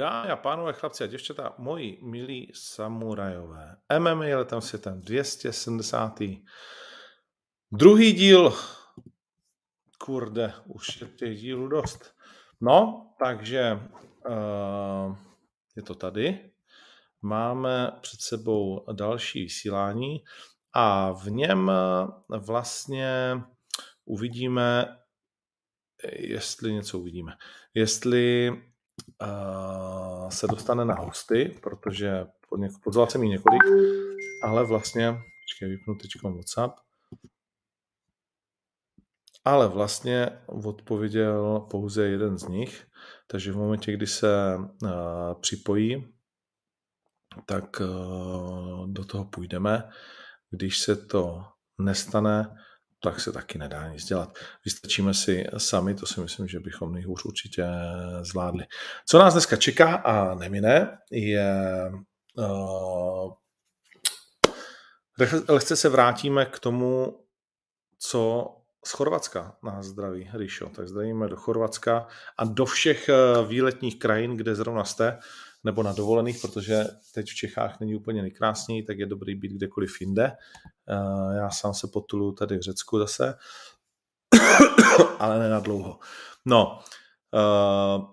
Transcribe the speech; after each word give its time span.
Dámy 0.00 0.30
a 0.30 0.36
pánové, 0.36 0.72
chlapci 0.72 1.04
a 1.04 1.06
děvčata, 1.06 1.54
moji 1.58 1.98
milí 2.02 2.52
samurajové. 2.54 3.76
MMA 3.98 4.24
letem 4.24 4.60
světem 4.60 5.00
270. 5.00 6.18
Druhý 7.72 8.12
díl. 8.12 8.54
Kurde, 9.98 10.52
už 10.66 11.00
je 11.00 11.06
těch 11.06 11.40
dílů 11.40 11.68
dost. 11.68 12.14
No, 12.60 13.10
takže 13.18 13.72
uh, 14.28 15.16
je 15.76 15.82
to 15.82 15.94
tady. 15.94 16.50
Máme 17.22 17.92
před 18.00 18.20
sebou 18.20 18.84
další 18.92 19.42
vysílání 19.42 20.24
a 20.72 21.12
v 21.12 21.30
něm 21.30 21.72
vlastně 22.38 23.40
uvidíme, 24.04 24.98
jestli 26.12 26.72
něco 26.72 26.98
uvidíme. 26.98 27.36
Jestli 27.74 28.52
se 30.28 30.46
dostane 30.46 30.84
na 30.84 30.94
hosty, 30.94 31.58
protože 31.62 32.26
pozval 32.84 33.06
jsem 33.06 33.22
jí 33.22 33.30
několik, 33.30 33.62
ale 34.42 34.66
vlastně, 34.66 35.12
počkej, 35.12 35.68
vypnu 35.68 35.94
teď 35.94 36.10
WhatsApp, 36.22 36.74
ale 39.44 39.68
vlastně 39.68 40.42
odpověděl 40.46 41.66
pouze 41.70 42.06
jeden 42.06 42.38
z 42.38 42.48
nich, 42.48 42.86
takže 43.26 43.52
v 43.52 43.56
momentě, 43.56 43.92
kdy 43.92 44.06
se 44.06 44.58
připojí, 45.40 46.14
tak 47.46 47.82
do 48.86 49.04
toho 49.04 49.24
půjdeme. 49.24 49.90
Když 50.50 50.78
se 50.78 50.96
to 50.96 51.44
nestane, 51.78 52.56
tak 53.02 53.20
se 53.20 53.32
taky 53.32 53.58
nedá 53.58 53.88
nic 53.88 54.04
dělat. 54.04 54.38
Vystačíme 54.64 55.14
si 55.14 55.46
sami, 55.56 55.94
to 55.94 56.06
si 56.06 56.20
myslím, 56.20 56.48
že 56.48 56.60
bychom 56.60 56.92
nejhůř 56.92 57.24
určitě 57.24 57.66
zvládli. 58.20 58.64
Co 59.06 59.18
nás 59.18 59.32
dneska 59.32 59.56
čeká 59.56 59.94
a 59.94 60.34
nemine, 60.34 60.98
je 61.10 61.90
uh, 62.34 63.32
lehce 65.48 65.76
se 65.76 65.88
vrátíme 65.88 66.46
k 66.46 66.58
tomu, 66.58 67.20
co 67.98 68.46
z 68.84 68.90
Chorvatska 68.90 69.56
nás 69.62 69.86
zdraví, 69.86 70.30
Ríšo. 70.34 70.68
Tak 70.68 70.88
zdravíme 70.88 71.28
do 71.28 71.36
Chorvatska 71.36 72.06
a 72.38 72.44
do 72.44 72.64
všech 72.64 73.08
eh, 73.08 73.14
výletních 73.46 73.98
krajin, 73.98 74.36
kde 74.36 74.54
zrovna 74.54 74.84
jste 74.84 75.18
nebo 75.64 75.82
na 75.82 75.92
dovolených, 75.92 76.40
protože 76.40 76.84
teď 77.14 77.30
v 77.30 77.34
Čechách 77.34 77.80
není 77.80 77.94
úplně 77.94 78.22
nejkrásněji, 78.22 78.82
tak 78.82 78.98
je 78.98 79.06
dobrý 79.06 79.34
být 79.34 79.52
kdekoliv 79.52 80.00
jinde. 80.00 80.32
Eh, 80.88 81.36
já 81.36 81.50
sám 81.50 81.74
se 81.74 81.88
potuluju 81.92 82.32
tady 82.32 82.58
v 82.58 82.60
Řecku 82.60 82.98
zase, 82.98 83.34
ale 85.18 85.38
ne 85.38 85.48
na 85.48 85.60
dlouho. 85.60 85.98
No, 86.44 86.80
uh, 87.32 88.04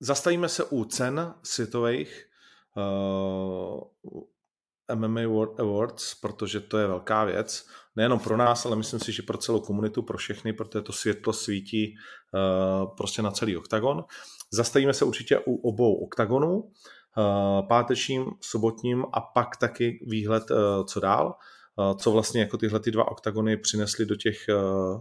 zastavíme 0.00 0.48
se 0.48 0.64
u 0.64 0.84
cen 0.84 1.34
světových 1.42 2.26
eh, 2.78 4.32
MMA 4.94 5.26
World 5.26 5.60
Awards, 5.60 6.14
protože 6.14 6.60
to 6.60 6.78
je 6.78 6.86
velká 6.86 7.24
věc. 7.24 7.66
Nejenom 7.96 8.18
pro 8.18 8.36
nás, 8.36 8.66
ale 8.66 8.76
myslím 8.76 9.00
si, 9.00 9.12
že 9.12 9.22
pro 9.22 9.38
celou 9.38 9.60
komunitu, 9.60 10.02
pro 10.02 10.18
všechny, 10.18 10.52
protože 10.52 10.82
to 10.82 10.92
světlo 10.92 11.32
svítí 11.32 11.94
uh, 11.94 12.96
prostě 12.96 13.22
na 13.22 13.30
celý 13.30 13.56
oktagon. 13.56 14.04
Zastavíme 14.52 14.94
se 14.94 15.04
určitě 15.04 15.38
u 15.38 15.56
obou 15.56 15.94
oktagonů, 15.94 16.70
eh, 16.70 16.72
pátečním, 17.68 18.26
sobotním 18.40 19.04
a 19.12 19.20
pak 19.20 19.56
taky 19.56 20.06
výhled, 20.06 20.44
eh, 20.50 20.54
co 20.86 21.00
dál, 21.00 21.34
eh, 21.80 21.94
co 21.98 22.12
vlastně 22.12 22.40
jako 22.40 22.58
tyhle 22.58 22.80
ty 22.80 22.90
dva 22.90 23.10
oktagony 23.10 23.56
přinesly 23.56 24.06
do 24.06 24.16
těch, 24.16 24.46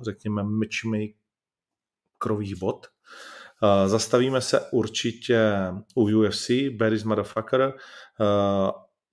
řekněme, 0.02 0.44
matchmakerových 0.44 2.56
bod. 2.56 2.88
Zastavíme 3.86 4.42
se 4.42 4.60
určitě 4.72 5.54
u 5.96 6.04
UFC, 6.04 6.70
Barry's 6.70 7.04
Motherfucker, 7.04 7.74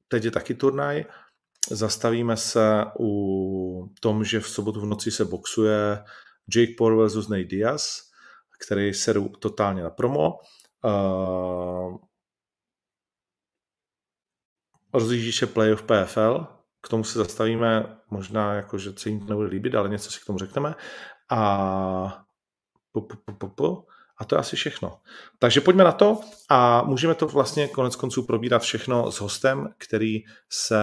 teď 0.09 0.25
je 0.25 0.31
taky 0.31 0.55
turnaj. 0.55 1.05
Zastavíme 1.71 2.37
se 2.37 2.85
u 3.01 3.93
tom, 4.01 4.25
že 4.25 4.41
v 4.41 4.49
sobotu 4.49 4.81
v 4.81 4.87
noci 4.87 5.11
se 5.11 5.25
boxuje 5.25 6.05
Jake 6.55 6.73
Paul 6.79 6.99
versus 6.99 7.29
Nate 7.29 7.45
Diaz 7.45 8.08
který 8.67 8.95
seru 8.95 9.29
totálně 9.29 9.83
na 9.83 9.91
promo. 9.91 10.39
Uh, 10.85 11.97
rozjíždí 14.95 15.33
se 15.33 15.47
playoff 15.47 15.83
PFL, 15.83 16.47
k 16.81 16.89
tomu 16.89 17.05
se 17.05 17.19
zastavíme, 17.19 17.99
možná 18.11 18.55
jako, 18.55 18.79
že 18.79 18.93
se 18.97 19.09
jim 19.09 19.21
to 19.21 19.27
nebude 19.27 19.49
líbit, 19.49 19.75
ale 19.75 19.89
něco 19.89 20.11
si 20.11 20.21
k 20.21 20.25
tomu 20.25 20.39
řekneme. 20.39 20.75
A 21.31 22.25
pu, 22.93 23.01
pu, 23.01 23.33
pu, 23.39 23.49
pu, 23.49 23.87
a 24.19 24.25
to 24.25 24.35
je 24.35 24.39
asi 24.39 24.57
všechno. 24.57 25.01
Takže 25.39 25.61
pojďme 25.61 25.85
na 25.85 25.93
to 25.93 26.21
a 26.49 26.83
můžeme 26.83 27.15
to 27.15 27.27
vlastně 27.27 27.69
konec 27.69 27.97
konců 27.97 28.27
probírat 28.27 28.63
všechno 28.63 29.13
s 29.13 29.21
hostem, 29.21 29.69
který 29.79 30.21
se 30.51 30.79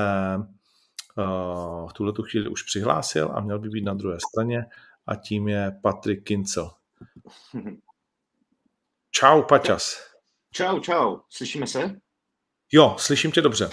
uh, 1.17 1.89
v 1.89 1.93
tuhle 1.93 2.13
chvíli 2.29 2.49
už 2.49 2.63
přihlásil 2.63 3.31
a 3.33 3.41
měl 3.41 3.59
by 3.59 3.69
být 3.69 3.83
na 3.83 3.93
druhé 3.93 4.17
straně 4.31 4.65
a 5.07 5.15
tím 5.15 5.47
je 5.47 5.79
Patrik 5.81 6.23
Kincel. 6.23 6.71
Čau, 9.11 9.41
Paťas. 9.41 10.15
Čau, 10.51 10.79
čau. 10.79 11.17
Slyšíme 11.29 11.67
se? 11.67 11.95
Jo, 12.71 12.95
slyším 12.99 13.31
tě 13.31 13.41
dobře. 13.41 13.69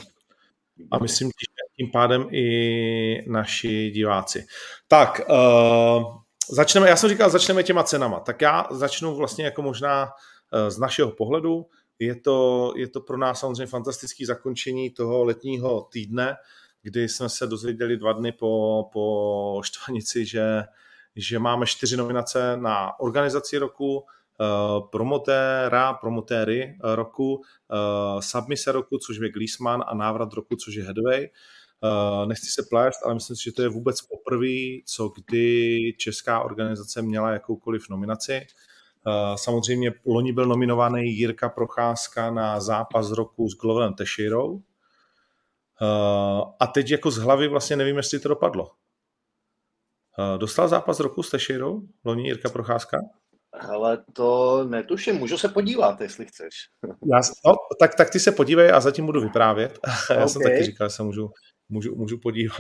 A 0.91 0.99
myslím, 0.99 1.29
že 1.29 1.53
tím 1.77 1.91
pádem 1.91 2.29
i 2.31 3.31
naši 3.31 3.91
diváci. 3.91 4.47
Tak, 4.89 5.21
uh, 5.31 6.17
začneme, 6.51 6.89
já 6.89 6.97
jsem 6.97 7.11
říkal, 7.11 7.31
začneme 7.31 7.63
těma 7.63 7.83
cenama. 7.83 8.21
Tak 8.21 8.41
já 8.41 8.69
začnu 8.71 9.17
vlastně 9.17 9.45
jako 9.45 9.63
možná 9.63 10.05
uh, 10.05 10.69
z 10.69 10.79
našeho 10.79 11.11
pohledu. 11.11 11.67
Je 11.99 12.21
to, 12.21 12.73
je 12.77 12.89
to 12.89 13.01
pro 13.01 13.17
nás 13.17 13.41
samozřejmě 13.41 13.67
fantastické 13.67 14.27
zakončení 14.27 14.91
toho 14.91 15.25
letního 15.25 15.89
týdne, 15.93 16.37
kdy 16.83 17.09
jsme 17.09 17.29
se 17.29 17.47
dozvěděli 17.47 17.97
dva 17.97 18.13
dny 18.13 18.33
po, 18.33 18.85
po 18.93 19.61
štvanici, 19.65 20.27
že 20.27 20.63
že 21.17 21.39
máme 21.39 21.67
čtyři 21.67 21.97
nominace 21.97 22.57
na 22.57 23.01
organizaci 23.01 23.59
roku, 23.59 24.05
eh, 24.41 24.45
promotéra, 24.93 25.93
promotéry 25.93 26.63
eh, 26.63 26.97
roku, 26.97 27.43
eh, 27.73 28.23
submise 28.23 28.73
roku, 28.73 28.99
což 28.99 29.17
je 29.23 29.33
Gleesman 29.33 29.85
a 29.87 29.95
návrat 29.95 30.33
roku, 30.33 30.57
což 30.57 30.75
je 30.75 30.85
Headway. 30.85 31.29
Nechci 32.27 32.47
se 32.47 32.63
plést, 32.71 33.01
ale 33.05 33.15
myslím 33.15 33.37
si, 33.37 33.43
že 33.45 33.53
to 33.53 33.63
je 33.63 33.69
vůbec 33.69 34.03
poprvé, 34.03 34.87
co 34.87 35.09
kdy 35.09 35.93
česká 35.99 36.41
organizace 36.41 37.03
měla 37.03 37.31
jakoukoliv 37.31 37.89
nominaci. 37.91 38.41
Samozřejmě 39.37 39.93
loni 40.07 40.33
byl 40.33 40.47
nominovaný 40.47 41.17
Jirka 41.17 41.49
Procházka 41.49 42.31
na 42.31 42.61
zápas 42.61 43.11
roku 43.11 43.49
s 43.49 43.55
Gloverem 43.55 43.95
Teixeirou. 43.95 44.63
A 46.61 46.67
teď 46.67 46.91
jako 46.91 47.11
z 47.11 47.19
hlavy 47.19 47.49
vlastně 47.49 47.77
nevím, 47.77 47.97
jestli 47.97 48.19
to 48.19 48.29
dopadlo. 48.29 48.71
Eh, 50.19 50.39
dostal 50.39 50.69
zápas 50.69 51.01
roku 51.01 51.23
s 51.23 51.31
Teširou, 51.31 51.83
loni 52.05 52.27
Jirka 52.27 52.49
Procházka? 52.51 52.99
Ale 53.69 53.99
to 54.13 54.65
netuším, 54.65 55.17
můžu 55.17 55.39
se 55.39 55.49
podívat, 55.49 56.01
jestli 56.01 56.27
chceš. 56.27 56.55
Já, 57.13 57.21
no, 57.47 57.55
tak, 57.81 57.95
tak 57.95 58.11
ty 58.11 58.21
se 58.21 58.33
podívej 58.33 58.73
a 58.73 58.81
zatím 58.81 59.07
budu 59.07 59.21
vyprávět. 59.21 59.79
Já 60.11 60.17
okay. 60.17 60.29
jsem 60.29 60.43
taky 60.43 60.65
říkal, 60.65 60.89
že 60.89 60.95
se 60.95 61.03
můžu, 61.03 61.31
můžu, 61.69 61.97
můžu 61.97 62.19
podívat. 62.19 62.57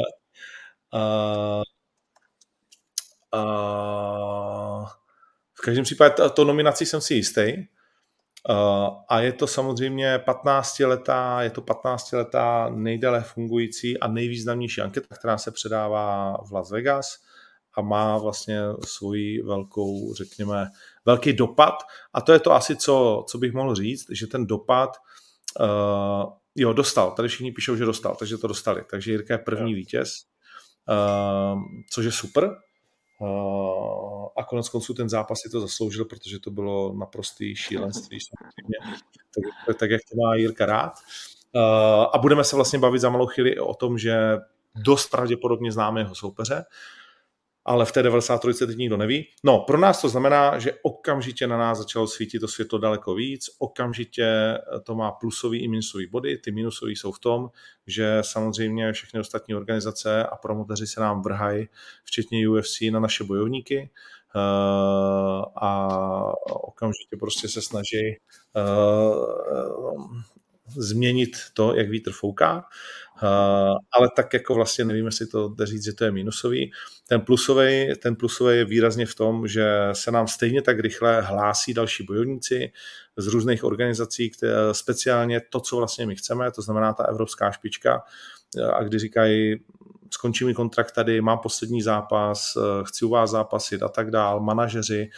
Uh, 0.95 1.63
uh, 3.35 4.87
v 5.55 5.61
každém 5.65 5.85
případě 5.85 6.15
to, 6.15 6.31
to 6.31 6.45
nominací 6.45 6.87
jsem 6.87 7.01
si 7.01 7.15
jistý. 7.15 7.53
Uh, 8.49 8.89
a 9.09 9.21
je 9.21 9.33
to 9.33 9.47
samozřejmě 9.47 10.19
15 10.19 10.79
letá, 10.79 11.43
je 11.43 11.51
to 11.51 11.63
15 11.63 12.13
letá 12.13 12.71
nejdéle 12.75 13.21
fungující 13.21 14.01
a 14.01 14.09
nejvýznamnější 14.09 14.81
anketa, 14.81 15.15
která 15.19 15.39
se 15.39 15.51
předává 15.51 16.37
v 16.49 16.53
Las 16.53 16.71
Vegas 16.71 17.19
a 17.75 17.83
má 17.83 18.19
vlastně 18.19 18.61
svoji 18.85 19.43
velkou, 19.43 20.15
řekněme, 20.15 20.67
velký 21.05 21.33
dopad. 21.33 21.75
A 22.13 22.21
to 22.21 22.33
je 22.33 22.41
to 22.41 22.53
asi, 22.53 22.77
co, 22.77 23.25
co 23.29 23.39
bych 23.39 23.53
mohl 23.53 23.75
říct, 23.75 24.07
že 24.11 24.27
ten 24.27 24.47
dopad, 24.47 24.91
uh, 25.61 26.33
jo, 26.55 26.73
dostal, 26.73 27.11
tady 27.11 27.29
všichni 27.29 27.53
píšou, 27.53 27.77
že 27.77 27.85
dostal, 27.85 28.17
takže 28.17 28.39
to 28.39 28.47
dostali. 28.47 28.85
Takže 28.91 29.11
Jirka 29.11 29.35
je 29.35 29.39
první 29.39 29.75
vítěz, 29.75 30.15
uh, 31.55 31.61
což 31.91 32.05
je 32.05 32.13
super. 32.13 32.57
Uh, 33.21 34.27
a 34.37 34.45
konec 34.45 34.69
konců 34.69 34.95
ten 34.95 35.09
zápas 35.09 35.41
si 35.41 35.51
to 35.51 35.61
zasloužil, 35.61 36.05
protože 36.05 36.39
to 36.39 36.51
bylo 36.51 36.95
naprostý 36.99 37.57
šílenství 37.57 38.19
samozřejmě. 38.21 39.01
Tak, 39.67 39.77
tak 39.77 39.91
jak 39.91 40.01
to 40.11 40.17
má 40.17 40.35
Jirka 40.35 40.67
rád. 40.67 40.93
Uh, 41.55 41.63
a 42.13 42.19
budeme 42.19 42.45
se 42.45 42.57
vlastně 42.57 42.79
bavit 42.79 42.99
za 42.99 43.11
malou 43.11 43.27
chvíli 43.27 43.59
o 43.59 43.75
tom, 43.75 43.99
že 43.99 44.39
dost 44.75 45.11
pravděpodobně 45.11 45.73
známe 45.73 46.01
jeho 46.01 46.15
soupeře. 46.15 46.55
Uh, 46.55 46.63
ale 47.65 47.85
v 47.85 47.93
té 47.93 48.03
93 48.03 48.67
teď 48.67 48.77
nikdo 48.77 48.97
neví. 48.97 49.29
No, 49.45 49.61
pro 49.61 49.79
nás 49.79 50.01
to 50.01 50.09
znamená, 50.09 50.59
že 50.59 50.73
okamžitě 50.83 51.47
na 51.47 51.59
nás 51.59 51.79
začalo 51.79 52.07
svítit 52.07 52.39
to 52.39 52.49
světlo 52.49 52.79
daleko 52.79 53.15
víc, 53.15 53.51
okamžitě 53.59 54.59
to 54.83 54.95
má 54.95 55.13
plusový 55.13 55.65
i 55.65 55.69
minusový 55.69 56.07
body, 56.07 56.39
ty 56.39 56.53
minusový 56.53 56.97
jsou 56.97 57.13
v 57.13 57.19
tom, 57.19 57.51
že 57.87 58.19
samozřejmě 58.21 58.93
všechny 58.93 59.21
ostatní 59.21 59.55
organizace 59.55 60.25
a 60.25 60.37
promoteři 60.37 60.87
se 60.87 61.01
nám 61.01 61.23
vrhají, 61.23 61.69
včetně 62.05 62.49
UFC, 62.49 62.81
na 62.91 63.01
naše 63.01 63.25
bojovníky. 63.25 63.91
a 65.57 65.89
okamžitě 66.51 67.17
prostě 67.21 67.49
se 67.49 67.63
snaží 67.63 68.17
změnit 70.77 71.37
to, 71.55 71.75
jak 71.75 71.89
vítr 71.89 72.13
fouká, 72.13 72.65
ale 73.93 74.09
tak 74.17 74.35
jako 74.35 74.55
vlastně 74.55 74.85
nevím, 74.85 75.07
jestli 75.07 75.27
to 75.27 75.49
jde 75.49 75.67
říct, 75.67 75.85
že 75.85 75.93
to 75.93 76.05
je 76.05 76.11
minusový. 76.11 76.73
Ten 77.09 77.21
plusový, 77.21 77.93
ten 78.03 78.17
plusový 78.17 78.57
je 78.57 78.65
výrazně 78.65 79.07
v 79.07 79.15
tom, 79.15 79.49
že 79.49 79.89
se 79.93 80.11
nám 80.11 80.29
stejně 80.29 80.63
tak 80.63 80.81
rychle 80.81 81.21
hlásí 81.21 81.75
další 81.75 82.05
bojovníci 82.05 82.73
z 83.17 83.27
různých 83.27 83.65
organizací, 83.65 84.31
které 84.31 84.55
speciálně 84.73 85.41
to, 85.41 85.61
co 85.61 85.77
vlastně 85.77 86.07
my 86.07 86.17
chceme, 86.17 86.51
to 86.51 86.63
znamená 86.63 86.93
ta 86.93 87.05
evropská 87.05 87.51
špička, 87.51 88.03
a 88.75 88.83
kdy 88.83 88.99
říkají, 88.99 89.65
skončí 90.11 90.45
mi 90.45 90.55
kontrakt 90.55 90.93
tady, 90.93 91.21
mám 91.21 91.39
poslední 91.39 91.83
zápas, 91.83 92.59
chci 92.83 93.05
u 93.05 93.09
vás 93.09 93.31
zápasit 93.31 93.83
a 93.83 93.89
tak 93.89 94.11
dál, 94.11 94.41
manažeři 94.41 95.11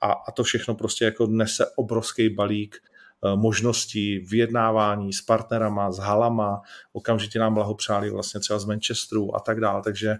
a, 0.00 0.12
a 0.12 0.32
to 0.32 0.42
všechno 0.42 0.74
prostě 0.74 1.04
jako 1.04 1.26
nese 1.26 1.66
obrovský 1.76 2.28
balík 2.28 2.76
Eh, 2.76 2.99
možností 3.34 4.18
vyjednávání 4.18 5.12
s 5.12 5.22
partnerama, 5.22 5.92
s 5.92 5.98
halama, 5.98 6.60
okamžitě 6.92 7.38
nám 7.38 7.54
blahopřáli 7.54 8.10
vlastně 8.10 8.40
třeba 8.40 8.58
z 8.58 8.64
Manchesteru 8.64 9.36
a 9.36 9.40
tak 9.40 9.60
dále, 9.60 9.82
takže 9.82 10.18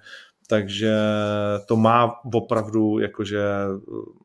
takže 0.50 0.94
to 1.67 1.76
má 1.76 2.25
opravdu 2.35 2.99
jakože 2.99 3.43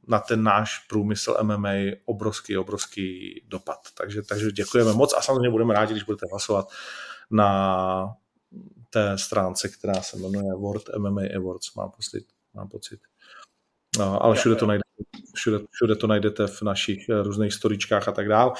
na 0.07 0.19
ten 0.19 0.43
náš 0.43 0.79
průmysl 0.79 1.37
MMA 1.41 1.73
obrovský, 2.05 2.57
obrovský 2.57 3.41
dopad. 3.47 3.79
Takže, 3.97 4.21
takže 4.21 4.51
děkujeme 4.51 4.93
moc 4.93 5.13
a 5.17 5.21
samozřejmě 5.21 5.49
budeme 5.49 5.73
rádi, 5.73 5.93
když 5.93 6.03
budete 6.03 6.25
hlasovat 6.31 6.69
na 7.31 8.15
té 8.89 9.17
stránce, 9.17 9.69
která 9.69 10.01
se 10.01 10.17
jmenuje 10.17 10.53
World 10.53 10.89
MMA 10.97 11.21
Awards, 11.37 11.73
mám 11.75 11.91
pocit. 11.91 12.25
Mám 12.53 12.67
pocit. 12.69 12.99
No, 13.99 14.23
ale 14.23 14.35
všude 14.35 14.55
to, 14.55 14.65
najdete, 14.65 14.89
všude, 15.35 15.59
všude 15.71 15.95
to 15.95 16.07
najdete 16.07 16.47
v 16.47 16.61
našich 16.61 17.09
eh, 17.09 17.23
různých 17.23 17.53
storičkách 17.53 18.07
a 18.07 18.11
tak 18.11 18.27
dál. 18.27 18.53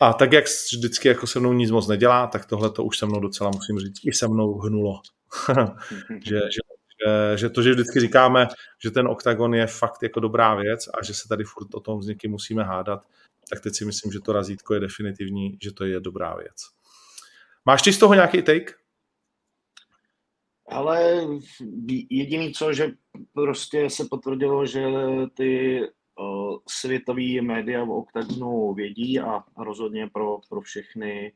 A 0.00 0.12
tak, 0.12 0.32
jak 0.32 0.44
vždycky 0.72 1.08
jako 1.08 1.26
se 1.26 1.40
mnou 1.40 1.52
nic 1.52 1.70
moc 1.70 1.88
nedělá, 1.88 2.26
tak 2.26 2.46
tohle 2.46 2.70
to 2.70 2.84
už 2.84 2.98
se 2.98 3.06
mnou 3.06 3.20
docela, 3.20 3.50
musím 3.50 3.78
říct, 3.78 4.00
i 4.04 4.12
se 4.12 4.28
mnou 4.28 4.58
hnulo. 4.58 5.00
že, 6.24 6.36
že, 6.36 6.60
že, 7.06 7.38
že 7.38 7.50
to, 7.50 7.62
že 7.62 7.70
vždycky 7.70 8.00
říkáme, 8.00 8.48
že 8.82 8.90
ten 8.90 9.08
oktagon 9.08 9.54
je 9.54 9.66
fakt 9.66 10.02
jako 10.02 10.20
dobrá 10.20 10.54
věc 10.54 10.88
a 10.88 11.04
že 11.04 11.14
se 11.14 11.28
tady 11.28 11.44
furt 11.44 11.74
o 11.74 11.80
tom 11.80 12.02
s 12.02 12.06
někým 12.06 12.30
musíme 12.30 12.62
hádat, 12.62 13.02
tak 13.50 13.60
teď 13.60 13.74
si 13.74 13.84
myslím, 13.84 14.12
že 14.12 14.20
to 14.20 14.32
razítko 14.32 14.74
je 14.74 14.80
definitivní, 14.80 15.58
že 15.62 15.72
to 15.72 15.84
je 15.84 16.00
dobrá 16.00 16.34
věc. 16.34 16.56
Máš 17.64 17.82
ty 17.82 17.92
z 17.92 17.98
toho 17.98 18.14
nějaký 18.14 18.42
take? 18.42 18.83
Ale 20.68 21.26
jediný 22.10 22.52
co, 22.52 22.72
že 22.72 22.92
prostě 23.32 23.90
se 23.90 24.04
potvrdilo, 24.10 24.66
že 24.66 24.84
ty 25.36 25.80
uh, 25.80 26.56
světové 26.68 27.42
média 27.42 27.84
v 27.84 27.90
OKTAGONu 27.90 28.74
vědí 28.74 29.20
a 29.20 29.44
rozhodně 29.56 30.10
pro, 30.12 30.38
pro 30.48 30.60
všechny 30.60 31.32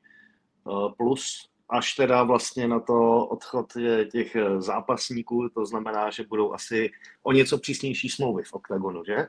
uh, 0.64 0.92
plus 0.92 1.48
až 1.70 1.94
teda 1.94 2.22
vlastně 2.22 2.69
na 2.69 2.80
to 2.80 3.26
odchod 3.26 3.66
těch 4.12 4.36
zápasníků, 4.58 5.48
to 5.48 5.66
znamená, 5.66 6.10
že 6.10 6.24
budou 6.24 6.52
asi 6.52 6.90
o 7.22 7.32
něco 7.32 7.58
přísnější 7.58 8.08
smlouvy 8.08 8.42
v 8.42 8.52
OKTAGONu, 8.52 9.04
že? 9.04 9.16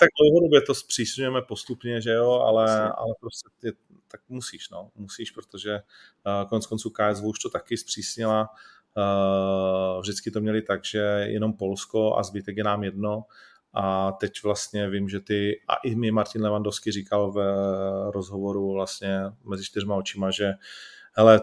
tak 0.00 0.08
dlouhodobě 0.20 0.60
to 0.60 0.74
zpřísňujeme 0.74 1.42
postupně, 1.42 2.00
že 2.00 2.10
jo, 2.10 2.30
ale, 2.30 2.92
ale 2.92 3.14
prostě 3.20 3.48
je, 3.62 3.72
tak 4.08 4.20
musíš, 4.28 4.70
no, 4.70 4.90
musíš, 4.94 5.30
protože 5.30 5.74
uh, 5.74 6.48
konec 6.48 6.66
konců 6.66 6.90
KSV 6.90 7.24
už 7.24 7.38
to 7.38 7.50
taky 7.50 7.76
zpřísnila, 7.76 8.48
uh, 8.96 10.00
vždycky 10.00 10.30
to 10.30 10.40
měli 10.40 10.62
tak, 10.62 10.84
že 10.84 10.98
jenom 11.26 11.52
Polsko 11.52 12.18
a 12.18 12.22
zbytek 12.22 12.56
je 12.56 12.64
nám 12.64 12.84
jedno. 12.84 13.24
A 13.74 14.12
teď 14.12 14.42
vlastně 14.44 14.90
vím, 14.90 15.08
že 15.08 15.20
ty, 15.20 15.60
a 15.68 15.76
i 15.76 15.94
mi 15.94 16.10
Martin 16.10 16.42
Levandovský 16.42 16.92
říkal 16.92 17.32
v 17.32 17.40
rozhovoru 18.10 18.72
vlastně 18.72 19.20
mezi 19.44 19.64
čtyřma 19.64 19.94
očima, 19.94 20.30
že 20.30 20.52
hele, 21.12 21.40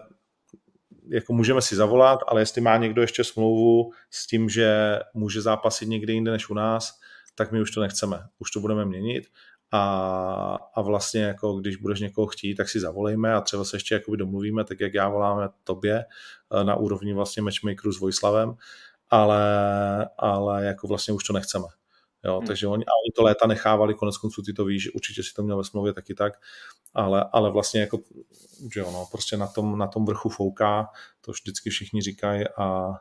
jako 1.10 1.34
můžeme 1.34 1.62
si 1.62 1.76
zavolat, 1.76 2.20
ale 2.28 2.42
jestli 2.42 2.62
má 2.62 2.78
někdo 2.78 3.02
ještě 3.02 3.24
smlouvu 3.24 3.92
s 4.10 4.28
tím, 4.28 4.50
že 4.50 5.00
může 5.14 5.42
zápasit 5.42 5.90
někde 5.90 6.14
jinde 6.14 6.32
než 6.32 6.50
u 6.50 6.54
nás, 6.54 7.00
tak 7.36 7.52
my 7.52 7.62
už 7.62 7.72
to 7.72 7.82
nechceme, 7.82 8.28
už 8.40 8.52
to 8.52 8.60
budeme 8.60 8.86
měnit 8.86 9.28
a, 9.76 10.58
a 10.74 10.82
vlastně 10.82 11.22
jako 11.24 11.54
když 11.54 11.76
budeš 11.76 12.00
někoho 12.00 12.28
chtít, 12.28 12.56
tak 12.56 12.70
si 12.70 12.80
zavolejme 12.80 13.34
a 13.34 13.42
třeba 13.42 13.64
se 13.64 13.76
ještě 13.76 13.96
jakoby 13.96 14.18
domluvíme, 14.18 14.64
tak 14.64 14.80
jak 14.80 14.94
já 14.94 15.10
voláme 15.10 15.50
tobě 15.64 16.06
eh, 16.06 16.64
na 16.64 16.76
úrovni 16.76 17.14
vlastně 17.14 17.44
matchmakeru 17.44 17.92
s 17.92 18.00
Vojslavem, 18.00 18.56
ale, 19.10 19.44
ale 20.18 20.66
jako 20.66 20.88
vlastně 20.88 21.14
už 21.14 21.24
to 21.24 21.34
nechceme. 21.34 21.66
Jo, 22.26 22.38
hmm. 22.38 22.48
Takže 22.48 22.68
oni, 22.68 22.86
a 22.86 22.94
oni 23.04 23.12
to 23.16 23.24
léta 23.24 23.48
nechávali, 23.48 23.94
konec 23.94 24.18
konců 24.18 24.42
ty 24.42 24.54
to 24.54 24.66
víš, 24.66 24.94
určitě 24.96 25.24
si 25.24 25.34
to 25.34 25.44
měl 25.44 25.58
ve 25.58 25.64
smlouvě 25.64 25.94
taky 25.94 26.14
tak, 26.14 26.34
ale, 26.94 27.26
ale 27.32 27.52
vlastně 27.52 27.82
jako, 27.82 28.00
že 28.74 28.80
jo, 28.80 28.92
no, 28.92 29.08
prostě 29.12 29.38
na 29.38 29.48
tom, 29.48 29.78
na 29.78 29.88
tom 29.88 30.06
vrchu 30.06 30.30
fouká, 30.30 30.90
to 31.22 31.32
vždycky 31.32 31.70
všichni 31.70 32.02
říkají 32.02 32.44
a, 32.58 32.94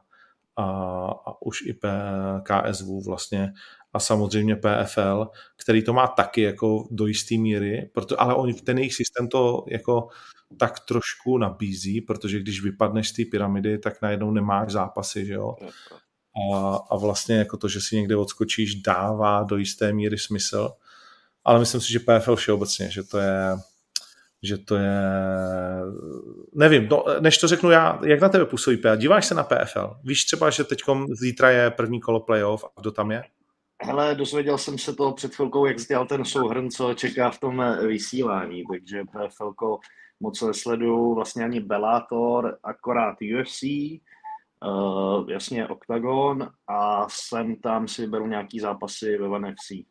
a, 0.56 0.64
a 1.26 1.42
už 1.42 1.62
i 1.62 1.78
KSV 2.42 2.86
vlastně 3.06 3.52
a 3.92 3.98
samozřejmě 3.98 4.56
PFL, 4.56 5.28
který 5.56 5.84
to 5.84 5.92
má 5.92 6.06
taky 6.06 6.42
jako 6.42 6.88
do 6.90 7.06
jisté 7.06 7.36
míry, 7.36 7.90
proto, 7.94 8.20
ale 8.20 8.34
oni, 8.34 8.54
ten 8.54 8.78
jejich 8.78 8.94
systém 8.94 9.28
to 9.28 9.64
jako 9.68 10.08
tak 10.58 10.80
trošku 10.80 11.38
nabízí, 11.38 12.00
protože 12.00 12.40
když 12.40 12.62
vypadneš 12.62 13.08
z 13.08 13.12
té 13.12 13.22
pyramidy, 13.30 13.78
tak 13.78 14.02
najednou 14.02 14.30
nemáš 14.30 14.72
zápasy, 14.72 15.26
že 15.26 15.32
jo. 15.32 15.54
A, 16.54 16.76
a 16.90 16.96
vlastně 16.96 17.36
jako 17.36 17.56
to, 17.56 17.68
že 17.68 17.80
si 17.80 17.96
někde 17.96 18.16
odskočíš, 18.16 18.74
dává 18.74 19.42
do 19.42 19.56
jisté 19.56 19.92
míry 19.92 20.18
smysl. 20.18 20.70
Ale 21.44 21.58
myslím 21.58 21.80
si, 21.80 21.92
že 21.92 22.00
PFL 22.00 22.36
všeobecně, 22.36 22.90
že 22.90 23.02
to 23.02 23.18
je, 23.18 23.56
že 24.44 24.58
to 24.58 24.76
je, 24.76 25.00
nevím, 26.54 26.88
no, 26.90 27.04
než 27.20 27.38
to 27.38 27.48
řeknu 27.48 27.70
já, 27.70 28.00
jak 28.04 28.20
na 28.20 28.28
tebe 28.28 28.46
působí 28.46 28.76
PFL? 28.76 28.96
Díváš 28.96 29.26
se 29.26 29.34
na 29.34 29.42
PFL? 29.42 29.96
Víš 30.04 30.24
třeba, 30.24 30.50
že 30.50 30.64
teď 30.64 30.82
zítra 31.12 31.50
je 31.50 31.70
první 31.70 32.00
kolo 32.00 32.20
playoff 32.20 32.64
a 32.64 32.80
kdo 32.80 32.90
tam 32.92 33.10
je? 33.10 33.22
Hele, 33.82 34.14
dozvěděl 34.14 34.58
jsem 34.58 34.78
se 34.78 34.94
to 34.94 35.12
před 35.12 35.34
chvilkou, 35.34 35.66
jak 35.66 35.76
dělal 35.76 36.06
ten 36.06 36.24
souhrn, 36.24 36.70
co 36.70 36.94
čeká 36.94 37.30
v 37.30 37.40
tom 37.40 37.64
vysílání, 37.86 38.64
takže 38.72 39.02
PFL 39.04 39.54
moc 40.20 40.44
sleduju 40.52 41.14
vlastně 41.14 41.44
ani 41.44 41.60
Bellator, 41.60 42.58
akorát 42.62 43.16
UFC, 43.40 43.62
uh, 43.62 45.30
jasně 45.30 45.68
Octagon 45.68 46.48
a 46.68 47.06
sem 47.08 47.56
tam 47.56 47.88
si 47.88 48.06
beru 48.06 48.26
nějaký 48.26 48.60
zápasy 48.60 49.18
ve 49.18 49.28
One 49.28 49.52
FC. 49.52 49.86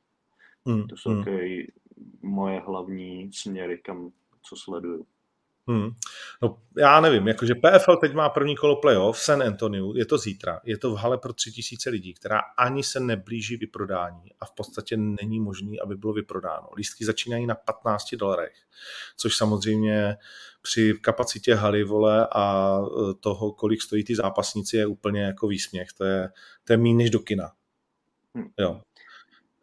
Hmm, 0.65 0.87
to 0.87 0.97
jsou 0.97 1.09
hmm. 1.09 1.25
moje 2.21 2.59
hlavní 2.59 3.29
směry, 3.33 3.77
kam 3.77 4.11
co 4.43 4.55
sleduju. 4.55 5.05
Hmm. 5.67 5.89
No, 6.41 6.57
já 6.77 7.01
nevím, 7.01 7.27
jakože 7.27 7.55
PFL 7.55 7.95
teď 7.95 8.13
má 8.13 8.29
první 8.29 8.55
kolo 8.55 8.75
playoff 8.75 9.17
v 9.17 9.23
San 9.23 9.43
Antonio, 9.43 9.93
je 9.95 10.05
to 10.05 10.17
zítra, 10.17 10.59
je 10.63 10.77
to 10.77 10.91
v 10.91 10.97
hale 10.97 11.17
pro 11.17 11.33
tři 11.33 11.51
tisíce 11.51 11.89
lidí, 11.89 12.13
která 12.13 12.39
ani 12.57 12.83
se 12.83 12.99
neblíží 12.99 13.57
vyprodání 13.57 14.31
a 14.39 14.45
v 14.45 14.51
podstatě 14.51 14.97
není 14.97 15.39
možný, 15.39 15.79
aby 15.79 15.95
bylo 15.95 16.13
vyprodáno. 16.13 16.69
Lístky 16.77 17.05
začínají 17.05 17.45
na 17.45 17.55
15 17.55 18.15
dolarech, 18.15 18.55
což 19.17 19.37
samozřejmě 19.37 20.17
při 20.61 20.93
kapacitě 21.01 21.55
haly, 21.55 21.83
vole, 21.83 22.27
a 22.35 22.77
e, 22.81 23.13
toho, 23.13 23.51
kolik 23.51 23.81
stojí 23.81 24.03
ty 24.03 24.15
zápasníci, 24.15 24.77
je 24.77 24.85
úplně 24.85 25.21
jako 25.21 25.47
výsměch. 25.47 25.93
To 25.93 26.03
je, 26.03 26.29
to 26.63 26.73
je 26.73 26.77
méně 26.77 26.95
než 26.95 27.09
do 27.09 27.19
kina. 27.19 27.51
Hm. 28.37 28.49
Jo. 28.59 28.81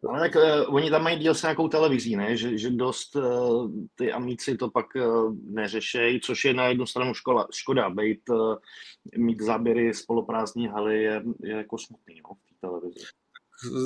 Ale 0.09 0.19
tak 0.19 0.35
uh, 0.35 0.75
oni 0.75 0.89
tam 0.89 1.03
mají 1.03 1.19
díl 1.19 1.35
s 1.35 1.41
nějakou 1.41 1.67
televizí, 1.67 2.15
ne? 2.15 2.37
Že, 2.37 2.57
že 2.57 2.69
dost 2.69 3.15
uh, 3.15 3.71
ty 3.95 4.11
amici 4.11 4.57
to 4.57 4.69
pak 4.69 4.85
uh, 4.95 5.35
neřešejí, 5.43 6.21
což 6.21 6.45
je 6.45 6.53
na 6.53 6.67
jednu 6.67 6.85
stranu 6.85 7.13
škola, 7.13 7.47
škoda. 7.53 7.89
Bejt, 7.89 8.29
uh, 8.29 8.55
mít 9.17 9.41
záběry 9.41 9.93
z 9.93 10.05
poloprázdní 10.05 10.67
haly 10.67 11.03
je, 11.03 11.23
je 11.43 11.55
jako 11.55 11.77
smutný 11.77 12.21
no, 12.23 12.33
v 12.33 12.49
té 12.49 12.55
televizi. 12.61 13.05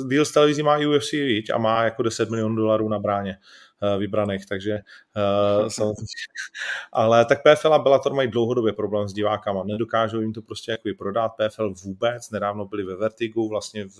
Díl 0.08 0.24
s 0.24 0.32
televizí 0.32 0.62
má 0.62 0.78
UFC 0.78 1.12
víc 1.12 1.50
a 1.50 1.58
má 1.58 1.84
jako 1.84 2.02
10 2.02 2.30
milionů 2.30 2.56
dolarů 2.56 2.88
na 2.88 2.98
bráně. 2.98 3.38
Eh, 3.82 3.98
vybraných, 3.98 4.46
takže 4.46 4.78
uh, 5.16 5.68
samozřejmě. 5.68 6.06
Ale 6.92 7.24
tak 7.24 7.38
PFL 7.42 7.74
a 7.74 7.78
Bellator 7.78 8.14
mají 8.14 8.30
dlouhodobě 8.30 8.72
problém 8.72 9.08
s 9.08 9.12
divákama, 9.12 9.64
nedokážou 9.64 10.20
jim 10.20 10.32
to 10.32 10.42
prostě 10.42 10.70
jako 10.70 10.88
prodat. 10.98 11.28
PFL 11.28 11.74
vůbec, 11.84 12.30
nedávno 12.30 12.64
byli 12.64 12.84
ve 12.84 12.96
Vertigu, 12.96 13.48
vlastně 13.48 13.84
v 13.84 13.98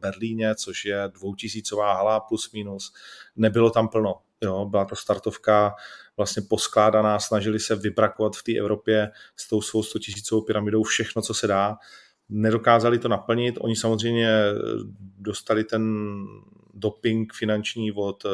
Berlíně, 0.00 0.54
což 0.54 0.84
je 0.84 1.02
dvoutisícová 1.06 1.94
hala 1.94 2.20
plus 2.20 2.52
minus, 2.52 2.92
nebylo 3.36 3.70
tam 3.70 3.88
plno. 3.88 4.14
Jo, 4.40 4.64
byla 4.64 4.84
to 4.84 4.96
startovka 4.96 5.74
vlastně 6.16 6.42
poskládaná, 6.48 7.18
snažili 7.18 7.60
se 7.60 7.76
vybrakovat 7.76 8.36
v 8.36 8.42
té 8.42 8.58
Evropě 8.58 9.10
s 9.36 9.48
tou 9.48 9.62
svou 9.62 9.82
100 9.82 9.98
tisícovou 9.98 10.42
pyramidou 10.42 10.82
všechno, 10.82 11.22
co 11.22 11.34
se 11.34 11.46
dá. 11.46 11.76
Nedokázali 12.28 12.98
to 12.98 13.08
naplnit. 13.08 13.58
Oni 13.60 13.76
samozřejmě 13.76 14.30
dostali 15.18 15.64
ten 15.64 15.84
doping 16.74 17.32
finanční 17.32 17.92
od 17.92 18.24
uh, 18.24 18.30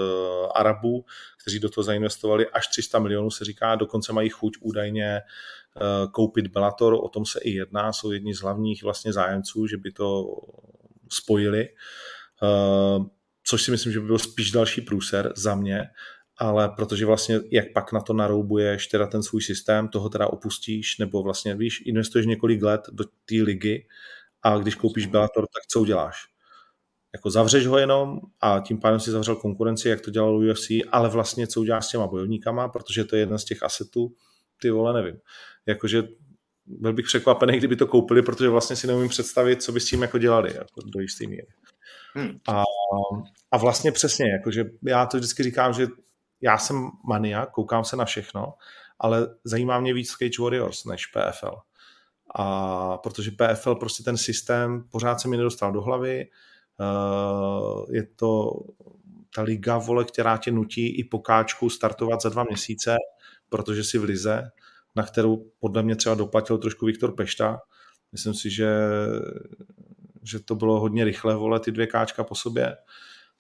Arabů, 0.54 1.04
kteří 1.42 1.58
do 1.58 1.68
toho 1.68 1.84
zainvestovali. 1.84 2.46
Až 2.48 2.66
300 2.66 2.98
milionů, 2.98 3.30
se 3.30 3.44
říká, 3.44 3.74
dokonce 3.74 4.12
mají 4.12 4.28
chuť 4.28 4.52
údajně 4.60 5.20
uh, 5.20 6.10
koupit 6.10 6.46
Bellator, 6.46 6.94
o 6.94 7.08
tom 7.08 7.26
se 7.26 7.40
i 7.40 7.50
jedná, 7.50 7.92
jsou 7.92 8.10
jedni 8.10 8.34
z 8.34 8.40
hlavních 8.40 8.82
vlastně 8.82 9.12
zájemců, 9.12 9.66
že 9.66 9.76
by 9.76 9.92
to 9.92 10.24
spojili, 11.12 11.68
což 13.44 13.62
si 13.62 13.70
myslím, 13.70 13.92
že 13.92 14.00
by 14.00 14.06
byl 14.06 14.18
spíš 14.18 14.50
další 14.50 14.80
průser 14.80 15.32
za 15.36 15.54
mě, 15.54 15.88
ale 16.38 16.68
protože 16.68 17.06
vlastně 17.06 17.40
jak 17.50 17.72
pak 17.74 17.92
na 17.92 18.00
to 18.00 18.12
naroubuješ 18.12 18.86
teda 18.86 19.06
ten 19.06 19.22
svůj 19.22 19.42
systém, 19.42 19.88
toho 19.88 20.08
teda 20.08 20.26
opustíš, 20.26 20.98
nebo 20.98 21.22
vlastně 21.22 21.54
víš, 21.54 21.82
investuješ 21.86 22.26
několik 22.26 22.62
let 22.62 22.80
do 22.92 23.04
té 23.04 23.34
ligy 23.42 23.86
a 24.42 24.58
když 24.58 24.74
koupíš 24.74 25.06
Bellator, 25.06 25.46
tak 25.54 25.66
co 25.68 25.80
uděláš? 25.80 26.16
Jako 27.14 27.30
zavřeš 27.30 27.66
ho 27.66 27.78
jenom 27.78 28.20
a 28.40 28.60
tím 28.66 28.80
pádem 28.80 29.00
si 29.00 29.10
zavřel 29.10 29.36
konkurenci, 29.36 29.88
jak 29.88 30.00
to 30.00 30.10
dělalo 30.10 30.38
UFC, 30.38 30.70
ale 30.92 31.08
vlastně 31.08 31.46
co 31.46 31.60
uděláš 31.60 31.84
s 31.84 31.88
těma 31.88 32.06
bojovníkama, 32.06 32.68
protože 32.68 33.04
to 33.04 33.16
je 33.16 33.22
jeden 33.22 33.38
z 33.38 33.44
těch 33.44 33.62
asetů, 33.62 34.14
ty 34.60 34.70
vole, 34.70 35.02
nevím. 35.02 35.20
Jakože 35.66 36.02
byl 36.66 36.92
bych 36.92 37.04
překvapený, 37.04 37.58
kdyby 37.58 37.76
to 37.76 37.86
koupili, 37.86 38.22
protože 38.22 38.48
vlastně 38.48 38.76
si 38.76 38.86
neumím 38.86 39.08
představit, 39.08 39.62
co 39.62 39.72
by 39.72 39.80
s 39.80 39.86
tím 39.86 40.02
jako 40.02 40.18
dělali 40.18 40.54
jako 40.54 40.80
do 40.94 41.00
jisté 41.00 41.26
míry. 41.26 41.46
Hmm. 42.14 42.38
A, 42.48 42.62
a 43.50 43.56
vlastně 43.56 43.92
přesně, 43.92 44.30
jakože 44.32 44.64
já 44.82 45.06
to 45.06 45.16
vždycky 45.16 45.42
říkám, 45.42 45.72
že 45.72 45.86
já 46.42 46.58
jsem 46.58 46.90
mania, 47.08 47.46
koukám 47.46 47.84
se 47.84 47.96
na 47.96 48.04
všechno, 48.04 48.54
ale 48.98 49.28
zajímá 49.44 49.80
mě 49.80 49.94
víc 49.94 50.10
Cage 50.10 50.42
Warriors 50.42 50.84
než 50.84 51.06
PFL. 51.06 51.56
A 52.34 52.98
protože 52.98 53.30
PFL 53.30 53.74
prostě 53.74 54.02
ten 54.02 54.16
systém 54.16 54.84
pořád 54.90 55.20
se 55.20 55.28
mi 55.28 55.36
nedostal 55.36 55.72
do 55.72 55.82
hlavy, 55.82 56.26
uh, 56.80 57.94
je 57.94 58.06
to 58.16 58.52
ta 59.34 59.42
liga, 59.42 59.78
vole, 59.78 60.04
která 60.04 60.36
tě 60.36 60.50
nutí 60.50 60.98
i 60.98 61.04
pokáčku 61.04 61.70
startovat 61.70 62.22
za 62.22 62.28
dva 62.28 62.44
měsíce, 62.44 62.96
protože 63.48 63.84
si 63.84 63.98
v 63.98 64.04
lize, 64.04 64.50
na 64.96 65.02
kterou 65.02 65.50
podle 65.60 65.82
mě 65.82 65.96
třeba 65.96 66.14
doplatil 66.14 66.58
trošku 66.58 66.86
Viktor 66.86 67.14
Pešta. 67.14 67.60
Myslím 68.12 68.34
si, 68.34 68.50
že, 68.50 68.70
že 70.22 70.40
to 70.40 70.54
bylo 70.54 70.80
hodně 70.80 71.04
rychle, 71.04 71.36
vole, 71.36 71.60
ty 71.60 71.72
dvě 71.72 71.86
káčka 71.86 72.24
po 72.24 72.34
sobě. 72.34 72.76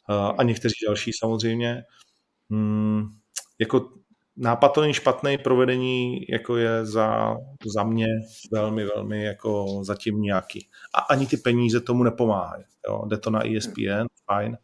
Uh, 0.08 0.32
a 0.38 0.42
někteří 0.42 0.74
další 0.86 1.10
samozřejmě 1.12 1.84
hmm, 2.52 3.06
jako 3.60 3.88
nápad 4.36 4.68
to 4.68 4.80
není 4.80 4.94
špatný, 4.94 5.38
provedení 5.38 6.26
jako 6.28 6.56
je 6.56 6.86
za, 6.86 7.36
za 7.74 7.84
mě 7.84 8.06
velmi, 8.52 8.84
velmi 8.84 9.24
jako 9.24 9.80
zatím 9.82 10.20
nějaký. 10.20 10.68
A 10.94 11.00
ani 11.00 11.26
ty 11.26 11.36
peníze 11.36 11.80
tomu 11.80 12.02
nepomáhají. 12.02 12.64
Jo? 12.88 13.02
Jde 13.06 13.18
to 13.18 13.30
na 13.30 13.46
ESPN, 13.56 14.06
fajn, 14.26 14.58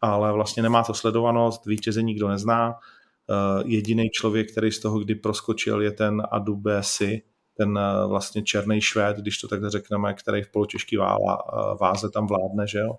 ale 0.00 0.32
vlastně 0.32 0.62
nemá 0.62 0.84
to 0.84 0.94
sledovanost, 0.94 1.66
vítěze 1.66 2.02
nikdo 2.02 2.28
nezná. 2.28 2.68
Uh, 2.68 3.70
jediný 3.70 4.10
člověk, 4.10 4.52
který 4.52 4.70
z 4.70 4.80
toho 4.80 4.98
kdy 4.98 5.14
proskočil, 5.14 5.82
je 5.82 5.90
ten 5.90 6.22
Adubesi, 6.30 7.22
ten 7.56 7.78
uh, 7.78 8.10
vlastně 8.10 8.42
černý 8.42 8.80
švéd, 8.80 9.16
když 9.16 9.38
to 9.38 9.48
takhle 9.48 9.70
řekneme, 9.70 10.14
který 10.14 10.42
v 10.42 10.52
polotěžký 10.52 10.96
vála, 10.96 11.52
uh, 11.52 11.78
váze 11.80 12.10
tam 12.10 12.26
vládne, 12.26 12.66
že 12.66 12.78
jo? 12.78 12.94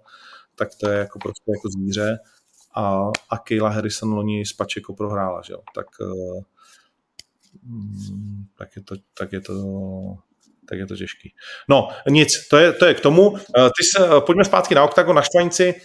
tak 0.55 0.69
to 0.79 0.89
je 0.89 0.97
jako 0.97 1.19
prostě 1.19 1.51
jako 1.57 1.69
zvíře 1.69 2.17
a, 2.75 3.11
a 3.29 3.37
Kayla 3.37 3.69
Harrison 3.69 4.13
loni 4.13 4.45
s 4.45 4.53
Pačeko 4.53 4.93
prohrála, 4.93 5.41
že 5.41 5.53
jo? 5.53 5.59
Tak, 5.75 5.87
uh, 6.01 6.43
tak, 8.57 8.75
je 8.75 8.83
to, 8.83 8.95
tak 9.13 9.33
je 9.33 9.41
to 9.41 9.53
tak 10.69 10.79
je 10.79 10.87
to 10.87 10.95
těžký. 10.95 11.33
No, 11.69 11.89
nic, 12.09 12.47
to 12.49 12.57
je, 12.57 12.73
to 12.73 12.85
je 12.85 12.93
k 12.93 12.99
tomu. 12.99 13.37
Eh, 13.37 13.69
ty 13.69 13.83
se, 13.83 14.17
eh, 14.17 14.21
pojďme 14.21 14.45
zpátky 14.45 14.75
na 14.75 14.83
OKTAGON, 14.83 15.15
na 15.15 15.21
Štvanici. 15.21 15.81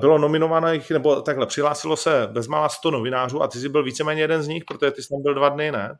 Bylo 0.00 0.18
nominovaných, 0.18 0.90
nebo 0.90 1.22
takhle, 1.22 1.46
přihlásilo 1.46 1.96
se 1.96 2.28
bezmála 2.32 2.68
100 2.68 2.90
novinářů 2.90 3.42
a 3.42 3.48
ty 3.48 3.58
jsi 3.58 3.68
byl 3.68 3.84
víceméně 3.84 4.22
jeden 4.22 4.42
z 4.42 4.48
nich, 4.48 4.64
protože 4.64 4.90
ty 4.90 5.02
jsi 5.02 5.08
tam 5.08 5.22
byl 5.22 5.34
dva 5.34 5.48
dny, 5.48 5.72
ne? 5.72 5.98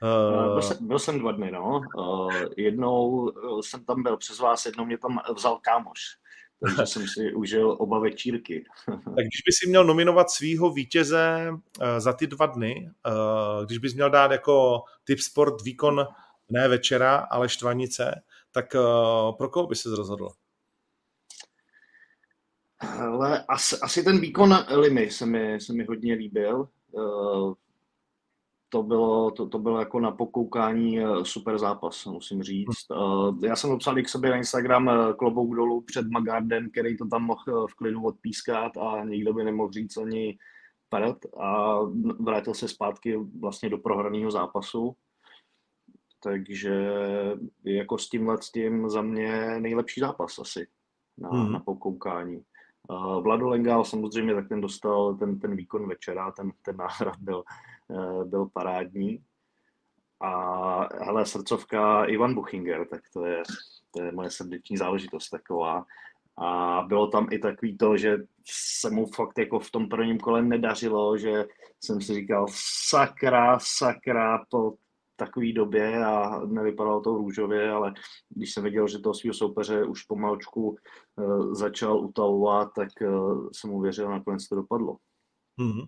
Byl, 0.00 0.62
jsem, 0.62 0.76
byl 0.80 0.98
jsem 0.98 1.18
dva 1.18 1.32
dny, 1.32 1.50
no. 1.50 1.80
Jednou 2.56 3.32
jsem 3.60 3.84
tam 3.84 4.02
byl 4.02 4.16
přes 4.16 4.38
vás, 4.38 4.66
jednou 4.66 4.84
mě 4.84 4.98
tam 4.98 5.20
vzal 5.36 5.58
kámoš 5.62 6.00
takže 6.60 6.86
jsem 6.86 7.08
si 7.08 7.32
užil 7.34 7.76
oba 7.78 7.98
večírky. 7.98 8.64
tak 8.86 9.24
když 9.24 9.42
bys 9.46 9.56
si 9.62 9.68
měl 9.68 9.84
nominovat 9.84 10.30
svého 10.30 10.70
vítěze 10.70 11.48
uh, 11.50 11.58
za 11.98 12.12
ty 12.12 12.26
dva 12.26 12.46
dny, 12.46 12.90
uh, 13.06 13.66
když 13.66 13.78
bys 13.78 13.94
měl 13.94 14.10
dát 14.10 14.30
jako 14.30 14.82
typ 15.04 15.20
sport 15.20 15.62
výkon 15.62 16.06
ne 16.50 16.68
večera, 16.68 17.16
ale 17.16 17.48
štvanice, 17.48 18.22
tak 18.52 18.74
uh, 18.74 19.36
pro 19.36 19.48
koho 19.48 19.66
by 19.66 19.76
se 19.76 19.88
rozhodl? 19.96 20.28
Ale 22.98 23.44
asi, 23.48 23.76
asi 23.82 24.02
ten 24.02 24.20
výkon 24.20 24.54
Limy 24.76 25.10
se 25.10 25.26
mi, 25.26 25.60
se 25.60 25.72
mi 25.72 25.84
hodně 25.84 26.14
líbil. 26.14 26.68
To 28.72 28.82
bylo, 28.82 29.30
to, 29.30 29.48
to 29.48 29.58
bylo 29.58 29.78
jako 29.78 30.00
na 30.00 30.10
pokoukání 30.10 31.00
eh, 31.00 31.04
super 31.22 31.58
zápas, 31.58 32.06
musím 32.06 32.42
říct. 32.42 32.90
Uh, 32.90 33.44
já 33.44 33.56
jsem 33.56 33.70
napsal 33.70 33.94
k 33.94 34.08
sobě 34.08 34.30
na 34.30 34.36
Instagram 34.36 34.88
eh, 34.88 35.14
klobouk 35.18 35.56
dolů 35.56 35.80
před 35.80 36.10
Magardem, 36.10 36.70
který 36.70 36.96
to 36.96 37.06
tam 37.08 37.22
mohl 37.22 37.66
v 37.66 37.74
klidu 37.74 38.02
odpískat 38.02 38.76
a 38.76 39.04
nikdo 39.04 39.32
by 39.32 39.44
nemohl 39.44 39.72
říct 39.72 39.96
ani 39.96 40.38
pred 40.88 41.16
a 41.40 41.78
vrátil 42.20 42.54
se 42.54 42.68
zpátky 42.68 43.18
vlastně 43.40 43.70
do 43.70 43.78
prohraného 43.78 44.30
zápasu. 44.30 44.96
Takže 46.22 46.90
jako 47.64 47.98
s 47.98 48.08
tímhle 48.08 48.42
s 48.42 48.50
tím 48.52 48.90
za 48.90 49.02
mě 49.02 49.60
nejlepší 49.60 50.00
zápas 50.00 50.38
asi 50.38 50.66
na, 51.18 51.28
hmm. 51.28 51.52
na 51.52 51.60
pokoukání. 51.60 52.42
Vlado 53.20 53.48
Lengal 53.48 53.84
samozřejmě 53.84 54.34
tak 54.34 54.48
ten 54.48 54.60
dostal 54.60 55.14
ten, 55.14 55.38
ten 55.38 55.56
výkon 55.56 55.88
večera, 55.88 56.32
ten, 56.32 56.52
ten 56.62 56.76
náhrad 56.76 57.16
byl 57.20 57.44
Eh, 57.44 57.79
byl 58.24 58.48
parádní. 58.52 59.24
A 60.20 61.04
hele, 61.04 61.26
srdcovka 61.26 62.04
Ivan 62.04 62.34
Buchinger, 62.34 62.88
tak 62.88 63.00
to 63.12 63.24
je, 63.24 63.42
to 63.90 64.02
je 64.02 64.12
moje 64.12 64.30
srdeční 64.30 64.76
záležitost 64.76 65.28
taková. 65.28 65.84
A 66.38 66.82
bylo 66.88 67.06
tam 67.06 67.26
i 67.30 67.38
takový 67.38 67.76
to, 67.76 67.96
že 67.96 68.16
se 68.80 68.90
mu 68.90 69.06
fakt 69.06 69.38
jako 69.38 69.60
v 69.60 69.70
tom 69.70 69.88
prvním 69.88 70.18
kole 70.18 70.42
nedařilo, 70.42 71.18
že 71.18 71.46
jsem 71.80 72.00
si 72.00 72.14
říkal 72.14 72.46
sakra, 72.88 73.58
sakra 73.58 74.44
po 74.50 74.74
takové 75.16 75.52
době 75.52 76.04
a 76.04 76.40
nevypadalo 76.46 77.00
to 77.00 77.10
růžově, 77.10 77.70
ale 77.70 77.94
když 78.28 78.54
jsem 78.54 78.64
viděl, 78.64 78.88
že 78.88 78.98
toho 78.98 79.14
svého 79.14 79.34
soupeře 79.34 79.84
už 79.84 80.02
pomalčku 80.02 80.70
uh, 80.70 81.54
začal 81.54 82.00
utavovat, 82.00 82.68
tak 82.74 82.88
uh, 83.00 83.48
jsem 83.52 83.70
mu 83.70 83.80
věřil, 83.80 84.10
nakonec 84.10 84.48
to 84.48 84.54
dopadlo. 84.54 84.96
Hmm. 85.60 85.80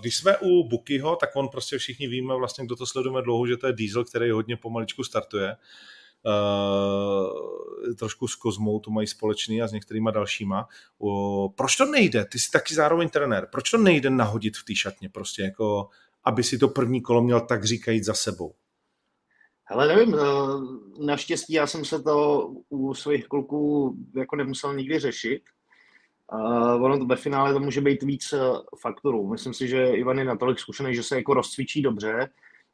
Když 0.00 0.16
jsme 0.16 0.36
u 0.38 0.68
Bukyho, 0.68 1.16
tak 1.16 1.30
on 1.36 1.48
prostě 1.48 1.78
všichni 1.78 2.08
víme 2.08 2.34
vlastně, 2.34 2.66
kdo 2.66 2.76
to 2.76 2.86
sledujeme 2.86 3.22
dlouho, 3.22 3.46
že 3.46 3.56
to 3.56 3.66
je 3.66 3.72
Diesel, 3.72 4.04
který 4.04 4.30
hodně 4.30 4.56
pomaličku 4.56 5.04
startuje. 5.04 5.56
Uh, 6.26 7.94
trošku 7.94 8.28
s 8.28 8.34
Kozmou 8.34 8.80
to 8.80 8.90
mají 8.90 9.06
společný 9.06 9.62
a 9.62 9.68
s 9.68 9.72
některýma 9.72 10.10
dalšíma. 10.10 10.68
Uh, 10.98 11.48
proč 11.54 11.76
to 11.76 11.84
nejde? 11.84 12.24
Ty 12.24 12.38
jsi 12.38 12.50
taky 12.50 12.74
zároveň 12.74 13.08
trenér. 13.08 13.48
Proč 13.52 13.70
to 13.70 13.78
nejde 13.78 14.10
nahodit 14.10 14.56
v 14.56 14.64
té 14.64 14.74
šatně? 14.74 15.08
Prostě 15.08 15.42
jako, 15.42 15.88
aby 16.24 16.42
si 16.42 16.58
to 16.58 16.68
první 16.68 17.00
kolo 17.02 17.22
měl 17.22 17.40
tak 17.40 17.64
říkajíc 17.64 18.04
za 18.04 18.14
sebou. 18.14 18.54
Hele, 19.64 19.88
nevím, 19.88 20.16
naštěstí 21.06 21.52
já 21.52 21.66
jsem 21.66 21.84
se 21.84 22.02
to 22.02 22.48
u 22.68 22.94
svých 22.94 23.28
kluků 23.28 23.96
jako 24.16 24.36
nemusel 24.36 24.74
nikdy 24.74 24.98
řešit, 24.98 25.42
Uh, 26.32 26.84
ono 26.84 26.98
to 26.98 27.04
ve 27.04 27.16
finále 27.16 27.52
to 27.52 27.60
může 27.60 27.80
být 27.80 28.02
víc 28.02 28.32
uh, 28.32 28.58
faktorů. 28.80 29.28
Myslím 29.28 29.54
si, 29.54 29.68
že 29.68 29.86
Ivan 29.86 30.18
je 30.18 30.24
natolik 30.24 30.58
zkušený, 30.58 30.94
že 30.94 31.02
se 31.02 31.16
jako 31.16 31.34
rozcvičí 31.34 31.82
dobře, 31.82 32.30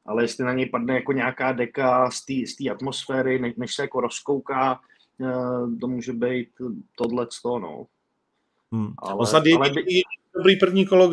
ale 0.06 0.24
jestli 0.24 0.44
na 0.44 0.52
něj 0.52 0.66
padne 0.66 0.94
jako 0.94 1.12
nějaká 1.12 1.52
deka 1.52 2.10
z 2.10 2.56
té 2.56 2.70
atmosféry, 2.70 3.38
ne, 3.38 3.52
než 3.56 3.74
se 3.74 3.82
jako 3.82 4.00
rozkouká, 4.00 4.80
uh, 5.18 5.78
to 5.78 5.88
může 5.88 6.12
být 6.12 6.48
tohle 6.96 7.26
no. 7.44 7.86
Hmm. 8.72 8.92
Ale, 8.98 9.26
snad 9.26 9.44
ale... 9.56 9.70
dobrý 10.36 10.56
první 10.56 10.86
kolo, 10.86 11.10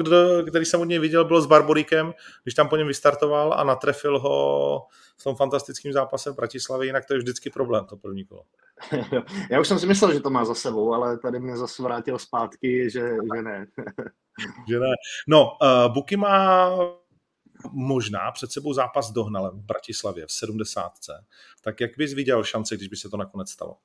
který 0.48 0.66
jsem 0.66 0.82
od 0.82 0.86
něj 0.86 1.00
viděl, 1.00 1.26
bylo 1.26 1.42
s 1.42 1.46
Barborikem, 1.46 2.14
když 2.44 2.56
tam 2.56 2.70
po 2.70 2.78
něm 2.78 2.88
vystartoval 2.88 3.54
a 3.54 3.64
natrefil 3.64 4.20
ho 4.20 4.88
v 5.18 5.24
tom 5.24 5.36
fantastickém 5.36 5.94
zápase 5.94 6.32
v 6.32 6.36
Bratislavě, 6.36 6.86
jinak 6.86 7.06
to 7.06 7.14
je 7.14 7.20
vždycky 7.20 7.50
problém, 7.50 7.86
to 7.86 7.98
první 7.98 8.26
kolo. 8.26 8.44
Já 9.50 9.60
už 9.60 9.68
jsem 9.68 9.80
si 9.80 9.88
myslel, 9.88 10.14
že 10.14 10.20
to 10.20 10.30
má 10.30 10.46
za 10.46 10.56
sebou, 10.56 10.94
ale 10.94 11.18
tady 11.18 11.40
mě 11.40 11.58
zase 11.58 11.84
vrátil 11.84 12.20
zpátky, 12.20 12.90
že, 12.90 13.00
že 13.36 13.42
ne. 13.42 13.68
že 14.70 14.80
ne. 14.80 14.92
No, 15.28 15.58
uh, 15.62 15.94
Buky 15.94 16.18
má 16.18 16.70
možná 17.72 18.32
před 18.32 18.52
sebou 18.52 18.74
zápas 18.74 19.08
s 19.08 19.12
Dohnalem 19.12 19.60
v 19.60 19.66
Bratislavě 19.66 20.26
v 20.28 20.32
70. 20.32 20.92
Tak 21.62 21.82
jak 21.82 21.92
bys 21.98 22.14
viděl 22.14 22.44
šance, 22.44 22.76
když 22.76 22.88
by 22.88 22.96
se 22.96 23.10
to 23.10 23.18
nakonec 23.18 23.50
stalo? 23.50 23.78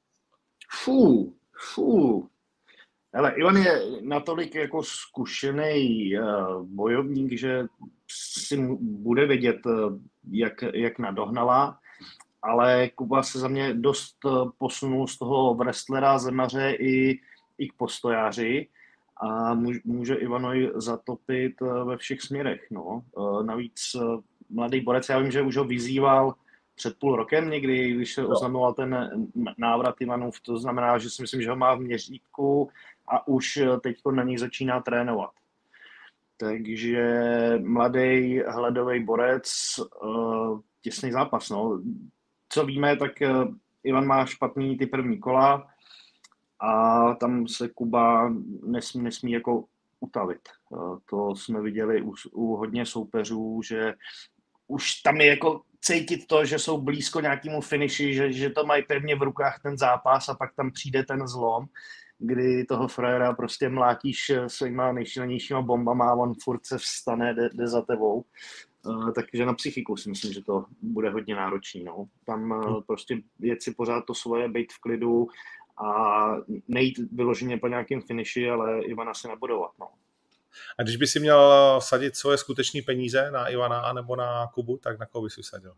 Fú, 0.70 1.34
fú. 1.52 2.28
Ale 3.14 3.32
Ivan 3.36 3.56
je 3.56 3.82
natolik 4.00 4.54
jako 4.54 4.82
zkušený 4.82 6.12
uh, 6.18 6.66
bojovník, 6.66 7.38
že 7.38 7.66
si 8.10 8.56
bude 8.80 9.26
vědět, 9.26 9.66
uh, 9.66 9.98
jak, 10.30 10.62
jak 10.74 10.98
nadohnala 10.98 11.78
ale 12.44 12.88
Kuba 12.88 13.22
se 13.22 13.38
za 13.38 13.48
mě 13.48 13.74
dost 13.74 14.16
eh, 14.26 14.30
posunul 14.58 15.06
z 15.06 15.18
toho 15.18 15.54
wrestlera, 15.54 16.18
zemaře 16.18 16.70
i 16.78 17.20
i 17.58 17.68
k 17.68 17.72
postojáři 17.72 18.68
a 19.22 19.54
může 19.84 20.14
Ivanoj 20.14 20.72
zatopit 20.74 21.60
ve 21.60 21.96
všech 21.96 22.20
směrech. 22.20 22.66
No. 22.70 23.02
Navíc 23.42 23.96
mladý 24.50 24.80
borec, 24.80 25.08
já 25.08 25.18
vím, 25.18 25.30
že 25.30 25.42
už 25.42 25.56
ho 25.56 25.64
vyzýval 25.64 26.34
před 26.74 26.98
půl 26.98 27.16
rokem 27.16 27.50
někdy, 27.50 27.92
když 27.92 28.14
se 28.14 28.26
oznamoval 28.26 28.74
ten 28.74 29.10
návrat 29.58 30.00
Ivanův, 30.00 30.40
to 30.40 30.58
znamená, 30.58 30.98
že 30.98 31.10
si 31.10 31.22
myslím, 31.22 31.42
že 31.42 31.50
ho 31.50 31.56
má 31.56 31.74
v 31.74 31.80
měřítku 31.80 32.70
a 33.08 33.28
už 33.28 33.58
teď 33.82 33.96
na 34.12 34.22
něj 34.22 34.38
začíná 34.38 34.80
trénovat. 34.80 35.30
Takže 36.36 37.04
mladý 37.64 38.40
hledový 38.40 39.04
borec, 39.04 39.52
uh, 40.04 40.60
těsný 40.80 41.12
zápas. 41.12 41.50
No. 41.50 41.82
Co 42.48 42.66
víme, 42.66 42.96
tak 42.96 43.12
uh, 43.20 43.54
Ivan 43.84 44.06
má 44.06 44.26
špatný 44.26 44.78
ty 44.78 44.86
první 44.86 45.18
kola 45.18 45.66
a 46.60 47.14
tam 47.14 47.48
se 47.48 47.68
Kuba 47.68 48.32
nesmí, 48.66 49.02
nesmí 49.02 49.32
jako 49.32 49.64
utavit. 50.00 50.48
To 51.10 51.36
jsme 51.36 51.60
viděli 51.60 52.02
u, 52.02 52.14
u 52.32 52.56
hodně 52.56 52.86
soupeřů, 52.86 53.60
že 53.64 53.94
už 54.66 54.94
tam 54.94 55.16
je 55.16 55.26
jako 55.26 55.62
cítit 55.80 56.26
to, 56.26 56.44
že 56.44 56.58
jsou 56.58 56.80
blízko 56.80 57.20
nějakému 57.20 57.60
finiši, 57.60 58.14
že, 58.14 58.32
že 58.32 58.50
to 58.50 58.64
mají 58.64 58.82
pevně 58.82 59.16
v 59.16 59.22
rukách 59.22 59.62
ten 59.62 59.78
zápas 59.78 60.28
a 60.28 60.34
pak 60.34 60.54
tam 60.54 60.70
přijde 60.70 61.04
ten 61.04 61.28
zlom 61.28 61.66
kdy 62.18 62.64
toho 62.64 62.88
frajera 62.88 63.32
prostě 63.32 63.68
mlátíš 63.68 64.32
svýma 64.46 64.92
nejšilnějšíma 64.92 65.62
bombama 65.62 66.10
a 66.10 66.14
on 66.14 66.34
furt 66.42 66.66
se 66.66 66.78
vstane, 66.78 67.34
jde, 67.34 67.48
jde 67.52 67.68
za 67.68 67.82
tebou. 67.82 68.24
Uh, 68.86 69.12
takže 69.12 69.46
na 69.46 69.54
psychiku 69.54 69.96
si 69.96 70.08
myslím, 70.10 70.32
že 70.32 70.42
to 70.42 70.64
bude 70.82 71.10
hodně 71.10 71.34
náročný. 71.34 71.84
No. 71.84 72.08
Tam 72.26 72.50
uh, 72.50 72.82
prostě 72.82 73.16
věci 73.38 73.74
pořád 73.74 74.04
to 74.04 74.14
svoje, 74.14 74.48
být 74.48 74.72
v 74.72 74.80
klidu 74.80 75.26
a 75.84 76.26
nejít 76.68 76.98
vyloženě 77.12 77.58
po 77.58 77.68
nějakém 77.68 78.00
finiši, 78.00 78.50
ale 78.50 78.82
Ivana 78.82 79.14
si 79.14 79.28
nebudovat. 79.28 79.70
No. 79.80 79.88
A 80.78 80.82
když 80.82 80.96
by 80.96 81.06
si 81.06 81.20
měl 81.20 81.80
sadit 81.82 82.16
svoje 82.16 82.38
skutečné 82.38 82.80
peníze 82.82 83.30
na 83.30 83.48
Ivana 83.48 83.92
nebo 83.92 84.16
na 84.16 84.46
Kubu, 84.46 84.76
tak 84.76 84.98
na 84.98 85.06
koho 85.06 85.22
bys 85.22 85.38
sadil? 85.40 85.74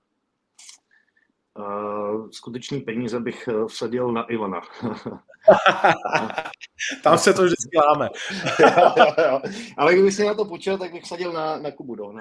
Uh, 1.59 2.31
skutečný 2.31 2.81
peníze 2.81 3.21
bych 3.21 3.49
vsadil 3.69 4.13
na 4.13 4.23
Ivana. 4.23 4.61
Tam 7.03 7.19
se 7.19 7.35
to 7.35 7.43
vždycky 7.43 7.79
láme. 7.87 8.09
jo, 8.61 8.69
jo, 8.97 9.07
jo. 9.19 9.41
Ale 9.77 9.93
kdyby 9.93 10.13
si 10.13 10.25
na 10.25 10.35
to 10.35 10.45
počítal, 10.45 10.79
tak 10.79 10.93
bych 10.93 11.07
sadil 11.07 11.33
na, 11.33 11.59
na 11.59 11.71
Kubu, 11.71 11.97
no. 11.97 12.13
uh, 12.13 12.21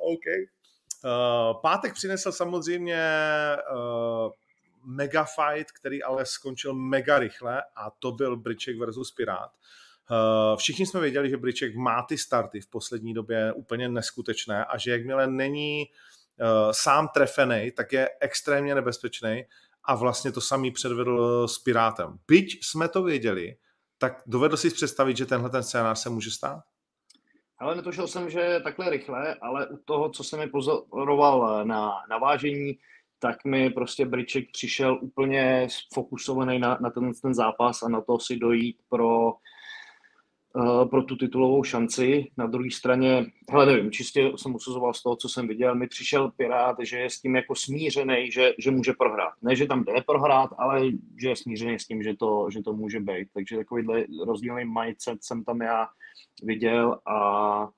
OK. 0.12 0.24
Uh, 1.04 1.60
pátek 1.60 1.94
přinesl 1.94 2.32
samozřejmě 2.32 3.02
uh, 3.74 4.30
mega 4.84 5.24
fight, 5.24 5.72
který 5.72 6.02
ale 6.02 6.26
skončil 6.26 6.74
mega 6.74 7.18
rychle 7.18 7.62
a 7.76 7.90
to 7.98 8.12
byl 8.12 8.36
Briček 8.36 8.78
versus 8.78 9.10
Pirát. 9.10 9.50
Uh, 9.50 9.56
všichni 10.56 10.86
jsme 10.86 11.00
věděli, 11.00 11.30
že 11.30 11.36
Briček 11.36 11.76
má 11.76 12.02
ty 12.02 12.18
starty 12.18 12.60
v 12.60 12.70
poslední 12.70 13.14
době 13.14 13.52
úplně 13.52 13.88
neskutečné 13.88 14.64
a 14.64 14.78
že 14.78 14.90
jakmile 14.90 15.26
není 15.26 15.86
uh, 15.86 16.46
sám 16.70 17.08
trefený, 17.14 17.72
tak 17.76 17.92
je 17.92 18.08
extrémně 18.20 18.74
nebezpečný 18.74 19.44
a 19.84 19.94
vlastně 19.94 20.32
to 20.32 20.40
samý 20.40 20.70
předvedl 20.70 21.48
s 21.48 21.58
Pirátem. 21.58 22.18
Byť 22.28 22.64
jsme 22.64 22.88
to 22.88 23.02
věděli, 23.02 23.56
tak 23.98 24.22
dovedl 24.26 24.56
si 24.56 24.70
představit, 24.70 25.16
že 25.16 25.26
tenhle 25.26 25.50
ten 25.50 25.62
scénář 25.62 25.98
se 25.98 26.10
může 26.10 26.30
stát? 26.30 26.62
Ale 27.58 27.76
netušil 27.76 28.06
jsem, 28.06 28.30
že 28.30 28.60
takhle 28.64 28.90
rychle, 28.90 29.34
ale 29.34 29.66
u 29.66 29.76
toho, 29.76 30.10
co 30.10 30.24
jsem 30.24 30.38
mi 30.38 30.46
pozoroval 30.46 31.64
na 31.64 31.92
navážení, 32.10 32.78
tak 33.18 33.44
mi 33.44 33.70
prostě 33.70 34.06
Briček 34.06 34.44
přišel 34.52 34.98
úplně 35.02 35.68
fokusovaný 35.94 36.58
na, 36.58 36.78
na 36.80 36.90
ten, 36.90 37.12
ten 37.22 37.34
zápas 37.34 37.82
a 37.82 37.88
na 37.88 38.00
to 38.00 38.18
si 38.18 38.36
dojít 38.36 38.76
pro 38.88 39.32
Eh, 39.32 39.32
pro 40.90 41.02
tu 41.02 41.16
titulovou 41.16 41.64
šanci. 41.64 42.30
Na 42.36 42.46
druhé 42.46 42.70
straně, 42.70 43.26
hele 43.50 43.66
nevím, 43.66 43.90
čistě 43.90 44.32
jsem 44.36 44.54
usuzoval 44.54 44.94
z 44.94 45.02
toho, 45.02 45.16
co 45.16 45.28
jsem 45.28 45.48
viděl, 45.48 45.74
mi 45.74 45.86
přišel 45.86 46.30
Pirát, 46.30 46.76
že 46.82 46.98
je 46.98 47.10
s 47.10 47.20
tím 47.20 47.36
jako 47.36 47.54
smířený, 47.54 48.30
že, 48.32 48.52
že 48.58 48.70
může 48.70 48.92
prohrát. 48.92 49.32
Ne, 49.42 49.56
že 49.56 49.66
tam 49.66 49.84
jde 49.84 50.02
prohrát, 50.06 50.50
ale 50.58 50.80
že 51.20 51.28
je 51.28 51.36
smířený 51.36 51.78
s 51.78 51.86
tím, 51.86 52.02
že 52.02 52.16
to, 52.16 52.46
že 52.52 52.62
to 52.62 52.72
může 52.72 53.00
být. 53.00 53.28
Takže 53.34 53.56
takovýhle 53.56 54.04
rozdílný 54.26 54.64
mindset 54.64 55.24
jsem 55.24 55.44
tam 55.44 55.60
já 55.60 55.88
viděl 56.42 56.98
a 57.06 57.68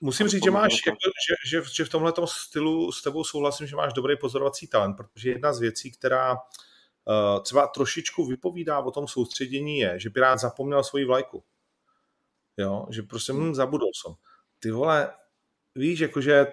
Musím 0.00 0.28
říct, 0.28 0.44
že 0.44 0.50
máš, 0.50 0.86
jako, 0.86 0.98
že, 1.28 1.58
že, 1.58 1.70
že 1.76 1.84
v 1.84 1.88
tomhle 1.88 2.12
stylu 2.24 2.92
s 2.92 3.02
tebou 3.02 3.24
souhlasím, 3.24 3.66
že 3.66 3.76
máš 3.76 3.92
dobrý 3.92 4.16
pozorovací 4.20 4.68
talent, 4.68 4.96
protože 4.96 5.30
jedna 5.30 5.52
z 5.52 5.60
věcí, 5.60 5.90
která 5.90 6.32
uh, 6.32 7.42
třeba 7.42 7.66
trošičku 7.66 8.26
vypovídá 8.26 8.78
o 8.78 8.90
tom 8.90 9.08
soustředění 9.08 9.78
je, 9.78 9.94
že 9.98 10.10
Pirát 10.10 10.38
zapomněl 10.38 10.84
svoji 10.84 11.04
vlajku 11.04 11.44
jo, 12.56 12.86
že 12.90 13.02
prostě 13.02 13.32
hm, 13.32 13.54
zabudol 13.54 13.88
jsem. 13.94 14.14
Ty 14.58 14.70
vole, 14.70 15.10
víš, 15.74 16.00
jakože 16.00 16.46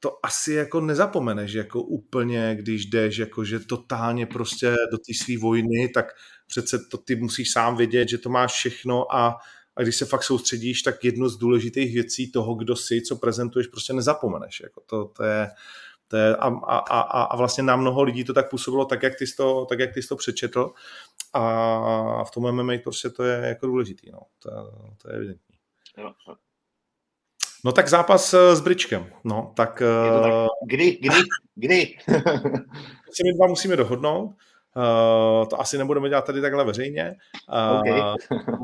to 0.00 0.18
asi 0.22 0.52
jako 0.52 0.80
nezapomeneš, 0.80 1.52
jako 1.52 1.82
úplně, 1.82 2.56
když 2.60 2.86
jdeš, 2.86 3.18
jakože 3.18 3.60
totálně 3.60 4.26
prostě 4.26 4.74
do 4.90 4.98
té 4.98 5.14
své 5.24 5.38
vojny, 5.38 5.88
tak 5.88 6.06
přece 6.46 6.78
to 6.90 6.98
ty 6.98 7.16
musíš 7.16 7.52
sám 7.52 7.76
vědět, 7.76 8.08
že 8.08 8.18
to 8.18 8.30
máš 8.30 8.52
všechno 8.52 9.14
a, 9.14 9.36
a 9.76 9.82
když 9.82 9.96
se 9.96 10.04
fakt 10.04 10.22
soustředíš, 10.22 10.82
tak 10.82 11.04
jednu 11.04 11.28
z 11.28 11.38
důležitých 11.38 11.94
věcí 11.94 12.32
toho, 12.32 12.54
kdo 12.54 12.76
jsi, 12.76 13.02
co 13.02 13.16
prezentuješ, 13.16 13.66
prostě 13.66 13.92
nezapomeneš. 13.92 14.60
Jako 14.60 14.80
to, 14.80 15.04
to 15.04 15.24
je, 15.24 15.50
to 16.14 16.18
je, 16.18 16.36
a, 16.36 16.48
a, 16.48 16.78
a, 16.78 17.22
a 17.22 17.36
vlastně 17.36 17.62
na 17.64 17.76
mnoho 17.76 18.02
lidí 18.02 18.24
to 18.24 18.34
tak 18.34 18.50
působilo 18.50 18.84
tak, 18.84 19.02
jak 19.02 19.14
ty 19.14 19.26
jsi 19.26 19.36
to, 19.36 19.66
tak, 19.66 19.78
jak 19.78 19.94
ty 19.94 20.02
jsi 20.02 20.08
to 20.08 20.16
přečetl 20.16 20.72
a 21.32 22.24
v 22.24 22.30
tom 22.30 22.52
MMA 22.52 22.72
prostě 22.82 23.10
to 23.10 23.22
je 23.22 23.48
jako 23.48 23.66
důležitý, 23.66 24.10
no. 24.10 24.18
to, 24.38 24.50
to 25.02 25.10
je 25.10 25.16
evidentní. 25.16 25.56
No 27.64 27.72
tak 27.72 27.88
zápas 27.88 28.34
eh, 28.34 28.56
s 28.56 28.60
Bričkem, 28.60 29.12
no 29.24 29.52
tak... 29.56 29.70
tak 29.70 29.82
eh, 29.82 30.46
kdy, 30.66 30.98
kdy, 31.00 31.18
kdy? 31.54 31.96
se 33.14 33.22
my 33.24 33.32
dva 33.36 33.46
musíme 33.46 33.76
dohodnout, 33.76 34.24
uh, 34.24 35.48
to 35.48 35.60
asi 35.60 35.78
nebudeme 35.78 36.08
dělat 36.08 36.24
tady 36.24 36.40
takhle 36.40 36.64
veřejně, 36.64 37.16
uh, 37.48 37.78
okay. 37.78 38.00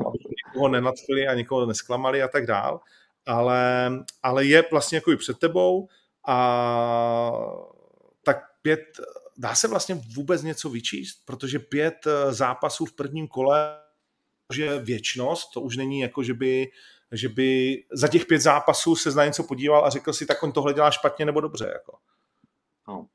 aby 0.07 0.17
nikoho 0.47 0.67
nenadchli 0.67 1.27
a 1.27 1.33
nikoho 1.33 1.65
nesklamali 1.65 2.23
a 2.23 2.27
tak 2.27 2.45
dál, 2.45 2.79
ale, 3.25 3.91
ale 4.23 4.45
je 4.45 4.63
vlastně 4.71 4.95
jako 4.95 5.11
i 5.11 5.17
před 5.17 5.39
tebou, 5.39 5.87
a 6.27 7.31
tak 8.23 8.37
pět, 8.61 8.79
dá 9.37 9.55
se 9.55 9.67
vlastně 9.67 9.95
vůbec 10.15 10.43
něco 10.43 10.69
vyčíst, 10.69 11.25
protože 11.25 11.59
pět 11.59 12.07
eh, 12.07 12.33
zápasů 12.33 12.85
v 12.85 12.93
prvním 12.93 13.27
kole 13.27 13.77
je 14.57 14.79
věčnost, 14.79 15.53
to 15.53 15.61
už 15.61 15.77
není 15.77 15.99
jako, 15.99 16.23
že 16.23 16.33
by, 16.33 16.71
že 17.11 17.29
by 17.29 17.83
za 17.91 18.07
těch 18.07 18.25
pět 18.25 18.41
zápasů 18.41 18.95
se 18.95 19.11
na 19.11 19.25
něco 19.25 19.43
podíval 19.43 19.85
a 19.85 19.89
řekl 19.89 20.13
si, 20.13 20.25
tak 20.25 20.43
on 20.43 20.51
tohle 20.51 20.73
dělá 20.73 20.91
špatně 20.91 21.25
nebo 21.25 21.41
dobře. 21.41 21.69
Jako. 21.73 21.97
No. 22.87 23.07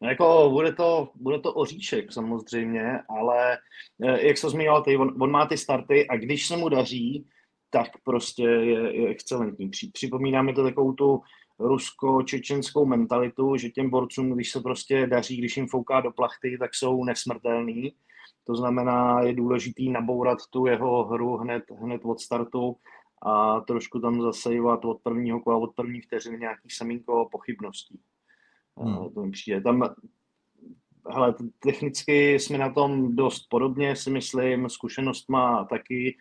No 0.00 0.08
jako 0.08 0.50
bude 0.52 0.72
to, 0.72 1.10
bude 1.14 1.38
to 1.38 1.54
oříšek 1.54 2.12
samozřejmě, 2.12 3.00
ale 3.08 3.58
eh, 4.04 4.26
jak 4.26 4.38
se 4.38 4.50
zmiňoval, 4.50 4.82
ty, 4.82 4.96
on, 4.96 5.22
on 5.22 5.30
má 5.30 5.46
ty 5.46 5.58
starty 5.58 6.08
a 6.08 6.16
když 6.16 6.46
se 6.46 6.56
mu 6.56 6.68
daří, 6.68 7.28
tak 7.70 7.88
prostě 8.04 8.42
je, 8.42 9.02
je 9.02 9.08
excelentní. 9.08 9.70
Připomíná 9.92 10.42
mi 10.42 10.54
to 10.54 10.62
takovou 10.62 10.92
tu 10.92 11.20
rusko-čečenskou 11.58 12.86
mentalitu, 12.86 13.56
že 13.56 13.70
těm 13.70 13.90
borcům, 13.90 14.30
když 14.30 14.52
se 14.52 14.60
prostě 14.60 15.06
daří, 15.06 15.36
když 15.36 15.56
jim 15.56 15.66
fouká 15.66 16.00
do 16.00 16.10
plachty, 16.10 16.58
tak 16.58 16.74
jsou 16.74 17.04
nesmrtelní. 17.04 17.92
To 18.44 18.56
znamená, 18.56 19.20
je 19.20 19.34
důležitý 19.34 19.90
nabourat 19.90 20.38
tu 20.50 20.66
jeho 20.66 21.04
hru 21.04 21.36
hned, 21.36 21.64
hned 21.70 22.00
od 22.04 22.20
startu 22.20 22.76
a 23.22 23.60
trošku 23.60 24.00
tam 24.00 24.22
zasejvat 24.22 24.84
od 24.84 25.00
prvního 25.02 25.40
kola, 25.40 25.56
od 25.56 25.74
první 25.74 26.00
vteřiny 26.00 26.38
nějaký 26.38 26.70
semínko 26.70 27.28
pochybností. 27.32 28.00
Hmm. 28.76 29.10
To 29.14 29.24
mi 29.24 29.30
přijde. 29.30 29.60
Tam, 29.60 29.94
hele, 31.10 31.34
technicky 31.58 32.34
jsme 32.34 32.58
na 32.58 32.72
tom 32.72 33.16
dost 33.16 33.46
podobně, 33.48 33.96
si 33.96 34.10
myslím, 34.10 34.68
zkušenost 34.68 35.28
má 35.28 35.64
taky, 35.64 36.16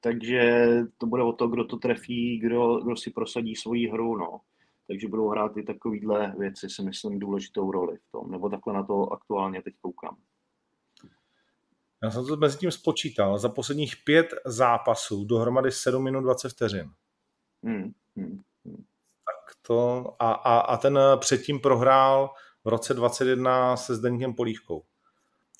takže 0.00 0.66
to 0.98 1.06
bude 1.06 1.22
o 1.22 1.32
to, 1.32 1.48
kdo 1.48 1.64
to 1.64 1.76
trefí, 1.76 2.38
kdo, 2.38 2.80
kdo 2.84 2.96
si 2.96 3.10
prosadí 3.10 3.56
svoji 3.56 3.88
hru, 3.88 4.16
no 4.16 4.40
takže 4.86 5.08
budou 5.08 5.28
hrát 5.28 5.56
i 5.56 5.62
takovýhle 5.62 6.34
věci, 6.38 6.70
si 6.70 6.82
myslím, 6.82 7.18
důležitou 7.18 7.70
roli 7.70 7.96
v 7.96 8.12
tom, 8.12 8.30
nebo 8.30 8.48
takhle 8.48 8.74
na 8.74 8.82
to 8.82 9.12
aktuálně 9.12 9.62
teď 9.62 9.74
koukám. 9.80 10.16
Já 12.02 12.10
jsem 12.10 12.26
to 12.26 12.36
mezi 12.36 12.58
tím 12.58 12.70
spočítal. 12.70 13.38
Za 13.38 13.48
posledních 13.48 13.96
pět 14.04 14.26
zápasů 14.46 15.24
dohromady 15.24 15.72
7 15.72 16.04
minut 16.04 16.20
20 16.20 16.48
vteřin. 16.48 16.90
Hmm, 17.64 17.92
hmm, 18.16 18.42
hmm. 18.64 18.84
Tak 19.26 19.56
to, 19.66 20.06
a, 20.18 20.32
a, 20.32 20.58
a 20.58 20.76
ten 20.76 20.98
předtím 21.16 21.60
prohrál 21.60 22.30
v 22.64 22.68
roce 22.68 22.94
21 22.94 23.76
se 23.76 23.94
Zdeňkem 23.94 24.34
Polívkou 24.34 24.84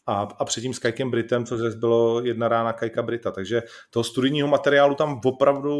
a, 0.07 0.21
a 0.38 0.45
předtím 0.45 0.75
s 0.75 0.79
Kajkem 0.79 1.11
Britem, 1.11 1.47
což 1.47 1.75
bylo 1.75 2.21
jedna 2.21 2.49
rána 2.49 2.73
Kajka 2.73 3.03
Brita, 3.03 3.31
takže 3.31 3.62
toho 3.91 4.05
studijního 4.05 4.49
materiálu 4.49 4.95
tam 4.95 5.21
opravdu 5.25 5.75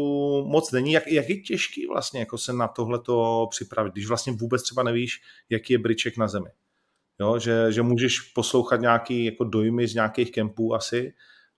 moc 0.47 0.71
není. 0.71 0.91
Jak, 0.91 1.07
jak 1.07 1.29
je 1.29 1.41
těžký 1.41 1.87
vlastně 1.87 2.19
jako 2.19 2.37
se 2.37 2.53
na 2.53 2.67
tohle 2.67 2.99
to 2.99 3.47
připravit, 3.49 3.93
když 3.93 4.07
vlastně 4.07 4.33
vůbec 4.33 4.63
třeba 4.63 4.83
nevíš, 4.83 5.21
jaký 5.49 5.73
je 5.73 5.79
Briček 5.79 6.17
na 6.17 6.27
zemi? 6.27 6.49
Jo, 7.19 7.39
že, 7.39 7.71
že 7.71 7.81
můžeš 7.81 8.19
poslouchat 8.19 8.81
nějaký 8.81 9.25
jako 9.25 9.43
dojmy 9.43 9.87
z 9.87 9.95
nějakých 9.95 10.31
kempů 10.31 10.73
asi, 10.73 11.13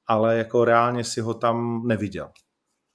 ale 0.08 0.38
jako 0.38 0.66
reálně 0.66 1.04
si 1.04 1.22
ho 1.22 1.34
tam 1.34 1.88
neviděl. 1.88 2.30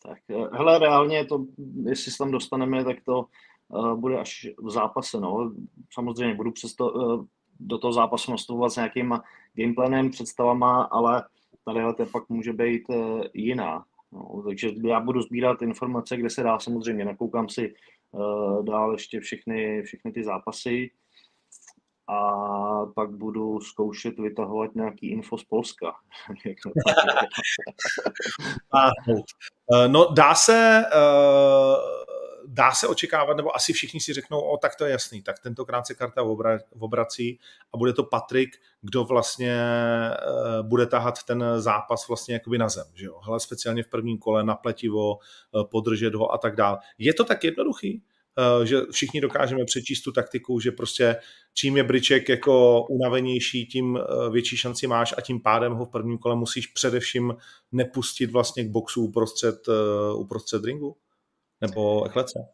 Tak, 0.03 0.19
eh, 0.31 0.57
hele, 0.57 0.79
reálně 0.79 1.25
to, 1.25 1.45
jestli 1.85 2.13
se 2.13 2.19
tam 2.19 2.31
dostaneme, 2.31 2.85
tak 2.85 2.97
to 3.05 3.25
uh, 3.69 4.01
bude 4.01 4.19
až 4.19 4.47
v 4.63 4.71
zápase, 4.71 5.21
no. 5.21 5.53
Samozřejmě 5.95 6.35
budu 6.35 6.53
přesto, 6.53 6.93
uh, 6.93 7.25
do 7.61 7.79
toho 7.79 7.93
zápasu 7.93 8.31
nastupovat 8.31 8.73
s 8.73 8.77
nějakým 8.77 9.21
gameplanem, 9.55 10.11
představama, 10.11 10.83
ale 10.83 11.25
tady 11.65 11.81
to 11.97 12.07
pak 12.07 12.29
může 12.29 12.53
být 12.53 12.83
uh, 12.89 13.23
jiná. 13.35 13.85
No, 14.13 14.43
takže 14.47 14.71
já 14.87 15.01
budu 15.01 15.23
sbírat 15.23 15.63
informace, 15.63 16.17
kde 16.17 16.31
se 16.31 16.43
dá 16.43 16.59
samozřejmě. 16.59 17.05
Nakoukám 17.05 17.49
si 17.49 17.75
uh, 18.13 18.65
dál 18.65 18.93
ještě 18.93 19.21
všechny, 19.21 19.83
všechny 19.83 20.13
ty 20.13 20.25
zápasy 20.25 20.91
a 22.11 22.87
pak 22.95 23.11
budu 23.11 23.61
zkoušet 23.61 24.19
vytahovat 24.19 24.75
nějaký 24.75 25.11
info 25.11 25.39
z 25.39 25.45
Polska. 25.45 25.93
Eh, 29.75 29.89
no 29.89 30.09
dá 30.15 30.35
se, 30.35 30.85
eh, 30.87 31.77
dá 32.47 32.73
se 32.73 32.87
očekávat, 32.87 33.37
nebo 33.37 33.57
asi 33.57 33.73
všichni 33.73 34.01
si 34.01 34.13
řeknou, 34.13 34.41
o 34.41 34.57
tak 34.57 34.77
to 34.77 34.85
je 34.85 34.91
jasný, 34.91 35.23
tak 35.23 35.39
tentokrát 35.39 35.87
se 35.87 35.95
karta 35.95 36.23
obrací 36.79 37.39
a 37.75 37.77
bude 37.77 37.93
to 37.93 38.05
Patrik, 38.05 38.57
kdo 38.83 39.05
vlastně 39.05 39.61
eh, 40.11 40.63
bude 40.63 40.87
tahat 40.87 41.23
ten 41.23 41.45
zápas 41.59 42.09
vlastně 42.09 42.35
jakoby 42.35 42.59
na 42.59 42.69
zem, 42.69 42.87
že 42.95 43.07
jo? 43.07 43.21
Hele, 43.25 43.41
speciálně 43.41 43.83
v 43.83 43.89
prvním 43.89 44.19
kole 44.19 44.45
na 44.45 44.55
pletivo, 44.55 45.19
podržet 45.71 46.15
ho 46.15 46.33
a 46.33 46.39
tak 46.39 46.57
dále. 46.57 46.79
Je 46.99 47.15
to 47.15 47.25
tak 47.25 47.45
jednoduchý? 47.45 48.03
Eh, 48.39 48.67
že 48.67 48.81
všichni 48.91 49.21
dokážeme 49.21 49.65
přečíst 49.65 50.03
tu 50.03 50.13
taktiku, 50.13 50.61
že 50.61 50.73
prostě 50.73 51.17
čím 51.55 51.77
je 51.77 51.85
Briček 51.85 52.29
jako 52.29 52.87
unavenější, 52.87 53.67
tím 53.67 53.97
eh, 53.97 54.31
větší 54.31 54.57
šanci 54.57 54.87
máš 54.87 55.15
a 55.19 55.21
tím 55.21 55.41
pádem 55.41 55.73
ho 55.73 55.85
v 55.85 55.91
prvním 55.91 56.19
kole 56.19 56.37
musíš 56.37 56.67
především 56.67 57.35
nepustit 57.73 58.31
vlastně 58.31 58.65
k 58.65 58.71
boxu 58.71 59.05
uprostřed, 59.05 59.69
eh, 59.69 60.15
uprostřed 60.15 60.65
ringu? 60.65 60.97
Nebo 61.61 62.05
eklece? 62.05 62.49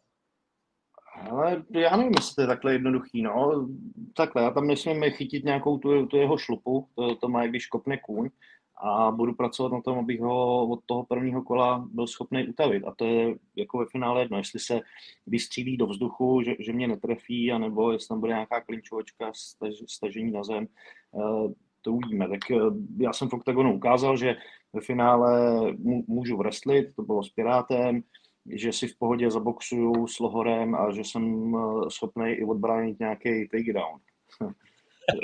Ale 1.30 1.62
já 1.70 1.96
nevím, 1.96 2.12
jestli 2.16 2.34
to 2.34 2.40
je 2.40 2.46
takhle 2.46 2.72
jednoduchý, 2.72 3.22
no. 3.22 3.68
Takhle, 4.16 4.42
já 4.42 4.50
tam 4.50 4.66
nesmím 4.66 5.10
chytit 5.10 5.44
nějakou 5.44 5.78
tu, 5.78 6.06
tu 6.06 6.16
jeho 6.16 6.38
šlupu, 6.38 6.88
to, 6.94 7.16
to 7.16 7.28
má, 7.28 7.46
když 7.46 7.66
kopne 7.66 7.98
kůň, 7.98 8.30
a 8.76 9.10
budu 9.10 9.34
pracovat 9.34 9.72
na 9.72 9.80
tom, 9.80 9.98
abych 9.98 10.20
ho 10.20 10.68
od 10.68 10.80
toho 10.86 11.04
prvního 11.04 11.42
kola 11.42 11.88
byl 11.92 12.06
schopný 12.06 12.48
utavit. 12.48 12.84
A 12.84 12.94
to 12.96 13.04
je 13.04 13.34
jako 13.56 13.78
ve 13.78 13.86
finále 13.86 14.22
jedno, 14.22 14.38
jestli 14.38 14.60
se 14.60 14.80
vystřílí 15.26 15.76
do 15.76 15.86
vzduchu, 15.86 16.42
že, 16.42 16.54
že 16.58 16.72
mě 16.72 16.88
netrefí, 16.88 17.52
anebo 17.52 17.92
jestli 17.92 18.08
tam 18.08 18.20
bude 18.20 18.32
nějaká 18.32 18.60
klinčovačka, 18.60 19.32
staž, 19.34 19.74
stažení 19.88 20.32
na 20.32 20.44
zem, 20.44 20.66
eh, 21.14 21.54
to 21.82 21.92
uvidíme. 21.92 22.28
Tak 22.28 22.50
eh, 22.50 22.56
já 22.98 23.12
jsem 23.12 23.28
v 23.28 23.32
OKTAGONu 23.32 23.74
ukázal, 23.74 24.16
že 24.16 24.36
ve 24.72 24.80
finále 24.80 25.60
můžu 26.06 26.36
wrestlit, 26.36 26.94
to 26.96 27.02
bylo 27.02 27.22
s 27.22 27.30
Pirátem, 27.30 28.02
že 28.48 28.72
si 28.72 28.88
v 28.88 28.98
pohodě 28.98 29.30
zaboxuju 29.30 30.06
s 30.06 30.20
Lohorem 30.20 30.74
a 30.74 30.90
že 30.90 31.00
jsem 31.00 31.54
eh, 31.54 31.90
schopný 31.90 32.32
i 32.32 32.44
odbránit 32.44 33.00
nějaký 33.00 33.48
takedown 33.48 34.00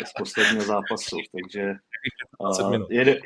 z 0.07 0.13
posledního 0.19 0.65
zápasu, 0.65 1.17
takže 1.33 1.75
je, 2.91 3.21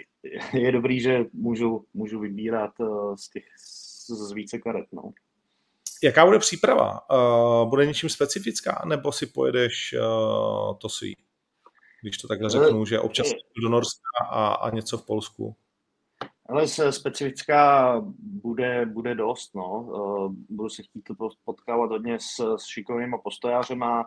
je 0.53 0.73
dobrý, 0.73 1.01
že 1.01 1.25
můžu, 1.33 1.85
můžu 1.95 2.21
vybírat 2.21 2.71
eh, 2.81 3.17
z 3.17 3.31
těch 3.31 3.45
z 4.09 4.33
více 4.33 4.59
karet. 4.59 4.87
No. 4.93 5.13
Jaká 6.03 6.27
bude 6.27 6.39
příprava? 6.39 7.01
Bude 7.65 7.87
něčím 7.87 8.09
specifická, 8.09 8.83
nebo 8.89 9.13
si 9.13 9.27
pojedeš 9.27 9.95
to 10.79 10.89
svý? 10.89 11.17
Když 12.03 12.19
to 12.19 12.29
takhle 12.29 12.51
řeknu, 12.51 12.85
že 12.85 13.01
občas 13.01 13.27
do 13.63 13.69
Norska 13.69 14.01
a, 14.31 14.53
a 14.55 14.71
něco 14.71 14.99
v 14.99 15.07
Polsku. 15.07 15.57
Ale 16.49 16.69
specifická 16.91 17.95
bude, 18.19 18.87
bude 18.87 19.15
dost, 19.15 19.55
no. 19.55 19.81
Uh, 19.81 20.33
budu 20.49 20.69
se 20.69 20.83
chtít 20.83 21.05
potkávat 21.45 21.91
hodně 21.91 22.19
s, 22.21 22.57
s 22.57 22.65
šikovnýma 22.65 23.19
postojářema, 23.19 24.05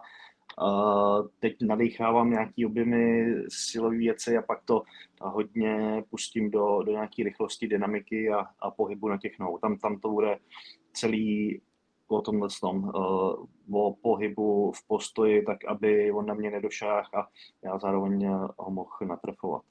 teď 1.40 1.56
nadechávám 1.62 2.30
nějaký 2.30 2.66
objemy 2.66 3.34
silové 3.50 3.98
věci 3.98 4.38
a 4.38 4.42
pak 4.42 4.64
to 4.66 4.84
hodně 5.22 6.04
pustím 6.10 6.52
do, 6.52 6.84
do 6.84 6.92
nějaké 6.92 7.24
rychlosti, 7.24 7.68
dynamiky 7.68 8.30
a, 8.30 8.46
a 8.60 8.72
pohybu 8.72 9.08
na 9.08 9.18
těch 9.18 9.40
nohou. 9.40 9.58
Tam, 9.58 9.78
tam 9.78 10.00
to 10.00 10.10
bude 10.10 10.38
celý 10.94 11.62
o 12.08 12.22
tomhle 12.22 12.50
tom, 12.62 12.84
uh, 12.84 13.46
o 13.72 13.96
pohybu 14.02 14.72
v 14.72 14.88
postoji, 14.88 15.44
tak 15.44 15.66
aby 15.66 16.12
on 16.12 16.26
na 16.26 16.34
mě 16.34 16.52
nedošáhl 16.52 17.10
a 17.16 17.28
já 17.64 17.80
zároveň 17.80 18.28
ho 18.58 18.72
mohl 18.72 18.98
natrefovat. 19.06 19.62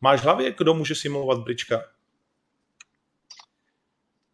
Máš 0.00 0.20
hlavě, 0.20 0.54
kdo 0.58 0.74
může 0.74 0.94
simulovat 0.94 1.38
brička? 1.38 1.82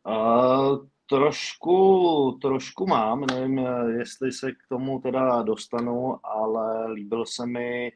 Uh, 0.06 0.86
Trošku, 1.12 2.38
trošku 2.42 2.86
mám, 2.86 3.26
nevím, 3.26 3.58
jestli 3.98 4.32
se 4.32 4.52
k 4.52 4.56
tomu 4.68 5.00
teda 5.00 5.42
dostanu, 5.42 6.26
ale 6.26 6.92
líbil 6.92 7.26
se 7.26 7.46
mi 7.46 7.92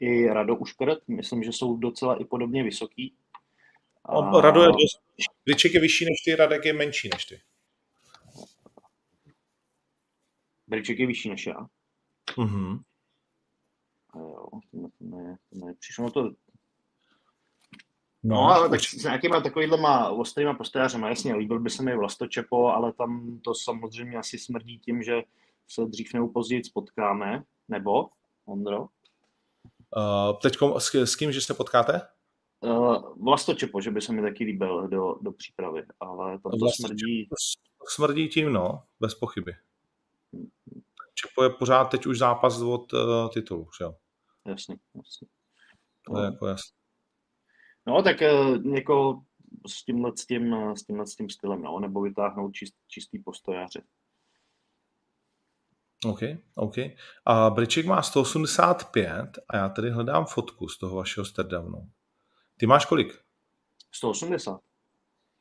i 0.00 0.26
Rado 0.26 0.56
Uškrt, 0.56 1.08
myslím, 1.08 1.42
že 1.42 1.52
jsou 1.52 1.76
docela 1.76 2.20
i 2.20 2.24
podobně 2.24 2.64
vysoký. 2.64 3.14
A... 4.04 4.40
Rado 4.40 4.62
je 4.62 4.68
dost, 4.68 5.02
Briček 5.44 5.74
je 5.74 5.80
vyšší 5.80 6.04
než 6.04 6.22
ty, 6.24 6.34
Radek 6.36 6.64
je 6.64 6.72
menší 6.72 7.08
než 7.12 7.24
ty. 7.24 7.40
Briček 10.66 10.98
je 10.98 11.06
vyšší 11.06 11.28
než 11.28 11.46
já. 11.46 11.66
Mhm. 12.38 12.78
A 14.14 14.18
jo, 14.18 14.46
to 14.70 14.90
ne, 15.00 15.36
to 15.50 15.66
ne, 15.66 15.74
přišlo 15.78 16.10
to 16.10 16.30
No, 18.22 18.36
no 18.36 18.42
ale 18.42 18.68
tak 18.68 18.80
s 18.80 19.04
nějakýma 19.04 19.40
takovýhlema 19.40 20.08
ostrýma 20.08 20.54
postojářema, 20.54 21.08
jasně, 21.08 21.34
líbil 21.34 21.60
by 21.60 21.70
se 21.70 21.82
mi 21.82 21.96
Vlastočepo, 21.96 22.68
ale 22.68 22.92
tam 22.92 23.40
to 23.44 23.54
samozřejmě 23.54 24.18
asi 24.18 24.38
smrdí 24.38 24.78
tím, 24.78 25.02
že 25.02 25.22
se 25.68 25.84
dřív 25.84 26.14
nebo 26.14 26.28
později 26.28 26.62
potkáme, 26.74 27.42
nebo, 27.68 28.08
Ondro? 28.44 28.80
Uh, 28.80 30.38
teď 30.42 30.56
s, 30.78 30.94
s 30.94 31.16
kým, 31.16 31.32
že 31.32 31.40
se 31.40 31.54
potkáte? 31.54 32.00
Uh, 32.60 33.24
Vlastočepo, 33.24 33.80
že 33.80 33.90
by 33.90 34.00
se 34.00 34.12
mi 34.12 34.22
taky 34.22 34.44
líbil 34.44 34.88
do, 34.88 35.14
do 35.20 35.32
přípravy, 35.32 35.82
ale 36.00 36.38
tam 36.38 36.52
to 36.52 36.68
smrdí... 36.76 37.28
Smrdí 37.88 38.28
tím, 38.28 38.52
no, 38.52 38.82
bez 39.00 39.14
pochyby. 39.14 39.52
Čepo 41.14 41.42
je 41.42 41.50
pořád 41.50 41.84
teď 41.84 42.06
už 42.06 42.18
zápas 42.18 42.60
od 42.60 42.92
uh, 42.92 43.30
titulu, 43.34 43.68
že 43.78 43.84
jo? 43.84 43.94
Jasně, 44.46 44.76
jasně. 44.94 45.28
To 46.06 46.18
je 46.18 46.24
jako 46.24 46.46
jasný. 46.46 46.79
No, 47.86 48.02
tak 48.02 48.22
eh, 48.22 48.32
jako 48.74 49.22
s 49.66 49.84
tímhle, 49.84 50.12
s 50.16 50.26
tím, 50.26 50.54
eh, 50.54 50.76
s 50.76 50.82
tímhle 50.82 51.06
s 51.06 51.16
tím 51.16 51.30
stylem, 51.30 51.62
no, 51.62 51.80
nebo 51.80 52.02
vytáhnout 52.02 52.52
čist, 52.52 52.74
čistý 52.88 53.18
postojáře. 53.18 53.82
OK, 56.04 56.20
OK. 56.54 56.74
A 57.24 57.50
Briček 57.50 57.86
má 57.86 58.02
185 58.02 59.38
a 59.48 59.56
já 59.56 59.68
tady 59.68 59.90
hledám 59.90 60.24
fotku 60.26 60.68
z 60.68 60.78
toho 60.78 60.96
vašeho 60.96 61.24
stardownu. 61.24 61.90
Ty 62.56 62.66
máš 62.66 62.86
kolik? 62.86 63.18
180. 63.92 64.60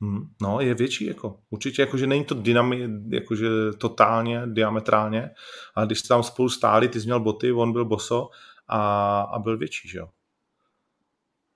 Hmm, 0.01 0.33
no, 0.41 0.59
je 0.61 0.73
větší, 0.73 1.05
jako. 1.05 1.39
Určitě, 1.49 1.81
jakože 1.81 2.07
není 2.07 2.25
to 2.25 2.35
dynami, 2.35 2.89
jakože 3.09 3.49
totálně, 3.77 4.41
diametrálně, 4.45 5.29
ale 5.75 5.85
když 5.85 5.99
jste 5.99 6.07
tam 6.07 6.23
spolu 6.23 6.49
stáli, 6.49 6.89
ty 6.89 7.01
jsi 7.01 7.05
měl 7.05 7.19
boty, 7.19 7.51
on 7.51 7.73
byl 7.73 7.85
boso 7.85 8.29
a, 8.67 9.21
a 9.21 9.39
byl 9.39 9.57
větší, 9.57 9.89
že 9.89 9.97
jo? 9.97 10.09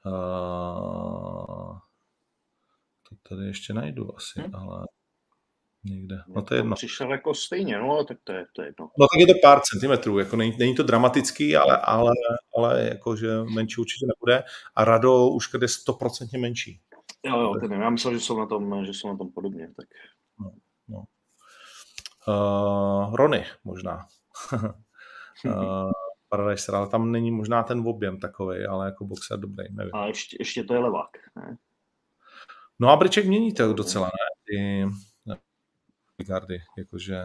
Uh, 0.06 1.78
to 3.10 3.16
tady 3.30 3.48
ještě 3.48 3.74
najdu 3.74 4.16
asi, 4.16 4.42
hmm. 4.42 4.56
ale 4.56 4.86
někde. 5.84 6.16
No 6.28 6.42
to 6.42 6.54
je 6.54 6.60
jedno. 6.60 6.76
Přišel 6.76 7.12
jako 7.12 7.34
stejně, 7.34 7.78
no 7.80 8.04
tak 8.04 8.18
to 8.24 8.32
je, 8.32 8.46
to 8.56 8.62
je 8.62 8.68
jedno. 8.68 8.90
No 9.00 9.08
tak 9.08 9.20
je 9.20 9.28
to 9.28 9.34
pár 9.42 9.60
centimetrů, 9.62 10.20
jako 10.20 10.36
není, 10.36 10.58
není 10.60 10.76
to 10.76 10.84
dramatický, 10.84 11.56
ale, 11.56 11.78
ale, 11.78 12.12
ale 12.58 12.84
jakože 12.84 13.44
menší 13.44 13.82
určitě 13.82 14.06
nebude. 14.06 14.44
A 14.76 14.86
Rado 14.86 15.28
už 15.28 15.50
je 15.62 15.68
stoprocentně 15.68 16.40
menší. 16.40 16.82
Jo, 17.26 17.40
jo, 17.40 17.54
ten, 17.60 17.72
já 17.72 17.90
myslel, 17.90 18.14
že 18.14 18.20
jsou 18.20 18.40
na 18.40 18.46
tom, 18.46 18.86
že 18.86 18.94
jsou 18.94 19.08
na 19.08 19.18
tom 19.18 19.32
podobně. 19.32 19.74
Tak. 19.78 19.88
No, 20.40 20.52
no. 20.88 21.04
Uh, 22.28 23.16
Rony 23.16 23.46
možná. 23.64 24.06
uh, 25.46 25.92
Paradise 26.38 26.72
ale 26.72 26.88
tam 26.88 27.12
není 27.12 27.32
možná 27.32 27.64
ten 27.64 27.84
objem 27.88 28.20
takový, 28.20 28.66
ale 28.66 28.86
jako 28.86 29.06
boxer 29.06 29.40
dobrý, 29.40 29.66
nevím. 29.72 29.96
A 29.96 30.06
ještě, 30.06 30.38
ještě 30.40 30.64
to 30.64 30.74
je 30.74 30.80
levák, 30.80 31.10
ne? 31.36 31.58
No 32.80 32.90
a 32.90 32.96
Briček 32.96 33.26
mění 33.26 33.54
to 33.54 33.74
docela, 33.74 34.06
ne? 34.06 34.12
Ty 36.18 36.24
gardy, 36.24 36.62
jakože 36.78 37.24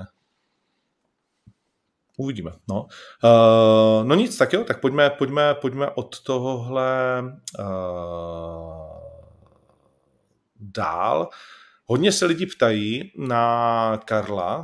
uvidíme. 2.16 2.52
No. 2.68 2.86
Uh, 3.24 4.04
no 4.04 4.14
nic, 4.14 4.36
tak 4.36 4.52
jo, 4.52 4.64
tak 4.64 4.80
pojďme, 4.80 5.10
pojďme, 5.10 5.54
pojďme 5.54 5.90
od 5.90 6.22
tohohle 6.22 7.22
uh, 7.58 7.66
dál. 10.60 11.28
Hodně 11.84 12.12
se 12.12 12.26
lidi 12.26 12.46
ptají 12.46 13.12
na 13.18 13.96
Karla 14.04 14.58
uh, 14.58 14.62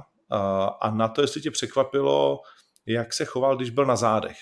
a 0.81 0.91
na 0.91 1.09
to, 1.09 1.21
jestli 1.21 1.41
tě 1.41 1.51
překvapilo, 1.51 2.41
jak 2.87 3.13
se 3.13 3.25
choval, 3.25 3.57
když 3.57 3.71
byl 3.71 3.87
na 3.87 3.97
zádech. 3.97 4.37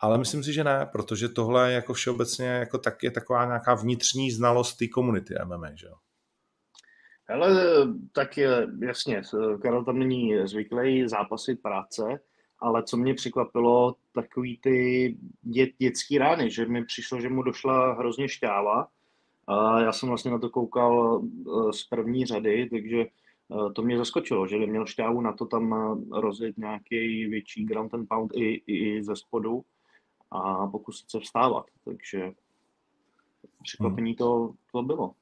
ale 0.00 0.18
myslím 0.18 0.44
si, 0.44 0.52
že 0.52 0.64
ne, 0.64 0.88
protože 0.92 1.28
tohle 1.28 1.72
jako 1.72 1.94
všeobecně 1.94 2.46
jako 2.46 2.78
tak 2.78 3.02
je 3.02 3.10
taková 3.10 3.44
nějaká 3.44 3.74
vnitřní 3.74 4.30
znalost 4.30 4.76
té 4.76 4.88
komunity 4.88 5.34
MMA, 5.44 5.74
že 5.74 5.86
jo? 5.86 5.94
Ale 7.28 7.56
tak 8.12 8.36
je, 8.36 8.66
jasně, 8.80 9.22
Karel 9.62 9.84
tam 9.84 9.98
není 9.98 10.46
zvyklý 10.48 11.08
zápasit 11.08 11.62
práce, 11.62 12.20
ale 12.58 12.82
co 12.82 12.96
mě 12.96 13.14
překvapilo, 13.14 13.94
takový 14.14 14.58
ty 14.62 15.16
dět, 15.42 15.70
dětský 15.78 16.18
rány, 16.18 16.50
že 16.50 16.66
mi 16.66 16.84
přišlo, 16.84 17.20
že 17.20 17.28
mu 17.28 17.42
došla 17.42 17.94
hrozně 17.94 18.28
šťáva. 18.28 18.88
A 19.46 19.80
já 19.80 19.92
jsem 19.92 20.08
vlastně 20.08 20.30
na 20.30 20.38
to 20.38 20.50
koukal 20.50 21.22
eh, 21.22 21.72
z 21.72 21.84
první 21.84 22.26
řady, 22.26 22.68
takže 22.70 23.06
to 23.74 23.82
mě 23.82 23.98
zaskočilo, 23.98 24.46
že 24.46 24.56
měl 24.56 24.86
šťávu 24.86 25.20
na 25.20 25.32
to 25.32 25.46
tam 25.46 25.74
eh, 25.74 26.20
rozjet 26.20 26.58
nějaký 26.58 27.26
větší 27.26 27.64
ground 27.64 27.94
and 27.94 28.08
pound 28.08 28.32
i, 28.34 28.62
i 28.66 29.04
ze 29.04 29.16
spodu 29.16 29.64
a 30.30 30.66
pokusit 30.66 31.10
se 31.10 31.20
vstávat. 31.20 31.64
Takže 31.84 32.30
překvapení 33.62 34.14
to, 34.14 34.54
to 34.72 34.82
bylo. 34.82 35.12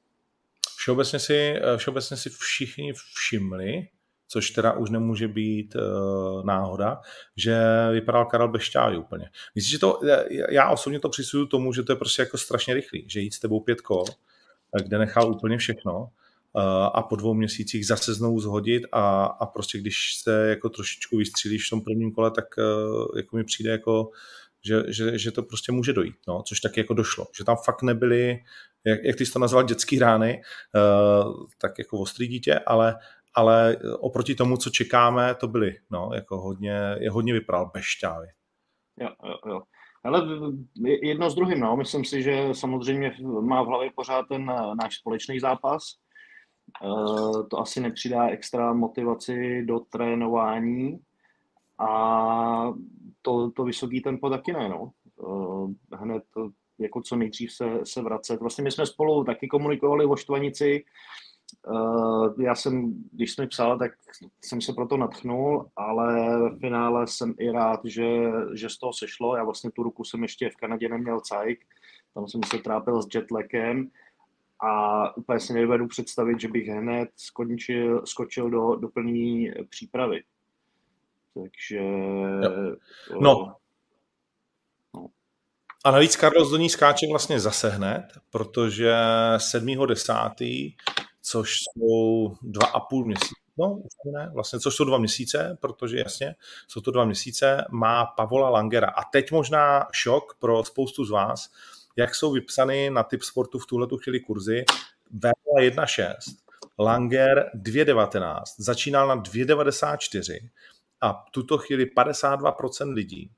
Všeobecně 0.77 1.19
si, 1.19 1.55
všeobecně 1.77 2.17
si 2.17 2.29
všichni 2.29 2.93
všimli, 2.93 3.87
což 4.27 4.51
teda 4.51 4.73
už 4.73 4.89
nemůže 4.89 5.27
být 5.27 5.75
uh, 5.75 6.45
náhoda, 6.45 7.01
že 7.37 7.57
vypadal 7.91 8.25
Karel 8.25 8.47
Bešťávy 8.47 8.97
úplně. 8.97 9.29
Myslím, 9.55 9.71
že 9.71 9.79
to, 9.79 9.99
já 10.49 10.69
osobně 10.69 10.99
to 10.99 11.09
přisuju 11.09 11.45
tomu, 11.45 11.73
že 11.73 11.83
to 11.83 11.91
je 11.91 11.95
prostě 11.95 12.21
jako 12.21 12.37
strašně 12.37 12.73
rychlý, 12.73 13.05
že 13.09 13.19
jít 13.19 13.33
s 13.33 13.39
tebou 13.39 13.59
pět 13.59 13.81
kol, 13.81 14.05
kde 14.83 14.97
nechal 14.97 15.31
úplně 15.31 15.57
všechno 15.57 16.09
a 16.93 17.01
po 17.01 17.15
dvou 17.15 17.33
měsících 17.33 17.87
zase 17.87 18.13
znovu 18.13 18.39
zhodit 18.39 18.83
a, 18.91 19.25
a 19.25 19.45
prostě 19.45 19.77
když 19.77 20.21
se 20.23 20.49
jako 20.49 20.69
trošičku 20.69 21.17
vystřílíš 21.17 21.67
v 21.67 21.69
tom 21.69 21.81
prvním 21.81 22.11
kole, 22.11 22.31
tak 22.31 22.45
uh, 22.57 23.17
jako 23.17 23.35
mi 23.35 23.43
přijde 23.43 23.71
jako 23.71 24.09
že, 24.65 24.83
že, 24.87 25.17
že 25.17 25.31
to 25.31 25.43
prostě 25.43 25.71
může 25.71 25.93
dojít, 25.93 26.15
no, 26.27 26.43
což 26.43 26.59
taky 26.59 26.79
jako 26.79 26.93
došlo, 26.93 27.27
že 27.37 27.43
tam 27.43 27.57
fakt 27.65 27.81
nebyly, 27.81 28.39
jak, 28.85 29.03
jak 29.03 29.15
ty 29.15 29.25
jsi 29.25 29.33
to 29.33 29.39
nazval, 29.39 29.63
dětský 29.63 29.99
rány, 29.99 30.41
uh, 30.75 31.45
tak 31.61 31.79
jako 31.79 31.99
ostrý 31.99 32.27
dítě, 32.27 32.59
ale, 32.59 32.95
ale 33.35 33.77
oproti 33.99 34.35
tomu, 34.35 34.57
co 34.57 34.69
čekáme, 34.69 35.35
to 35.35 35.47
byly, 35.47 35.75
no, 35.89 36.09
jako 36.13 36.41
hodně, 36.41 36.95
je 36.99 37.11
hodně 37.11 37.33
vypadal 37.33 37.71
bez 37.73 37.83
šťávy. 37.83 38.27
Jo, 39.01 39.09
jo, 39.25 39.53
jo. 39.53 39.61
Ale 40.03 40.21
jedno 40.81 41.29
s 41.29 41.35
druhým, 41.35 41.59
no. 41.59 41.77
Myslím 41.77 42.05
si, 42.05 42.23
že 42.23 42.47
samozřejmě 42.51 43.15
má 43.41 43.63
v 43.63 43.67
hlavě 43.67 43.89
pořád 43.95 44.25
ten 44.29 44.45
náš 44.81 44.95
společný 44.95 45.39
zápas. 45.39 45.83
To 47.49 47.59
asi 47.59 47.81
nepřidá 47.81 48.27
extra 48.27 48.73
motivaci 48.73 49.65
do 49.65 49.79
trénování 49.79 50.99
a 51.79 52.73
to, 53.21 53.51
to 53.51 53.63
vysoký 53.63 54.01
tempo 54.01 54.29
taky 54.29 54.53
ne, 54.53 54.69
no. 54.69 54.91
Hned 55.93 56.23
jako 56.79 57.01
co 57.01 57.15
nejdřív 57.15 57.53
se, 57.53 57.79
se 57.83 58.01
vracet. 58.01 58.39
Vlastně 58.39 58.63
my 58.63 58.71
jsme 58.71 58.85
spolu 58.85 59.23
taky 59.23 59.47
komunikovali 59.47 60.05
o 60.05 60.15
Štvanici, 60.15 60.83
Uh, 61.67 62.41
já 62.41 62.55
jsem, 62.55 62.93
když 63.11 63.31
jsem 63.31 63.45
mi 63.45 63.49
psal, 63.49 63.77
tak 63.77 63.91
jsem 64.43 64.61
se 64.61 64.73
proto 64.73 64.97
natchnul, 64.97 65.69
ale 65.75 66.39
ve 66.39 66.57
finále 66.59 67.07
jsem 67.07 67.33
i 67.39 67.51
rád, 67.51 67.79
že, 67.83 68.31
že 68.53 68.69
z 68.69 68.77
toho 68.77 68.93
sešlo. 68.93 69.35
Já 69.35 69.43
vlastně 69.43 69.71
tu 69.71 69.83
ruku 69.83 70.03
jsem 70.03 70.21
ještě 70.21 70.49
v 70.49 70.55
Kanadě 70.55 70.89
neměl 70.89 71.19
cajk, 71.19 71.59
tam 72.13 72.27
jsem 72.27 72.41
se 72.43 72.57
trápil 72.57 73.01
s 73.01 73.07
jetlagem 73.15 73.89
a 74.59 75.17
úplně 75.17 75.39
si 75.39 75.53
nedovedu 75.53 75.87
představit, 75.87 76.41
že 76.41 76.47
bych 76.47 76.67
hned 76.67 77.09
skončil, 77.15 78.05
skočil 78.05 78.49
do, 78.49 78.75
do 78.75 78.89
plné 78.89 79.51
přípravy. 79.69 80.23
Takže... 81.33 81.81
No. 83.11 83.19
no. 83.21 83.55
no. 84.95 85.07
A 85.85 85.91
navíc 85.91 86.15
Carlos 86.15 86.51
do 86.51 86.57
ní 86.57 86.69
skáče 86.69 87.07
vlastně 87.09 87.39
zase 87.39 87.69
hned, 87.69 88.07
protože 88.29 88.93
7.10 89.37 90.73
což 91.21 91.57
jsou 91.59 92.35
dva 92.41 92.67
a 92.67 92.79
půl 92.79 93.05
měsíce, 93.05 93.35
no 93.57 93.81
ne, 94.13 94.29
vlastně, 94.33 94.59
což 94.59 94.75
jsou 94.75 94.83
dva 94.83 94.97
měsíce, 94.97 95.57
protože 95.61 95.97
jasně, 95.97 96.35
jsou 96.67 96.81
to 96.81 96.91
dva 96.91 97.05
měsíce, 97.05 97.65
má 97.71 98.05
Pavola 98.05 98.49
Langera. 98.49 98.89
A 98.89 99.03
teď 99.03 99.31
možná 99.31 99.87
šok 99.91 100.37
pro 100.39 100.63
spoustu 100.63 101.05
z 101.05 101.09
vás, 101.09 101.49
jak 101.97 102.15
jsou 102.15 102.31
vypsány 102.31 102.89
na 102.89 103.03
typ 103.03 103.23
sportu 103.23 103.59
v 103.59 103.65
tuhle 103.65 103.87
chvíli 104.03 104.19
kurzy. 104.19 104.65
VL 105.11 105.61
1.6, 105.61 106.15
Langer 106.79 107.51
2.19, 107.55 108.43
začínal 108.57 109.07
na 109.07 109.15
2.94 109.15 110.49
a 111.01 111.25
tuto 111.31 111.57
chvíli 111.57 111.85
52% 111.85 112.93
lidí 112.93 113.31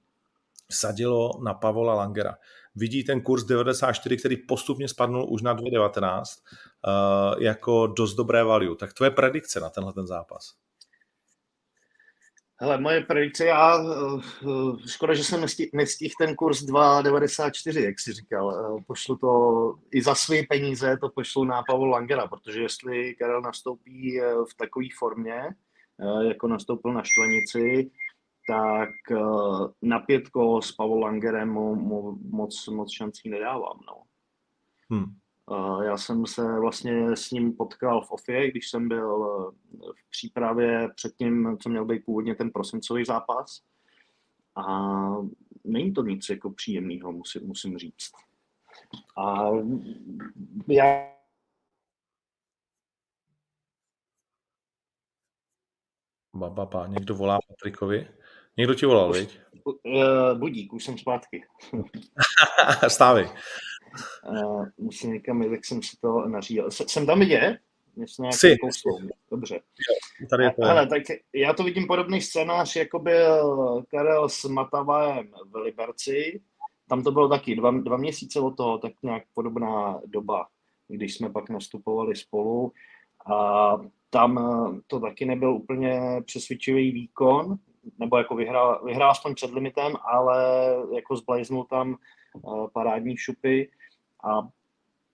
sadilo 0.71 1.31
na 1.43 1.53
Pavola 1.53 1.93
Langera 1.93 2.35
vidí 2.75 3.03
ten 3.03 3.21
kurz 3.21 3.43
94, 3.43 4.17
který 4.17 4.37
postupně 4.37 4.87
spadnul 4.87 5.33
už 5.33 5.41
na 5.41 5.55
2,19 5.55 6.23
uh, 6.87 7.43
jako 7.43 7.87
dost 7.87 8.15
dobré 8.15 8.43
value. 8.43 8.75
Tak 8.75 8.93
tvoje 8.93 9.11
predikce 9.11 9.59
na 9.59 9.69
tenhle 9.69 9.93
ten 9.93 10.07
zápas? 10.07 10.53
Hele, 12.61 12.81
moje 12.81 13.01
predikce, 13.01 13.45
já, 13.45 13.81
uh, 13.81 14.79
škoda, 14.85 15.13
že 15.13 15.23
jsem 15.23 15.45
nestihl 15.73 16.13
ten 16.19 16.35
kurz 16.35 16.61
2,94, 16.61 17.83
jak 17.83 17.99
jsi 17.99 18.13
říkal. 18.13 18.45
Uh, 18.45 18.81
pošlu 18.87 19.15
to 19.15 19.73
i 19.91 20.01
za 20.01 20.15
své 20.15 20.43
peníze, 20.49 20.97
to 20.97 21.09
pošlu 21.09 21.43
na 21.43 21.63
Pavel 21.67 21.89
Langera, 21.89 22.27
protože 22.27 22.61
jestli 22.61 23.15
Karel 23.15 23.41
nastoupí 23.41 24.19
v 24.51 24.57
takové 24.57 24.85
formě, 24.97 25.43
jako 26.27 26.47
nastoupil 26.47 26.93
na 26.93 27.03
Štvanici, 27.03 27.91
tak 28.49 28.89
eh, 29.11 29.73
na 29.81 29.99
pětko 29.99 30.61
s 30.61 30.71
Pavel 30.71 30.99
Langerem 30.99 31.49
mu, 31.49 31.75
mu 31.75 32.19
moc, 32.29 32.67
moc 32.67 32.93
šancí 32.93 33.29
nedávám. 33.29 33.79
No. 33.87 34.03
Hmm. 34.89 35.05
Já 35.83 35.97
jsem 35.97 36.25
se 36.25 36.59
vlastně 36.59 37.15
s 37.15 37.31
ním 37.31 37.53
potkal 37.53 38.01
v 38.01 38.11
Ofie, 38.11 38.51
když 38.51 38.69
jsem 38.69 38.87
byl 38.87 39.25
eh, 39.25 39.77
v 39.95 40.09
přípravě 40.09 40.89
před 40.95 41.15
tím, 41.15 41.57
co 41.61 41.69
měl 41.69 41.85
být 41.85 42.05
původně 42.05 42.35
ten 42.35 42.51
prosincový 42.51 43.05
zápas. 43.05 43.61
A 44.55 44.63
není 45.63 45.93
to 45.93 46.03
nic 46.03 46.29
jako 46.29 46.51
příjemného, 46.51 47.11
musím, 47.11 47.47
musím 47.47 47.77
říct. 47.77 48.11
A 49.17 49.49
já 50.67 51.09
Ba, 56.33 56.49
ba, 56.49 56.65
ba. 56.65 56.87
Někdo 56.87 57.15
volá 57.15 57.39
Patrikovi. 57.47 58.07
Někdo 58.57 58.73
ti 58.73 58.85
volal, 58.85 59.13
viď? 59.13 59.39
Uh, 59.63 60.39
budík, 60.39 60.73
už 60.73 60.85
jsem 60.85 60.97
zpátky. 60.97 61.43
Stávej. 62.87 63.29
Uh, 64.29 64.67
musím 64.77 65.13
někam 65.13 65.41
jít, 65.41 65.51
jak 65.51 65.65
jsem 65.65 65.83
si 65.83 65.97
to 66.01 66.27
nařídil. 66.27 66.71
Jsem 66.71 67.05
tam 67.05 67.19
vidět? 67.19 67.59
Jsi. 68.31 68.55
Dobře. 69.31 69.59
Tady 70.29 70.43
je 70.43 70.51
to. 70.51 70.65
Hele, 70.65 70.87
tak 70.87 71.03
já 71.33 71.53
to 71.53 71.63
vidím 71.63 71.87
podobný 71.87 72.21
scénář, 72.21 72.75
jako 72.75 72.99
byl 72.99 73.83
Karel 73.91 74.29
s 74.29 74.43
Matavajem 74.45 75.31
v 75.51 75.55
Liberci. 75.55 76.41
Tam 76.87 77.03
to 77.03 77.11
bylo 77.11 77.29
taky 77.29 77.55
dva, 77.55 77.71
dva 77.71 77.97
měsíce 77.97 78.39
od 78.39 78.57
toho, 78.57 78.77
tak 78.77 78.91
nějak 79.03 79.23
podobná 79.33 79.99
doba, 80.05 80.47
když 80.87 81.15
jsme 81.15 81.29
pak 81.29 81.49
nastupovali 81.49 82.15
spolu. 82.15 82.71
A 83.31 83.71
tam 84.09 84.39
to 84.87 84.99
taky 84.99 85.25
nebyl 85.25 85.53
úplně 85.53 86.01
přesvědčivý 86.25 86.91
výkon, 86.91 87.57
nebo 87.99 88.17
jako 88.17 88.35
vyhrál, 88.35 88.85
vyhrál 88.85 89.11
aspoň 89.11 89.35
před 89.35 89.51
limitem, 89.51 89.93
ale 90.13 90.43
jako 90.95 91.15
zblajznul 91.15 91.63
tam 91.63 91.95
uh, 92.33 92.67
parádní 92.73 93.17
šupy 93.17 93.69
a 94.23 94.47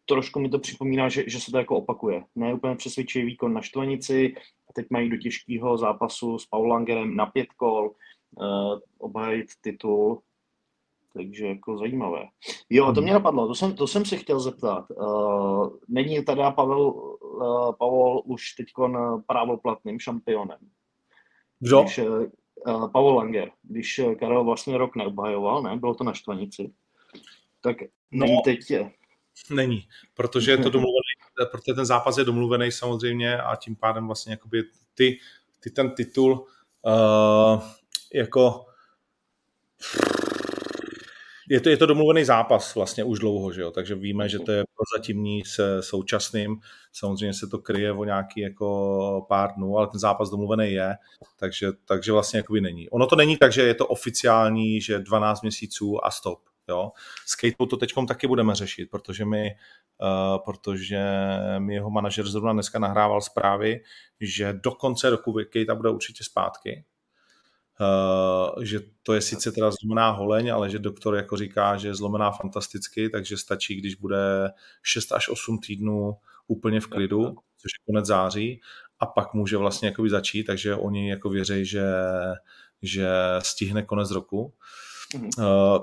trošku 0.06 0.40
mi 0.40 0.50
to 0.50 0.60
připomíná, 0.60 1.10
že, 1.10 1.24
že 1.28 1.40
se 1.40 1.52
to 1.52 1.58
jako 1.58 1.78
opakuje. 1.78 2.24
Ne 2.36 2.54
úplně 2.54 2.76
přesvědčivý 2.76 3.26
výkon 3.26 3.54
na 3.54 3.62
Štvanici, 3.62 4.34
a 4.70 4.74
teď 4.74 4.86
mají 4.90 5.10
do 5.10 5.18
těžkého 5.18 5.78
zápasu 5.78 6.40
s 6.40 6.46
Paulangerem 6.46 7.16
na 7.16 7.26
pět 7.26 7.48
kol, 7.58 7.92
uh, 8.38 8.80
obhajit 8.98 9.48
titul, 9.62 10.22
takže 11.14 11.48
jako 11.48 11.78
zajímavé. 11.78 12.26
Jo, 12.70 12.94
to 12.94 13.02
mě 13.02 13.14
napadlo, 13.14 13.48
to 13.48 13.56
jsem, 13.56 13.76
to 13.76 13.88
jsem 13.88 14.06
si 14.06 14.18
chtěl 14.18 14.40
zeptat. 14.40 14.86
Uh, 14.90 15.70
není 15.88 16.26
teda 16.26 16.52
Pavel, 16.52 16.92
uh, 16.92 17.76
Pavel 17.80 18.22
už 18.26 18.52
teď 18.52 18.68
právoplatným 19.28 20.00
šampionem? 20.00 20.60
Kdo? 21.60 21.82
Když, 21.82 21.98
uh, 21.98 22.26
Pavel 22.92 23.16
Langer, 23.16 23.52
když 23.64 24.00
eh, 24.00 24.16
Karel 24.16 24.44
vlastně 24.44 24.78
rok 24.78 24.96
neobhajoval, 24.96 25.62
ne, 25.62 25.78
bylo 25.78 25.96
to 25.96 26.04
na 26.04 26.14
Štvanici, 26.14 26.74
tak 27.62 27.78
není 28.12 28.34
no, 28.34 28.42
teď 28.44 28.72
je. 28.72 28.92
Není, 29.50 29.88
protože 30.14 30.52
je 30.52 30.58
to 30.58 30.70
domluvený, 30.70 31.14
protože 31.52 31.74
ten 31.74 31.86
zápas 31.86 32.18
je 32.18 32.24
domluvený 32.24 32.72
samozřejmě 32.72 33.38
a 33.38 33.56
tím 33.56 33.76
pádem 33.76 34.08
vlastně 34.08 34.32
jakoby 34.34 34.64
ty, 34.94 35.20
ty 35.60 35.70
ten 35.70 35.92
titul 35.92 36.48
uh, 36.86 37.64
jako 38.14 38.66
je 41.50 41.60
to, 41.60 41.70
je 41.70 41.78
to 41.78 41.86
domluvený 41.86 42.24
zápas 42.24 42.76
vlastně 42.76 43.04
už 43.04 43.20
dlouho, 43.20 43.52
že 43.52 43.62
jo? 43.62 43.72
takže 43.72 43.96
víme, 43.96 44.30
že 44.30 44.40
to 44.40 44.52
je 44.52 44.64
prozatímní 44.76 45.46
se 45.46 45.84
současným. 45.84 46.60
Samozřejmě 46.94 47.34
se 47.34 47.48
to 47.48 47.60
kryje 47.60 47.92
o 47.92 48.04
nějaký 48.04 48.42
jako 48.42 49.26
pár 49.30 49.54
dnů, 49.56 49.78
ale 49.78 49.88
ten 49.88 50.00
zápas 50.00 50.30
domluvený 50.30 50.72
je, 50.72 50.96
takže, 51.40 51.68
takže 51.86 52.12
vlastně 52.12 52.38
jakoby 52.38 52.62
není. 52.62 52.90
Ono 52.90 53.08
to 53.08 53.16
není 53.16 53.38
tak, 53.38 53.54
že 53.54 53.62
je 53.62 53.74
to 53.74 53.88
oficiální, 53.88 54.82
že 54.82 55.00
12 55.00 55.42
měsíců 55.42 56.06
a 56.06 56.12
stop. 56.12 56.40
Jo? 56.70 56.92
S 57.26 57.36
Kateou 57.36 57.66
to 57.66 57.78
teď 57.78 57.94
taky 58.08 58.28
budeme 58.28 58.56
řešit, 58.56 58.90
protože 58.92 59.26
mi, 59.26 59.52
uh, 60.02 60.44
protože 60.46 61.06
mi 61.60 61.74
jeho 61.74 61.90
manažer 61.90 62.28
zrovna 62.28 62.54
dneska 62.54 62.80
nahrával 62.80 63.22
zprávy, 63.22 63.82
že 64.20 64.54
do 64.54 64.72
konce 64.72 65.10
roku 65.10 65.34
Kate 65.34 65.76
bude 65.76 65.90
určitě 65.90 66.24
zpátky, 66.24 66.86
Uh, 67.82 68.64
že 68.64 68.80
to 69.04 69.14
je 69.14 69.22
sice 69.22 69.52
teda 69.52 69.72
zlomená 69.72 70.10
holeň, 70.10 70.54
ale 70.54 70.70
že 70.70 70.80
doktor 70.80 71.16
jako 71.16 71.38
říká, 71.38 71.78
že 71.78 71.88
je 71.88 71.96
zlomená 71.96 72.32
fantasticky, 72.32 73.10
takže 73.10 73.38
stačí, 73.38 73.76
když 73.76 73.96
bude 73.96 74.52
6 74.84 75.12
až 75.12 75.30
8 75.30 75.60
týdnů 75.60 76.18
úplně 76.48 76.80
v 76.80 76.88
klidu, 76.88 77.24
což 77.58 77.72
je 77.80 77.86
konec 77.86 78.06
září, 78.06 78.62
a 79.00 79.06
pak 79.06 79.34
může 79.34 79.58
vlastně 79.58 79.88
jakoby 79.88 80.10
začít, 80.10 80.44
takže 80.44 80.76
oni 80.76 81.10
jako 81.10 81.30
věří, 81.30 81.66
že, 81.66 81.86
že 82.82 83.10
stihne 83.40 83.84
konec 83.84 84.12
roku. 84.12 84.54
Uh, 85.38 85.78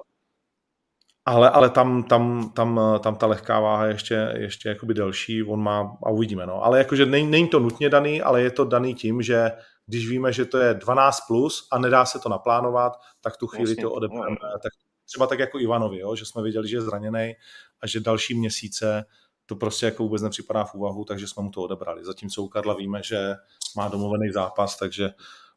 ale, 1.25 1.51
ale 1.51 1.71
tam, 1.71 2.03
tam, 2.03 2.53
tam, 2.55 2.81
tam 3.03 3.17
ta 3.17 3.27
lehká 3.27 3.61
váha 3.61 3.87
je 3.87 3.93
ještě, 3.93 4.35
ještě 4.39 4.69
jakoby 4.69 4.95
delší, 4.95 5.43
on 5.43 5.63
má, 5.63 5.97
a 6.03 6.11
uvidíme, 6.11 6.47
no. 6.47 6.65
Ale 6.65 6.79
jakože 6.79 7.07
není, 7.07 7.31
není 7.31 7.49
to 7.49 7.59
nutně 7.59 7.89
daný, 7.91 8.23
ale 8.23 8.43
je 8.43 8.51
to 8.51 8.65
daný 8.65 8.95
tím, 8.95 9.23
že 9.23 9.53
když 9.87 10.09
víme, 10.09 10.33
že 10.33 10.45
to 10.45 10.59
je 10.59 10.75
12 10.75 11.21
plus 11.27 11.69
a 11.73 11.79
nedá 11.79 12.05
se 12.05 12.19
to 12.19 12.29
naplánovat, 12.29 12.93
tak 13.21 13.37
tu 13.37 13.47
chvíli 13.47 13.71
Jasně, 13.71 13.83
to 13.83 13.93
odebereme. 13.93 14.37
Tak 14.63 14.73
třeba 15.07 15.27
tak 15.27 15.39
jako 15.39 15.59
Ivanovi, 15.59 15.99
jo, 15.99 16.17
že 16.17 16.25
jsme 16.25 16.43
viděli, 16.43 16.69
že 16.69 16.77
je 16.77 16.81
zraněný 16.81 17.35
a 17.81 17.87
že 17.87 18.01
další 18.01 18.35
měsíce 18.35 19.05
to 19.47 19.57
prostě 19.57 19.87
jako 19.87 20.03
vůbec 20.03 20.23
nepřipadá 20.23 20.65
v 20.65 20.75
úvahu, 20.75 21.05
takže 21.05 21.29
jsme 21.29 21.43
mu 21.43 21.51
to 21.51 21.63
odebrali. 21.63 22.05
Zatímco 22.05 22.43
u 22.43 22.49
Karla 22.49 22.75
víme, 22.75 23.03
že 23.05 23.35
má 23.77 23.89
domluvený 23.89 24.33
zápas, 24.33 24.77
takže 24.77 25.11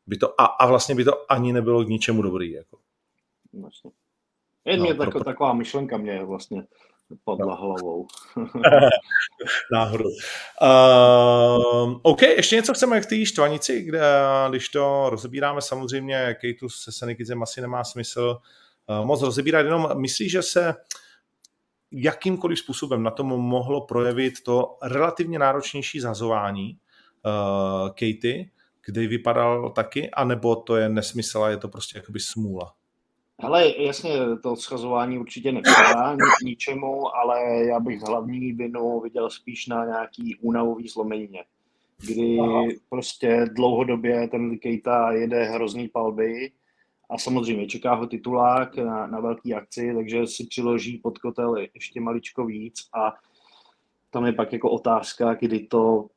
by 0.07 0.17
to, 0.17 0.41
a, 0.41 0.45
a 0.45 0.67
vlastně 0.67 0.95
by 0.95 1.03
to 1.03 1.31
ani 1.31 1.53
nebylo 1.53 1.83
k 1.83 1.87
ničemu 1.87 2.21
dobrý. 2.21 2.51
Jako. 2.51 2.77
Vlastně. 3.61 4.04
Je 4.65 4.77
no, 4.77 4.83
mě 4.83 4.93
pro... 4.93 5.23
taková 5.23 5.53
myšlenka 5.53 5.97
mě 5.97 6.25
vlastně 6.25 6.63
padla 7.23 7.55
no. 7.55 7.55
hlavou. 7.55 8.07
Náhodou. 9.71 10.09
Uh, 10.61 11.99
OK, 12.01 12.21
ještě 12.21 12.55
něco 12.55 12.73
chceme 12.73 13.01
k 13.01 13.05
té 13.05 13.25
štvanici, 13.25 13.81
kde, 13.81 14.01
když 14.49 14.69
to 14.69 15.09
rozebíráme, 15.09 15.61
samozřejmě 15.61 16.35
Kejtu 16.41 16.69
se 16.69 16.91
Senikizem 16.91 17.43
asi 17.43 17.61
nemá 17.61 17.83
smysl 17.83 18.37
uh, 18.99 19.05
moc 19.05 19.21
rozebírat, 19.21 19.65
jenom 19.65 20.01
myslíš, 20.01 20.31
že 20.31 20.41
se 20.41 20.73
jakýmkoliv 21.91 22.59
způsobem 22.59 23.03
na 23.03 23.11
tom 23.11 23.27
mohlo 23.27 23.85
projevit 23.85 24.43
to 24.43 24.77
relativně 24.83 25.39
náročnější 25.39 25.99
zazování 25.99 26.77
uh, 27.25 27.89
Katy, 27.89 28.51
kdy 28.85 29.07
vypadal 29.07 29.69
taky, 29.69 30.11
anebo 30.11 30.55
to 30.55 30.75
je 30.75 30.89
nesmysl 30.89 31.43
a 31.43 31.49
je 31.49 31.57
to 31.57 31.67
prostě 31.67 31.97
jakoby 31.97 32.19
smůla? 32.19 32.73
Hele, 33.41 33.73
jasně, 33.77 34.11
to 34.43 34.55
schazování 34.55 35.17
určitě 35.17 35.51
nepřidá 35.51 36.17
ničemu, 36.43 37.15
ale 37.15 37.65
já 37.65 37.79
bych 37.79 38.01
hlavní 38.01 38.51
vinu 38.51 38.99
viděl 38.99 39.29
spíš 39.29 39.67
na 39.67 39.85
nějaký 39.85 40.35
únavový 40.41 40.87
zlomenině, 40.87 41.43
kdy 42.07 42.39
Aha. 42.39 42.63
prostě 42.89 43.45
dlouhodobě 43.51 44.27
ten 44.27 44.57
Kejta 44.57 45.11
jede 45.11 45.43
hrozný 45.43 45.87
palby 45.87 46.51
a 47.09 47.17
samozřejmě 47.17 47.67
čeká 47.67 47.93
ho 47.93 48.07
titulák 48.07 48.77
na, 48.77 49.07
na 49.07 49.19
velký 49.19 49.53
akci, 49.53 49.93
takže 49.95 50.27
si 50.27 50.47
přiloží 50.47 50.97
pod 50.97 51.17
kotel 51.17 51.55
ještě 51.73 52.01
maličko 52.01 52.45
víc 52.45 52.89
a 52.93 53.13
tam 54.09 54.25
je 54.25 54.33
pak 54.33 54.53
jako 54.53 54.69
otázka, 54.71 55.33
kdy 55.33 55.59
to 55.59 56.07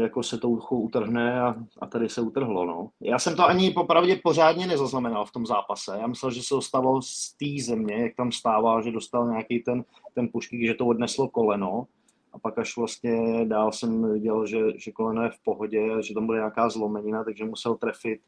jako 0.00 0.22
se 0.22 0.38
to 0.38 0.48
ucho 0.48 0.76
utrhne 0.76 1.40
a, 1.40 1.54
a 1.78 1.86
tady 1.86 2.08
se 2.08 2.20
utrhlo. 2.20 2.66
No. 2.66 2.90
Já 3.00 3.18
jsem 3.18 3.36
to 3.36 3.44
ani 3.44 3.70
popravdě 3.70 4.20
pořádně 4.24 4.66
nezaznamenal 4.66 5.24
v 5.26 5.32
tom 5.32 5.46
zápase. 5.46 5.98
Já 6.00 6.06
myslel, 6.06 6.30
že 6.30 6.42
se 6.42 6.54
dostalo 6.54 7.02
z 7.02 7.32
té 7.36 7.64
země, 7.64 7.94
jak 7.94 8.16
tam 8.16 8.32
stával, 8.32 8.82
že 8.82 8.92
dostal 8.92 9.28
nějaký 9.28 9.58
ten, 9.60 9.84
ten 10.14 10.28
pušky, 10.28 10.66
že 10.66 10.74
to 10.74 10.86
odneslo 10.86 11.28
koleno. 11.28 11.86
A 12.32 12.38
pak 12.38 12.58
až 12.58 12.76
vlastně 12.76 13.44
dál 13.44 13.72
jsem 13.72 14.12
viděl, 14.12 14.46
že, 14.46 14.58
že 14.76 14.92
koleno 14.92 15.22
je 15.22 15.30
v 15.30 15.42
pohodě, 15.44 16.02
že 16.02 16.14
tam 16.14 16.26
bude 16.26 16.38
nějaká 16.38 16.68
zlomenina, 16.68 17.24
takže 17.24 17.44
musel 17.44 17.74
trefit 17.74 18.20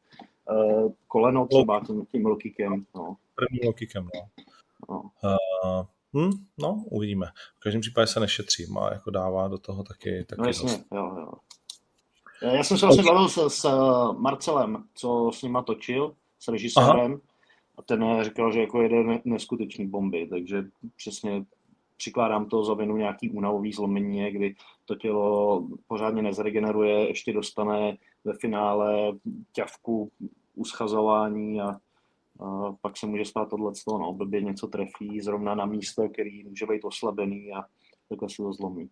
uh, 0.50 0.92
koleno 1.08 1.46
třeba 1.46 1.80
tím, 1.86 2.06
tím 2.06 2.26
lokikem. 2.26 2.84
No. 2.94 3.16
Prvním 3.34 3.66
lokikem, 3.66 4.08
no. 4.14 4.44
no. 4.88 5.02
Uh, 5.24 5.86
Hm, 6.16 6.30
no, 6.58 6.84
uvidíme. 6.90 7.26
V 7.56 7.60
každém 7.60 7.80
případě 7.80 8.06
se 8.06 8.20
nešetří, 8.20 8.66
má 8.72 8.92
jako 8.92 9.10
dává 9.10 9.48
do 9.48 9.58
toho 9.58 9.84
taky, 9.84 10.24
taky 10.24 10.42
no 10.42 10.46
jasně, 10.46 10.72
dost. 10.72 10.86
jo, 10.94 11.16
jo. 11.18 11.32
Já 12.42 12.64
jsem 12.64 12.78
se 12.78 12.86
vlastně 12.86 13.04
bavil 13.04 13.28
s, 13.28 13.48
s 13.48 13.68
Marcelem, 14.18 14.84
co 14.94 15.30
s 15.34 15.42
nima 15.42 15.62
točil, 15.62 16.14
s 16.38 16.48
režisérem, 16.48 17.12
Aha. 17.12 17.20
a 17.78 17.82
ten 17.82 18.24
říkal, 18.24 18.52
že 18.52 18.60
jako 18.60 18.82
jede 18.82 19.20
neskutečný 19.24 19.86
bomby, 19.86 20.26
takže 20.30 20.64
přesně 20.96 21.44
přikládám 21.96 22.48
to 22.48 22.64
za 22.64 22.74
vinu 22.74 22.96
nějaký 22.96 23.30
únavový 23.30 23.72
zlomení, 23.72 24.30
kdy 24.30 24.54
to 24.84 24.94
tělo 24.94 25.62
pořádně 25.86 26.22
nezregeneruje, 26.22 27.08
ještě 27.08 27.32
dostane 27.32 27.96
ve 28.24 28.34
finále 28.34 29.12
ťavku 29.52 30.10
uschazování 30.54 31.60
a 31.60 31.80
pak 32.80 32.96
se 32.96 33.06
může 33.06 33.24
stát 33.24 33.48
tohle, 33.50 33.72
no, 33.88 34.12
blbě 34.12 34.40
něco 34.40 34.66
trefí 34.66 35.20
zrovna 35.20 35.54
na 35.54 35.66
místo, 35.66 36.08
který 36.08 36.44
může 36.44 36.66
být 36.66 36.84
oslabený 36.84 37.52
a 37.52 37.64
takhle 38.08 38.28
se 38.30 38.36
to 38.36 38.52
zlomí. 38.52 38.90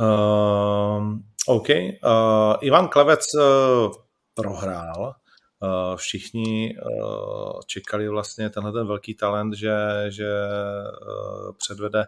Uh, 0.00 1.18
OK. 1.46 1.68
Uh, 1.68 2.54
Ivan 2.60 2.88
Klevec 2.88 3.34
uh, 3.34 3.92
prohrál. 4.34 5.14
Uh, 5.62 5.96
všichni 5.96 6.74
uh, 6.76 7.60
čekali 7.66 8.08
vlastně 8.08 8.50
tenhle 8.50 8.72
ten 8.72 8.86
velký 8.86 9.14
talent, 9.14 9.54
že, 9.54 9.76
že 10.08 10.26
uh, 10.26 11.52
předvede 11.56 12.04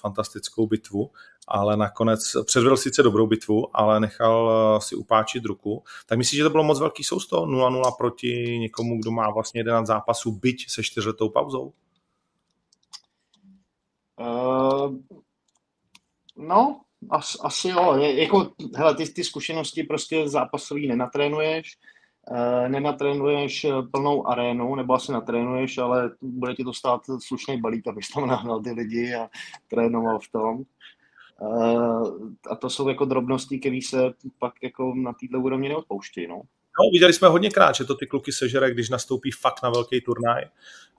fantastickou 0.00 0.66
bitvu 0.66 1.10
ale 1.48 1.76
nakonec 1.76 2.36
předvedl 2.44 2.76
sice 2.76 3.02
dobrou 3.02 3.26
bitvu, 3.26 3.76
ale 3.76 4.00
nechal 4.00 4.50
eh, 4.50 4.80
si 4.80 4.94
upáčit 4.94 5.44
ruku. 5.44 5.84
Tak 6.06 6.18
myslíš, 6.18 6.38
že 6.38 6.44
to 6.44 6.50
bylo 6.50 6.64
moc 6.64 6.80
velký 6.80 7.04
sousto 7.04 7.46
0-0 7.46 7.96
proti 7.98 8.58
někomu, 8.60 8.98
kdo 8.98 9.10
má 9.10 9.30
vlastně 9.30 9.60
11 9.60 9.86
zápasů, 9.86 10.32
byť 10.32 10.70
se 10.70 10.82
čtyřletou 10.82 11.28
pauzou? 11.28 11.72
Uh, 14.20 14.96
no, 16.36 16.80
as, 17.10 17.36
asi 17.40 17.68
jo. 17.68 17.96
Je, 17.98 18.22
jako, 18.22 18.52
hele, 18.76 18.94
ty, 18.94 19.08
ty 19.08 19.24
zkušenosti 19.24 19.82
prostě 19.82 20.28
zápasový 20.28 20.88
nenatrénuješ, 20.88 21.78
uh, 22.30 22.68
nenatrénuješ 22.68 23.66
plnou 23.90 24.26
arénu, 24.26 24.74
nebo 24.74 24.94
asi 24.94 25.12
natrénuješ, 25.12 25.78
ale 25.78 26.10
bude 26.22 26.54
ti 26.54 26.64
to 26.64 26.72
stát 26.72 27.00
slušný 27.18 27.60
balík, 27.60 27.86
abys 27.86 28.08
tam 28.08 28.26
nahnal 28.26 28.62
ty 28.62 28.70
lidi 28.70 29.14
a 29.14 29.28
trénoval 29.68 30.18
v 30.18 30.28
tom. 30.28 30.64
Eh, 31.42 32.48
a 32.50 32.56
to 32.56 32.70
jsou 32.70 32.88
jako 32.88 33.04
drobnosti, 33.04 33.58
které 33.58 33.78
se 33.88 33.98
pak 34.38 34.52
jako 34.62 34.94
na 34.94 35.12
této 35.12 35.40
úrovni 35.40 35.68
neodpouštějí. 35.68 36.26
No. 36.26 36.42
No, 36.80 36.90
viděli 36.92 37.12
jsme 37.12 37.28
hodněkrát, 37.28 37.74
že 37.74 37.84
to 37.84 37.94
ty 37.94 38.06
kluky 38.06 38.32
sežere, 38.32 38.70
když 38.70 38.90
nastoupí 38.90 39.30
fakt 39.30 39.62
na 39.62 39.70
velký 39.70 40.00
turnaj. 40.00 40.44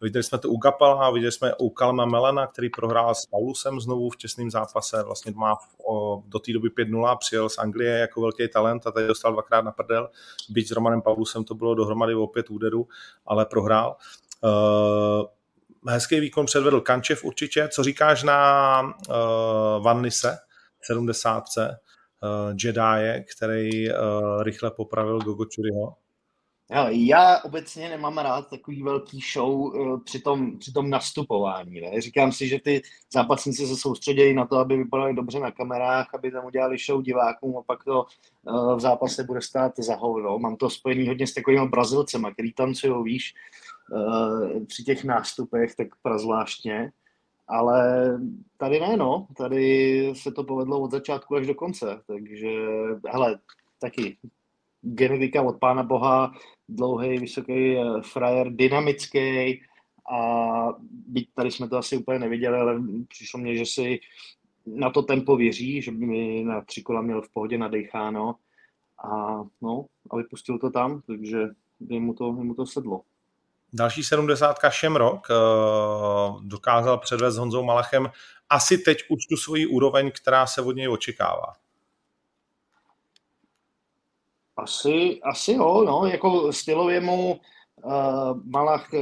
Viděli 0.02 0.24
jsme 0.24 0.38
to 0.38 0.50
u 0.50 0.58
Gapala, 0.58 1.12
viděli 1.12 1.32
jsme 1.32 1.56
u 1.56 1.70
Kalma 1.70 2.06
Melena, 2.06 2.48
který 2.48 2.70
prohrál 2.70 3.16
s 3.16 3.26
Paulusem 3.26 3.80
znovu 3.80 4.10
v 4.10 4.18
těsném 4.18 4.52
zápase, 4.52 5.04
vlastně 5.04 5.32
má 5.36 5.56
o, 5.90 6.24
do 6.28 6.40
té 6.40 6.54
doby 6.54 6.70
5-0, 6.70 7.18
přijel 7.18 7.50
z 7.50 7.58
Anglie 7.58 7.98
jako 7.98 8.22
velký 8.22 8.48
talent 8.48 8.88
a 8.88 8.92
tady 8.92 9.08
dostal 9.08 9.34
dvakrát 9.34 9.66
na 9.66 9.72
prdel. 9.72 10.10
Byť 10.50 10.68
s 10.68 10.72
Romanem 10.72 11.02
Paulusem 11.02 11.44
to 11.44 11.56
bylo 11.56 11.76
dohromady 11.76 12.16
o 12.16 12.28
pět 12.28 12.50
úderů, 12.50 12.88
ale 13.26 13.46
prohrál. 13.46 13.96
Uh, 14.44 15.26
hezký 15.88 16.20
výkon 16.20 16.46
předvedl 16.46 16.82
Kančev 16.82 17.24
určitě. 17.24 17.68
Co 17.72 17.84
říkáš 17.84 18.24
na 18.24 18.82
uh, 18.82 19.84
Van 19.84 20.02
Nisse, 20.02 20.38
70. 20.82 21.44
Uh, 21.58 22.56
Jedi, 22.64 23.26
který 23.36 23.90
uh, 23.90 24.44
rychle 24.44 24.72
popravil 24.72 25.20
Gogočuriho? 25.20 25.96
Já 26.90 27.40
obecně 27.44 27.90
nemám 27.90 28.18
rád 28.18 28.50
takový 28.50 28.84
velký 28.84 29.20
show 29.34 29.74
při, 30.04 30.20
tom, 30.20 30.60
při 30.60 30.74
tom 30.74 30.90
nastupování. 30.90 31.82
Ne? 31.82 32.02
Říkám 32.02 32.32
si, 32.32 32.48
že 32.48 32.60
ty 32.60 32.82
zápasníci 33.14 33.68
se 33.68 33.76
soustředějí 33.76 34.34
na 34.34 34.46
to, 34.46 34.58
aby 34.58 34.78
vypadali 34.78 35.14
dobře 35.14 35.40
na 35.40 35.52
kamerách, 35.52 36.08
aby 36.14 36.32
tam 36.32 36.46
udělali 36.46 36.78
show 36.86 37.02
divákům 37.02 37.58
a 37.58 37.62
pak 37.62 37.84
to 37.84 38.06
v 38.76 38.80
zápase 38.80 39.24
bude 39.24 39.42
stát 39.42 39.72
za 39.78 39.96
hovno. 39.96 40.40
Mám 40.40 40.56
to 40.56 40.70
spojený 40.70 41.08
hodně 41.08 41.28
s 41.28 41.34
takovými 41.34 41.68
Brazilcema, 41.68 42.34
který 42.34 42.54
tancují, 42.54 43.04
víš, 43.04 43.34
při 44.68 44.84
těch 44.84 45.04
nástupech, 45.04 45.76
tak 45.76 45.88
prazvláštně. 46.02 46.92
Ale 47.48 48.10
tady 48.58 48.80
ne, 48.80 48.98
no. 48.98 49.28
Tady 49.38 50.14
se 50.16 50.32
to 50.32 50.44
povedlo 50.44 50.82
od 50.82 50.92
začátku 50.92 51.36
až 51.36 51.48
do 51.48 51.56
konce. 51.56 52.02
Takže, 52.08 52.50
hele, 53.08 53.40
taky 53.80 54.18
genetika 54.82 55.42
od 55.42 55.60
pána 55.60 55.84
boha, 55.84 56.34
dlouhý, 56.70 57.18
vysoký 57.18 57.76
frajer, 58.12 58.50
dynamický 58.50 59.62
a 60.12 60.68
byť 61.08 61.30
tady 61.34 61.52
jsme 61.52 61.70
to 61.70 61.78
asi 61.78 61.98
úplně 61.98 62.20
neviděli, 62.20 62.58
ale 62.58 62.84
přišlo 63.08 63.40
mně, 63.40 63.56
že 63.56 63.66
si 63.66 64.00
na 64.66 64.90
to 64.90 65.02
tempo 65.02 65.36
věří, 65.36 65.82
že 65.82 65.92
by 65.92 66.06
mi 66.06 66.44
na 66.44 66.62
tři 66.62 66.82
kola 66.82 67.02
měl 67.02 67.22
v 67.22 67.34
pohodě 67.34 67.58
nadecháno 67.58 68.36
a 69.04 69.44
no, 69.62 69.86
a 70.10 70.18
vypustil 70.18 70.60
to 70.60 70.70
tam, 70.70 71.02
takže 71.08 71.50
mu 72.00 72.14
to, 72.14 72.32
mu 72.32 72.54
to 72.54 72.66
sedlo. 72.66 73.02
Další 73.74 74.04
70 74.04 74.58
Šemrok 74.70 75.28
eh, 75.30 75.34
dokázal 76.42 76.98
předvést 76.98 77.34
s 77.34 77.38
Honzou 77.38 77.64
Malachem 77.64 78.12
asi 78.50 78.78
teď 78.78 78.98
už 79.10 79.26
tu 79.26 79.38
svoji 79.38 79.66
úroveň, 79.66 80.12
která 80.12 80.48
se 80.48 80.62
od 80.62 80.76
něj 80.76 80.90
očekává. 80.90 81.54
Asi, 84.58 85.20
asi 85.24 85.52
jo, 85.52 85.84
no, 85.86 86.06
jako 86.06 86.54
stylově 86.54 87.02
mu 87.02 87.40
uh, 87.84 87.92
Malach 88.46 88.94
eh, 88.94 89.00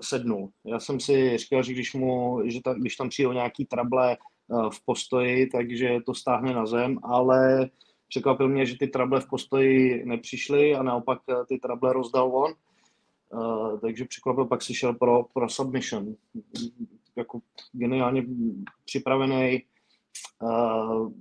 sednul. 0.00 0.50
Já 0.64 0.80
jsem 0.80 1.00
si 1.00 1.38
říkal, 1.38 1.62
že 1.62 1.72
když, 1.72 1.94
mu, 1.94 2.40
že 2.44 2.60
ta, 2.64 2.74
když 2.74 2.96
tam 2.96 3.08
přijdou 3.08 3.32
nějaký 3.32 3.64
trable 3.64 4.16
uh, 4.48 4.70
v 4.70 4.84
postoji, 4.84 5.46
takže 5.46 5.98
to 6.06 6.14
stáhne 6.14 6.54
na 6.54 6.66
zem, 6.66 6.98
ale 7.02 7.70
překvapil 8.08 8.48
mě, 8.48 8.66
že 8.66 8.78
ty 8.78 8.86
trable 8.86 9.20
v 9.20 9.28
postoji 9.28 10.04
nepřišly 10.04 10.74
a 10.74 10.82
naopak 10.82 11.18
ty 11.48 11.58
trable 11.58 11.92
rozdal 11.92 12.36
on. 12.36 12.54
Uh, 13.34 13.80
takže 13.80 14.04
překvapil, 14.04 14.44
pak 14.44 14.62
si 14.62 14.74
šel 14.74 14.94
pro, 14.94 15.22
pro 15.22 15.48
submission. 15.48 16.16
Jako 17.16 17.40
geniálně 17.72 18.26
připravený 18.84 19.62
uh, 20.42 21.12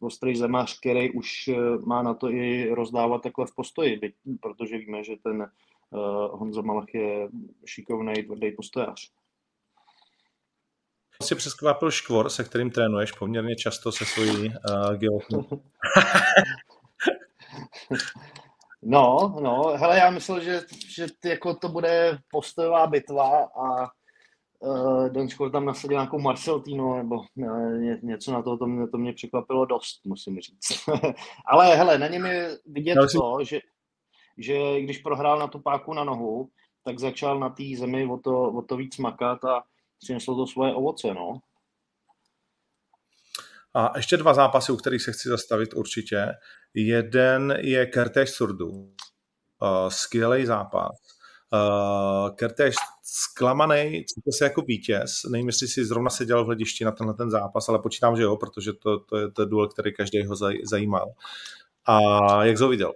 ostrý 0.00 0.36
zemář, 0.36 0.78
který 0.80 1.10
už 1.10 1.50
má 1.86 2.02
na 2.02 2.14
to 2.14 2.30
i 2.30 2.74
rozdávat 2.74 3.22
takhle 3.22 3.46
v 3.46 3.54
postoji, 3.54 4.00
protože 4.40 4.78
víme, 4.78 5.04
že 5.04 5.12
ten 5.22 5.40
uh, 5.40 6.38
Honza 6.38 6.62
Malach 6.62 6.94
je 6.94 7.28
šikovný, 7.66 8.14
tvrdý 8.14 8.52
postojář. 8.52 9.10
Jsi 11.22 11.34
přeskvapil 11.34 11.90
škvor, 11.90 12.30
se 12.30 12.44
kterým 12.44 12.70
trénuješ 12.70 13.12
poměrně 13.12 13.56
často 13.56 13.92
se 13.92 14.04
svojí 14.04 14.52
uh. 15.32 15.44
No, 18.84 19.36
no, 19.42 19.62
hele, 19.62 19.98
já 19.98 20.10
myslel, 20.10 20.40
že, 20.40 20.60
že 20.88 21.06
jako 21.24 21.54
to 21.54 21.68
bude 21.68 22.18
postojová 22.30 22.86
bitva 22.86 23.44
a 23.44 23.90
uh, 24.58 25.08
Don 25.08 25.28
Škol 25.28 25.50
tam 25.50 25.64
nasadil 25.64 25.94
nějakou 25.94 26.18
Marceltino 26.18 26.96
nebo 26.96 27.24
ně, 27.78 27.98
něco 28.02 28.32
na 28.32 28.42
to, 28.42 28.56
to 28.56 28.66
mě, 28.66 28.88
to 28.88 28.98
mě 28.98 29.12
překvapilo 29.12 29.64
dost, 29.64 30.06
musím 30.06 30.40
říct. 30.40 30.88
Ale 31.46 31.76
hele, 31.76 31.98
na 31.98 32.08
něm 32.08 32.26
je 32.26 32.58
vidět 32.66 32.94
no, 32.94 33.06
to, 33.06 33.44
že, 33.44 33.60
že 34.38 34.80
když 34.80 34.98
prohrál 34.98 35.38
na 35.38 35.46
tu 35.46 35.58
páku 35.58 35.94
na 35.94 36.04
nohu, 36.04 36.48
tak 36.84 36.98
začal 36.98 37.38
na 37.38 37.48
té 37.48 37.64
zemi 37.78 38.06
o 38.06 38.18
to, 38.18 38.42
o 38.42 38.62
to 38.62 38.76
víc 38.76 38.98
makat 38.98 39.44
a 39.44 39.62
přineslo 39.98 40.36
to 40.36 40.46
svoje 40.46 40.74
ovoce, 40.74 41.14
no. 41.14 41.40
A 43.74 43.92
ještě 43.96 44.16
dva 44.16 44.34
zápasy, 44.34 44.72
u 44.72 44.76
kterých 44.76 45.02
se 45.02 45.12
chci 45.12 45.28
zastavit 45.28 45.74
určitě. 45.74 46.28
Jeden 46.74 47.58
je 47.60 47.86
Kertéž 47.86 48.30
Surdu. 48.30 48.68
Uh, 48.68 49.88
skvělý 49.88 50.46
zápas. 50.46 50.90
Uh, 51.52 52.30
Kertéž 52.36 52.74
zklamaný, 53.02 54.04
cítil 54.04 54.32
se 54.38 54.44
jako 54.44 54.62
vítěz. 54.62 55.22
Nevím, 55.30 55.46
jestli 55.46 55.68
si 55.68 55.84
zrovna 55.84 56.10
seděl 56.10 56.42
v 56.42 56.46
hledišti 56.46 56.84
na 56.84 56.92
tenhle 56.92 57.14
ten 57.14 57.30
zápas, 57.30 57.68
ale 57.68 57.78
počítám, 57.78 58.16
že 58.16 58.22
jo, 58.22 58.36
protože 58.36 58.72
to, 58.72 58.98
to 58.98 59.16
je 59.16 59.30
to 59.30 59.44
duel, 59.44 59.68
který 59.68 59.94
každého 59.94 60.36
zaj, 60.36 60.54
zajímal. 60.64 61.12
A 61.84 61.98
jak 62.44 62.58
jsi 62.58 62.62
ho 62.62 62.68
viděl? 62.68 62.94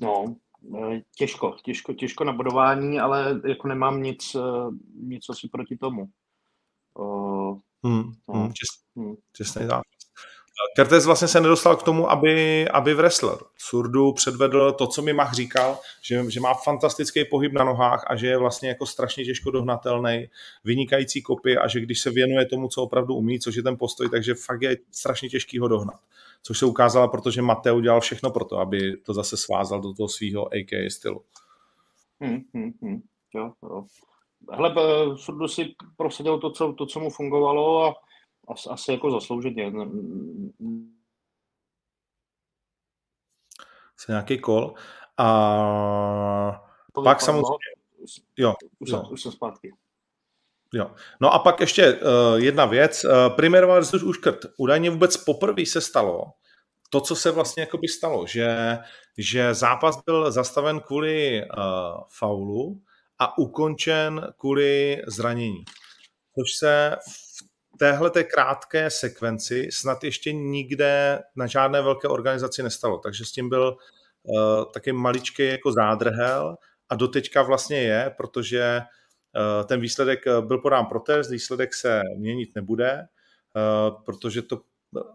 No, 0.00 0.36
e, 0.78 1.00
těžko, 1.16 1.56
těžko, 1.64 1.92
těžko 1.92 2.24
na 2.24 2.32
bodování, 2.32 3.00
ale 3.00 3.40
jako 3.48 3.68
nemám 3.68 4.02
nic, 4.02 4.36
nic 4.94 5.28
asi 5.30 5.48
proti 5.48 5.76
tomu. 5.76 6.08
Hmm, 7.84 8.12
no. 8.28 8.34
hmm, 8.34 8.52
čest, 8.52 8.96
hmm. 8.96 9.14
Čestný 9.32 9.66
zápas. 9.66 9.98
Kertes 10.76 11.06
vlastně 11.06 11.28
se 11.28 11.40
nedostal 11.40 11.76
k 11.76 11.82
tomu, 11.82 12.10
aby, 12.10 12.68
aby 12.68 12.94
wrestler. 12.94 13.38
Surdu 13.56 14.12
předvedl 14.12 14.72
to, 14.72 14.86
co 14.86 15.02
mi 15.02 15.12
Mach 15.12 15.34
říkal, 15.34 15.78
že, 16.02 16.30
že 16.30 16.40
má 16.40 16.54
fantastický 16.54 17.24
pohyb 17.24 17.52
na 17.52 17.64
nohách 17.64 18.04
a 18.06 18.16
že 18.16 18.26
je 18.26 18.38
vlastně 18.38 18.68
jako 18.68 18.86
strašně 18.86 19.24
těžko 19.24 19.50
dohnatelný, 19.50 20.28
vynikající 20.64 21.22
kopy 21.22 21.56
a 21.56 21.68
že 21.68 21.80
když 21.80 22.00
se 22.00 22.10
věnuje 22.10 22.46
tomu, 22.46 22.68
co 22.68 22.82
opravdu 22.82 23.14
umí, 23.14 23.40
což 23.40 23.54
je 23.54 23.62
ten 23.62 23.76
postoj, 23.76 24.08
takže 24.08 24.34
fakt 24.34 24.62
je 24.62 24.76
strašně 24.92 25.28
těžký 25.28 25.58
ho 25.58 25.68
dohnat. 25.68 26.00
Což 26.42 26.58
se 26.58 26.66
ukázalo, 26.66 27.08
protože 27.08 27.42
Mateo 27.42 27.76
udělal 27.76 28.00
všechno 28.00 28.30
pro 28.30 28.44
to, 28.44 28.58
aby 28.58 28.96
to 28.96 29.14
zase 29.14 29.36
svázal 29.36 29.80
do 29.80 29.94
toho 29.94 30.08
svého 30.08 30.46
AK 30.46 30.92
stylu. 30.92 31.22
Hmm, 32.20 32.40
hmm, 32.54 32.72
hmm. 32.82 33.00
Jo, 33.34 33.52
jo. 33.62 33.84
Hele, 34.52 34.74
Surdu 35.16 35.48
si 35.48 35.74
prosadil 35.96 36.38
to 36.38 36.50
co, 36.50 36.72
to, 36.72 36.86
co 36.86 37.00
mu 37.00 37.10
fungovalo 37.10 37.86
a 37.86 37.94
asi, 38.48 38.68
asi 38.68 38.92
jako 38.92 39.10
zaslouženě. 39.10 39.72
Se 43.96 44.12
nějaký 44.12 44.38
kol. 44.38 44.74
A 45.18 46.62
to 46.92 47.02
pak 47.02 47.20
samozřejmě... 47.20 47.56
Jo, 48.36 48.54
už, 48.78 48.90
jo. 48.90 49.00
Jsem, 49.00 49.12
už 49.12 49.22
jsem 49.22 49.32
zpátky. 49.32 49.74
Jo. 50.74 50.90
No 51.20 51.32
a 51.32 51.38
pak 51.38 51.60
ještě 51.60 51.94
uh, 51.94 52.00
jedna 52.36 52.64
věc. 52.64 53.04
Uh, 53.04 53.36
Primer 53.36 53.66
versus 53.66 54.02
Uškrt. 54.02 54.38
Údajně 54.56 54.90
vůbec 54.90 55.16
poprvé 55.16 55.66
se 55.66 55.80
stalo 55.80 56.24
to, 56.90 57.00
co 57.00 57.16
se 57.16 57.30
vlastně 57.30 57.60
jakoby 57.60 57.88
stalo, 57.88 58.26
že, 58.26 58.78
že 59.18 59.54
zápas 59.54 60.02
byl 60.04 60.32
zastaven 60.32 60.80
kvůli 60.80 61.42
uh, 61.42 62.02
faulu 62.08 62.80
a 63.18 63.38
ukončen 63.38 64.32
kvůli 64.38 65.02
zranění. 65.06 65.64
Což 66.34 66.52
se 66.58 66.96
v 67.74 67.78
téhle 67.78 68.10
krátké 68.10 68.90
sekvenci 68.90 69.68
snad 69.72 70.04
ještě 70.04 70.32
nikde 70.32 71.18
na 71.36 71.46
žádné 71.46 71.82
velké 71.82 72.08
organizaci 72.08 72.62
nestalo. 72.62 72.98
Takže 72.98 73.24
s 73.24 73.32
tím 73.32 73.48
byl 73.48 73.76
uh, 74.22 74.64
taky 74.74 74.92
maličký 74.92 75.46
jako 75.46 75.72
zádrhel 75.72 76.56
a 76.88 76.94
doteďka 76.94 77.42
vlastně 77.42 77.82
je, 77.82 78.14
protože 78.16 78.80
uh, 78.80 79.66
ten 79.66 79.80
výsledek 79.80 80.26
eh, 80.26 80.42
byl 80.42 80.58
podán 80.58 80.86
protest, 80.86 81.30
výsledek 81.30 81.74
se 81.74 82.02
měnit 82.16 82.50
nebude, 82.54 83.02
uh, 83.56 84.02
protože 84.04 84.42
to 84.42 84.60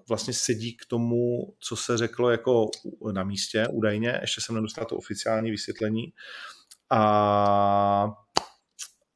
vlastně 0.09 0.33
sedí 0.33 0.77
k 0.77 0.85
tomu, 0.85 1.53
co 1.59 1.75
se 1.75 1.97
řeklo 1.97 2.29
jako 2.29 2.69
na 3.11 3.23
místě 3.23 3.67
údajně, 3.71 4.17
ještě 4.21 4.41
jsem 4.41 4.55
nedostal 4.55 4.85
to 4.85 4.97
oficiální 4.97 5.51
vysvětlení. 5.51 6.13
A, 6.93 8.13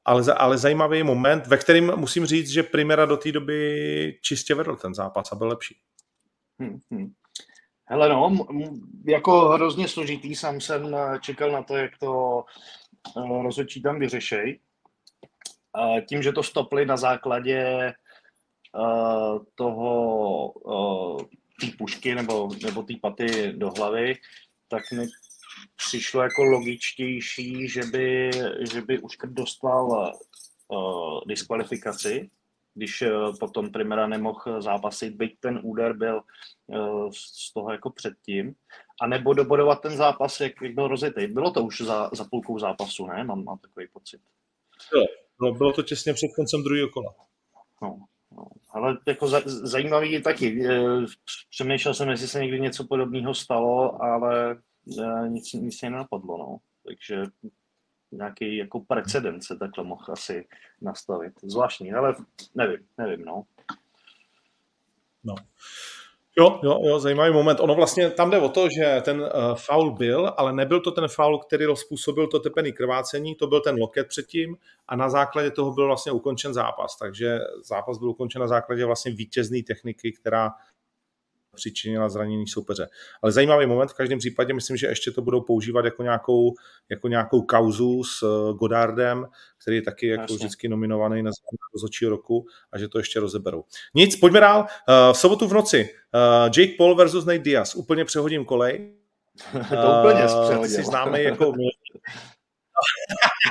ale, 0.05 0.33
ale 0.33 0.57
zajímavý 0.57 1.03
moment, 1.03 1.47
ve 1.47 1.57
kterým 1.57 1.95
musím 1.95 2.25
říct, 2.25 2.49
že 2.49 2.63
Primera 2.63 3.05
do 3.05 3.17
té 3.17 3.31
doby 3.31 4.19
čistě 4.21 4.55
vedl 4.55 4.75
ten 4.75 4.93
zápas 4.93 5.31
a 5.31 5.35
byl 5.35 5.47
lepší. 5.47 5.79
Hmm, 6.59 6.79
hmm. 6.91 7.13
Hele 7.85 8.09
no, 8.09 8.35
jako 9.07 9.49
hrozně 9.49 9.87
složitý, 9.87 10.35
sám 10.35 10.61
jsem 10.61 10.95
eh, 10.95 11.19
čekal 11.21 11.51
na 11.51 11.63
to, 11.63 11.77
jak 11.77 11.91
to 11.99 12.43
uh, 13.15 13.43
rozhodčí 13.43 13.81
tam 13.81 13.99
vyřešej. 13.99 14.59
Tím, 16.09 16.21
že 16.21 16.31
to 16.31 16.43
stopli 16.43 16.85
na 16.85 16.97
základě 16.97 17.93
uh, 18.75 19.39
toho 19.55 20.53
té 21.61 21.67
pušky 21.77 22.15
nebo, 22.15 22.49
nebo 22.65 22.83
té 22.83 22.93
paty 23.01 23.53
do 23.53 23.69
hlavy, 23.77 24.15
tak 24.67 24.91
mi 24.91 25.07
přišlo 25.75 26.21
jako 26.21 26.43
logičtější, 26.43 27.69
že 27.69 27.81
by, 27.91 28.31
že 28.71 28.81
by 28.81 28.99
už 28.99 29.17
dostal 29.25 30.13
uh, 30.67 31.19
diskvalifikaci, 31.27 32.29
když 32.73 33.01
uh, 33.01 33.37
potom 33.39 33.71
Primera 33.71 34.07
nemohl 34.07 34.61
zápasit, 34.61 35.13
byť 35.13 35.39
ten 35.39 35.59
úder 35.63 35.93
byl 35.93 36.21
uh, 36.67 37.09
z 37.13 37.53
toho 37.53 37.71
jako 37.71 37.89
předtím, 37.89 38.53
a 39.01 39.07
nebo 39.07 39.33
dobodovat 39.33 39.81
ten 39.81 39.97
zápas, 39.97 40.41
jak, 40.41 40.61
jak 40.61 40.73
byl 40.73 40.87
rozjetý. 40.87 41.27
Bylo 41.27 41.51
to 41.51 41.63
už 41.63 41.81
za, 41.81 42.09
za 42.13 42.25
půlkou 42.31 42.59
zápasu, 42.59 43.07
ne? 43.07 43.23
Mám, 43.23 43.43
mám 43.43 43.57
takový 43.57 43.87
pocit. 43.93 44.21
Jo, 44.95 45.05
bylo, 45.39 45.53
bylo 45.53 45.73
to 45.73 45.83
těsně 45.83 46.13
před 46.13 46.27
koncem 46.35 46.63
druhého 46.63 46.89
kola. 46.89 47.13
No, 47.81 47.99
no. 48.31 48.47
Ale 48.69 48.97
jako 49.07 49.27
za, 49.27 49.41
zajímavý 49.45 50.11
je 50.11 50.21
taky. 50.21 50.67
Přemýšlel 51.49 51.93
jsem, 51.93 52.09
jestli 52.09 52.27
se 52.27 52.39
někdy 52.39 52.59
něco 52.59 52.87
podobného 52.87 53.33
stalo, 53.33 54.03
ale 54.03 54.61
nic, 55.27 55.53
nic 55.53 55.81
mě 55.81 55.89
nenapadlo, 55.89 56.37
no. 56.37 56.57
Takže 56.85 57.23
nějaký 58.11 58.57
jako 58.57 58.79
precedent 58.79 59.43
se 59.43 59.57
takhle 59.57 59.83
mohl 59.83 60.05
asi 60.09 60.47
nastavit. 60.81 61.33
Zvláštní, 61.43 61.93
ale 61.93 62.15
nevím, 62.55 62.87
nevím, 62.97 63.25
no. 63.25 63.43
No. 65.23 65.35
Jo, 66.39 66.59
jo, 66.63 66.79
jo, 66.83 66.99
zajímavý 66.99 67.33
moment. 67.33 67.59
Ono 67.59 67.75
vlastně 67.75 68.09
tam 68.09 68.31
jde 68.31 68.39
o 68.39 68.49
to, 68.49 68.69
že 68.69 69.01
ten 69.05 69.21
uh, 69.21 69.27
faul 69.55 69.91
byl, 69.91 70.33
ale 70.37 70.53
nebyl 70.53 70.81
to 70.81 70.91
ten 70.91 71.07
faul, 71.07 71.39
který 71.39 71.65
způsobil 71.73 72.27
to 72.27 72.39
tepený 72.39 72.73
krvácení, 72.73 73.35
to 73.35 73.47
byl 73.47 73.61
ten 73.61 73.75
loket 73.79 74.07
předtím 74.07 74.57
a 74.87 74.95
na 74.95 75.09
základě 75.09 75.51
toho 75.51 75.73
byl 75.73 75.87
vlastně 75.87 76.11
ukončen 76.11 76.53
zápas. 76.53 76.97
Takže 76.97 77.39
zápas 77.63 77.97
byl 77.97 78.09
ukončen 78.09 78.41
na 78.41 78.47
základě 78.47 78.85
vlastně 78.85 79.11
vítězné 79.11 79.63
techniky, 79.67 80.11
která 80.11 80.51
přičinila 81.57 82.09
zranění 82.09 82.47
soupeře. 82.47 82.87
Ale 83.21 83.31
zajímavý 83.31 83.65
moment 83.65 83.87
v 83.87 83.93
každém 83.93 84.19
případě, 84.19 84.53
myslím, 84.53 84.77
že 84.77 84.87
ještě 84.87 85.11
to 85.11 85.21
budou 85.21 85.41
používat 85.41 85.85
jako 85.85 86.03
nějakou, 86.03 86.53
jako 86.89 87.07
nějakou 87.07 87.41
kauzu 87.41 88.03
s 88.03 88.23
eh, 88.23 88.53
Godardem, 88.53 89.25
který 89.61 89.77
je 89.77 89.81
taky 89.81 90.07
jako 90.07 90.21
Jasně. 90.21 90.35
vždycky 90.35 90.69
nominovaný 90.69 91.23
na 91.23 91.31
rozhodčí 91.73 92.05
roku 92.05 92.45
a 92.71 92.77
že 92.77 92.87
to 92.87 92.97
ještě 92.97 93.19
rozeberou. 93.19 93.63
Nic, 93.95 94.15
pojďme 94.15 94.39
dál. 94.39 94.65
Eh, 94.89 95.13
v 95.13 95.17
sobotu 95.17 95.47
v 95.47 95.53
noci 95.53 95.89
Jake 96.57 96.73
Paul 96.77 96.95
versus 96.95 97.25
Nate 97.25 97.39
Diaz. 97.39 97.75
Úplně 97.75 98.05
přehodím 98.05 98.45
kolej. 98.45 98.93
to 99.51 99.99
úplně. 99.99 100.23
Ty 100.61 100.67
jsi 100.67 100.83
známý 100.83 101.23
jako 101.23 101.53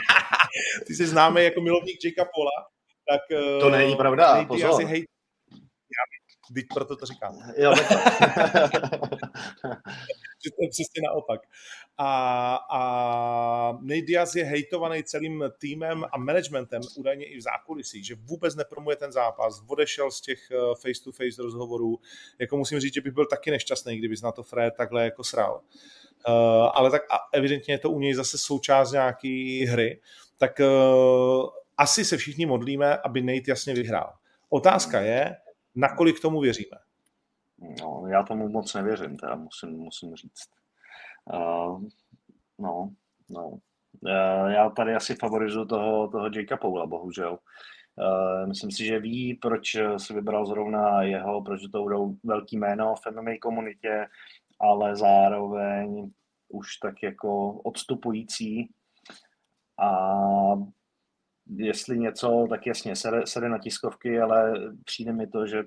ty 0.87 0.95
jsi 0.95 1.07
známý 1.07 1.45
jako 1.45 1.61
milovník 1.61 2.05
Jakea 2.05 2.25
Paula, 2.25 2.51
tak... 3.09 3.21
To 3.61 3.71
není 3.71 3.97
pravda, 3.97 4.45
pozor. 4.45 4.85
Hej, 4.85 5.05
Teď 6.55 6.67
proto 6.75 6.97
to 6.97 7.07
říkám. 7.07 7.39
Jo, 7.57 7.75
že 10.45 10.51
to 10.51 10.63
je 10.63 10.69
přesně 10.71 11.03
naopak. 11.05 11.41
A, 11.99 12.55
a 12.71 13.73
Nate 13.73 14.01
Diaz 14.01 14.35
je 14.35 14.45
hejtovaný 14.45 15.05
celým 15.05 15.45
týmem 15.59 16.05
a 16.13 16.19
managementem, 16.19 16.83
údajně 16.97 17.25
i 17.25 17.39
v 17.39 17.43
zákulisí, 17.43 18.05
že 18.05 18.15
vůbec 18.15 18.55
nepromuje 18.55 18.97
ten 18.97 19.13
zápas, 19.13 19.63
odešel 19.67 20.11
z 20.11 20.21
těch 20.21 20.51
eh, 20.51 20.57
face-to-face 20.83 21.43
rozhovorů. 21.43 21.99
Jako 22.39 22.57
musím 22.57 22.81
říct, 22.81 22.95
že 22.95 23.01
bych 23.01 23.13
byl 23.13 23.27
taky 23.27 23.51
nešťastný, 23.51 23.99
kdyby 23.99 24.15
na 24.23 24.33
to 24.33 24.43
Fred 24.43 24.75
takhle 24.77 25.05
jako 25.05 25.25
sral. 25.25 25.61
Uh, 26.29 26.35
ale 26.75 26.91
tak 26.91 27.03
a 27.11 27.19
evidentně 27.33 27.75
je 27.75 27.79
to 27.79 27.91
u 27.91 28.01
něj 28.01 28.15
zase 28.15 28.39
součást 28.39 28.93
nějaký 28.93 29.65
hry. 29.67 30.01
Tak 30.37 30.61
uh, 30.61 31.49
asi 31.77 32.05
se 32.05 32.17
všichni 32.17 32.47
modlíme, 32.47 32.97
aby 32.97 33.23
Nate 33.23 33.43
jasně 33.49 33.75
vyhrál. 33.75 34.13
Otázka 34.49 35.01
je, 35.01 35.37
nakolik 35.77 36.21
tomu 36.21 36.41
věříme? 36.41 36.79
No, 37.81 38.05
já 38.07 38.23
tomu 38.23 38.49
moc 38.49 38.75
nevěřím, 38.75 39.17
teda 39.17 39.35
musím, 39.35 39.71
musím 39.71 40.15
říct. 40.15 40.51
Uh, 41.33 41.85
no, 42.59 42.91
no. 43.31 43.49
Uh, 44.01 44.49
já 44.49 44.71
tady 44.71 44.95
asi 44.95 45.15
favorizuju 45.15 45.65
toho, 45.65 46.09
toho 46.09 46.31
Jakea 46.35 46.57
Paula, 46.57 46.87
bohužel. 46.87 47.39
Uh, 47.99 48.49
myslím 48.49 48.71
si, 48.71 48.85
že 48.85 48.99
ví, 48.99 49.35
proč 49.35 49.77
si 49.97 50.15
vybral 50.15 50.47
zrovna 50.47 51.03
jeho, 51.03 51.43
proč 51.43 51.61
to 51.73 51.83
budou 51.83 52.17
velký 52.25 52.57
jméno 52.59 52.95
v 52.95 53.11
MMA 53.11 53.33
komunitě, 53.41 54.07
ale 54.61 54.97
zároveň 54.97 56.11
už 56.49 56.77
tak 56.77 57.03
jako 57.03 57.53
odstupující. 57.53 58.71
A 59.79 59.91
jestli 61.57 61.99
něco, 61.99 62.47
tak 62.51 62.67
jasně, 62.67 62.97
sede, 62.97 63.27
sede 63.27 63.49
na 63.49 63.59
tiskovky, 63.59 64.21
ale 64.21 64.53
přijde 64.85 65.13
mi 65.13 65.27
to, 65.27 65.47
že 65.47 65.65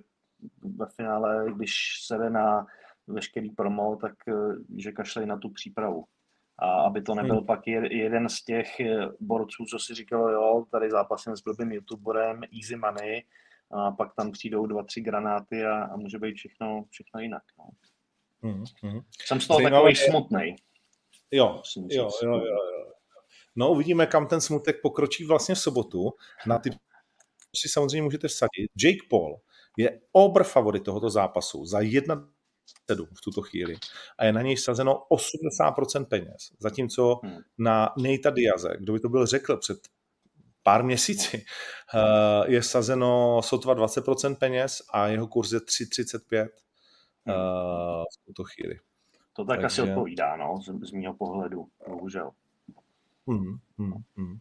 ve 0.62 0.86
finále, 0.86 1.46
když 1.56 1.74
sede 2.06 2.30
na 2.30 2.66
veškerý 3.08 3.50
promo, 3.50 3.96
tak 3.96 4.14
eh, 4.28 4.34
že 4.78 4.92
kašlej 4.92 5.26
na 5.26 5.38
tu 5.38 5.50
přípravu. 5.50 6.04
A 6.60 6.82
aby 6.82 7.02
to 7.02 7.16
nebyl 7.16 7.36
hmm. 7.36 7.46
pak 7.46 7.68
jeden 7.68 8.30
z 8.30 8.44
těch 8.44 8.80
eh, 8.80 9.08
borců, 9.20 9.66
co 9.66 9.80
si 9.80 9.94
říkalo, 9.94 10.30
jo, 10.30 10.66
tady 10.72 10.92
zápasem 10.92 11.38
s 11.38 11.42
blbým 11.42 11.72
youtuberem, 11.72 12.42
easy 12.44 12.76
money, 12.76 13.24
a 13.72 13.92
pak 13.92 14.16
tam 14.16 14.32
přijdou 14.32 14.66
dva, 14.66 14.84
tři 14.84 15.02
granáty 15.02 15.66
a, 15.66 15.84
a 15.84 15.96
může 15.96 16.20
být 16.20 16.36
všechno, 16.36 16.86
všechno 16.90 17.20
jinak. 17.20 17.44
No. 17.58 17.70
Hmm, 18.42 18.64
hmm. 18.82 19.02
Jsem 19.26 19.42
z 19.42 19.48
toho 19.48 19.58
Zajímavé 19.58 19.92
takový 19.92 20.06
je... 20.06 20.12
smutný. 20.12 20.56
Jo, 21.32 21.62
jo, 21.76 22.10
jo, 22.24 22.32
jo, 22.32 22.40
jo. 22.46 22.79
No 23.56 23.72
uvidíme, 23.72 24.06
kam 24.06 24.28
ten 24.28 24.42
smutek 24.42 24.82
pokročí 24.82 25.26
vlastně 25.26 25.56
v 25.56 25.60
sobotu. 25.60 26.10
Na 26.46 26.60
ty 26.60 26.70
si 27.56 27.70
samozřejmě 27.70 28.02
můžete 28.02 28.28
vsadit. 28.28 28.72
Jake 28.84 29.08
Paul 29.10 29.42
je 29.78 30.00
obr 30.12 30.44
favorit 30.44 30.84
tohoto 30.84 31.10
zápasu 31.10 31.66
za 31.66 31.80
1 31.80 32.30
7 32.90 33.08
v 33.18 33.22
tuto 33.22 33.42
chvíli 33.42 33.76
a 34.18 34.26
je 34.26 34.34
na 34.34 34.42
něj 34.42 34.58
sazeno 34.58 35.06
80% 35.12 36.06
peněz. 36.06 36.52
Zatímco 36.60 37.20
hmm. 37.24 37.38
na 37.58 37.94
Nejta 37.98 38.30
Diaze, 38.30 38.70
kdo 38.80 38.94
by 38.94 39.00
to 39.00 39.10
byl 39.10 39.26
řekl 39.26 39.58
před 39.58 39.78
pár 40.64 40.84
měsíci, 40.84 41.46
eh, 41.96 42.52
je 42.52 42.64
sazeno 42.64 43.42
sotva 43.44 43.76
20% 43.76 44.36
peněz 44.36 44.82
a 44.94 45.08
jeho 45.08 45.28
kurz 45.28 45.52
je 45.52 45.60
3,35 45.60 46.40
hmm. 46.40 46.50
Eh, 47.28 48.04
v 48.14 48.26
tuto 48.26 48.44
chvíli. 48.44 48.80
To 49.34 49.46
tak 49.46 49.62
Takže... 49.62 49.82
asi 49.82 49.92
odpovídá, 49.92 50.38
no, 50.38 50.62
z, 50.62 50.90
z 50.90 50.92
mého 50.92 51.14
pohledu, 51.14 51.68
bohužel. 51.88 52.32
Hmm, 53.30 53.58
hmm, 53.78 53.94
hmm. 54.18 54.38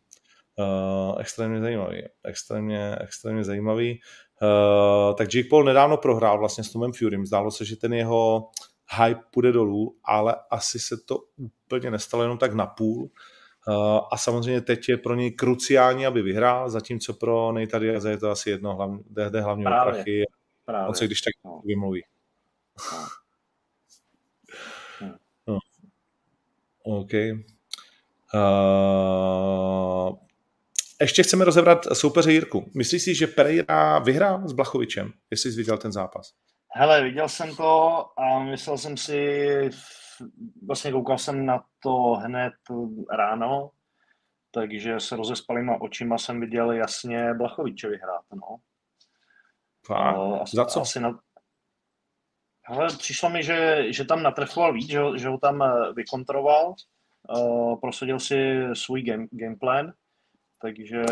Uh, 0.58 1.20
extrémně 1.20 1.60
zajímavý. 1.60 2.02
Extrémně, 2.24 2.96
extrémně 3.00 3.44
zajímavý. 3.44 4.00
Uh, 4.42 5.16
tak 5.16 5.34
Jake 5.34 5.48
Paul 5.48 5.64
nedávno 5.64 5.96
prohrál 5.96 6.38
vlastně 6.38 6.64
s 6.64 6.72
Tomem 6.72 6.92
Furym. 6.92 7.26
Zdálo 7.26 7.50
se, 7.50 7.64
že 7.64 7.76
ten 7.76 7.92
jeho 7.94 8.50
hype 8.96 9.20
půjde 9.30 9.52
dolů, 9.52 9.98
ale 10.04 10.36
asi 10.50 10.78
se 10.78 10.96
to 11.06 11.18
úplně 11.36 11.90
nestalo 11.90 12.22
jenom 12.22 12.38
tak 12.38 12.54
napůl. 12.54 13.02
Uh, 13.68 14.00
a 14.12 14.16
samozřejmě 14.16 14.60
teď 14.60 14.88
je 14.88 14.96
pro 14.96 15.14
něj 15.14 15.30
kruciální, 15.30 16.06
aby 16.06 16.22
vyhrál, 16.22 16.70
zatímco 16.70 17.14
pro 17.14 17.52
Nejta 17.52 17.78
Diaze 17.78 18.10
je 18.10 18.18
to 18.18 18.30
asi 18.30 18.50
jedno, 18.50 18.76
hlavně, 18.76 18.98
jde, 19.10 19.30
jde 19.30 19.40
hlavně 19.40 19.64
Právě. 19.64 19.92
o 19.92 19.94
prachy. 19.94 20.24
Právě. 20.64 20.88
On 20.88 20.94
se 20.94 21.06
když 21.06 21.20
tak 21.20 21.32
no. 21.44 21.62
vymluví. 21.64 22.02
No. 25.00 25.16
no. 25.46 25.58
OK. 26.84 27.12
Uh, 28.34 30.16
ještě 31.00 31.22
chceme 31.22 31.44
rozebrat 31.44 31.78
soupeře 31.92 32.32
Jirku. 32.32 32.70
Myslíš 32.76 33.02
si, 33.02 33.14
že 33.14 33.26
Pereira 33.26 33.98
vyhrá 33.98 34.48
s 34.48 34.52
Blachovičem, 34.52 35.12
jestli 35.30 35.52
jsi 35.52 35.56
viděl 35.56 35.78
ten 35.78 35.92
zápas? 35.92 36.32
Hele, 36.74 37.02
viděl 37.02 37.28
jsem 37.28 37.56
to 37.56 38.04
a 38.18 38.38
myslel 38.38 38.78
jsem 38.78 38.96
si, 38.96 39.70
vlastně 40.66 40.92
koukal 40.92 41.18
jsem 41.18 41.46
na 41.46 41.64
to 41.82 41.92
hned 42.12 42.52
ráno, 43.16 43.70
takže 44.50 45.00
se 45.00 45.16
rozespalýma 45.16 45.80
očima 45.80 46.18
jsem 46.18 46.40
viděl 46.40 46.72
jasně 46.72 47.34
Blachoviče 47.34 47.88
vyhrát, 47.88 48.24
no. 48.34 48.56
Uh, 49.90 50.42
asi, 50.42 50.56
Za 50.56 50.64
co? 50.64 50.80
Asi 50.80 51.00
na... 51.00 51.18
Hele, 52.62 52.86
přišlo 52.86 53.30
mi, 53.30 53.42
že, 53.42 53.84
že 53.92 54.04
tam 54.04 54.22
natrfoval 54.22 54.72
víc, 54.72 54.90
že, 54.90 55.00
že 55.16 55.28
ho 55.28 55.38
tam 55.38 55.62
eh, 55.62 55.92
vykontroval, 55.92 56.74
prosadil 57.80 58.18
si 58.18 58.62
svůj 58.74 59.02
game, 59.02 59.26
gameplan, 59.30 59.92
takže 60.62 61.02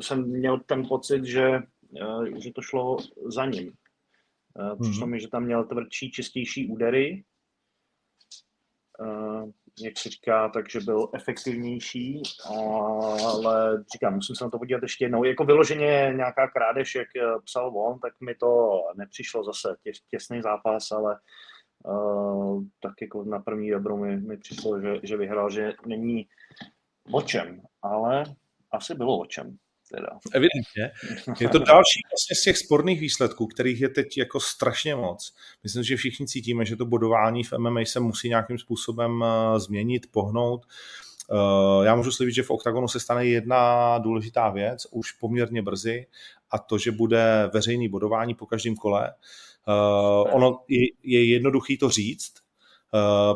jsem 0.00 0.30
měl 0.30 0.60
ten 0.60 0.88
pocit, 0.88 1.24
že, 1.24 1.46
eh, 2.00 2.40
že 2.40 2.52
to 2.52 2.62
šlo 2.62 2.96
za 3.26 3.46
ním. 3.46 3.72
Eh, 4.58 4.76
přišlo 4.82 5.06
mm-hmm. 5.06 5.10
mi, 5.10 5.20
že 5.20 5.28
tam 5.28 5.44
měl 5.44 5.64
tvrdší, 5.64 6.10
čistější 6.10 6.68
údery, 6.68 7.24
eh, 9.04 9.44
jak 9.84 9.98
se 9.98 10.08
říká, 10.08 10.48
takže 10.48 10.80
byl 10.80 11.10
efektivnější, 11.14 12.22
ale 13.26 13.84
říkám, 13.92 14.14
musím 14.14 14.36
se 14.36 14.44
na 14.44 14.50
to 14.50 14.58
podívat 14.58 14.82
ještě 14.82 15.04
jednou. 15.04 15.24
Jako 15.24 15.44
vyloženě 15.44 16.12
nějaká 16.16 16.48
krádež, 16.48 16.94
jak 16.94 17.08
psal 17.44 17.72
on, 17.76 17.98
tak 17.98 18.12
mi 18.20 18.34
to 18.34 18.80
nepřišlo 18.96 19.44
zase 19.44 19.76
těs, 19.82 19.96
těsný 20.10 20.42
zápas, 20.42 20.90
ale 20.92 21.20
uh, 21.84 22.62
tak 22.80 22.92
jako 23.02 23.24
na 23.24 23.38
první 23.38 23.70
dobro 23.70 23.96
mi, 23.96 24.16
mi 24.16 24.36
přišlo, 24.36 24.80
že, 24.80 24.94
že 25.02 25.16
vyhrál, 25.16 25.50
že 25.50 25.72
není 25.86 26.26
o 27.12 27.22
čem, 27.22 27.60
ale 27.82 28.24
asi 28.72 28.94
bylo 28.94 29.18
o 29.18 29.26
čem. 29.26 29.56
Teda. 29.94 30.18
Evidentně. 30.32 30.90
Je 31.40 31.48
to 31.48 31.58
další 31.58 32.00
vlastně 32.12 32.36
z 32.36 32.42
těch 32.42 32.58
sporných 32.58 33.00
výsledků, 33.00 33.46
kterých 33.46 33.80
je 33.80 33.88
teď 33.88 34.18
jako 34.18 34.40
strašně 34.40 34.94
moc. 34.94 35.34
Myslím, 35.62 35.84
že 35.84 35.96
všichni 35.96 36.26
cítíme, 36.26 36.64
že 36.64 36.76
to 36.76 36.86
bodování 36.86 37.44
v 37.44 37.52
MMA 37.58 37.80
se 37.84 38.00
musí 38.00 38.28
nějakým 38.28 38.58
způsobem 38.58 39.24
eh, 39.24 39.60
změnit, 39.60 40.06
pohnout. 40.10 40.66
Eh, 41.30 41.86
já 41.86 41.94
můžu 41.94 42.12
slibit, 42.12 42.34
že 42.34 42.42
v 42.42 42.50
OKTAGONu 42.50 42.88
se 42.88 43.00
stane 43.00 43.26
jedna 43.26 43.98
důležitá 43.98 44.50
věc 44.50 44.86
už 44.90 45.12
poměrně 45.12 45.62
brzy 45.62 46.06
a 46.50 46.58
to, 46.58 46.78
že 46.78 46.90
bude 46.90 47.50
veřejný 47.54 47.88
bodování 47.88 48.34
po 48.34 48.46
každém 48.46 48.76
kole. 48.76 49.14
Eh, 49.68 50.32
ono 50.32 50.64
je 51.02 51.24
jednoduchý 51.24 51.78
to 51.78 51.90
říct, 51.90 52.32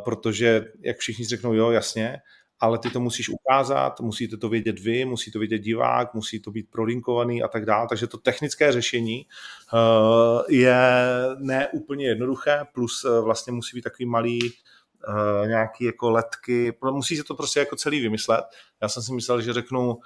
protože 0.04 0.64
jak 0.80 0.96
všichni 0.96 1.24
řeknou, 1.24 1.54
jo, 1.54 1.70
jasně, 1.70 2.18
ale 2.60 2.78
ty 2.78 2.90
to 2.90 3.00
musíš 3.00 3.28
ukázat, 3.28 4.00
musíte 4.00 4.36
to 4.36 4.48
vědět 4.48 4.78
vy, 4.78 5.04
musí 5.04 5.30
to 5.30 5.38
vědět 5.38 5.58
divák, 5.58 6.14
musí 6.14 6.40
to 6.40 6.50
být 6.50 6.70
prolinkovaný 6.70 7.42
a 7.42 7.48
tak 7.48 7.66
dále, 7.66 7.86
takže 7.88 8.06
to 8.06 8.18
technické 8.18 8.72
řešení 8.72 9.26
uh, 9.72 10.42
je 10.48 10.76
ne 11.38 11.68
úplně 11.68 12.06
jednoduché, 12.06 12.60
plus 12.74 13.04
uh, 13.04 13.24
vlastně 13.24 13.52
musí 13.52 13.76
být 13.76 13.82
takový 13.82 14.06
malý 14.06 14.40
uh, 14.42 15.48
nějaký 15.48 15.84
jako 15.84 16.10
letky, 16.10 16.72
musí 16.90 17.16
se 17.16 17.24
to 17.24 17.34
prostě 17.34 17.60
jako 17.60 17.76
celý 17.76 18.00
vymyslet. 18.00 18.44
Já 18.82 18.88
jsem 18.88 19.02
si 19.02 19.12
myslel, 19.12 19.40
že 19.42 19.52
řeknu, 19.52 19.98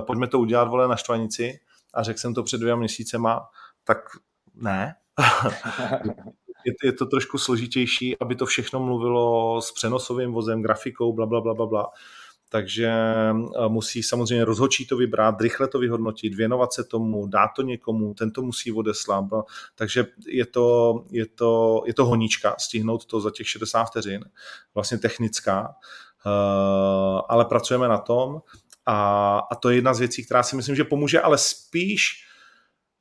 pojďme 0.00 0.28
to 0.28 0.38
udělat, 0.38 0.68
vole, 0.68 0.88
na 0.88 0.96
štvanici 0.96 1.60
a 1.94 2.02
řekl 2.02 2.18
jsem 2.18 2.34
to 2.34 2.42
před 2.42 2.60
dvěma 2.60 2.78
měsícema, 2.78 3.48
tak 3.84 3.98
ne. 4.54 4.94
Je, 6.64 6.72
je 6.84 6.92
to 6.92 7.06
trošku 7.06 7.38
složitější, 7.38 8.18
aby 8.18 8.34
to 8.34 8.46
všechno 8.46 8.80
mluvilo 8.80 9.60
s 9.62 9.72
přenosovým 9.72 10.32
vozem, 10.32 10.62
grafikou, 10.62 11.12
bla, 11.12 11.26
bla, 11.26 11.40
bla, 11.40 11.54
bla, 11.54 11.66
bla. 11.66 11.86
takže 12.48 12.88
eh, 12.88 13.68
musí 13.68 14.02
samozřejmě 14.02 14.44
rozhodčí 14.44 14.86
to 14.86 14.96
vybrat, 14.96 15.40
rychle 15.40 15.68
to 15.68 15.78
vyhodnotit, 15.78 16.34
věnovat 16.34 16.72
se 16.72 16.84
tomu, 16.84 17.26
dát 17.26 17.48
to 17.56 17.62
někomu, 17.62 18.14
ten 18.14 18.30
to 18.30 18.42
musí 18.42 18.72
odeslat. 18.72 19.24
No. 19.32 19.44
Takže 19.74 20.06
je 20.26 20.46
to, 20.46 20.94
je, 21.10 21.26
to, 21.26 21.82
je 21.86 21.94
to 21.94 22.04
honíčka, 22.04 22.54
stihnout 22.58 23.04
to 23.04 23.20
za 23.20 23.30
těch 23.30 23.48
60 23.48 23.84
vteřin, 23.84 24.24
vlastně 24.74 24.98
technická, 24.98 25.74
eh, 26.26 27.22
ale 27.28 27.44
pracujeme 27.44 27.88
na 27.88 27.98
tom 27.98 28.40
a, 28.86 29.38
a 29.50 29.54
to 29.54 29.70
je 29.70 29.76
jedna 29.76 29.94
z 29.94 29.98
věcí, 29.98 30.24
která 30.24 30.42
si 30.42 30.56
myslím, 30.56 30.76
že 30.76 30.84
pomůže, 30.84 31.20
ale 31.20 31.38
spíš 31.38 32.31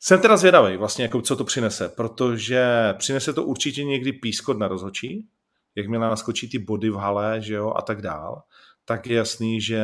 jsem 0.03 0.21
teda 0.21 0.37
zvědavý 0.37 0.77
vlastně, 0.77 1.03
jako 1.03 1.21
co 1.21 1.35
to 1.35 1.43
přinese, 1.43 1.89
protože 1.89 2.93
přinese 2.97 3.33
to 3.33 3.43
určitě 3.43 3.83
někdy 3.83 4.13
pískot 4.13 4.57
na 4.57 4.67
rozhodčí, 4.67 5.27
jakmile 5.75 6.09
naskočí 6.09 6.49
ty 6.49 6.59
body 6.59 6.89
v 6.89 6.95
hale, 6.95 7.41
že 7.41 7.53
jo, 7.53 7.73
a 7.75 7.81
tak 7.81 8.01
dál, 8.01 8.41
tak 8.85 9.07
je 9.07 9.17
jasný, 9.17 9.61
že, 9.61 9.83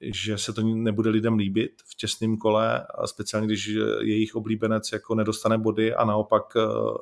že 0.00 0.38
se 0.38 0.52
to 0.52 0.62
nebude 0.62 1.10
lidem 1.10 1.34
líbit 1.34 1.72
v 1.86 1.96
těsném 1.96 2.36
kole, 2.36 2.86
speciálně 3.04 3.46
když 3.46 3.68
jejich 4.00 4.34
oblíbenec 4.34 4.92
jako 4.92 5.14
nedostane 5.14 5.58
body 5.58 5.94
a 5.94 6.04
naopak 6.04 6.42
eh, 6.56 6.60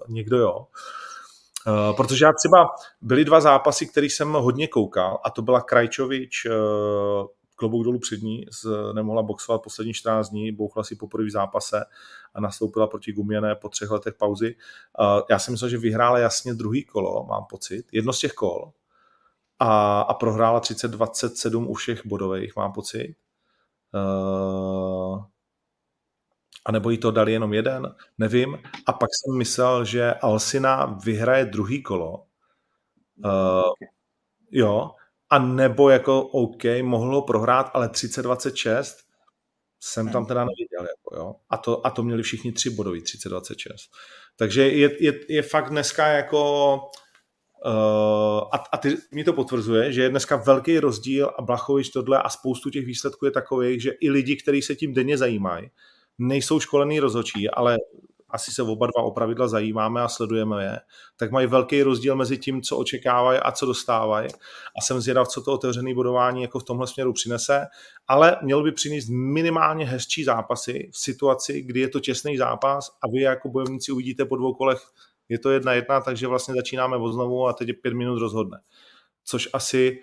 někdo 0.09 0.39
jo. 0.39 0.67
Eh, 1.67 1.93
protože 1.97 2.25
já 2.25 2.33
třeba 2.33 2.67
byly 3.01 3.25
dva 3.25 3.41
zápasy, 3.41 3.87
které 3.87 4.07
jsem 4.07 4.33
hodně 4.33 4.69
koukal 4.69 5.21
a 5.25 5.31
to 5.31 5.43
byla 5.43 5.61
Krajčovič 5.61 6.47
eh, 6.47 6.51
klobouk 7.55 7.85
dolů 7.85 7.99
před 7.99 8.23
ní, 8.23 8.47
nemohla 8.95 9.23
boxovat 9.23 9.63
poslední 9.63 9.93
14 9.93 10.29
dní, 10.29 10.53
bouchla 10.53 10.85
si 10.85 10.97
poprvé 10.97 11.25
v 11.25 11.31
zápase 11.31 11.85
a 12.35 12.41
nastoupila 12.41 12.87
proti 12.87 13.13
Guměné 13.13 13.55
po 13.55 13.69
třech 13.69 13.91
letech 13.91 14.15
pauzy. 14.15 14.57
Já 15.31 15.39
si 15.39 15.51
myslel, 15.51 15.71
že 15.71 15.79
vyhrála 15.79 16.19
jasně 16.19 16.55
druhý 16.55 16.85
kolo, 16.85 17.27
mám 17.29 17.45
pocit, 17.45 17.87
jedno 17.93 18.13
z 18.13 18.19
těch 18.19 18.33
kol 18.33 18.73
a, 19.59 20.01
a 20.01 20.15
prohrála 20.15 20.61
30-27 20.61 21.67
u 21.69 21.75
všech 21.75 22.07
bodových, 22.07 22.57
mám 22.57 22.73
pocit. 22.73 23.17
Uh, 23.95 25.25
a 26.65 26.73
nebo 26.73 26.91
jí 26.91 26.99
to 26.99 27.11
dali 27.11 27.33
jenom 27.33 27.55
jeden, 27.55 27.95
nevím. 28.19 28.59
A 28.87 28.93
pak 28.93 29.11
jsem 29.13 29.39
myslel, 29.39 29.85
že 29.85 30.15
Alsina 30.15 30.87
vyhraje 30.87 31.45
druhý 31.45 31.83
kolo. 31.83 32.25
Uh, 33.25 33.73
jo, 34.51 34.91
a 35.31 35.39
nebo 35.39 35.91
jako 35.91 36.23
OK, 36.23 36.63
mohlo 36.83 37.23
prohrát, 37.23 37.71
ale 37.75 37.89
30-26 37.89 38.85
jsem 39.81 40.09
tam 40.09 40.27
teda 40.27 40.41
neviděl. 40.41 40.95
Jako, 40.97 41.17
jo. 41.17 41.35
A, 41.51 41.57
to, 41.57 41.87
a 41.87 41.91
to 41.91 42.03
měli 42.03 42.23
všichni 42.23 42.53
tři 42.53 42.71
bodový 42.71 43.01
30-26. 43.01 43.45
Takže 44.37 44.69
je, 44.69 45.05
je, 45.05 45.21
je 45.29 45.43
fakt 45.43 45.71
dneska 45.71 46.07
jako 46.07 46.81
Uh, 47.67 48.41
a, 48.53 48.57
a 48.73 48.77
ty 48.77 48.97
mi 49.13 49.25
to 49.25 49.33
potvrzuje, 49.33 49.93
že 49.93 50.03
je 50.03 50.09
dneska 50.09 50.37
velký 50.37 50.79
rozdíl 50.79 51.31
a 51.39 51.43
Blachovič 51.43 51.89
tohle 51.89 52.23
a 52.23 52.29
spoustu 52.29 52.71
těch 52.71 52.87
výsledků 52.87 53.25
je 53.25 53.31
takových, 53.31 53.83
že 53.83 53.91
i 54.01 54.11
lidi, 54.11 54.37
kteří 54.37 54.63
se 54.63 54.75
tím 54.75 54.95
denně 54.95 55.19
zajímají, 55.19 55.71
nejsou 56.19 56.61
školený 56.61 57.01
rozhodčí, 57.01 57.51
ale 57.51 57.77
asi 58.35 58.53
se 58.53 58.63
oba 58.63 58.87
dva 58.87 59.03
opravidla 59.03 59.49
zajímáme 59.49 60.03
a 60.03 60.09
sledujeme 60.09 60.65
je, 60.65 60.81
tak 61.17 61.31
mají 61.31 61.47
velký 61.47 61.83
rozdíl 61.83 62.17
mezi 62.17 62.39
tím, 62.39 62.63
co 62.63 62.77
očekávají 62.77 63.39
a 63.39 63.53
co 63.53 63.67
dostávají. 63.67 64.29
A 64.79 64.83
jsem 64.83 65.01
zvědav, 65.01 65.29
co 65.29 65.43
to 65.43 65.53
otevřené 65.53 65.95
bodování 65.95 66.43
jako 66.43 66.59
v 66.59 66.65
tomhle 66.65 66.87
směru 66.87 67.13
přinese, 67.13 67.67
ale 68.09 68.37
měl 68.43 68.63
by 68.63 68.73
přinést 68.73 69.09
minimálně 69.09 69.87
hezčí 69.87 70.25
zápasy 70.25 70.91
v 70.93 70.99
situaci, 70.99 71.63
kdy 71.63 71.81
je 71.81 71.89
to 71.89 72.01
těsný 72.01 72.37
zápas 72.37 72.91
a 73.03 73.09
vy 73.09 73.21
jako 73.21 73.49
bojovníci 73.49 73.93
uvidíte 73.93 74.25
po 74.25 74.37
dvou 74.37 74.55
kolech, 74.55 74.81
je 75.29 75.39
to 75.39 75.51
jedna 75.51 75.73
jedna, 75.73 76.01
takže 76.01 76.27
vlastně 76.27 76.55
začínáme 76.55 76.97
od 76.97 77.13
znovu 77.13 77.47
a 77.47 77.53
teď 77.53 77.69
je 77.69 77.75
pět 77.75 77.95
minut 77.95 78.19
rozhodne. 78.19 78.59
Což 79.25 79.49
asi, 79.53 80.01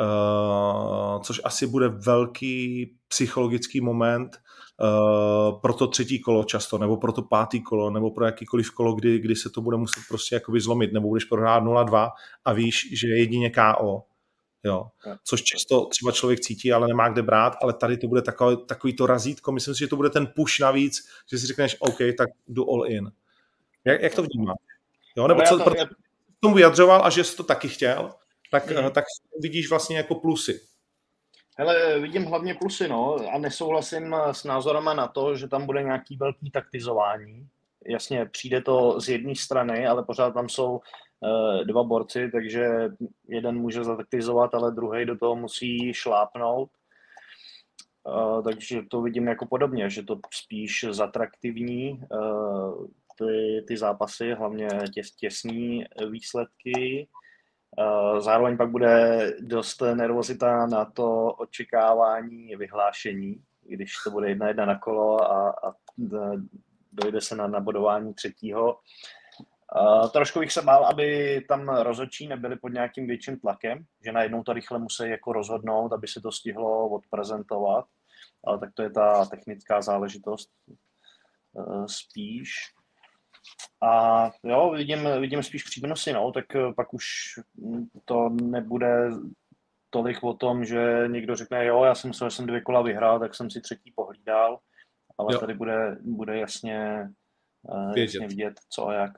uh, 0.00 1.22
což 1.22 1.40
asi 1.44 1.66
bude 1.66 1.88
velký 1.88 2.86
psychologický 3.08 3.80
moment, 3.80 4.36
uh, 4.80 5.60
pro 5.60 5.74
to 5.74 5.86
třetí 5.86 6.20
kolo 6.20 6.44
často, 6.44 6.78
nebo 6.78 6.96
pro 6.96 7.12
to 7.12 7.22
pátý 7.22 7.62
kolo, 7.62 7.90
nebo 7.90 8.10
pro 8.10 8.24
jakýkoliv 8.24 8.70
kolo, 8.70 8.94
kdy, 8.94 9.18
kdy 9.18 9.36
se 9.36 9.50
to 9.50 9.60
bude 9.60 9.76
muset 9.76 10.02
prostě 10.08 10.34
jakoby 10.34 10.60
zlomit, 10.60 10.92
nebo 10.92 11.08
budeš 11.08 11.24
prohrát 11.24 11.62
0-2 11.62 12.10
a 12.44 12.52
víš, 12.52 12.88
že 13.00 13.08
je 13.08 13.18
jedině 13.18 13.50
KO. 13.50 14.02
Jo. 14.64 14.86
Což 15.24 15.42
často 15.42 15.86
třeba 15.86 16.12
člověk 16.12 16.40
cítí, 16.40 16.72
ale 16.72 16.88
nemá 16.88 17.08
kde 17.08 17.22
brát, 17.22 17.56
ale 17.62 17.72
tady 17.72 17.96
to 17.96 18.08
bude 18.08 18.22
takový, 18.22 18.56
takový 18.66 18.96
to 18.96 19.06
razítko. 19.06 19.52
Myslím 19.52 19.74
si, 19.74 19.78
že 19.78 19.88
to 19.88 19.96
bude 19.96 20.10
ten 20.10 20.26
push 20.26 20.60
navíc, 20.60 21.08
že 21.30 21.38
si 21.38 21.46
řekneš, 21.46 21.76
OK, 21.78 21.98
tak 22.18 22.28
jdu 22.48 22.70
all 22.70 22.86
in. 22.86 23.12
Jak, 23.84 24.02
jak 24.02 24.14
to 24.14 24.22
vnímáš? 24.22 24.56
Jo, 25.16 25.28
nebo 25.28 25.42
co, 25.42 25.58
to, 25.58 25.74
tomu 26.40 26.54
vyjadřoval 26.54 27.04
a 27.04 27.10
že 27.10 27.24
jsi 27.24 27.36
to 27.36 27.42
taky 27.42 27.68
chtěl, 27.68 28.14
tak, 28.50 28.70
hmm. 28.70 28.90
tak 28.90 29.04
vidíš 29.40 29.70
vlastně 29.70 29.96
jako 29.96 30.14
plusy. 30.14 30.60
Hele, 31.56 32.00
vidím 32.00 32.24
hlavně 32.24 32.54
plusy, 32.54 32.88
no, 32.88 33.16
a 33.32 33.38
nesouhlasím 33.38 34.14
s 34.32 34.44
názorama 34.44 34.94
na 34.94 35.08
to, 35.08 35.36
že 35.36 35.48
tam 35.48 35.66
bude 35.66 35.82
nějaký 35.82 36.16
velký 36.16 36.50
taktizování. 36.50 37.48
Jasně, 37.86 38.26
přijde 38.26 38.62
to 38.62 39.00
z 39.00 39.08
jedné 39.08 39.34
strany, 39.34 39.86
ale 39.86 40.04
pořád 40.04 40.30
tam 40.30 40.48
jsou 40.48 40.70
uh, 40.70 40.80
dva 41.64 41.82
borci, 41.82 42.30
takže 42.30 42.68
jeden 43.28 43.58
může 43.58 43.84
zataktizovat, 43.84 44.54
ale 44.54 44.72
druhý 44.72 45.04
do 45.04 45.18
toho 45.18 45.36
musí 45.36 45.94
šlápnout. 45.94 46.70
Uh, 48.04 48.42
takže 48.42 48.82
to 48.90 49.02
vidím 49.02 49.28
jako 49.28 49.46
podobně, 49.46 49.90
že 49.90 50.02
to 50.02 50.18
spíš 50.34 50.86
zatraktivní 50.90 51.92
uh, 51.92 52.86
ty, 53.18 53.64
ty 53.68 53.76
zápasy, 53.76 54.32
hlavně 54.32 54.68
těs, 54.94 55.10
těsní 55.10 55.84
výsledky. 56.10 57.08
Eh, 57.78 58.20
zároveň 58.20 58.56
pak 58.56 58.70
bude 58.70 59.26
dost 59.40 59.80
nervozita 59.80 60.66
na 60.66 60.84
to 60.84 61.32
očekávání 61.32 62.56
vyhlášení, 62.56 63.42
když 63.62 63.92
to 64.04 64.10
bude 64.10 64.28
jedna 64.28 64.48
jedna 64.48 64.66
na 64.66 64.78
kolo 64.78 65.32
a, 65.32 65.50
a 65.50 65.72
dojde 66.92 67.20
se 67.20 67.36
na 67.36 67.46
nabodování 67.46 68.14
třetího. 68.14 68.78
Uh, 69.76 70.10
trošku 70.10 70.38
bych 70.38 70.52
se 70.52 70.62
bál, 70.62 70.86
aby 70.86 71.40
tam 71.48 71.68
rozhodčí 71.68 72.28
nebyli 72.28 72.56
pod 72.56 72.68
nějakým 72.68 73.06
větším 73.06 73.40
tlakem, 73.40 73.84
že 74.04 74.12
najednou 74.12 74.42
to 74.42 74.52
rychle 74.52 74.78
musí 74.78 75.08
jako 75.08 75.32
rozhodnout, 75.32 75.92
aby 75.92 76.08
se 76.08 76.20
to 76.20 76.32
stihlo 76.32 76.88
odprezentovat, 76.88 77.84
ale 78.44 78.58
tak 78.58 78.70
to 78.74 78.82
je 78.82 78.90
ta 78.90 79.24
technická 79.24 79.82
záležitost 79.82 80.50
spíš. 81.86 82.50
A 83.82 84.30
jo, 84.42 84.70
vidím, 84.76 85.08
vidím 85.20 85.42
spíš 85.42 85.62
přínosy, 85.62 86.12
no, 86.12 86.32
tak 86.32 86.56
eh, 86.56 86.72
pak 86.76 86.94
už 86.94 87.04
to 88.04 88.28
nebude 88.28 89.10
tolik 89.90 90.24
o 90.24 90.34
tom, 90.34 90.64
že 90.64 91.04
někdo 91.06 91.36
řekne, 91.36 91.66
jo, 91.66 91.84
já 91.84 91.94
jsem 91.94 92.08
musel, 92.08 92.30
že 92.30 92.36
jsem 92.36 92.46
dvě 92.46 92.60
kola 92.60 92.82
vyhrál, 92.82 93.20
tak 93.20 93.34
jsem 93.34 93.50
si 93.50 93.60
třetí 93.60 93.92
pohlídal, 93.94 94.58
ale 95.18 95.34
jo. 95.34 95.38
tady 95.38 95.54
bude, 95.54 95.98
bude 96.00 96.38
jasně, 96.38 97.08
uh, 97.62 97.98
jasně 97.98 98.28
vidět, 98.28 98.54
co 98.68 98.86
a 98.86 98.94
jak. 98.94 99.12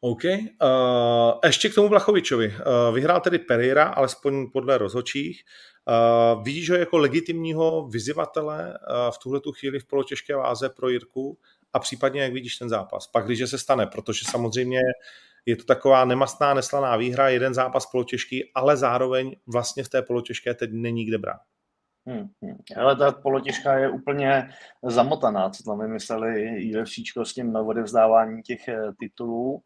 OK. 0.00 0.24
Uh, 0.24 1.38
ještě 1.44 1.68
k 1.68 1.74
tomu 1.74 1.88
Vlachovičovi. 1.88 2.48
Uh, 2.48 2.94
vyhrál 2.94 3.20
tedy 3.20 3.38
Pereira, 3.38 3.84
alespoň 3.84 4.50
podle 4.52 4.78
rozhočích. 4.78 5.42
Uh, 6.34 6.44
vidíš 6.44 6.70
ho 6.70 6.76
jako 6.76 6.98
legitimního 6.98 7.88
vyzivatele 7.88 8.68
uh, 8.68 9.10
v 9.10 9.18
tuhle 9.18 9.40
chvíli 9.58 9.78
v 9.78 9.86
polotěžké 9.86 10.36
váze 10.36 10.68
pro 10.68 10.88
Jirku 10.88 11.38
a 11.72 11.78
případně 11.78 12.22
jak 12.22 12.32
vidíš 12.32 12.56
ten 12.56 12.68
zápas. 12.68 13.06
Pak, 13.06 13.26
když 13.26 13.50
se 13.50 13.58
stane, 13.58 13.86
protože 13.86 14.24
samozřejmě 14.30 14.80
je 15.46 15.56
to 15.56 15.64
taková 15.64 16.04
nemastná, 16.04 16.54
neslaná 16.54 16.96
výhra, 16.96 17.28
jeden 17.28 17.54
zápas 17.54 17.86
polotěžký, 17.86 18.50
ale 18.54 18.76
zároveň 18.76 19.36
vlastně 19.46 19.84
v 19.84 19.88
té 19.88 20.02
polotěžké 20.02 20.54
teď 20.54 20.70
není 20.72 21.04
kde 21.04 21.18
brát. 21.18 21.40
Hmm, 22.06 22.28
hmm. 22.42 22.56
Ale 22.76 22.96
ta 22.96 23.12
polotěžka 23.12 23.78
je 23.78 23.90
úplně 23.90 24.50
zamotaná, 24.82 25.50
co 25.50 25.62
tam 25.62 25.80
vymysleli 25.80 26.60
UFCčko 26.80 27.24
s 27.24 27.34
tím 27.34 27.56
odevzdáváním 27.56 28.42
těch 28.42 28.68
eh, 28.68 28.92
titulů. 28.98 29.62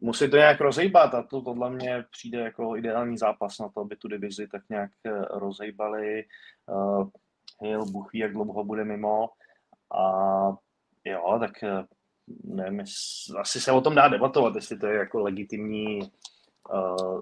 Musí 0.00 0.30
to 0.30 0.36
nějak 0.36 0.60
rozejbat 0.60 1.14
a 1.14 1.22
to 1.22 1.42
podle 1.42 1.70
mě 1.70 2.04
přijde 2.10 2.38
jako 2.38 2.76
ideální 2.76 3.18
zápas 3.18 3.58
na 3.58 3.68
to, 3.68 3.80
aby 3.80 3.96
tu 3.96 4.08
divizi 4.08 4.48
tak 4.48 4.62
nějak 4.70 4.90
eh, 5.06 5.10
rozejbali. 5.30 6.24
Hill, 7.62 7.86
Bůh 7.86 8.12
ví, 8.12 8.18
jak 8.18 8.32
dlouho 8.32 8.64
bude 8.64 8.84
mimo. 8.84 9.28
A 9.94 10.52
Jo, 11.08 11.36
tak 11.40 11.62
eh, 11.62 11.84
nevím, 12.44 12.84
asi 13.38 13.60
se 13.60 13.72
o 13.72 13.80
tom 13.80 13.94
dá 13.94 14.08
debatovat, 14.08 14.54
jestli 14.54 14.78
to 14.78 14.86
je 14.86 14.98
jako 14.98 15.20
legitimní 15.20 16.00
uh, 16.72 17.20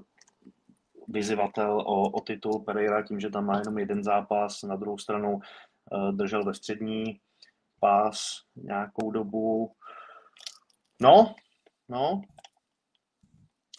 vyzývatel 1.08 1.80
o, 1.80 2.10
o 2.10 2.20
titul 2.20 2.64
Pereira 2.64 3.02
tím, 3.02 3.20
že 3.20 3.30
tam 3.30 3.46
má 3.46 3.58
jenom 3.58 3.78
jeden 3.78 4.04
zápas, 4.04 4.62
na 4.62 4.76
druhou 4.76 4.98
stranu 4.98 5.34
uh, 5.34 6.12
držel 6.12 6.44
ve 6.44 6.54
střední 6.54 7.20
pás 7.80 8.42
nějakou 8.56 9.10
dobu. 9.10 9.72
No, 11.02 11.34
no, 11.88 12.22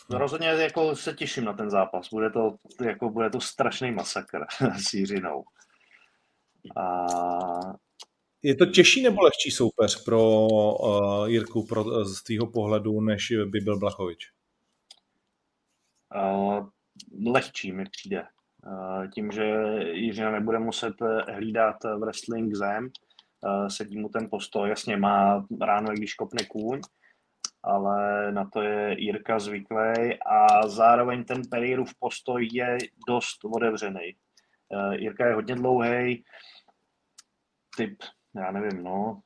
No 0.10 0.18
rozhodně 0.18 0.48
jako 0.48 0.96
se 0.96 1.14
těším 1.14 1.46
na 1.46 1.54
ten 1.54 1.70
zápas. 1.70 2.10
Bude 2.10 2.30
to, 2.30 2.56
jako, 2.86 3.10
bude 3.10 3.30
to 3.30 3.42
strašný 3.42 3.92
masakr 3.92 4.46
s 4.90 4.94
Jiřinou. 4.94 5.44
A 6.78 7.06
je 8.48 8.56
to 8.56 8.66
těžší 8.66 9.04
nebo 9.04 9.22
lehčí 9.22 9.52
soupeř 9.52 10.04
pro 10.04 10.48
uh, 10.48 11.30
Jirku 11.30 11.66
pro, 11.66 12.06
z 12.06 12.24
tvého 12.24 12.48
pohledu, 12.48 13.02
než 13.02 13.34
by 13.46 13.60
byl 13.60 13.80
Blachovič? 13.80 14.32
Uh, 16.16 16.68
lehčí 17.34 17.72
mi 17.72 17.84
přijde. 17.92 18.24
Tím, 19.14 19.32
že 19.32 19.44
Jiřina 19.92 20.32
nebude 20.32 20.60
muset 20.60 20.94
hlídat 21.34 21.76
wrestling 22.00 22.56
zem, 22.56 22.90
sedí 23.68 23.98
mu 23.98 24.10
ten 24.10 24.30
postoj, 24.30 24.70
jasně 24.70 24.98
má 24.98 25.46
ráno, 25.62 25.90
když 25.94 26.14
kopne 26.14 26.46
kůň, 26.46 26.82
ale 27.64 28.32
na 28.32 28.50
to 28.50 28.62
je 28.62 28.96
Jirka 29.02 29.40
zvyklý 29.40 30.20
a 30.26 30.68
zároveň 30.68 31.24
ten 31.24 31.42
v 31.86 32.00
postoj 32.00 32.50
je 32.52 32.78
dost 33.08 33.46
otevřený. 33.56 34.16
Jirka 34.92 35.28
je 35.28 35.34
hodně 35.34 35.56
dlouhý, 35.56 36.24
typ, 37.78 37.98
já 38.38 38.52
nevím, 38.52 38.84
no, 38.84 39.22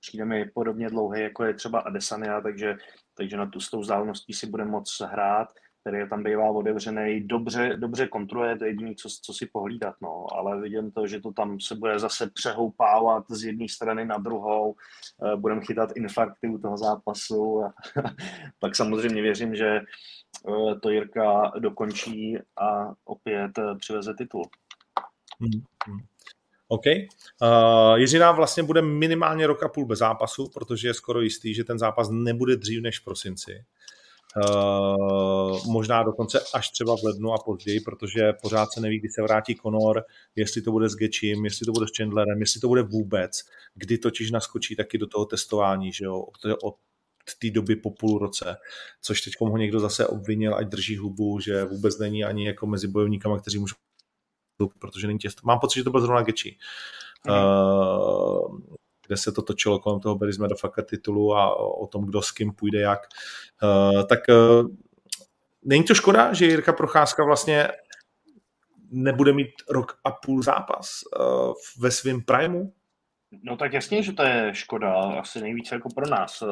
přijde 0.00 0.24
mi 0.24 0.44
podobně 0.44 0.88
dlouhý, 0.88 1.22
jako 1.22 1.44
je 1.44 1.54
třeba 1.54 1.80
Adesanya, 1.80 2.40
takže, 2.40 2.76
takže 3.14 3.36
na 3.36 3.46
tu 3.46 3.60
s 3.60 3.70
tou 3.70 3.80
vzdáleností 3.80 4.32
si 4.32 4.46
bude 4.46 4.64
moc 4.64 5.00
hrát, 5.00 5.48
který 5.82 5.98
je 5.98 6.08
tam 6.08 6.22
bývá 6.22 6.50
otevřený, 6.50 7.20
dobře, 7.20 7.76
dobře 7.76 8.08
kontroluje, 8.08 8.58
to 8.58 8.64
je 8.64 8.70
jediný, 8.70 8.96
co, 8.96 9.08
co 9.22 9.32
si 9.32 9.46
pohlídat, 9.46 9.94
no, 10.02 10.26
ale 10.32 10.60
vidím 10.60 10.90
to, 10.90 11.06
že 11.06 11.20
to 11.20 11.32
tam 11.32 11.60
se 11.60 11.74
bude 11.74 11.98
zase 11.98 12.30
přehoupávat 12.30 13.24
z 13.30 13.44
jedné 13.44 13.68
strany 13.68 14.04
na 14.04 14.18
druhou, 14.18 14.74
eh, 15.24 15.36
budeme 15.36 15.60
chytat 15.60 15.90
infarkty 15.96 16.48
u 16.48 16.58
toho 16.58 16.78
zápasu, 16.78 17.64
a 17.64 17.74
pak 18.58 18.76
samozřejmě 18.76 19.22
věřím, 19.22 19.54
že 19.54 19.66
eh, 19.68 20.80
to 20.82 20.90
Jirka 20.90 21.52
dokončí 21.58 22.38
a 22.56 22.92
opět 23.04 23.58
eh, 23.58 23.74
přiveze 23.78 24.14
titul. 24.14 24.44
Hmm. 25.40 25.62
OK. 26.72 26.84
Uh, 26.86 27.98
Jiřina 27.98 28.32
vlastně 28.32 28.62
bude 28.62 28.82
minimálně 28.82 29.46
rok 29.46 29.62
a 29.62 29.68
půl 29.68 29.86
bez 29.86 29.98
zápasu, 29.98 30.48
protože 30.54 30.88
je 30.88 30.94
skoro 30.94 31.20
jistý, 31.20 31.54
že 31.54 31.64
ten 31.64 31.78
zápas 31.78 32.08
nebude 32.10 32.56
dřív 32.56 32.82
než 32.82 32.98
v 32.98 33.04
prosinci. 33.04 33.64
Uh, 34.48 35.66
možná 35.66 36.02
dokonce 36.02 36.40
až 36.54 36.70
třeba 36.70 36.96
v 36.96 37.02
lednu 37.04 37.32
a 37.32 37.38
později, 37.38 37.80
protože 37.80 38.32
pořád 38.42 38.72
se 38.72 38.80
neví, 38.80 38.98
kdy 38.98 39.08
se 39.08 39.22
vrátí 39.22 39.56
Conor, 39.56 40.04
jestli 40.36 40.62
to 40.62 40.72
bude 40.72 40.88
s 40.88 40.94
Gečím, 40.94 41.44
jestli 41.44 41.66
to 41.66 41.72
bude 41.72 41.86
s 41.86 41.96
Chandlerem, 41.96 42.40
jestli 42.40 42.60
to 42.60 42.68
bude 42.68 42.82
vůbec, 42.82 43.40
kdy 43.74 43.98
totiž 43.98 44.30
naskočí 44.30 44.76
taky 44.76 44.98
do 44.98 45.06
toho 45.06 45.24
testování, 45.24 45.92
že 45.92 46.04
jo, 46.04 46.18
od 46.62 46.74
té 47.38 47.50
doby 47.50 47.76
po 47.76 47.90
půl 47.90 48.18
roce, 48.18 48.56
což 49.02 49.20
teď 49.20 49.32
ho 49.40 49.56
někdo 49.56 49.80
zase 49.80 50.06
obvinil, 50.06 50.54
ať 50.54 50.68
drží 50.68 50.96
hubu, 50.96 51.40
že 51.40 51.64
vůbec 51.64 51.98
není 51.98 52.24
ani 52.24 52.46
jako 52.46 52.66
mezi 52.66 52.88
bojovníkama, 52.88 53.40
kteří 53.40 53.58
můžou 53.58 53.74
protože 54.68 55.06
není 55.06 55.18
těsto. 55.18 55.40
Mám 55.44 55.58
pocit, 55.60 55.78
že 55.78 55.84
to 55.84 55.90
byl 55.90 56.00
zrovna 56.00 56.22
Gechi. 56.22 56.56
Mm. 57.26 57.34
Uh, 57.34 58.60
kde 59.06 59.16
se 59.16 59.32
to 59.32 59.42
točilo 59.42 59.78
kolem 59.78 60.00
toho 60.00 60.14
Berizme 60.14 60.48
do 60.48 60.56
faka 60.56 60.82
titulu 60.82 61.36
a 61.36 61.56
o 61.56 61.86
tom, 61.86 62.04
kdo 62.06 62.22
s 62.22 62.30
kým 62.30 62.52
půjde 62.52 62.80
jak. 62.80 63.00
Uh, 63.62 64.02
tak 64.02 64.20
uh, 64.28 64.68
není 65.64 65.84
to 65.84 65.94
škoda, 65.94 66.32
že 66.32 66.46
Jirka 66.46 66.72
Procházka 66.72 67.24
vlastně 67.24 67.68
nebude 68.90 69.32
mít 69.32 69.50
rok 69.70 69.98
a 70.04 70.10
půl 70.10 70.42
zápas 70.42 71.00
uh, 71.20 71.52
ve 71.78 71.90
svém 71.90 72.22
primu? 72.22 72.72
No 73.42 73.56
tak 73.56 73.72
jasně, 73.72 74.02
že 74.02 74.12
to 74.12 74.22
je 74.22 74.50
škoda, 74.54 74.94
asi 74.94 75.40
nejvíce 75.40 75.74
jako 75.74 75.88
pro 75.94 76.08
nás. 76.08 76.42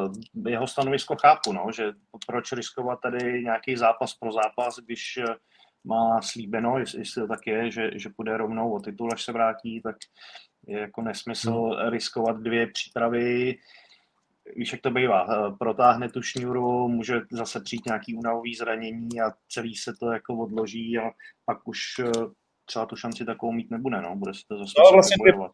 Jeho 0.49 0.67
stanovisko 0.67 1.17
chápu, 1.17 1.53
no, 1.53 1.67
že 1.77 1.93
proč 2.27 2.53
riskovat 2.53 3.01
tady 3.01 3.43
nějaký 3.43 3.77
zápas 3.77 4.15
pro 4.15 4.33
zápas, 4.33 4.77
když 4.79 5.19
má 5.85 6.23
slíbeno, 6.23 6.79
jestli, 6.79 7.03
to 7.15 7.27
tak 7.27 7.47
je, 7.47 7.71
že, 7.71 7.91
že 7.95 8.09
půjde 8.17 8.37
rovnou 8.37 8.73
o 8.73 8.81
titul, 8.81 9.13
až 9.13 9.25
se 9.25 9.33
vrátí, 9.33 9.81
tak 9.83 9.97
je 10.67 10.81
jako 10.81 11.03
nesmysl 11.03 11.53
hmm. 11.53 11.89
riskovat 11.89 12.37
dvě 12.37 12.67
přípravy. 12.67 13.59
Víš, 14.57 14.73
jak 14.73 14.81
to 14.81 14.91
bývá, 14.91 15.27
eh, 15.31 15.55
protáhne 15.59 16.09
tu 16.09 16.23
šňůru, 16.23 16.89
může 16.89 17.21
zase 17.33 17.61
přijít 17.61 17.87
nějaký 17.87 18.15
únavový 18.15 18.55
zranění 18.55 19.21
a 19.21 19.33
celý 19.49 19.77
se 19.77 19.93
to 20.01 20.13
jako 20.13 20.37
odloží 20.37 20.99
a 20.99 21.11
pak 21.45 21.69
už 21.69 21.79
eh, 21.99 22.11
třeba 22.65 22.87
tu 22.87 22.97
šanci 22.97 23.25
takovou 23.25 23.53
mít 23.53 23.71
nebude, 23.71 24.03
no, 24.03 24.17
bude 24.17 24.35
se 24.35 24.41
to 24.49 24.59
zase 24.59 24.73
no, 24.79 24.93
vlastně 24.93 25.17
bojovat. 25.19 25.53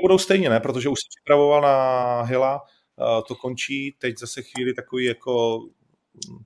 Budou 0.00 0.18
stejně, 0.18 0.50
ne, 0.50 0.60
protože 0.60 0.88
už 0.88 0.98
se 0.98 1.08
připravoval 1.16 1.62
na 1.62 2.22
Hila, 2.22 2.60
eh, 3.00 3.22
to 3.28 3.34
končí, 3.34 3.96
teď 3.98 4.18
zase 4.18 4.42
chvíli 4.42 4.74
takový 4.74 5.04
jako 5.04 5.60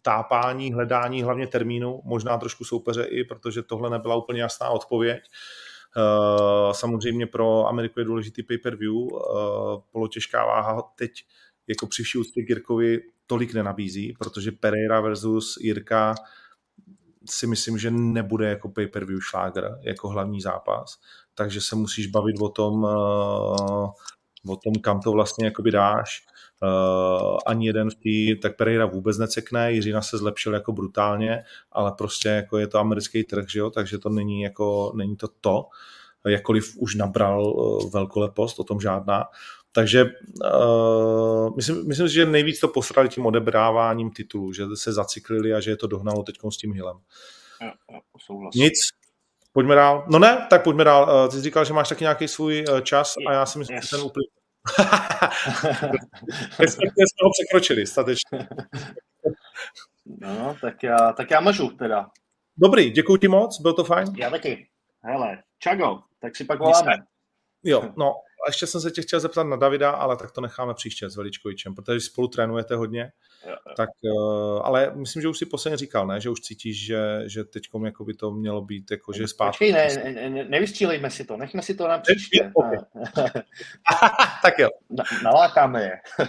tápání, 0.03 0.73
hledání 0.73 1.23
hlavně 1.23 1.47
termínu, 1.47 2.01
možná 2.05 2.39
trošku 2.39 2.65
soupeře 2.65 3.05
i, 3.05 3.25
protože 3.25 3.63
tohle 3.63 3.91
nebyla 3.91 4.17
úplně 4.17 4.41
jasná 4.43 4.69
odpověď. 4.69 5.25
Eh, 5.97 6.75
samozřejmě 6.75 7.27
pro 7.27 7.67
Ameriku 7.67 8.01
je 8.01 8.05
důležitý 8.05 8.43
pay-per-view, 8.43 8.95
eh, 8.95 9.83
polotěžká 9.93 10.47
váha 10.47 10.83
teď 10.83 11.25
jako 11.67 11.87
při 11.87 12.03
vší 12.03 12.19
úctě 12.19 12.41
Jirkovi 12.49 13.01
tolik 13.27 13.55
nenabízí, 13.55 14.15
protože 14.19 14.53
Pereira 14.53 15.01
versus 15.01 15.57
Jirka 15.61 16.15
si 17.31 17.47
myslím, 17.47 17.79
že 17.79 17.91
nebude 17.91 18.49
jako 18.49 18.69
pay-per-view 18.69 19.21
šláger, 19.21 19.79
jako 19.83 20.09
hlavní 20.09 20.41
zápas, 20.41 21.01
takže 21.35 21.61
se 21.61 21.77
musíš 21.77 22.07
bavit 22.07 22.37
o 22.41 22.49
tom, 22.49 22.87
eh, 22.87 23.89
o 24.49 24.57
tom, 24.57 24.75
kam 24.75 25.01
to 25.01 25.13
vlastně 25.13 25.45
jakoby 25.45 25.71
dáš. 25.71 26.27
Uh, 26.63 27.39
ani 27.47 27.67
jeden 27.67 27.91
v 27.91 27.95
té, 27.95 28.41
tak 28.43 28.57
Pereira 28.57 28.87
vůbec 28.87 29.19
necekne, 29.19 29.73
Jiřina 29.73 30.03
se 30.03 30.19
zlepšil 30.19 30.55
jako 30.55 30.73
brutálně, 30.73 31.45
ale 31.73 31.93
prostě 31.99 32.29
jako 32.29 32.59
je 32.59 32.67
to 32.67 32.79
americký 32.79 33.25
trh, 33.25 33.45
že 33.49 33.59
jo, 33.59 33.71
takže 33.71 33.99
to 33.99 34.09
není 34.09 34.43
jako, 34.43 34.93
není 34.97 35.17
to 35.17 35.29
to, 35.41 35.67
jakkoliv 36.29 36.77
už 36.77 36.95
nabral 36.95 37.45
uh, 37.45 37.91
velkolepost, 37.91 38.61
o 38.61 38.65
tom 38.65 38.81
žádná. 38.81 39.25
Takže 39.73 40.05
uh, 40.05 41.57
myslím, 41.57 41.89
myslím 41.89 42.09
si, 42.09 42.15
že 42.15 42.27
nejvíc 42.27 42.61
to 42.61 42.69
posrali 42.69 43.09
tím 43.09 43.27
odebráváním 43.27 44.11
titulu, 44.11 44.53
že 44.53 44.65
se 44.75 44.93
zaciklili 44.93 45.55
a 45.55 45.61
že 45.61 45.71
je 45.71 45.77
to 45.77 45.87
dohnalo 45.87 46.23
teď 46.23 46.37
s 46.51 46.57
tím 46.57 46.73
Hillem. 46.73 46.97
Nic, 48.55 48.75
pojďme 49.55 49.75
dál. 49.75 50.05
No 50.09 50.19
ne, 50.19 50.47
tak 50.51 50.63
pojďme 50.63 50.85
dál. 50.85 51.29
Ty 51.29 51.37
jsi 51.37 51.43
říkal, 51.43 51.65
že 51.65 51.73
máš 51.73 51.89
taky 51.89 52.05
nějaký 52.05 52.29
svůj 52.29 52.65
čas 52.83 53.15
a 53.29 53.33
já 53.33 53.47
si 53.47 53.59
myslím, 53.59 53.77
yes. 53.77 53.85
že 53.85 53.97
ten 53.97 54.07
úplně 54.07 54.27
Respektive 56.59 57.07
jsme 57.07 57.23
ho 57.25 57.31
překročili 57.33 57.87
statečně. 57.87 58.49
no, 60.07 60.57
tak 60.61 60.83
já, 60.83 61.13
tak 61.13 61.31
já 61.31 61.41
mažu 61.41 61.69
teda. 61.69 62.11
Dobrý, 62.57 62.91
děkuji 62.91 63.17
ti 63.17 63.29
moc, 63.29 63.61
byl 63.61 63.73
to 63.73 63.85
fajn. 63.85 64.09
Já 64.17 64.31
taky. 64.31 64.69
Hele, 65.03 65.43
čago, 65.59 65.99
tak 66.21 66.37
si 66.37 66.45
pak 66.45 66.59
voláme. 66.59 66.97
Jo, 67.63 67.93
no, 67.97 68.15
a 68.45 68.49
ještě 68.49 68.67
jsem 68.67 68.81
se 68.81 68.91
tě 68.91 69.03
chtěl 69.03 69.21
zeptat 69.21 69.43
na 69.43 69.57
Davida, 69.57 69.91
ale 69.91 70.17
tak 70.17 70.31
to 70.31 70.41
necháme 70.41 70.75
příště 70.75 71.11
s 71.11 71.17
Veličkovičem, 71.17 71.75
protože 71.75 72.01
spolu 72.01 72.29
trénujete 72.29 72.75
hodně. 72.75 73.13
Jo, 73.47 73.51
jo. 73.51 73.75
Tak, 73.77 73.91
uh, 74.03 74.61
ale 74.65 74.93
myslím, 74.95 75.23
že 75.23 75.29
už 75.29 75.39
si 75.39 75.47
posledně 75.47 75.77
říkal, 75.77 76.07
ne? 76.07 76.21
že 76.21 76.31
už 76.31 76.41
cítíš, 76.41 76.87
že, 76.87 77.23
že 77.27 77.45
teď 77.45 77.63
jako 77.85 78.05
by 78.05 78.15
to 78.15 78.31
mělo 78.31 78.61
být 78.61 78.91
jako, 78.91 79.13
že 79.13 79.29
zpátky. 79.29 79.73
Počkej, 79.73 79.73
ne, 79.73 80.29
ne, 80.29 80.45
nevystřílejme 80.45 81.11
si 81.11 81.25
to, 81.25 81.37
nechme 81.37 81.63
si 81.63 81.75
to 81.75 81.89
na 81.89 81.99
příště. 81.99 82.53
Okay. 82.55 82.79
tak 84.43 84.59
jo. 84.59 84.69
Na, 84.91 85.05
nalákáme 85.25 85.83
je. 85.83 85.97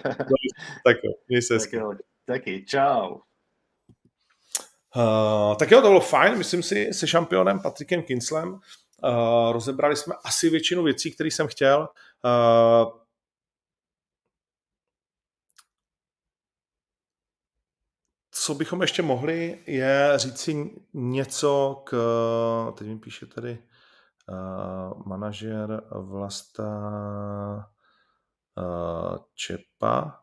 tak 0.85 0.97
jo, 1.03 1.11
měj 1.27 1.41
se 1.41 1.59
tak 1.59 1.73
jo, 1.73 1.91
taky, 2.25 2.65
čau. 2.65 3.17
Uh, 4.95 5.55
tak 5.55 5.71
jo, 5.71 5.81
to 5.81 5.87
bylo 5.87 5.99
fajn, 5.99 6.37
myslím 6.37 6.63
si, 6.63 6.93
se 6.93 7.07
šampionem 7.07 7.59
Patrikem 7.59 8.03
Kinslem. 8.03 8.59
Uh, 9.05 9.51
rozebrali 9.51 9.95
jsme 9.95 10.15
asi 10.23 10.49
většinu 10.49 10.83
věcí, 10.83 11.11
které 11.11 11.27
jsem 11.27 11.47
chtěl. 11.47 11.89
Uh, 12.23 12.91
co 18.31 18.53
bychom 18.55 18.81
ještě 18.81 19.01
mohli, 19.01 19.63
je 19.67 20.13
říct 20.15 20.39
si 20.39 20.71
něco 20.93 21.83
k, 21.85 21.97
teď 22.77 22.87
mi 22.87 22.99
píše 22.99 23.25
tady 23.25 23.63
uh, 24.29 25.03
manažer 25.05 25.81
Vlasta 25.91 26.63
uh, 28.57 29.17
Čepa, 29.33 30.19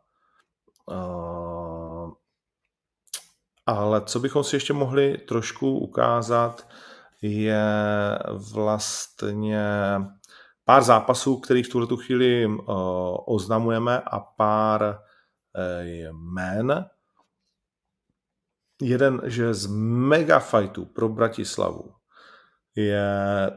uh, 0.86 2.12
ale 3.66 4.04
co 4.04 4.20
bychom 4.20 4.44
si 4.44 4.56
ještě 4.56 4.72
mohli 4.72 5.18
trošku 5.18 5.78
ukázat, 5.78 6.68
je 7.22 7.64
vlastně 8.52 9.98
pár 10.64 10.82
zápasů, 10.82 11.36
kterých 11.36 11.66
v 11.66 11.70
tuhle 11.70 12.04
chvíli 12.04 12.46
uh, 12.46 12.56
oznamujeme 13.26 14.00
a 14.00 14.20
pár 14.20 14.82
uh, 14.82 14.96
jmen. 15.82 16.86
Jeden, 18.82 19.20
že 19.24 19.54
z 19.54 19.66
mega 20.08 20.38
fightu 20.38 20.84
pro 20.84 21.08
Bratislavu 21.08 21.94
je 22.76 23.50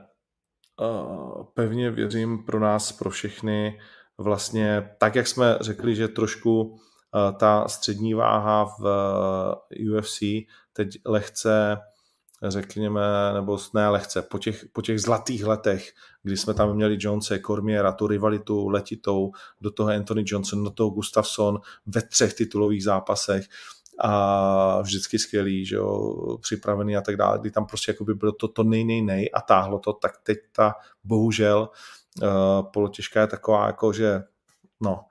uh, 0.81 1.43
pevně 1.53 1.91
věřím 1.91 2.45
pro 2.45 2.59
nás, 2.59 2.91
pro 2.91 3.09
všechny, 3.09 3.79
vlastně 4.17 4.95
tak, 4.97 5.15
jak 5.15 5.27
jsme 5.27 5.57
řekli, 5.61 5.95
že 5.95 6.07
trošku 6.07 6.79
ta 7.39 7.67
střední 7.67 8.13
váha 8.13 8.65
v 8.79 8.83
UFC 9.97 10.19
teď 10.73 10.87
lehce 11.05 11.77
řekněme, 12.43 13.01
nebo 13.33 13.57
ne 13.73 13.89
lehce, 13.89 14.21
po 14.21 14.39
těch, 14.39 14.65
po 14.73 14.81
těch 14.81 15.01
zlatých 15.01 15.45
letech, 15.45 15.91
kdy 16.23 16.37
jsme 16.37 16.53
tam 16.53 16.75
měli 16.75 16.97
Jonese, 16.99 17.39
Cormiera, 17.39 17.91
tu 17.91 18.07
rivalitu 18.07 18.69
letitou, 18.69 19.31
do 19.61 19.71
toho 19.71 19.89
Anthony 19.89 20.23
Johnson, 20.25 20.63
do 20.63 20.69
toho 20.69 20.89
Gustafsson 20.89 21.59
ve 21.85 22.01
třech 22.01 22.33
titulových 22.33 22.83
zápasech, 22.83 23.45
a 23.99 24.81
vždycky 24.81 25.19
skvělý, 25.19 25.65
že 25.65 25.75
jo, 25.75 26.15
připravený 26.41 26.97
a 26.97 27.01
tak 27.01 27.17
dále, 27.17 27.39
kdy 27.39 27.51
tam 27.51 27.65
prostě 27.65 27.91
jako 27.91 28.03
by 28.03 28.13
bylo 28.13 28.31
to, 28.31 28.47
to 28.47 28.63
nej, 28.63 28.83
nej, 28.83 29.01
nej 29.01 29.29
a 29.33 29.41
táhlo 29.41 29.79
to, 29.79 29.93
tak 29.93 30.11
teď 30.23 30.37
ta 30.51 30.75
bohužel 31.03 31.69
uh, 32.21 32.29
polotěžka 32.73 33.21
je 33.21 33.27
taková 33.27 33.67
jako, 33.67 33.93
že 33.93 34.23
no, 34.81 35.05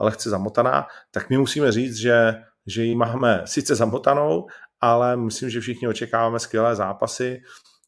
lehce 0.00 0.30
zamotaná, 0.30 0.86
tak 1.10 1.30
my 1.30 1.38
musíme 1.38 1.72
říct, 1.72 1.96
že, 1.96 2.34
že 2.66 2.84
ji 2.84 2.94
máme 2.94 3.42
sice 3.44 3.74
zamotanou, 3.74 4.46
ale 4.80 5.16
myslím, 5.16 5.50
že 5.50 5.60
všichni 5.60 5.88
očekáváme 5.88 6.38
skvělé 6.38 6.76
zápasy 6.76 7.42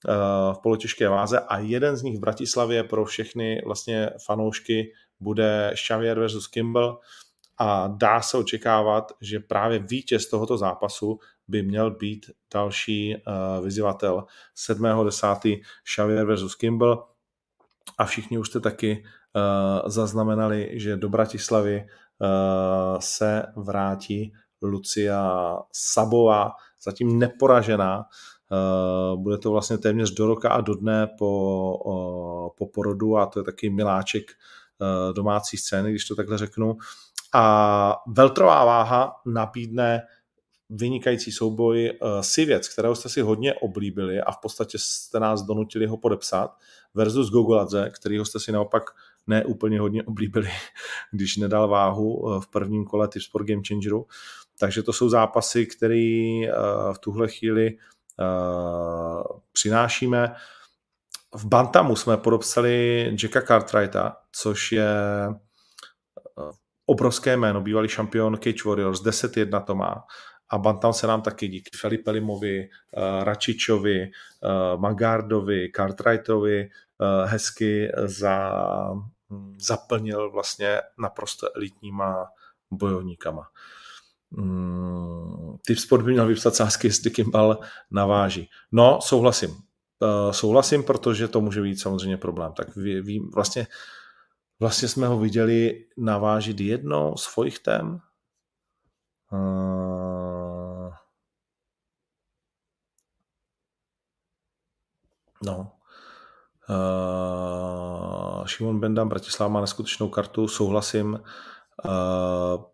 uh, 0.09 0.55
v 0.55 0.59
polotěžké 0.63 1.09
váze 1.09 1.41
a 1.41 1.59
jeden 1.59 1.97
z 1.97 2.03
nich 2.03 2.17
v 2.17 2.21
Bratislavě 2.21 2.85
pro 2.85 3.05
všechny 3.05 3.63
vlastně 3.67 4.11
fanoušky 4.27 4.93
bude 5.21 5.73
Xavier 5.75 6.19
versus 6.19 6.47
Kimball 6.47 7.01
a 7.59 7.87
dá 7.87 8.21
se 8.21 8.37
očekávat, 8.37 9.13
že 9.21 9.41
právě 9.41 9.79
vítěz 9.79 10.31
tohoto 10.31 10.59
zápasu 10.59 11.19
by 11.49 11.63
měl 11.63 11.91
být 11.91 12.31
další 12.55 13.17
uh, 13.17 13.65
vyzývatel 13.65 14.25
7.10. 14.69 15.61
Xavier 15.85 16.27
versus 16.27 16.55
Kimball 16.55 17.09
a 17.99 18.05
všichni 18.05 18.39
už 18.39 18.49
jste 18.49 18.61
taky 18.61 19.05
uh, 19.05 19.91
zaznamenali, 19.91 20.71
že 20.73 20.97
do 20.97 21.09
Bratislavy 21.09 21.87
se 22.99 23.43
vrátí 23.57 24.33
Lucia 24.63 25.59
Sabová, 25.73 26.53
zatím 26.85 27.19
neporažená. 27.19 28.05
Uh, 28.53 29.23
bude 29.23 29.39
to 29.39 29.51
vlastně 29.51 29.79
téměř 29.79 30.11
do 30.11 30.27
roka 30.27 30.51
a 30.51 30.61
do 30.61 30.75
dne 30.75 31.09
po, 31.19 32.53
po 32.59 32.67
porodu 32.67 33.17
a 33.17 33.27
to 33.27 33.41
je 33.41 33.45
taky 33.45 33.71
miláček 33.71 34.25
uh, 34.79 35.15
domácí 35.15 35.57
scény, 35.57 35.91
když 35.91 36.05
to 36.05 36.15
takhle 36.17 36.39
řeknu. 36.39 36.77
A 37.35 37.97
veltrová 38.07 38.65
váha 38.65 39.13
nabídne 39.27 40.03
vynikající 40.71 41.33
souboj 41.33 41.91
uh, 41.91 42.09
Sivěc, 42.21 42.69
kterého 42.69 42.95
jste 42.95 43.09
si 43.09 43.21
hodně 43.21 43.55
oblíbili 43.55 44.21
a 44.21 44.33
v 44.33 44.39
podstatě 44.39 44.79
jste 44.81 45.21
nás 45.21 45.43
donutili 45.43 45.87
ho 45.87 45.97
podepsat, 45.97 46.57
versus 46.95 47.31
Gogoladze, 47.31 47.91
kterýho 47.91 48.25
jste 48.25 48.41
si 48.41 48.53
naopak 48.53 48.83
ne 49.27 49.45
úplně 49.45 49.81
hodně 49.81 50.03
oblíbili, 50.03 50.49
když 51.13 51.37
nedal 51.37 51.69
váhu 51.69 52.41
v 52.41 52.47
prvním 52.47 52.85
kole 52.85 53.09
Tip 53.09 53.23
Sport 53.23 53.47
Game 53.47 53.63
Changeru. 53.69 54.07
Takže 54.63 54.83
to 54.83 54.93
jsou 54.93 55.09
zápasy, 55.09 55.67
které 55.67 56.41
uh, 56.47 56.93
v 56.93 56.99
tuhle 56.99 57.29
chvíli 57.29 57.77
uh, 58.21 59.23
přinášíme. 59.53 60.35
V 61.35 61.45
Bantamu 61.45 61.97
jsme 61.97 62.17
podepsali 62.17 63.05
Jacka 63.23 63.41
Cartwrighta, 63.41 64.17
což 64.33 64.73
je 64.73 64.87
obrovské 66.87 67.37
jméno, 67.37 67.61
bývalý 67.61 67.89
šampion 67.89 68.37
Cage 68.37 68.63
Warriors, 68.67 69.03
10-1 69.03 69.65
to 69.65 69.75
má. 69.75 70.05
A 70.51 70.59
Bantam 70.59 70.93
se 70.93 71.07
nám 71.07 71.23
taky 71.23 71.49
díky 71.49 71.71
Felipe 71.77 72.11
Limovi, 72.11 72.69
Račičovi, 73.23 74.11
Magardovi, 74.77 75.73
Cartwrightovi 75.77 76.71
hezky 77.25 77.93
za, 78.05 78.55
um, 79.31 79.57
zaplnil 79.59 80.31
vlastně 80.31 80.81
naprosto 80.99 81.57
elitníma 81.57 82.27
bojovníkama. 82.71 83.49
Um, 84.39 85.59
typ 85.67 85.79
sport 85.79 86.03
by 86.05 86.13
měl 86.13 86.27
vypsat 86.27 86.55
sázky, 86.55 86.87
jestli 86.87 87.11
Kimball 87.11 87.59
naváží. 87.91 88.49
No, 88.73 88.99
souhlasím. 89.03 89.51
Uh, 89.51 90.31
souhlasím, 90.31 90.83
protože 90.83 91.29
to 91.29 91.41
může 91.41 91.63
být 91.63 91.81
samozřejmě 91.81 92.17
problém. 92.17 92.53
Tak 92.53 92.77
ví, 92.77 93.31
vlastně 93.35 93.67
Vlastně 94.61 94.89
jsme 94.89 95.07
ho 95.07 95.19
viděli 95.19 95.87
navážit 95.97 96.61
jednou 96.61 97.17
s 97.17 97.35
Feuchtem. 97.35 98.01
Uh, 99.33 100.95
no. 105.47 105.73
Uh, 106.69 108.47
Šimon 108.47 108.81
Benda, 108.81 109.05
Bratislava 109.05 109.53
má 109.53 109.61
neskutečnou 109.61 110.09
kartu, 110.09 110.49
souhlasím. 110.49 111.21
Uh, 111.85 112.65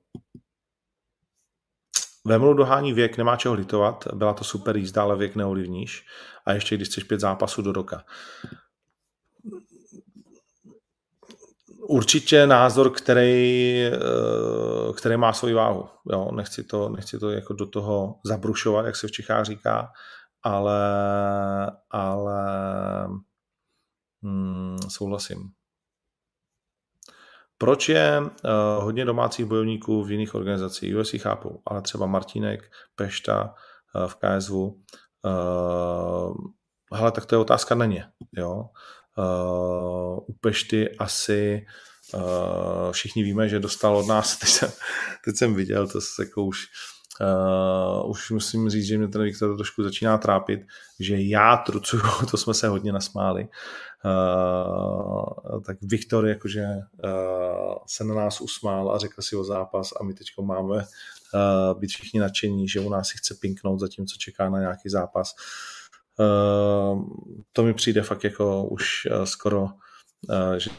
Vemlu 2.24 2.54
dohání 2.54 2.92
věk, 2.92 3.16
nemá 3.16 3.36
čeho 3.36 3.54
litovat, 3.54 4.08
byla 4.14 4.32
to 4.32 4.44
super 4.44 4.76
jízda, 4.76 5.02
ale 5.02 5.16
věk 5.16 5.36
neovlivníš. 5.36 6.06
A 6.46 6.52
ještě 6.52 6.76
když 6.76 6.88
chceš 6.88 7.04
pět 7.04 7.20
zápasů 7.20 7.62
do 7.62 7.72
roka. 7.72 8.04
určitě 11.88 12.46
názor, 12.46 12.90
který, 12.90 13.82
eh, 13.86 14.92
který 14.96 15.16
má 15.16 15.32
svoji 15.32 15.54
váhu. 15.54 15.88
Jo, 16.12 16.30
nechci 16.32 16.64
to, 16.64 16.88
nechci 16.88 17.18
to 17.18 17.30
jako 17.30 17.52
do 17.54 17.66
toho 17.66 18.14
zabrušovat, 18.24 18.86
jak 18.86 18.96
se 18.96 19.08
v 19.08 19.12
Čechách 19.12 19.44
říká, 19.44 19.92
ale, 20.42 20.80
ale 21.90 22.42
hmm, 24.22 24.78
souhlasím. 24.88 25.50
Proč 27.58 27.88
je 27.88 28.20
uh, 28.20 28.28
hodně 28.84 29.04
domácích 29.04 29.46
bojovníků 29.46 30.04
v 30.04 30.10
jiných 30.10 30.34
organizacích? 30.34 30.96
UFC 30.96 31.14
chápu, 31.18 31.62
ale 31.66 31.82
třeba 31.82 32.06
Martínek, 32.06 32.70
Pešta 32.94 33.54
uh, 33.94 34.06
v 34.06 34.14
KSV. 34.14 34.52
Uh, 34.52 34.72
hele, 36.92 37.12
tak 37.12 37.26
to 37.26 37.34
je 37.34 37.38
otázka 37.38 37.74
na 37.74 37.84
ně. 37.84 38.06
Jo? 38.36 38.64
Uh, 39.18 40.18
u 40.28 40.32
Pešty 40.40 40.96
asi 40.98 41.66
uh, 42.14 42.92
všichni 42.92 43.22
víme, 43.22 43.48
že 43.48 43.60
dostal 43.60 43.96
od 43.96 44.06
nás, 44.06 44.36
teď 44.40 44.48
jsem, 44.48 44.70
teď 45.24 45.36
jsem 45.36 45.54
viděl, 45.54 45.88
to 45.88 46.00
se 46.00 46.22
jako 46.22 46.44
už, 46.44 46.66
uh, 47.20 48.10
už 48.10 48.30
musím 48.30 48.70
říct, 48.70 48.86
že 48.86 48.98
mě 48.98 49.08
ten 49.08 49.22
Viktor 49.22 49.56
trošku 49.56 49.82
začíná 49.82 50.18
trápit, 50.18 50.60
že 51.00 51.16
já 51.22 51.56
trucuju, 51.56 52.02
to 52.30 52.36
jsme 52.36 52.54
se 52.54 52.68
hodně 52.68 52.92
nasmáli, 52.92 53.48
uh, 54.04 55.62
tak 55.62 55.76
Viktor 55.82 56.26
jakože 56.26 56.64
uh, 57.04 57.74
se 57.86 58.04
na 58.04 58.14
nás 58.14 58.40
usmál 58.40 58.94
a 58.94 58.98
řekl 58.98 59.22
si 59.22 59.36
o 59.36 59.44
zápas 59.44 59.92
a 60.00 60.04
my 60.04 60.14
teď 60.14 60.26
máme 60.40 60.76
uh, 60.76 61.80
být 61.80 61.90
všichni 61.90 62.20
nadšení, 62.20 62.68
že 62.68 62.80
u 62.80 62.90
nás 62.90 63.08
si 63.08 63.18
chce 63.18 63.34
pinknout, 63.40 63.80
zatímco 63.80 64.16
čeká 64.18 64.50
na 64.50 64.58
nějaký 64.58 64.88
zápas. 64.88 65.34
Uh, 66.18 67.04
to 67.52 67.62
mi 67.62 67.74
přijde 67.74 68.02
fakt 68.02 68.24
jako 68.24 68.64
už 68.64 69.06
uh, 69.10 69.24
skoro, 69.24 69.62
uh, 69.62 70.54
že, 70.56 70.70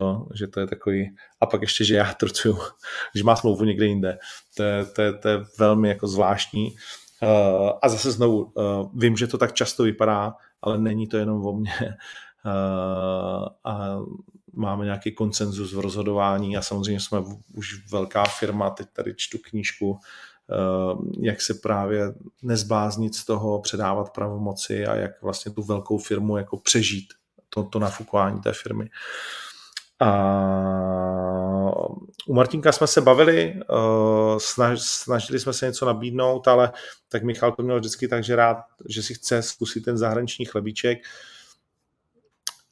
no, 0.00 0.26
že 0.34 0.46
to 0.46 0.60
je 0.60 0.66
takový, 0.66 1.16
a 1.40 1.46
pak 1.46 1.62
ještě, 1.62 1.84
že 1.84 1.94
já 1.94 2.14
trucuju, 2.14 2.58
že 3.14 3.24
má 3.24 3.36
smlouvu 3.36 3.64
někde 3.64 3.86
jinde. 3.86 4.18
To 4.56 4.62
je, 4.62 4.84
to 4.84 5.02
je, 5.02 5.12
to 5.12 5.28
je 5.28 5.44
velmi 5.58 5.88
jako 5.88 6.08
zvláštní. 6.08 6.74
Uh, 7.22 7.70
a 7.82 7.88
zase 7.88 8.12
znovu, 8.12 8.42
uh, 8.42 8.90
vím, 8.94 9.16
že 9.16 9.26
to 9.26 9.38
tak 9.38 9.52
často 9.52 9.82
vypadá, 9.82 10.34
ale 10.62 10.78
není 10.78 11.06
to 11.06 11.16
jenom 11.16 11.46
o 11.46 11.52
mně. 11.52 11.72
Uh, 12.44 13.48
a 13.64 13.98
máme 14.52 14.84
nějaký 14.84 15.12
koncenzus 15.12 15.72
v 15.72 15.80
rozhodování 15.80 16.56
a 16.56 16.62
samozřejmě 16.62 17.00
jsme 17.00 17.18
už 17.54 17.90
velká 17.90 18.24
firma, 18.24 18.70
teď 18.70 18.88
tady 18.92 19.14
čtu 19.16 19.38
knížku 19.50 19.98
jak 21.20 21.42
se 21.42 21.54
právě 21.54 22.14
nezbáznit 22.42 23.14
z 23.14 23.24
toho, 23.24 23.60
předávat 23.60 24.12
pravomoci 24.12 24.86
a 24.86 24.94
jak 24.94 25.22
vlastně 25.22 25.52
tu 25.52 25.62
velkou 25.62 25.98
firmu 25.98 26.36
jako 26.36 26.56
přežít, 26.56 27.12
to, 27.48 27.64
to 27.64 27.78
nafukování 27.78 28.40
té 28.40 28.52
firmy. 28.52 28.90
A 30.00 30.10
u 32.26 32.34
Martinka 32.34 32.72
jsme 32.72 32.86
se 32.86 33.00
bavili, 33.00 33.54
eh, 33.60 33.64
snaž, 34.38 34.80
snažili 34.80 35.40
jsme 35.40 35.52
se 35.52 35.66
něco 35.66 35.86
nabídnout, 35.86 36.48
ale 36.48 36.72
tak 37.08 37.22
Michal 37.22 37.52
to 37.52 37.62
měl 37.62 37.78
vždycky 37.78 38.08
tak, 38.08 38.24
že 38.24 38.36
rád, 38.36 38.56
že 38.88 39.02
si 39.02 39.14
chce 39.14 39.42
zkusit 39.42 39.80
ten 39.80 39.98
zahraniční 39.98 40.44
chlebíček. 40.44 40.98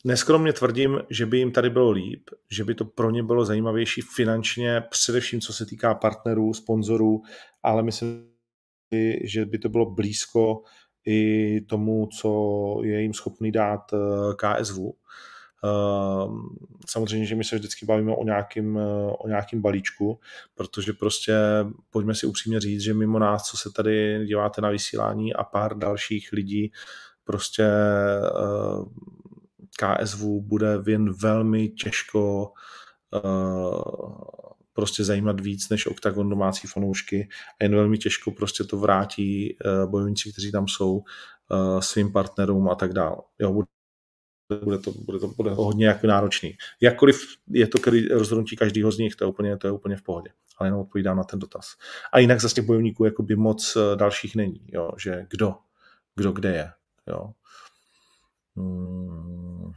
Neskromně 0.05 0.53
tvrdím, 0.53 1.01
že 1.11 1.27
by 1.27 1.39
jim 1.39 1.53
tady 1.53 1.71
bylo 1.71 1.91
líp, 1.91 2.31
že 2.51 2.65
by 2.65 2.75
to 2.75 2.85
pro 2.85 3.11
ně 3.11 3.23
bylo 3.23 3.45
zajímavější 3.45 4.01
finančně, 4.01 4.81
především 4.91 5.41
co 5.41 5.53
se 5.53 5.67
týká 5.67 5.95
partnerů, 5.95 6.55
sponzorů, 6.55 7.23
ale 7.63 7.83
myslím, 7.83 8.29
že 9.25 9.47
by 9.47 9.59
to 9.59 9.69
bylo 9.69 9.91
blízko 9.91 10.63
i 11.07 11.61
tomu, 11.61 12.09
co 12.21 12.31
je 12.83 13.03
jim 13.03 13.15
schopný 13.15 13.53
dát 13.53 13.81
eh, 13.93 13.97
KSV. 14.37 14.79
Ehm, 15.65 16.49
samozřejmě, 16.89 17.27
že 17.27 17.35
my 17.35 17.45
se 17.45 17.57
vždycky 17.57 17.87
bavíme 17.87 18.15
o 18.17 18.25
nějakým, 18.25 18.79
eh, 18.79 19.13
o 19.19 19.29
nějakým 19.29 19.63
balíčku, 19.63 20.21
protože 20.55 20.93
prostě 20.93 21.35
pojďme 21.91 22.15
si 22.15 22.27
upřímně 22.27 22.61
říct, 22.61 22.81
že 22.83 22.95
mimo 22.95 23.19
nás, 23.19 23.43
co 23.43 23.57
se 23.57 23.71
tady 23.77 24.27
díváte 24.27 24.61
na 24.61 24.71
vysílání 24.71 25.35
a 25.35 25.45
pár 25.45 25.79
dalších 25.79 26.33
lidí, 26.33 26.73
prostě 27.25 27.63
eh, 27.63 28.85
KSV 29.79 30.25
bude 30.41 30.79
jen 30.87 31.13
velmi 31.13 31.69
těžko 31.69 32.53
prostě 34.73 35.05
zajímat 35.05 35.41
víc 35.41 35.69
než 35.69 35.87
OKTAGON 35.87 36.29
domácí 36.29 36.67
fanoušky 36.67 37.29
a 37.61 37.65
jen 37.65 37.75
velmi 37.75 37.99
těžko 37.99 38.31
prostě 38.31 38.65
to 38.65 38.79
vrátí 38.79 39.57
bojovníci, 39.87 40.33
kteří 40.33 40.53
tam 40.53 40.69
jsou 40.69 41.03
svým 41.81 42.13
partnerům 42.13 42.69
a 42.69 42.75
tak 42.75 42.93
dále. 42.93 43.17
Jo, 43.39 43.53
bude 43.53 43.67
to, 44.49 44.65
bude 44.65 44.79
to, 44.79 44.93
bude 45.37 45.51
to 45.51 45.55
hodně 45.55 45.87
jako 45.87 46.07
náročný. 46.07 46.57
Jakkoliv 46.81 47.21
je 47.51 47.67
to 47.67 47.79
rozhodnutí 48.11 48.57
každého 48.57 48.93
z 48.93 48.99
nich, 48.99 49.17
to 49.17 49.25
je 49.25 49.29
úplně, 49.29 49.57
to 49.57 49.67
je 49.67 49.73
úplně 49.73 49.97
v 49.97 50.03
pohodě. 50.03 50.31
Ale 50.59 50.67
jenom 50.67 50.81
odpovídám 50.81 51.17
na 51.17 51.25
ten 51.25 51.39
dotaz. 51.39 51.67
A 52.13 52.19
jinak 52.19 52.41
zase 52.41 52.55
těch 52.55 52.65
bojovníků 52.65 53.05
jako 53.05 53.23
by 53.23 53.37
moc 53.37 53.77
eh, 53.77 53.97
dalších 53.97 54.37
není, 54.37 54.61
jo? 54.69 54.91
že 54.99 55.27
kdo, 55.31 55.55
kdo 56.17 56.33
kde 56.33 56.51
je. 56.51 56.71
Jo? 57.07 57.31
Hmm. 58.57 59.73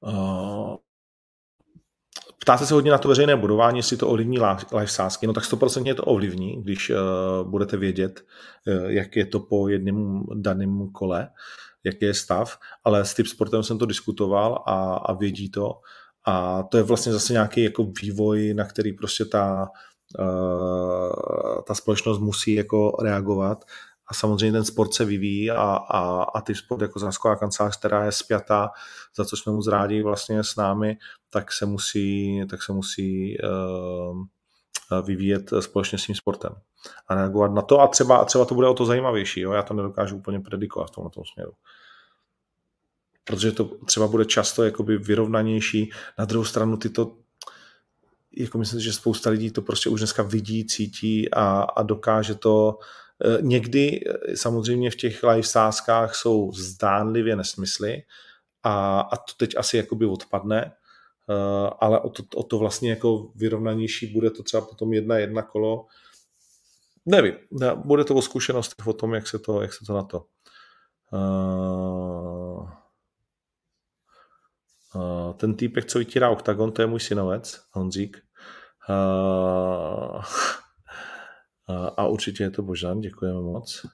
Uh, 0.00 0.76
Ptáte 2.38 2.66
se 2.66 2.74
hodně 2.74 2.90
na 2.90 2.98
to 2.98 3.08
veřejné 3.08 3.36
budování, 3.36 3.78
jestli 3.78 3.96
to 3.96 4.08
ovlivní 4.08 4.38
live 4.72 4.86
sázky. 4.86 5.26
No 5.26 5.32
tak 5.32 5.44
100% 5.44 5.94
to 5.94 6.04
ovlivní, 6.04 6.62
když 6.62 6.90
uh, 6.90 6.96
budete 7.50 7.76
vědět, 7.76 8.24
uh, 8.66 8.90
jak 8.90 9.16
je 9.16 9.26
to 9.26 9.40
po 9.40 9.68
jednom 9.68 10.24
daném 10.34 10.90
kole, 10.90 11.28
jaký 11.84 12.04
je 12.04 12.14
stav, 12.14 12.58
ale 12.84 13.04
s 13.04 13.14
Tipsportem 13.14 13.62
jsem 13.62 13.78
to 13.78 13.86
diskutoval 13.86 14.62
a, 14.66 14.94
a 14.94 15.12
vědí 15.12 15.50
to. 15.50 15.80
A 16.26 16.62
to 16.62 16.76
je 16.76 16.82
vlastně 16.82 17.12
zase 17.12 17.32
nějaký 17.32 17.64
jako 17.64 17.84
vývoj, 18.02 18.54
na 18.54 18.64
který 18.64 18.92
prostě 18.92 19.24
ta, 19.24 19.68
uh, 20.18 21.62
ta 21.66 21.74
společnost 21.74 22.18
musí 22.18 22.54
jako 22.54 22.96
reagovat 23.02 23.64
a 24.06 24.14
samozřejmě 24.14 24.52
ten 24.52 24.64
sport 24.64 24.94
se 24.94 25.04
vyvíjí 25.04 25.50
a, 25.50 25.62
a, 25.72 26.22
a 26.22 26.40
ty 26.40 26.54
sport 26.54 26.82
jako 26.82 26.98
zásková 26.98 27.36
kancelář, 27.36 27.78
která 27.78 28.04
je 28.04 28.12
spjatá, 28.12 28.70
za 29.16 29.24
co 29.24 29.36
jsme 29.36 29.52
moc 29.52 29.68
rádi 29.68 30.02
vlastně 30.02 30.44
s 30.44 30.56
námi, 30.56 30.96
tak 31.30 31.52
se 31.52 31.66
musí, 31.66 32.40
tak 32.50 32.62
se 32.62 32.72
musí 32.72 33.36
uh, 33.38 34.26
vyvíjet 35.06 35.50
společně 35.60 35.98
s 35.98 36.06
tím 36.06 36.14
sportem 36.14 36.52
a 37.08 37.14
reagovat 37.14 37.52
na 37.52 37.62
to 37.62 37.80
a 37.80 37.86
třeba, 37.86 38.16
a 38.16 38.24
třeba 38.24 38.44
to 38.44 38.54
bude 38.54 38.68
o 38.68 38.74
to 38.74 38.86
zajímavější, 38.86 39.40
jo? 39.40 39.52
já 39.52 39.62
to 39.62 39.74
nedokážu 39.74 40.16
úplně 40.16 40.40
predikovat 40.40 40.90
v 40.90 40.94
tomhle 40.94 41.10
tom 41.10 41.24
směru 41.24 41.52
protože 43.24 43.52
to 43.52 43.64
třeba 43.64 44.06
bude 44.06 44.24
často 44.24 44.64
jakoby 44.64 44.98
vyrovnanější. 44.98 45.90
Na 46.18 46.24
druhou 46.24 46.44
stranu 46.44 46.76
tyto 46.76 47.12
jako 48.36 48.58
myslím, 48.58 48.80
že 48.80 48.92
spousta 48.92 49.30
lidí 49.30 49.50
to 49.50 49.62
prostě 49.62 49.90
už 49.90 50.00
dneska 50.00 50.22
vidí, 50.22 50.66
cítí 50.66 51.30
a, 51.30 51.62
a 51.62 51.82
dokáže 51.82 52.34
to 52.34 52.78
Eh, 53.24 53.38
někdy 53.40 54.00
eh, 54.06 54.36
samozřejmě 54.36 54.90
v 54.90 54.96
těch 54.96 55.22
live 55.22 55.42
sázkách 55.42 56.14
jsou 56.14 56.52
zdánlivě 56.52 57.36
nesmysly 57.36 58.02
a, 58.62 59.00
a 59.00 59.16
to 59.16 59.32
teď 59.36 59.56
asi 59.56 59.76
jakoby 59.76 60.06
odpadne, 60.06 60.72
eh, 61.30 61.70
ale 61.80 62.00
o 62.00 62.10
to, 62.10 62.22
o 62.34 62.42
to 62.42 62.58
vlastně 62.58 62.90
jako 62.90 63.30
vyrovnanější 63.34 64.06
bude 64.06 64.30
to 64.30 64.42
třeba 64.42 64.60
potom 64.60 64.92
jedna 64.92 65.18
jedna 65.18 65.42
kolo. 65.42 65.86
Nevím, 67.06 67.34
bude 67.74 68.04
to 68.04 68.14
o 68.14 68.22
zkušenostech 68.22 68.86
o 68.86 68.92
tom, 68.92 69.14
jak 69.14 69.26
se 69.26 69.38
to, 69.38 69.62
jak 69.62 69.72
se 69.72 69.84
to 69.84 69.94
na 69.94 70.02
to. 70.02 70.26
ten 75.36 75.54
týpek, 75.54 75.84
co 75.84 75.98
vytírá 75.98 76.30
oktagon, 76.30 76.72
to 76.72 76.82
je 76.82 76.86
můj 76.86 77.00
synovec, 77.00 77.62
Honzík. 77.70 78.22
A 81.96 82.06
určitě 82.06 82.42
je 82.42 82.50
to 82.50 82.62
Božan, 82.62 83.00
děkujeme 83.00 83.40
moc. 83.40 83.86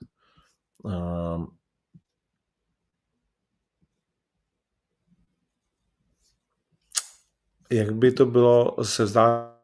Jak 7.70 7.94
by 7.94 8.12
to 8.12 8.26
bylo 8.26 8.84
se 8.84 9.06
zdá 9.06 9.56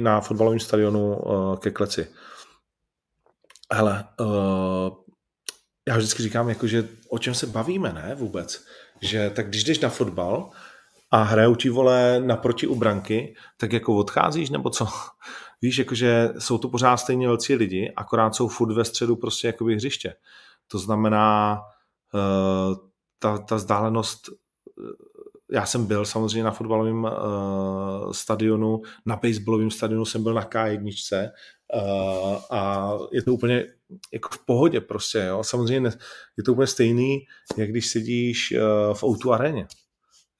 na 0.00 0.20
fotbalovém 0.20 0.60
stadionu 0.60 1.16
uh, 1.16 1.56
ke 1.56 1.70
kleci? 1.70 2.08
Hele, 3.72 4.04
uh, 4.20 4.96
já 5.88 5.96
vždycky 5.96 6.22
říkám, 6.22 6.48
jako, 6.48 6.66
že 6.66 6.88
o 7.08 7.18
čem 7.18 7.34
se 7.34 7.46
bavíme, 7.46 7.92
ne, 7.92 8.14
vůbec. 8.14 8.64
Že 9.00 9.30
tak 9.30 9.48
když 9.48 9.64
jdeš 9.64 9.80
na 9.80 9.88
fotbal 9.88 10.50
a 11.10 11.22
hrajou 11.22 11.54
ti 11.54 11.70
vole 11.70 12.20
naproti 12.20 12.66
u 12.66 12.74
branky, 12.74 13.34
tak 13.56 13.72
jako 13.72 13.96
odcházíš, 13.96 14.50
nebo 14.50 14.70
co? 14.70 14.88
Víš, 15.62 15.78
jakože 15.78 16.28
jsou 16.38 16.58
to 16.58 16.68
pořád 16.68 16.96
stejně 16.96 17.26
velcí 17.26 17.54
lidi, 17.54 17.92
akorát 17.96 18.34
jsou 18.34 18.48
furt 18.48 18.74
ve 18.74 18.84
středu 18.84 19.16
prostě 19.16 19.46
jakoby 19.46 19.74
hřiště. 19.74 20.14
To 20.68 20.78
znamená, 20.78 21.60
uh, 22.14 22.76
ta, 23.18 23.38
ta 23.38 23.54
vzdálenost 23.54 24.28
eh, 24.28 25.12
já 25.52 25.66
jsem 25.66 25.86
byl 25.86 26.04
samozřejmě 26.04 26.44
na 26.44 26.50
fotbalovém 26.50 27.04
uh, 27.04 28.12
stadionu, 28.12 28.82
na 29.06 29.16
baseballovém 29.16 29.70
stadionu 29.70 30.04
jsem 30.04 30.22
byl 30.22 30.34
na 30.34 30.44
K1 30.44 31.30
uh, 31.74 32.38
a 32.50 32.92
je 33.12 33.22
to 33.22 33.34
úplně 33.34 33.64
jako 34.12 34.28
v 34.32 34.46
pohodě 34.46 34.80
prostě, 34.80 35.18
jo. 35.18 35.44
Samozřejmě 35.44 35.90
je 36.36 36.44
to 36.44 36.52
úplně 36.52 36.66
stejný, 36.66 37.18
jak 37.56 37.70
když 37.70 37.88
sedíš 37.88 38.54
uh, 38.56 38.94
v 38.94 39.04
Outu 39.04 39.32
aréně. 39.32 39.66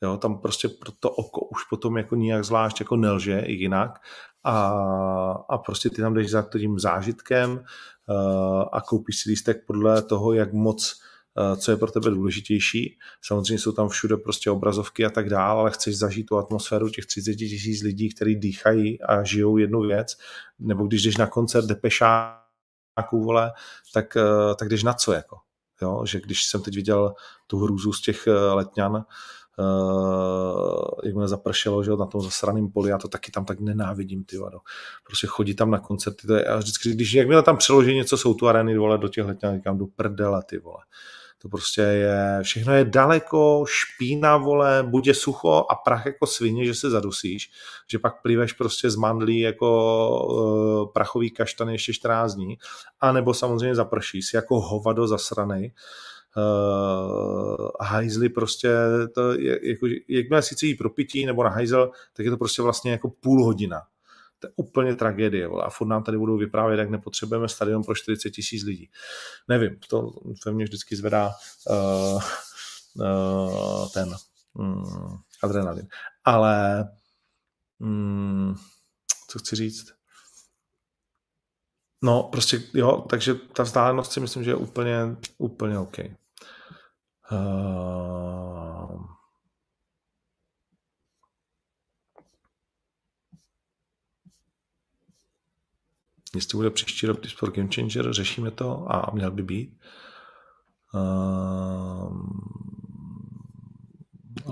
Jo, 0.03 0.17
tam 0.17 0.39
prostě 0.39 0.69
pro 0.69 0.93
to 1.01 1.11
oko 1.11 1.41
už 1.41 1.65
potom 1.71 1.97
jako 1.97 2.17
nijak 2.17 2.45
zvlášť 2.45 2.81
jako 2.81 2.97
nelže 2.97 3.43
jinak 3.47 3.99
a, 4.45 4.69
a 5.49 5.59
prostě 5.59 5.91
ty 5.91 5.97
tam 5.97 6.15
jdeš 6.15 6.31
za 6.31 6.43
tím 6.59 6.79
zážitkem 6.79 7.51
uh, 7.53 8.65
a 8.73 8.81
koupíš 8.81 9.19
si 9.19 9.31
lístek 9.31 9.67
podle 9.67 10.03
toho, 10.03 10.33
jak 10.33 10.53
moc 10.53 11.03
co 11.57 11.71
je 11.71 11.77
pro 11.77 11.91
tebe 11.91 12.11
důležitější. 12.11 12.99
Samozřejmě 13.23 13.59
jsou 13.59 13.73
tam 13.73 13.89
všude 13.89 14.17
prostě 14.17 14.51
obrazovky 14.51 15.05
a 15.05 15.11
tak 15.11 15.29
dále, 15.29 15.61
ale 15.61 15.71
chceš 15.71 15.99
zažít 15.99 16.27
tu 16.27 16.37
atmosféru 16.37 16.89
těch 16.89 17.07
30 17.07 17.35
tisíc 17.35 17.83
lidí, 17.83 18.15
kteří 18.15 18.37
dýchají 18.37 19.03
a 19.03 19.25
žijou 19.25 19.57
jednu 19.57 19.81
věc, 19.81 20.17
nebo 20.59 20.87
když 20.87 21.03
jdeš 21.03 21.17
na 21.17 21.27
koncert 21.27 21.67
Depešáků, 21.67 23.25
vole, 23.25 23.53
tak, 23.95 24.17
uh, 24.17 24.55
tak 24.55 24.69
jdeš 24.69 24.83
na 24.83 24.93
co, 24.93 25.13
jako. 25.13 25.37
Jo? 25.83 26.07
Že 26.07 26.21
když 26.21 26.45
jsem 26.45 26.63
teď 26.63 26.75
viděl 26.75 27.15
tu 27.47 27.59
hrůzu 27.59 27.93
z 27.93 28.03
těch 28.03 28.27
letňan, 28.53 29.05
uh, 29.59 30.89
jak 31.05 31.15
mě 31.15 31.29
zapršelo, 31.29 31.85
že 31.85 31.91
na 31.91 32.07
tom 32.07 32.21
zasraném 32.21 32.69
poli, 32.69 32.91
já 32.91 32.99
to 32.99 33.09
taky 33.09 33.31
tam 33.31 33.45
tak 33.45 33.61
nenávidím, 33.61 34.25
ty 34.25 34.39
vado. 34.39 34.59
Prostě 35.07 35.27
chodí 35.27 35.55
tam 35.55 35.71
na 35.71 35.79
koncerty, 35.79 36.27
to 36.27 36.35
je, 36.35 36.45
a 36.45 36.57
vždycky, 36.57 36.91
když 36.91 37.13
jakmile 37.13 37.43
tam 37.43 37.57
přeloží 37.57 37.95
něco, 37.95 38.17
jsou 38.17 38.35
tu 38.35 38.49
arény, 38.49 38.79
vole, 38.79 38.99
do 38.99 39.09
těch 39.09 39.25
letňan, 39.25 39.57
říkám, 39.57 39.79
do 39.79 39.87
prdele, 39.87 40.43
ty 40.43 40.59
vole. 40.59 40.83
To 41.43 41.49
prostě 41.49 41.81
je, 41.81 42.39
všechno 42.43 42.75
je 42.75 42.85
daleko, 42.85 43.65
špína, 43.69 44.37
vole, 44.37 44.83
bude 44.83 45.15
sucho 45.15 45.65
a 45.71 45.75
prach 45.75 46.07
jako 46.07 46.27
svině, 46.27 46.65
že 46.65 46.75
se 46.75 46.91
zadusíš, 46.91 47.51
že 47.91 47.99
pak 47.99 48.23
pliveš 48.23 48.53
prostě 48.53 48.91
z 48.91 48.97
mandlí 48.97 49.41
jako 49.41 49.69
uh, 50.85 50.93
prachový 50.93 51.31
kaštan 51.31 51.69
ještě 51.69 51.93
14 51.93 52.35
dní, 52.35 52.59
a 53.01 53.13
nebo 53.13 53.35
samozřejmě 53.35 53.75
zapršíš 53.75 54.35
jako 54.35 54.61
hovado 54.61 55.07
zasranej, 55.07 55.73
uh, 56.37 57.69
hajzly 57.81 58.29
prostě, 58.29 58.73
to 59.15 59.33
je, 59.33 59.69
jako, 59.69 59.87
jakmile 60.09 60.43
sice 60.43 60.67
jí 60.67 60.75
propití 60.75 61.27
nebo 61.27 61.45
na 61.45 61.51
hajzel, 61.51 61.91
tak 62.13 62.25
je 62.27 62.31
to 62.31 62.37
prostě 62.37 62.63
vlastně 62.63 62.91
jako 62.91 63.11
půl 63.11 63.45
hodina. 63.45 63.83
To 64.39 64.49
je 64.49 64.53
úplně 64.57 64.97
tragédie. 64.97 65.49
Vole. 65.49 65.65
A 65.65 65.71
furt 65.71 65.87
nám 65.87 66.03
tady 66.03 66.19
budou 66.19 66.37
vyprávět, 66.37 66.79
jak 66.79 66.91
nepotřebujeme 66.91 67.49
stadion 67.49 67.85
pro 67.85 67.95
40 67.95 68.31
tisíc 68.31 68.63
lidí. 68.63 68.91
Nevím, 69.49 69.79
to 69.89 70.11
ve 70.47 70.53
mně 70.53 70.65
vždycky 70.65 70.97
zvedá 70.97 71.33
uh, 71.71 72.23
uh, 72.95 73.89
ten 73.95 74.15
um, 74.55 75.23
adrenalin. 75.43 75.89
Ale 76.25 76.85
um, 77.79 78.57
co 79.29 79.39
chci 79.39 79.57
říct? 79.57 79.93
No, 82.05 82.23
prostě 82.23 82.63
jo, 82.75 83.07
takže 83.11 83.35
ta 83.35 83.63
vzdálenost 83.63 84.13
si 84.13 84.21
myslím, 84.21 84.45
že 84.45 84.51
je 84.51 84.55
úplně, 84.55 84.97
úplně 85.39 85.79
OK. 85.79 85.97
Uh, 87.31 89.07
jestli 96.35 96.57
bude 96.57 96.71
příští 96.71 97.07
rok 97.07 97.27
Sport 97.27 97.57
Game 97.57 97.69
Changer, 97.75 98.13
řešíme 98.13 98.51
to 98.51 98.95
a 98.95 99.11
měl 99.15 99.31
by 99.31 99.43
být. 99.43 99.81
Uh, 100.95 102.17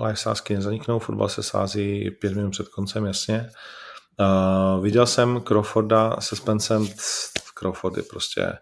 live 0.05 0.17
sázky 0.17 0.55
nezaniknou, 0.55 0.99
fotbal 0.99 1.29
se 1.29 1.43
sází 1.43 2.11
pět 2.11 2.37
minut 2.37 2.51
před 2.51 2.69
koncem, 2.69 3.05
jasně. 3.05 3.51
Uh, 4.21 4.83
viděl 4.83 5.07
jsem 5.07 5.41
Crawforda 5.41 6.17
se 6.21 6.37
Spencem, 6.37 6.89
Crawford 7.61 7.97
je 7.97 8.03
prostě 8.03 8.53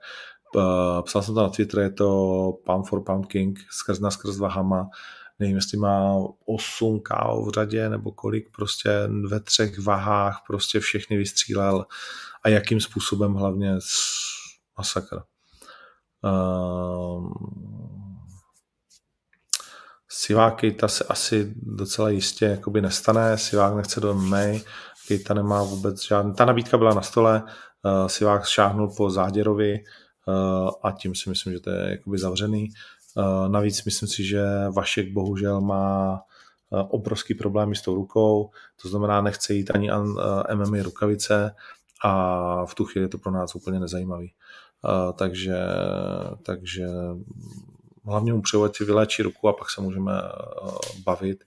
psal 1.03 1.23
jsem 1.23 1.35
to 1.35 1.43
na 1.43 1.49
Twitter, 1.49 1.81
je 1.81 1.91
to 1.91 2.53
Pound 2.67 2.89
for 2.89 3.05
Pound 3.05 3.27
King, 3.27 3.59
skrz 3.71 4.01
na 4.01 4.11
skrz 4.11 4.39
Vahama, 4.39 4.89
nevím, 5.39 5.57
jestli 5.57 5.79
má 5.79 6.15
8 6.47 7.01
KO 7.01 7.45
v 7.45 7.55
řadě, 7.55 7.89
nebo 7.89 8.13
kolik, 8.13 8.51
prostě 8.57 8.91
ve 9.29 9.41
třech 9.41 9.79
vahách 9.79 10.43
prostě 10.47 10.81
všechny 10.81 11.17
vystřílel 11.17 11.87
a 12.45 12.49
jakým 12.49 12.81
způsobem 12.81 13.35
hlavně 13.35 13.79
masakr. 14.79 15.23
Uh, 16.23 17.33
Sivák 20.09 20.61
Kejta 20.61 20.89
se 20.89 21.05
asi 21.05 21.55
docela 21.57 22.11
jistě 22.11 22.45
jakoby 22.45 22.81
nestane, 22.81 23.39
Sivák 23.39 23.75
nechce 23.75 24.01
do 24.01 24.15
MMA, 24.15 24.61
Kejta 25.09 25.35
nemá 25.35 25.63
vůbec 25.63 26.07
žádný, 26.07 26.35
ta 26.35 26.45
nabídka 26.45 26.79
byla 26.79 26.95
na 26.95 27.03
stole, 27.03 27.43
uh, 27.43 28.07
Sivák 28.07 28.47
šáhnul 28.47 28.95
po 28.97 29.11
Záděrovi, 29.11 29.75
Eh, 29.75 30.08
a 30.83 30.93
tím 30.93 31.15
si 31.15 31.29
myslím, 31.31 31.53
že 31.53 31.61
to 31.61 31.71
je 31.71 31.91
jakoby 31.91 32.19
zavřený. 32.19 32.69
Navíc 33.49 33.85
myslím 33.85 34.09
si, 34.09 34.25
že 34.25 34.45
Vašek 34.69 35.13
bohužel 35.13 35.61
má 35.61 36.21
obrovský 36.71 37.35
problémy 37.35 37.77
s 37.77 37.83
tou 37.83 37.95
rukou, 37.95 38.51
to 38.83 38.89
znamená, 38.89 39.21
nechce 39.21 39.55
jít 39.55 39.71
ani 39.71 39.91
MMA 40.55 40.83
rukavice 40.83 41.55
a 42.05 42.67
v 42.67 42.75
tu 42.75 42.85
chvíli 42.85 43.05
je 43.05 43.09
to 43.09 43.19
pro 43.19 43.33
nás 43.33 43.55
úplně 43.55 43.81
nezajímavý. 43.81 44.33
Takže, 45.15 45.59
takže 46.43 46.87
hlavně 48.05 48.33
mu 48.33 48.43
přeju, 48.43 48.73
si 48.73 48.85
vyléčí 48.85 49.23
ruku 49.23 49.49
a 49.49 49.53
pak 49.53 49.71
se 49.71 49.81
můžeme 49.81 50.13
bavit, 51.05 51.45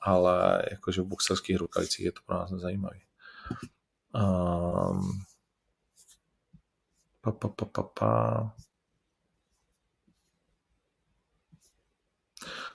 ale 0.00 0.62
jakože 0.70 1.02
v 1.02 1.06
boxerských 1.06 1.56
rukavicích 1.56 2.04
je 2.04 2.12
to 2.12 2.20
pro 2.26 2.36
nás 2.36 2.50
nezajímavý. 2.50 3.00
Um, 4.14 5.20
pa, 7.32 7.48
pa, 7.48 7.48
pa, 7.48 7.64
pa, 7.64 7.82
pa. 7.82 8.52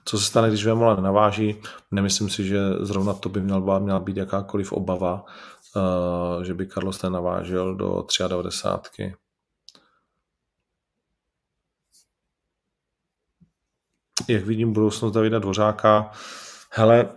Co 0.06 0.18
se 0.18 0.26
stane, 0.26 0.48
když 0.48 0.66
Vemola 0.66 0.96
nenaváží? 0.96 1.62
Nemyslím 1.92 2.30
si, 2.30 2.46
že 2.46 2.60
zrovna 2.80 3.14
to 3.14 3.30
by 3.30 3.42
měla, 3.42 3.80
měla 3.80 4.00
být 4.00 4.18
jakákoliv 4.18 4.72
obava, 4.72 5.26
uh, 5.76 6.44
že 6.44 6.54
by 6.54 6.68
Carlos 6.68 7.02
nenavážil 7.02 7.76
do 7.76 8.06
93. 8.28 9.14
Jak 14.30 14.46
vidím 14.46 14.74
budoucnost 14.74 15.14
Davida 15.14 15.40
Dvořáka? 15.40 16.12
Hele, 16.72 17.10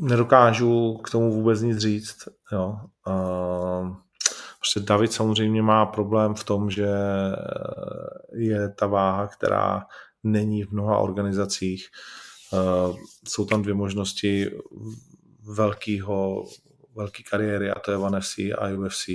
nedokážu 0.00 1.00
k 1.04 1.10
tomu 1.10 1.32
vůbec 1.32 1.60
nic 1.60 1.78
říct. 1.78 2.28
Jo. 2.52 2.76
Uh, 3.06 3.96
prostě 4.62 4.80
David 4.80 5.12
samozřejmě 5.12 5.62
má 5.62 5.86
problém 5.86 6.34
v 6.34 6.44
tom, 6.44 6.70
že 6.70 6.88
je 8.32 8.68
ta 8.68 8.86
váha, 8.86 9.26
která 9.26 9.86
není 10.22 10.62
v 10.62 10.72
mnoha 10.72 10.98
organizacích. 10.98 11.88
Uh, 12.52 12.96
jsou 13.28 13.44
tam 13.44 13.62
dvě 13.62 13.74
možnosti 13.74 14.50
velkého, 15.42 16.44
velký 16.96 17.24
kariéry 17.24 17.70
a 17.70 17.78
to 17.78 17.90
je 17.90 17.96
One 17.96 18.20
FC 18.20 18.38
a 18.38 18.68
UFC. 18.78 19.08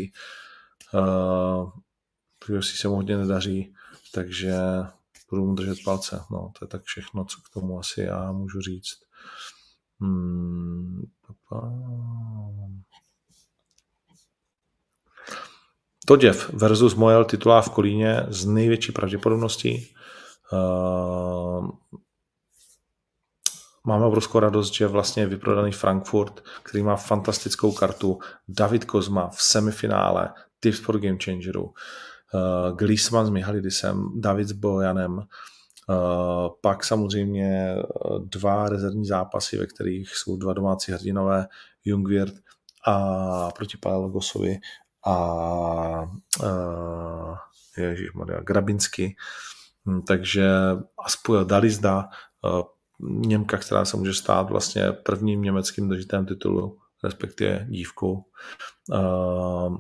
Uh, 0.94 1.72
UFC 2.58 2.76
se 2.76 2.88
mu 2.88 2.96
hodně 2.96 3.18
nedaří, 3.18 3.74
takže 4.14 4.56
budu 5.30 5.46
mu 5.46 5.56
držet 5.56 5.78
palce. 5.86 6.22
No, 6.32 6.52
to 6.60 6.66
je 6.66 6.68
tak 6.68 6.84
všechno, 6.84 7.26
co 7.26 7.38
k 7.42 7.54
tomu 7.54 7.80
asi 7.80 8.02
já 8.02 8.32
můžu 8.32 8.62
říct. 8.62 9.00
Hmm, 10.00 11.02
Toděv 16.08 16.50
versus 16.54 16.96
Mojel 16.96 17.26
titulá 17.26 17.62
v 17.62 17.70
Kolíně 17.70 18.24
z 18.28 18.46
největší 18.46 18.92
pravděpodobností. 18.92 19.94
Uh, 20.54 21.70
máme 23.86 24.06
obrovskou 24.06 24.40
radost, 24.40 24.74
že 24.74 24.88
vlastně 24.88 25.24
je 25.24 25.28
vyprodaný 25.28 25.72
Frankfurt, 25.72 26.44
který 26.64 26.84
má 26.84 26.96
fantastickou 26.96 27.72
kartu. 27.72 28.20
David 28.48 28.86
Kozma 28.86 29.28
v 29.28 29.42
semifinále 29.42 30.34
Tips 30.60 30.80
for 30.80 31.00
Game 31.00 31.18
Changeru. 31.24 31.64
Uh, 31.64 32.78
Glisman 32.78 33.26
s 33.26 33.30
Mihalidisem, 33.30 34.12
David 34.16 34.48
s 34.48 34.52
Bojanem. 34.52 35.14
Uh, 35.18 35.26
pak 36.62 36.84
samozřejmě 36.84 37.76
dva 38.24 38.70
rezervní 38.70 39.06
zápasy, 39.06 39.58
ve 39.58 39.66
kterých 39.66 40.16
jsou 40.16 40.38
dva 40.38 40.54
domácí 40.54 40.92
hrdinové, 40.92 41.48
Jungwirth 41.86 42.40
a 42.86 43.52
proti 43.52 43.78
Palogosovi 43.78 44.58
a 45.08 46.12
uh, 46.44 47.38
Ježišmarja, 47.78 48.40
Grabinsky. 48.40 49.16
Hm, 49.86 50.02
takže 50.02 50.50
a 51.06 51.44
Dalizda, 51.44 52.10
uh, 52.44 52.62
Němka, 53.00 53.58
která 53.58 53.86
se 53.86 53.98
může 53.98 54.14
stát 54.14 54.50
vlastně 54.50 54.92
prvním 54.92 55.42
německým 55.42 55.90
držitelem 55.90 56.26
titulu, 56.26 56.80
respektive 57.04 57.66
dívkou. 57.70 58.24
Uh, 58.90 59.78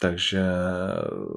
takže 0.00 0.44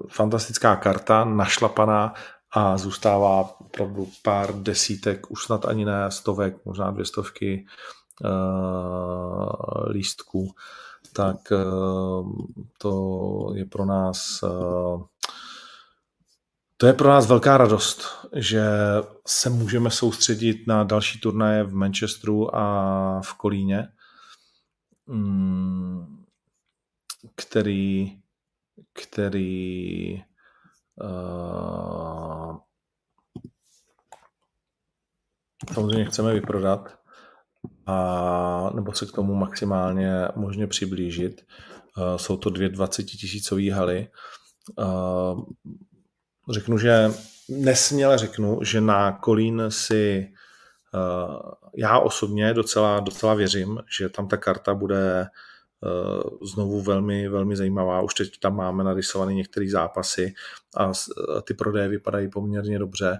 fantastická 0.10 0.76
karta, 0.76 1.26
našlapaná 1.26 2.14
a 2.52 2.78
zůstává 2.78 3.60
opravdu 3.60 4.08
pár 4.24 4.54
desítek, 4.54 5.32
už 5.32 5.46
snad 5.46 5.66
ani 5.66 5.86
ne 5.86 6.12
stovek, 6.12 6.66
možná 6.66 6.92
dvě 6.92 7.06
stovky 7.06 7.66
uh, 8.24 9.90
lístků, 9.90 10.52
tak 11.14 11.38
uh, 11.52 12.32
to 12.78 13.52
je 13.56 13.66
pro 13.66 13.86
nás 13.86 14.44
uh, 14.44 15.04
to 16.78 16.88
je 16.88 16.94
pro 16.94 17.10
nás 17.10 17.28
velká 17.28 17.58
radost, 17.58 18.28
že 18.36 18.64
se 19.28 19.50
můžeme 19.50 19.92
soustředit 19.92 20.68
na 20.68 20.84
další 20.84 21.20
turnaje 21.20 21.64
v 21.64 21.74
Manchesteru 21.74 22.56
a 22.56 23.22
v 23.22 23.34
Kolíně, 23.34 23.88
mm, 25.08 26.24
který, 27.36 28.20
který 28.94 30.24
uh, 31.02 32.58
samozřejmě 35.74 36.06
chceme 36.06 36.34
vyprodat 36.34 37.03
a 37.86 38.72
nebo 38.76 38.94
se 38.94 39.06
k 39.06 39.12
tomu 39.12 39.36
maximálně 39.36 40.28
možně 40.36 40.68
přiblížit. 40.68 41.46
Uh, 41.98 42.18
jsou 42.18 42.38
to 42.38 42.50
dvě 42.50 42.70
20 42.70 43.04
tisícové 43.04 43.72
haly. 43.72 44.08
Uh, 44.78 45.44
řeknu, 46.50 46.78
že 46.78 47.12
nesměle 47.50 48.18
řeknu, 48.18 48.60
že 48.64 48.82
na 48.82 49.12
Kolín 49.12 49.64
si 49.70 50.28
uh, 50.94 51.52
já 51.76 52.00
osobně 52.00 52.54
docela, 52.54 53.00
docela 53.00 53.34
věřím, 53.34 53.80
že 53.98 54.10
tam 54.10 54.28
ta 54.28 54.38
karta 54.38 54.74
bude 54.74 55.28
znovu 56.54 56.82
velmi, 56.82 57.30
velmi 57.30 57.56
zajímavá. 57.56 58.02
Už 58.02 58.14
teď 58.14 58.40
tam 58.40 58.56
máme 58.56 58.84
narysované 58.84 59.34
některé 59.34 59.70
zápasy 59.70 60.34
a 60.78 60.92
ty 61.44 61.54
prodeje 61.54 61.88
vypadají 61.88 62.30
poměrně 62.30 62.80
dobře. 62.80 63.20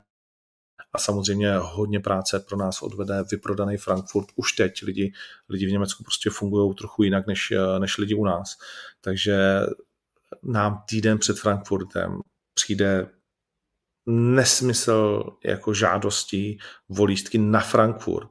A 0.94 1.00
samozřejmě 1.00 1.56
hodně 1.58 2.00
práce 2.00 2.40
pro 2.40 2.58
nás 2.58 2.82
odvede 2.82 3.24
vyprodaný 3.32 3.78
Frankfurt. 3.78 4.28
Už 4.36 4.52
teď 4.54 4.84
lidi, 4.84 5.14
lidi 5.50 5.66
v 5.66 5.72
Německu 5.72 6.04
prostě 6.04 6.30
fungují 6.30 6.76
trochu 6.76 7.04
jinak 7.04 7.28
než, 7.28 7.54
než 7.80 7.98
lidi 7.98 8.14
u 8.14 8.26
nás. 8.26 8.58
Takže 9.02 9.60
nám 10.44 10.84
týden 10.90 11.18
před 11.18 11.40
Frankfurtem 11.40 12.20
přijde 12.54 13.08
nesmysl 14.06 15.24
jako 15.44 15.74
žádostí 15.74 16.60
volístky 16.90 17.38
na 17.38 17.60
Frankfurt. 17.60 18.30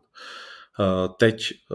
Eh, 0.80 1.08
teď 1.18 1.52
eh, 1.52 1.74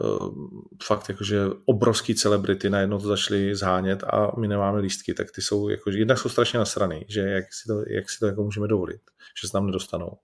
fakt 0.84 1.10
jakože 1.10 1.46
obrovský 1.66 2.16
celebrity 2.16 2.70
najednou 2.70 3.00
to 3.00 3.08
začali 3.08 3.56
zhánět 3.56 4.04
a 4.04 4.40
my 4.40 4.48
nemáme 4.48 4.80
lístky, 4.80 5.14
tak 5.14 5.32
ty 5.32 5.42
jsou 5.42 5.70
jakože 5.70 6.00
jednak 6.00 6.20
jsou 6.20 6.30
strašně 6.30 6.60
nasraný, 6.60 7.06
že 7.08 7.22
jak 7.22 7.54
si 7.54 7.68
to, 7.68 7.84
jak 7.88 8.10
si 8.10 8.20
to 8.20 8.26
jako 8.26 8.44
můžeme 8.44 8.68
dovolit, 8.68 9.02
že 9.42 9.48
se 9.48 9.52
tam 9.52 9.66
nedostanou. 9.66 10.18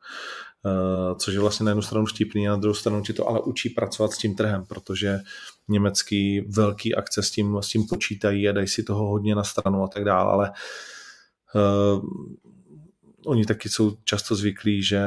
Uh, 0.66 1.18
což 1.18 1.34
je 1.34 1.40
vlastně 1.40 1.64
na 1.64 1.70
jednu 1.70 1.82
stranu 1.82 2.06
vtipný 2.06 2.48
a 2.48 2.52
na 2.52 2.58
druhou 2.58 2.74
stranu 2.74 3.02
ti 3.02 3.14
to 3.14 3.30
ale 3.30 3.42
učí 3.42 3.70
pracovat 3.70 4.12
s 4.12 4.18
tím 4.18 4.36
trhem, 4.36 4.66
protože 4.66 5.20
německý 5.68 6.42
velký 6.42 6.96
akce 6.96 7.24
s 7.24 7.32
tím, 7.32 7.58
s 7.62 7.68
tím 7.68 7.88
počítají 7.88 8.50
a 8.50 8.52
dají 8.52 8.68
si 8.68 8.84
toho 8.84 9.08
hodně 9.08 9.36
na 9.36 9.44
stranu 9.44 9.84
a 9.84 9.88
tak 9.88 10.04
dále, 10.04 10.32
ale 10.32 10.52
uh, 11.56 12.10
oni 13.26 13.46
taky 13.46 13.70
jsou 13.70 13.98
často 14.04 14.36
zvyklí, 14.36 14.84
že 14.84 15.02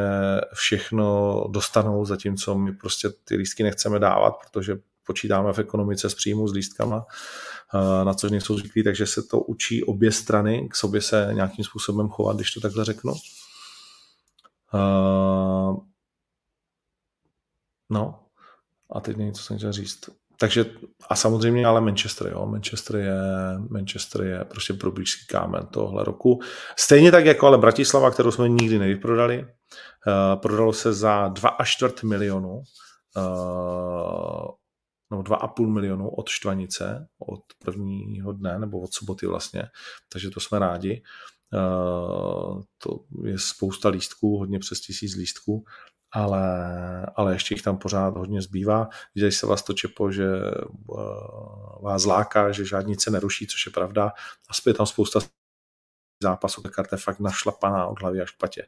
všechno 0.54 1.44
dostanou, 1.50 2.04
zatímco 2.04 2.59
my 2.59 2.72
prostě 2.72 3.09
ty 3.24 3.36
lístky 3.36 3.62
nechceme 3.62 3.98
dávat, 3.98 4.34
protože 4.50 4.78
počítáme 5.07 5.52
v 5.52 5.59
ekonomice 5.59 6.11
s 6.11 6.14
příjmu 6.14 6.48
s 6.48 6.52
lístkama, 6.52 7.07
eh, 7.74 8.04
na 8.04 8.14
což 8.14 8.30
nejsou 8.30 8.59
zvyklí, 8.59 8.84
takže 8.84 9.07
se 9.07 9.22
to 9.22 9.40
učí 9.40 9.84
obě 9.84 10.12
strany 10.12 10.68
k 10.70 10.76
sobě 10.76 11.00
se 11.00 11.30
nějakým 11.32 11.64
způsobem 11.64 12.09
chovat, 12.09 12.36
když 12.36 12.50
to 12.50 12.61
takhle 12.61 12.84
řeknu. 12.84 13.14
Eh, 14.77 15.77
no, 17.90 18.27
a 18.90 19.01
teď 19.01 19.16
něco 19.16 19.43
jsem 19.43 19.57
chtěl 19.57 19.73
říct 19.73 20.11
takže 20.39 20.65
a 21.09 21.16
samozřejmě 21.16 21.66
ale 21.66 21.81
Manchester, 21.81 22.28
jo. 22.32 22.47
Manchester 22.47 22.97
je, 22.97 23.15
Manchester 23.70 24.23
je 24.23 24.44
prostě 24.44 24.74
pro 24.74 24.93
blízký 24.93 25.27
kámen 25.27 25.66
tohle 25.66 26.05
roku. 26.05 26.40
Stejně 26.78 27.11
tak 27.11 27.27
jako 27.27 27.47
ale 27.47 27.59
Bratislava, 27.59 28.11
kterou 28.11 28.31
jsme 28.31 28.48
nikdy 28.48 28.78
nevyprodali. 28.78 29.39
Uh, 29.43 30.40
prodalo 30.40 30.73
se 30.73 30.93
za 30.93 31.28
2,4 31.28 32.09
milionu 32.09 32.62
uh, 33.16 34.48
no 35.11 35.23
2,5 35.23 35.66
milionu 35.66 36.11
od 36.11 36.28
Štvanice, 36.28 37.07
od 37.19 37.40
prvního 37.65 38.32
dne, 38.32 38.59
nebo 38.59 38.81
od 38.81 38.93
soboty 38.93 39.27
vlastně, 39.27 39.62
takže 40.12 40.31
to 40.31 40.40
jsme 40.40 40.59
rádi. 40.59 41.03
Uh, 41.03 41.35
to 42.78 43.05
je 43.24 43.39
spousta 43.39 43.89
lístků, 43.89 44.39
hodně 44.39 44.59
přes 44.59 44.81
tisíc 44.81 45.14
lístků 45.14 45.64
ale, 46.16 47.06
ale 47.14 47.32
ještě 47.32 47.55
jich 47.55 47.62
tam 47.62 47.78
pořád 47.78 48.16
hodně 48.16 48.43
zbývá. 48.43 48.89
Když 49.14 49.36
se 49.36 49.47
vás 49.47 49.62
to 49.62 49.73
čepo, 49.73 50.12
že 50.12 50.27
uh, 50.86 51.82
vás 51.82 52.05
láká, 52.05 52.52
že 52.52 52.64
žádnice 52.64 53.10
neruší, 53.10 53.47
což 53.47 53.66
je 53.66 53.73
pravda. 53.73 54.06
A 54.51 54.52
je 54.66 54.74
tam 54.74 54.86
spousta 54.86 55.20
zápasu, 56.23 56.62
ta 56.62 56.70
karta 56.70 56.97
je 56.97 57.01
fakt 57.01 57.20
našlapaná 57.20 57.86
od 57.86 58.01
hlavy 58.01 58.20
až 58.20 58.31
k 58.31 58.39
patě. 58.39 58.66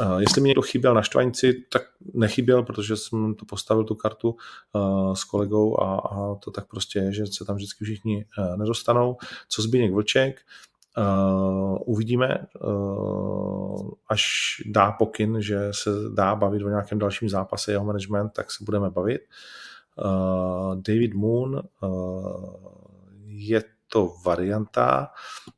Uh, 0.00 0.18
jestli 0.18 0.40
mi 0.40 0.48
někdo 0.48 0.62
chyběl 0.62 0.94
na 0.94 1.02
štvanici, 1.02 1.64
tak 1.72 1.82
nechyběl, 2.14 2.62
protože 2.62 2.96
jsem 2.96 3.34
to 3.34 3.44
postavil 3.44 3.84
tu 3.84 3.94
kartu 3.94 4.36
uh, 4.72 5.14
s 5.14 5.24
kolegou 5.24 5.80
a, 5.80 5.98
a 5.98 6.34
to 6.34 6.50
tak 6.50 6.68
prostě 6.68 6.98
je, 6.98 7.12
že 7.12 7.26
se 7.26 7.44
tam 7.44 7.56
vždycky 7.56 7.84
všichni 7.84 8.24
uh, 8.38 8.56
nedostanou. 8.56 9.16
Co 9.48 9.62
Zbigněk 9.62 9.92
Vlček, 9.92 10.40
Uh, 10.98 11.78
uvidíme, 11.86 12.46
uh, 12.60 13.90
až 14.08 14.22
dá 14.66 14.92
pokyn, 14.92 15.42
že 15.42 15.68
se 15.70 15.90
dá 16.14 16.34
bavit 16.34 16.62
o 16.62 16.68
nějakém 16.68 16.98
dalším 16.98 17.28
zápase 17.28 17.72
jeho 17.72 17.84
management, 17.84 18.28
tak 18.28 18.50
se 18.50 18.64
budeme 18.64 18.90
bavit. 18.90 19.20
Uh, 20.04 20.74
David 20.74 21.14
Moon 21.14 21.62
je 23.26 23.64
to 23.88 24.12
varianta. 24.24 25.10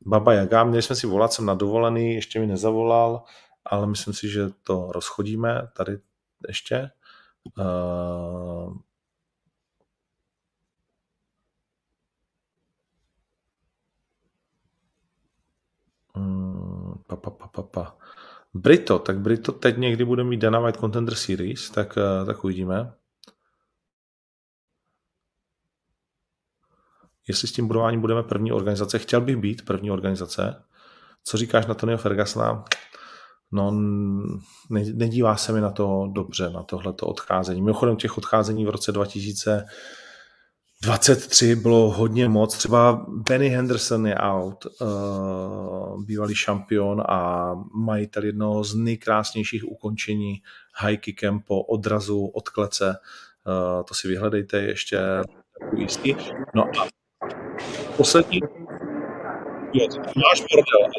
Baba 0.07 0.33
Jaga, 0.33 0.65
měli 0.65 0.83
jsme 0.83 0.97
si 0.97 1.07
volat, 1.07 1.33
jsem 1.33 1.47
na 1.47 1.55
dovolený, 1.55 2.15
ještě 2.15 2.41
mi 2.41 2.47
nezavolal, 2.47 3.23
ale 3.65 3.87
myslím 3.87 4.15
si, 4.15 4.29
že 4.29 4.49
to 4.63 4.93
rozchodíme 4.93 5.69
tady 5.77 5.99
ještě. 6.49 6.91
Uh, 7.59 8.77
pa, 17.07 17.17
pa, 17.17 17.31
pa, 17.31 17.49
pa, 17.49 17.63
pa. 17.63 17.97
Brito, 18.55 18.99
tak 18.99 19.19
Brito 19.19 19.53
teď 19.53 19.77
někdy 19.77 20.05
bude 20.05 20.25
mít 20.25 20.41
Dana 20.41 20.61
White 20.61 20.81
Contender 20.81 21.15
Series, 21.15 21.71
tak, 21.71 21.99
tak 22.27 22.45
uvidíme. 22.45 22.93
Jestli 27.29 27.49
s 27.49 27.53
tím 27.53 27.67
budováním 27.67 28.01
budeme 28.01 28.23
první 28.23 28.53
organizace, 28.53 28.99
chtěl 28.99 29.21
bych 29.21 29.37
být 29.37 29.65
první 29.65 29.91
organizace. 29.91 30.65
Co 31.25 31.37
říkáš 31.37 31.67
na 31.67 31.75
Tonyho 31.75 31.99
Fergusona? 31.99 32.65
No, 33.53 33.71
nedívá 34.95 35.37
se 35.37 35.53
mi 35.53 35.61
na 35.61 35.71
to 35.71 36.11
dobře, 36.13 36.51
na 36.51 36.63
tohleto 36.63 37.07
odcházení. 37.07 37.63
Mimochodem 37.63 37.97
těch 37.97 38.19
odcházení 38.19 38.67
v 38.67 38.71
roce 38.71 38.93
2023 40.87 41.57
bylo 41.57 41.91
hodně 41.91 42.29
moc. 42.29 42.57
Třeba 42.57 43.05
Benny 43.09 43.49
Henderson 43.49 44.07
je 44.07 44.15
out, 44.15 44.67
uh, 44.81 46.05
bývalý 46.05 46.35
šampion 46.35 47.03
a 47.09 47.51
majitel 47.75 48.25
jednoho 48.25 48.65
z 48.65 48.75
nejkrásnějších 48.75 49.65
ukončení 49.65 50.43
high 50.81 50.97
kickem 50.97 51.41
po 51.41 51.63
odrazu 51.63 52.27
od 52.27 52.49
klece. 52.49 52.97
Uh, 53.47 53.83
to 53.83 53.95
si 53.95 54.09
vyhledejte 54.09 54.59
ještě 54.59 54.99
jistý. 55.77 56.15
No 56.55 56.63
a 56.63 56.87
poslední... 57.97 58.41
Jo, 59.73 59.87
máš 60.17 60.41
bordel. 60.41 60.91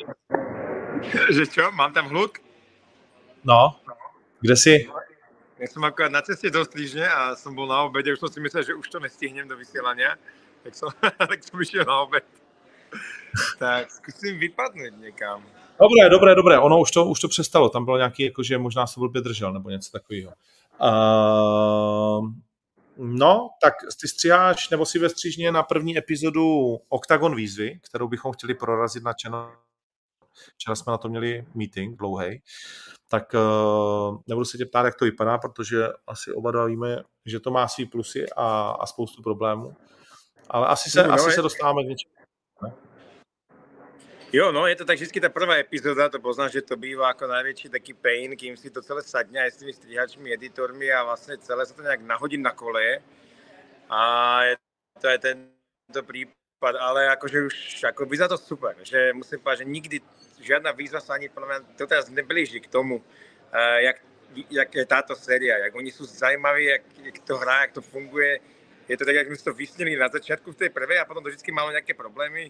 Že 1.34 1.48
čo? 1.48 1.72
Mám 1.72 1.94
tam 1.94 2.06
hluk? 2.06 2.38
No. 3.44 3.76
Kde 4.42 4.56
jsi? 4.56 4.88
Ja 5.58 5.68
som 5.68 5.82
akorát 5.84 6.14
na 6.14 6.22
ceste 6.22 6.54
do 6.54 6.62
Strížne 6.62 7.10
a 7.10 7.34
som 7.34 7.56
bol 7.58 7.66
na 7.66 7.82
obede, 7.82 8.14
už 8.14 8.22
som 8.22 8.30
si 8.30 8.38
myslel, 8.38 8.64
že 8.64 8.78
už 8.78 8.90
to 8.90 9.00
nestihnem 9.02 9.50
do 9.50 9.58
vysielania, 9.58 10.14
tak 10.62 10.76
som, 10.78 10.94
tak 11.34 11.40
som 11.42 11.58
išiel 11.62 11.86
na 11.86 12.06
obed. 12.06 12.26
tak 13.60 13.92
zkusím 13.92 14.40
vypadnout 14.40 15.02
někam. 15.02 15.44
Dobré, 15.80 16.10
dobré, 16.10 16.36
dobré, 16.36 16.60
ono 16.60 16.80
už 16.80 16.92
to, 16.92 17.06
už 17.06 17.20
to 17.20 17.28
přestalo, 17.28 17.70
tam 17.70 17.86
bylo 17.86 17.98
nějaký, 17.98 18.24
jako, 18.24 18.44
že 18.44 18.58
možná 18.58 18.88
se 18.88 19.00
blbě 19.00 19.22
držel, 19.22 19.54
nebo 19.54 19.70
něco 19.70 19.92
takového. 19.92 20.34
Uh, 20.82 22.32
No, 23.00 23.50
tak 23.62 23.74
ty 24.02 24.08
stříháš, 24.08 24.70
nebo 24.70 24.86
si 24.86 25.00
ve 25.00 25.10
střížně 25.10 25.52
na 25.52 25.64
první 25.64 25.98
epizodu 25.98 26.78
Octagon 26.90 27.36
výzvy, 27.36 27.80
kterou 27.90 28.08
bychom 28.08 28.32
chtěli 28.32 28.54
prorazit 28.54 29.04
na 29.04 29.14
channel. 29.22 29.52
Včera 30.54 30.76
jsme 30.76 30.92
na 30.92 30.98
to 30.98 31.10
měli 31.10 31.46
meeting 31.56 31.98
dlouhý. 31.98 32.42
Tak 33.10 33.34
uh, 33.34 34.22
nebudu 34.28 34.46
se 34.46 34.58
tě 34.58 34.66
ptát, 34.66 34.86
jak 34.86 34.96
to 34.96 35.06
vypadá, 35.06 35.38
protože 35.38 35.88
asi 36.08 36.32
oba 36.32 36.52
dva 36.52 36.66
víme, 36.66 37.04
že 37.26 37.40
to 37.40 37.52
má 37.52 37.68
svý 37.68 37.86
plusy 37.86 38.26
a, 38.36 38.70
a 38.80 38.86
spoustu 38.86 39.22
problémů. 39.22 39.76
Ale 40.50 40.68
asi 40.68 40.90
se, 40.90 41.08
no, 41.08 41.14
asi 41.14 41.32
se 41.32 41.42
dostáváme 41.42 41.84
k 41.84 41.88
něčemu. 41.88 42.18
Jo, 44.34 44.52
no 44.52 44.68
je 44.68 44.76
to 44.76 44.86
tak 44.86 44.96
vždycky 44.96 45.22
ta 45.22 45.30
prvá 45.30 45.56
epizóda, 45.56 46.10
to 46.10 46.20
poznáš, 46.20 46.52
že 46.52 46.62
to 46.62 46.76
bývá 46.76 47.08
jako 47.08 47.28
největší 47.28 47.70
taký 47.70 47.94
pain, 47.94 48.38
kým 48.38 48.58
si 48.58 48.70
to 48.70 48.82
celé 48.82 49.04
sadne 49.04 49.40
aj 49.40 49.52
s 49.52 49.58
tými 49.58 49.74
strihačmi, 49.74 50.34
editormi 50.34 50.92
a 50.92 51.04
vlastně 51.04 51.38
celé 51.38 51.66
se 51.66 51.74
to 51.74 51.82
nějak 51.82 52.02
nahodí 52.02 52.38
na 52.38 52.52
kole. 52.52 53.00
A 53.90 54.44
je, 54.44 54.58
to 55.02 55.08
je 55.08 55.18
tento 55.18 56.04
prípad, 56.04 56.76
ale 56.80 57.04
jakože 57.04 57.46
už 57.46 57.84
jako 57.84 58.06
vyzerá 58.06 58.28
to 58.28 58.38
super, 58.38 58.76
že 58.82 59.14
musím 59.14 59.40
povedať, 59.40 59.60
že 59.60 59.66
nikdy 59.66 60.00
žiadna 60.48 60.72
výzva 60.72 61.04
ani 61.12 61.28
podľa 61.28 61.48
mňa 61.48 61.60
doteraz 61.76 62.08
neblíží 62.08 62.64
k 62.64 62.72
tomu, 62.72 63.04
uh, 63.04 63.78
jak, 63.84 64.00
jak 64.48 64.70
je 64.72 64.86
táto 64.88 65.14
séria, 65.16 65.60
jak 65.60 65.76
oni 65.76 65.92
sú 65.92 66.08
zajímaví, 66.08 66.66
jak, 66.66 66.84
jak 67.04 67.18
to 67.28 67.36
hrá, 67.36 67.68
jak 67.68 67.76
to 67.76 67.82
funguje. 67.84 68.40
Je 68.88 68.96
to 68.96 69.04
tak, 69.04 69.16
jak 69.20 69.28
sme 69.28 69.36
to 69.36 69.52
vysnili 69.52 70.00
na 70.00 70.08
začiatku 70.08 70.56
v 70.56 70.60
tej 70.64 70.70
prvej 70.72 71.04
a 71.04 71.08
potom 71.08 71.20
to 71.20 71.28
vždy 71.28 71.52
malo 71.52 71.76
nejaké 71.76 71.92
problémy 71.92 72.48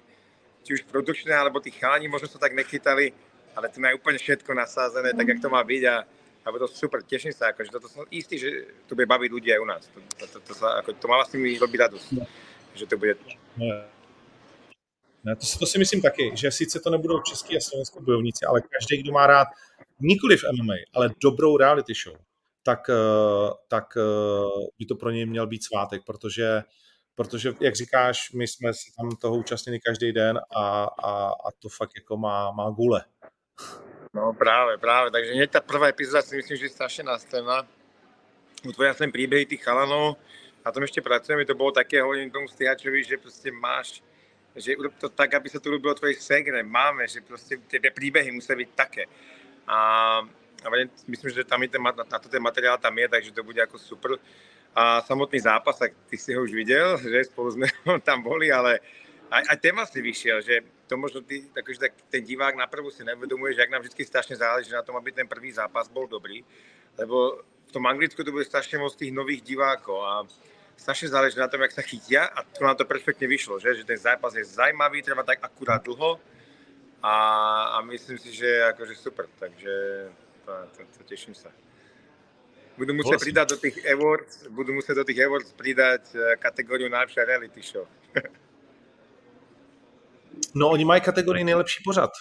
či 0.62 0.78
už 0.78 0.86
produkčné, 0.86 1.32
alebo 1.32 1.64
tí 1.64 1.72
chalani 1.72 2.12
možno 2.12 2.28
sa 2.28 2.38
tak 2.38 2.52
nechytali, 2.52 3.16
ale 3.56 3.72
to 3.72 3.80
majú 3.80 3.98
úplne 3.98 4.20
všetko 4.20 4.52
nasázené, 4.54 5.16
tak 5.16 5.28
jak 5.28 5.40
to 5.40 5.50
má 5.50 5.64
byť 5.64 5.84
a, 5.88 5.96
a 6.44 6.48
to 6.52 6.68
super, 6.68 7.00
teším 7.02 7.32
sa, 7.32 7.56
akože 7.56 7.72
toto 7.72 7.88
som 7.88 8.04
istý, 8.12 8.36
že 8.36 8.76
to 8.86 8.94
bude 8.94 9.08
baviť 9.08 9.30
ľudí 9.32 9.50
aj 9.56 9.62
u 9.64 9.68
nás. 9.68 9.84
To, 9.90 10.00
to, 10.04 10.26
to, 10.28 10.38
to, 10.44 10.54
sa, 10.54 10.84
ako, 10.84 10.94
to 10.94 11.06
má 11.08 11.16
vlastne 11.24 11.40
mi 11.40 11.56
robí 11.56 11.80
radosť, 11.80 12.08
že 12.76 12.86
to 12.86 13.00
bude. 13.00 13.16
To, 15.36 15.46
si, 15.46 15.60
to 15.60 15.66
si 15.66 15.80
myslím 15.80 16.02
taky, 16.02 16.32
že 16.34 16.52
sice 16.52 16.80
to 16.80 16.90
nebudou 16.90 17.22
český 17.22 17.58
a 17.58 17.60
slovenský 17.60 18.00
bojovníci, 18.02 18.46
ale 18.46 18.62
každý, 18.62 19.04
kdo 19.04 19.12
má 19.12 19.28
rád 19.28 19.48
nikoli 20.00 20.38
v 20.38 20.44
MMA, 20.54 20.74
ale 20.94 21.10
dobrou 21.24 21.58
reality 21.58 21.94
show, 21.94 22.18
tak, 22.64 22.90
eh, 22.90 23.50
tak 23.68 23.98
eh, 23.98 24.02
by 24.80 24.86
to 24.86 24.96
pro 24.96 25.12
něj 25.12 25.26
měl 25.26 25.48
být 25.48 25.64
svátek, 25.64 26.02
protože 26.06 26.64
protože, 27.18 27.54
jak 27.60 27.76
říkáš, 27.76 28.32
my 28.32 28.48
jsme 28.48 28.74
se 28.74 28.92
tam 28.98 29.10
toho 29.10 29.38
účastnili 29.38 29.80
každý 29.80 30.12
den 30.12 30.40
a, 30.56 30.84
a, 30.84 31.12
a 31.30 31.52
to 31.60 31.70
fakt 31.70 31.92
jako 31.96 32.18
má, 32.18 32.52
má 32.52 32.70
gule. 32.70 33.06
No 34.14 34.34
právě, 34.34 34.78
právě, 34.78 35.12
takže 35.12 35.34
hneď 35.34 35.52
ta 35.52 35.62
prvá 35.62 35.88
epizoda 35.88 36.22
si 36.22 36.36
myslím, 36.36 36.58
že 36.58 36.66
je 36.66 36.70
strašně 36.70 37.04
nastavená. 37.04 37.68
Utvoria 38.66 38.94
sem 38.94 39.12
príbehy 39.12 39.46
tých 39.46 39.64
chalanov, 39.64 40.18
na 40.66 40.74
tom 40.74 40.84
ešte 40.84 41.02
pracujeme, 41.02 41.46
to 41.46 41.54
bolo 41.56 41.72
také, 41.72 42.02
hovorím 42.02 42.34
tomu 42.34 42.50
stihačovi, 42.50 43.04
že 43.04 43.18
prostě 43.18 43.52
máš, 43.52 44.02
že 44.58 44.78
urob 44.78 44.94
to 44.98 45.10
tak, 45.10 45.34
aby 45.34 45.50
sa 45.50 45.60
to 45.60 45.70
ľúbilo 45.70 45.94
tvojej 45.94 46.18
segre, 46.18 46.64
máme, 46.64 47.08
že 47.08 47.22
prostě 47.22 47.58
tie 47.68 47.92
príbehy 47.92 48.32
musí 48.32 48.56
byť 48.56 48.70
také. 48.76 49.06
A, 49.68 49.78
a 50.64 50.68
myslím, 51.08 51.32
že 51.32 51.44
tam 51.44 51.64
je 51.64 51.70
ten, 51.70 51.84
na 51.84 52.20
to 52.20 52.30
ten 52.30 52.42
materiál 52.42 52.78
tam 52.78 52.98
je, 52.98 53.10
takže 53.10 53.32
to 53.32 53.44
bude 53.44 53.60
jako 53.60 53.78
super. 53.80 54.12
A 54.76 55.02
samotný 55.02 55.40
zápas, 55.40 55.78
tak 55.78 55.94
ty 56.10 56.18
si 56.18 56.34
ho 56.34 56.44
už 56.44 56.54
viděl, 56.54 56.98
že 56.98 57.24
spolu 57.24 57.52
jsme 57.52 57.68
tam 58.04 58.22
boli, 58.22 58.52
ale 58.52 58.80
aj, 59.32 59.44
aj 59.50 59.58
téma 59.58 59.86
si 59.86 60.02
vyšiel, 60.02 60.42
že 60.42 60.62
to 60.88 60.98
možno 60.98 61.22
ty, 61.22 61.44
takže 61.54 61.80
tak 61.80 61.94
ten 62.10 62.24
divák 62.24 62.56
na 62.56 62.68
prvú 62.68 62.92
si 62.92 63.04
nevedomuje, 63.04 63.54
že 63.54 63.62
jak 63.62 63.74
nám 63.74 63.82
vždy 63.82 64.06
strašne 64.06 64.36
záleží 64.36 64.72
na 64.72 64.82
tom, 64.82 64.96
aby 64.96 65.12
ten 65.12 65.28
prvý 65.28 65.52
zápas 65.52 65.92
bol 65.92 66.08
dobrý, 66.08 66.44
lebo 66.98 67.44
v 67.68 67.72
tom 67.72 67.84
Anglicku 67.88 68.24
to 68.24 68.32
bude 68.32 68.48
strašne 68.48 68.80
moc 68.80 68.96
tých 68.96 69.12
nových 69.12 69.44
divákov 69.44 70.00
a 70.00 70.24
strašne 70.78 71.10
záleží 71.10 71.36
na 71.40 71.50
tom, 71.50 71.62
jak 71.62 71.74
sa 71.74 71.82
chytia 71.82 72.30
a 72.30 72.46
to 72.46 72.64
nám 72.64 72.78
to 72.78 72.86
perfektne 72.86 73.28
vyšlo, 73.28 73.60
že, 73.60 73.76
že 73.76 73.84
ten 73.84 73.98
zápas 73.98 74.32
je 74.38 74.46
zajímavý, 74.46 75.02
trvá 75.02 75.24
tak 75.26 75.42
akurát 75.42 75.84
dlho 75.84 76.22
a, 77.04 77.16
a 77.76 77.82
myslím 77.82 78.18
si, 78.18 78.34
že 78.34 78.64
akože 78.74 78.96
super, 78.96 79.26
takže 79.40 79.74
to, 80.46 80.52
to, 80.78 80.80
to 80.98 81.04
teším 81.04 81.36
sa. 81.36 81.50
Budú 82.78 82.94
musieť 82.94 83.18
pridať 83.18 83.48
do 83.50 83.58
tých 83.58 83.78
awards, 83.90 84.46
budú 84.54 84.70
musieť 84.78 85.02
do 85.02 85.06
tých 85.10 85.26
awards 85.26 85.50
pridať 85.58 86.04
eh, 86.14 86.38
kategóriu 86.38 86.86
najlepšia 86.94 87.26
reality 87.26 87.62
show. 87.66 87.90
no, 90.60 90.70
oni 90.70 90.86
mají 90.86 91.02
kategorii 91.02 91.44
nejlepší 91.44 91.84
pořad. 91.84 92.14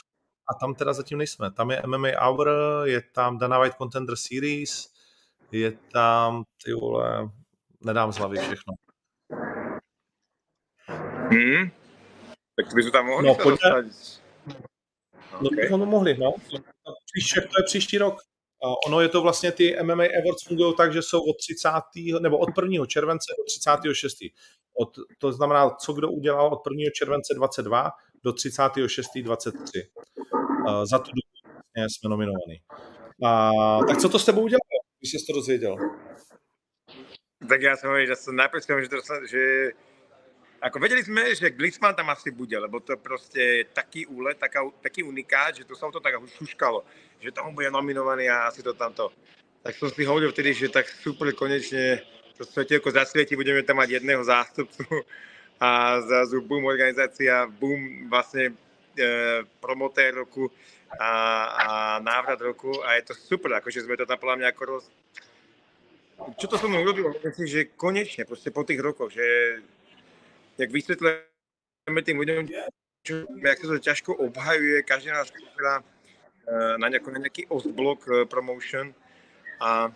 A 0.48 0.54
tam 0.54 0.74
teda 0.74 0.92
zatím 0.92 1.18
nejsme. 1.18 1.50
Tam 1.50 1.70
je 1.70 1.82
MMA 1.86 2.08
Hour, 2.22 2.48
je 2.84 3.02
tam 3.12 3.38
Dana 3.38 3.58
White 3.58 3.76
Contender 3.76 4.16
Series, 4.16 4.88
je 5.52 5.78
tam, 5.92 6.44
ty 6.64 6.72
vole, 6.72 7.30
nedám 7.86 8.12
z 8.12 8.16
hlavy 8.16 8.36
všechno. 8.36 8.72
Hmm. 11.30 11.70
Tak 12.56 12.74
by 12.74 12.90
tam 12.90 13.06
mohli 13.06 13.28
no, 13.28 13.34
pojďme, 13.34 13.82
dostať. 13.82 14.22
No, 15.32 15.48
okay. 15.48 15.64
bychom 15.64 15.80
to 15.80 15.86
mohli, 15.86 16.18
no. 16.18 16.34
Příště, 17.12 17.40
to 17.40 17.60
je 17.60 17.64
příští 17.66 17.98
rok. 17.98 18.14
Ono 18.86 19.00
je 19.00 19.08
to 19.08 19.22
vlastně, 19.22 19.52
ty 19.52 19.76
MMA 19.82 20.04
Awards 20.04 20.44
fungují 20.48 20.74
tak, 20.76 20.92
že 20.92 21.02
jsou 21.02 21.20
od 21.20 21.36
30. 21.36 21.70
nebo 22.20 22.38
od 22.38 22.48
1. 22.62 22.86
července 22.86 23.26
do 23.38 23.44
36. 23.44 24.16
Od, 24.80 24.88
to 25.18 25.32
znamená, 25.32 25.70
co 25.70 25.92
kdo 25.92 26.10
udělal 26.10 26.46
od 26.46 26.60
1. 26.70 26.90
července 26.94 27.34
22 27.34 27.90
do 28.24 28.32
36. 28.32 29.06
23. 29.22 29.88
Uh, 30.68 30.84
za 30.84 30.98
tu 30.98 31.10
dobu 31.10 31.36
vlastně 31.76 31.98
jsme 31.98 32.10
nominovaní. 32.10 32.60
Uh, 33.18 33.86
tak 33.86 33.98
co 33.98 34.08
to 34.08 34.18
s 34.18 34.24
tebou 34.24 34.42
udělalo, 34.42 34.80
když 35.00 35.10
jsi 35.10 35.26
to 35.26 35.32
dozvěděl? 35.32 35.76
Tak 37.48 37.62
já 37.62 37.77
jsem 37.77 38.06
že 38.06 38.16
jsem 38.16 38.36
najprv 38.36 38.62
že, 38.82 38.89
to, 38.89 39.01
že 39.27 39.73
Ako 40.56 40.81
vedeli 40.81 41.05
sme, 41.05 41.36
že 41.36 41.52
Glitzman 41.52 41.93
tam 41.93 42.09
asi 42.09 42.32
bude, 42.32 42.56
lebo 42.56 42.81
to 42.81 42.97
je 42.97 43.01
proste 43.01 43.43
taký 43.77 44.09
úlet, 44.09 44.40
taká, 44.40 44.64
taký 44.81 45.05
unikát, 45.05 45.52
že 45.52 45.68
to 45.68 45.77
o 45.77 45.93
to 45.93 46.01
tak 46.01 46.16
šuškalo, 46.40 46.81
že 47.20 47.28
tam 47.28 47.52
bude 47.52 47.68
nominovaný 47.68 48.32
a 48.32 48.48
asi 48.48 48.64
to 48.64 48.73
tamto. 48.73 49.12
Tak 49.60 49.77
som 49.77 49.93
si 49.93 50.09
hovoril 50.09 50.32
vtedy, 50.32 50.56
že 50.56 50.73
tak 50.73 50.89
super, 50.89 51.28
konečne 51.36 52.01
to 52.40 52.44
svetielko 52.44 52.89
zasvieti, 52.89 53.36
budeme 53.36 53.60
tam 53.62 53.78
mať 53.85 54.01
jedného 54.01 54.24
zástupcu 54.24 54.85
a 55.64 56.01
zrazu 56.01 56.40
boom 56.40 56.64
organizácia, 56.64 57.44
boom 57.47 58.09
vlastne 58.09 58.56
e, 58.97 59.44
promotér 59.60 60.16
roku 60.16 60.48
a, 60.97 61.10
a 61.52 61.66
návrat 62.01 62.40
roku 62.40 62.73
a 62.81 62.97
je 62.97 63.12
to 63.12 63.14
super, 63.14 63.52
akože 63.60 63.85
sme 63.85 64.01
to 64.01 64.09
tam 64.09 64.16
podľa 64.16 64.36
mňa 64.40 64.48
ako 64.56 64.62
roz... 64.64 64.85
Čo 66.16 66.47
to 66.48 66.56
som 66.56 66.72
urobilo? 66.72 67.12
Myslím, 67.20 67.47
že 67.47 67.70
konečne, 67.76 68.24
proste 68.24 68.48
po 68.48 68.64
tých 68.64 68.80
rokoch, 68.80 69.12
že 69.12 69.60
jak 70.59 70.70
vysvětlujeme 70.72 72.02
tým 72.02 72.16
ľuďom, 72.18 72.48
jak 73.44 73.59
se 73.59 73.66
to 73.66 73.78
ťažko 73.78 74.14
obhajuje, 74.14 74.82
každý 74.82 75.09
nás 75.09 75.32
na, 75.62 75.82
na 76.76 76.88
nějaký 76.88 77.47
ostblok 77.47 78.09
eh, 78.09 78.24
promotion 78.24 78.94
a, 79.60 79.93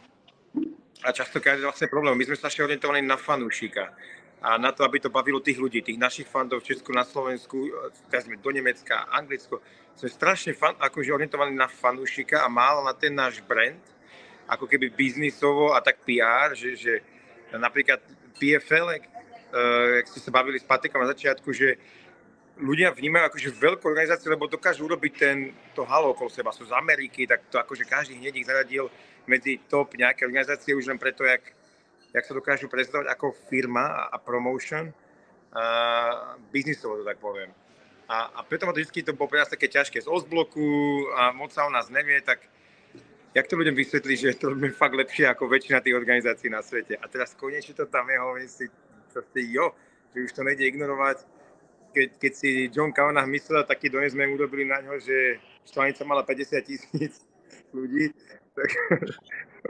a 1.05 1.13
často 1.13 1.41
každý 1.41 1.63
vlastně 1.63 1.87
problém. 1.87 2.19
My 2.19 2.25
jsme 2.25 2.37
strašně 2.37 2.65
orientovaní 2.65 3.07
na 3.07 3.17
fanúšika 3.17 3.95
a 4.43 4.59
na 4.59 4.73
to, 4.73 4.85
aby 4.85 5.01
to 5.01 5.11
bavilo 5.11 5.41
tých 5.41 5.61
ľudí, 5.61 5.83
tých 5.85 5.99
našich 6.01 6.27
fandov 6.27 6.65
v 6.65 6.73
Česku, 6.73 6.93
na 6.93 7.05
Slovensku, 7.05 7.69
eh, 7.69 7.93
teraz 8.11 8.25
sme 8.25 8.37
do 8.37 8.51
Nemecka, 8.51 9.09
Anglicko. 9.13 9.61
Sme 9.97 10.09
strašne 10.09 10.53
fan, 10.53 10.77
akože 10.81 11.13
orientovaní 11.13 11.57
na 11.57 11.69
fanúšika 11.69 12.45
a 12.45 12.49
málo 12.49 12.85
na 12.85 12.93
ten 12.93 13.13
náš 13.13 13.41
brand, 13.45 13.81
ako 14.51 14.67
keby 14.67 14.91
biznisovo 14.91 15.71
a 15.73 15.79
tak 15.79 16.03
PR, 16.03 16.59
že, 16.59 16.75
že 16.75 16.93
napríklad 17.55 18.03
PFL, 18.35 18.87
uh, 18.91 18.99
jak 20.03 20.07
ste 20.11 20.21
sa 20.21 20.35
bavili 20.35 20.59
s 20.59 20.67
Patrikom 20.67 20.99
na 20.99 21.11
začiatku, 21.15 21.55
že 21.55 21.79
ľudia 22.61 22.93
vnímajú 22.93 23.31
akože 23.31 23.49
veľkú 23.57 23.85
organizáciu, 23.89 24.35
lebo 24.35 24.51
dokážu 24.51 24.85
urobiť 24.85 25.13
ten, 25.17 25.37
to 25.73 25.87
halo 25.89 26.13
okolo 26.13 26.29
seba. 26.29 26.53
Sú 26.53 26.69
z 26.69 26.77
Ameriky, 26.77 27.25
tak 27.25 27.49
to 27.49 27.57
akože 27.57 27.89
každý 27.89 28.21
hneď 28.21 28.37
ich 28.37 28.49
zaradil 28.49 28.93
medzi 29.25 29.63
top 29.71 29.97
nejaké 29.97 30.29
organizácie 30.29 30.77
už 30.77 30.91
len 30.91 31.01
preto, 31.01 31.25
jak, 31.25 31.41
jak 32.13 32.25
sa 32.27 32.37
dokážu 32.37 32.69
prezentovať 32.69 33.09
ako 33.09 33.33
firma 33.49 33.87
a, 33.87 34.03
a 34.13 34.17
promotion, 34.21 34.93
a 35.51 35.63
biznisovo 36.53 37.01
to 37.01 37.05
tak 37.07 37.19
poviem. 37.19 37.51
A, 38.11 38.27
a 38.39 38.41
preto 38.43 38.67
ma 38.67 38.75
to 38.75 38.83
vždy 38.83 39.07
to 39.07 39.15
bolo 39.15 39.31
pre 39.31 39.39
nás 39.39 39.51
také 39.51 39.71
ťažké. 39.71 40.03
Z 40.03 40.11
Ostbloku 40.11 40.67
a 41.15 41.31
moc 41.31 41.55
sa 41.55 41.67
o 41.67 41.71
nás 41.71 41.87
nevie, 41.91 42.19
tak 42.23 42.43
jak 43.35 43.47
to 43.47 43.55
ľuďom 43.57 43.77
vysvetliť, 43.79 44.19
že 44.19 44.39
to 44.39 44.51
robíme 44.51 44.75
fakt 44.75 44.95
lepšie 44.99 45.31
ako 45.31 45.47
väčšina 45.47 45.81
tých 45.81 45.95
organizácií 45.95 46.51
na 46.51 46.63
svete. 46.63 46.99
A 46.99 47.07
teraz 47.07 47.35
konečne 47.39 47.75
to 47.75 47.87
tam 47.87 48.11
je, 48.11 48.19
hovorím 48.19 48.51
si, 48.51 48.67
proste 49.13 49.41
jo, 49.47 49.71
že 50.15 50.27
už 50.27 50.33
to 50.35 50.43
nejde 50.43 50.67
ignorovať. 50.67 51.23
Keď, 51.91 52.09
keď 52.23 52.33
si 52.35 52.51
John 52.71 52.95
Kavanagh 52.95 53.27
myslel, 53.27 53.67
taký 53.67 53.91
dones 53.91 54.15
sme 54.15 54.31
urobili 54.31 54.63
na 54.63 54.79
ňo, 54.79 54.99
že 55.03 55.43
štvanica 55.67 56.03
mala 56.07 56.23
50 56.23 56.63
tisíc 56.63 57.27
ľudí, 57.75 58.15
tak 58.55 58.71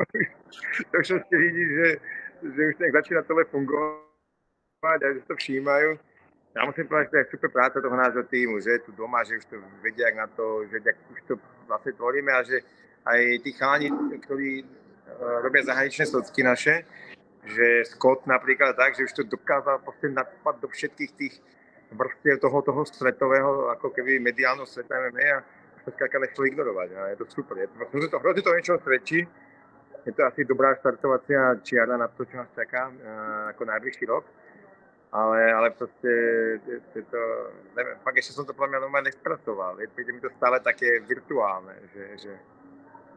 to 0.92 0.96
všetci 1.00 1.34
vidí, 1.36 1.64
že, 1.64 1.88
že 2.44 2.60
už 2.72 2.74
tak 2.76 2.92
začína 2.92 3.24
tohle 3.24 3.44
fungovať 3.48 5.00
a 5.00 5.08
že 5.16 5.20
to 5.28 5.36
všímajú. 5.36 5.98
Já 6.56 6.66
musím 6.66 6.88
povedať, 6.88 7.06
že 7.06 7.10
to 7.10 7.16
je 7.16 7.30
super 7.30 7.50
práca 7.50 7.80
toho 7.80 7.96
nášho 7.96 8.22
týmu, 8.22 8.60
že 8.60 8.82
tu 8.82 8.92
doma, 8.92 9.24
že 9.24 9.38
už 9.38 9.44
to 9.44 9.56
vedia 9.82 10.06
jak 10.06 10.16
na 10.16 10.26
to, 10.26 10.66
že 10.66 10.82
jak 10.84 10.96
už 11.12 11.20
to 11.22 11.34
vlastne 11.66 11.92
tvoríme 11.92 12.32
a 12.32 12.42
že 12.42 12.60
aj 13.06 13.20
tí 13.44 13.50
chalani, 13.52 13.88
ktorí 14.20 14.62
uh, 14.62 14.66
robia 15.40 15.64
zahraničné 15.64 16.06
socky 16.06 16.42
naše, 16.42 16.84
že 17.44 17.84
Scott 17.84 18.26
napríklad 18.26 18.76
tak, 18.76 18.96
že 18.96 19.04
už 19.04 19.12
to 19.12 19.22
dokázal 19.22 19.78
prostě 19.78 20.08
nadpad 20.08 20.60
do 20.60 20.68
všetkých 20.68 21.12
tých 21.12 21.42
vrstiev 21.92 22.40
toho, 22.40 22.62
toho 22.62 22.84
svetového, 22.86 23.68
ako 23.68 23.90
keby 23.90 24.20
mediálneho 24.20 24.66
sveta 24.66 24.94
MMA 24.94 25.26
a 25.36 25.42
to 25.84 25.90
zkrátka 25.90 26.18
nechcel 26.18 26.44
ignorovať. 26.44 26.88
A 26.92 27.06
je 27.06 27.16
to 27.16 27.26
super. 27.26 27.58
Je 27.58 27.66
to, 27.66 27.74
hrozně 27.90 28.08
to, 28.08 28.18
hrozně 28.18 28.42
to 28.42 28.54
niečo 28.54 28.78
svedčí. 28.78 29.28
Je 30.06 30.12
to 30.12 30.24
asi 30.24 30.44
dobrá 30.44 30.76
startovací 30.76 31.32
čiara 31.62 31.96
na 31.96 32.08
to, 32.08 32.24
čo 32.24 32.36
nás 32.36 32.48
čaká 32.54 32.88
uh, 32.88 33.48
ako 33.48 33.64
najbližší 33.64 34.06
rok. 34.06 34.24
Ale, 35.12 35.52
ale 35.52 35.70
prostě 35.70 36.08
je, 36.66 36.80
je 36.94 37.02
to, 37.02 37.50
nevím, 37.76 37.94
pak 38.04 38.16
ještě 38.16 38.32
jsem 38.32 38.44
to 38.46 38.52
podle 38.52 38.68
mě 38.68 38.80
normálně 38.80 39.04
nespracoval. 39.04 39.80
Je, 39.80 40.12
mi 40.12 40.20
to 40.20 40.30
stále 40.30 40.60
také 40.60 41.00
virtuálne, 41.00 41.74
že, 41.94 42.16
že 42.16 42.38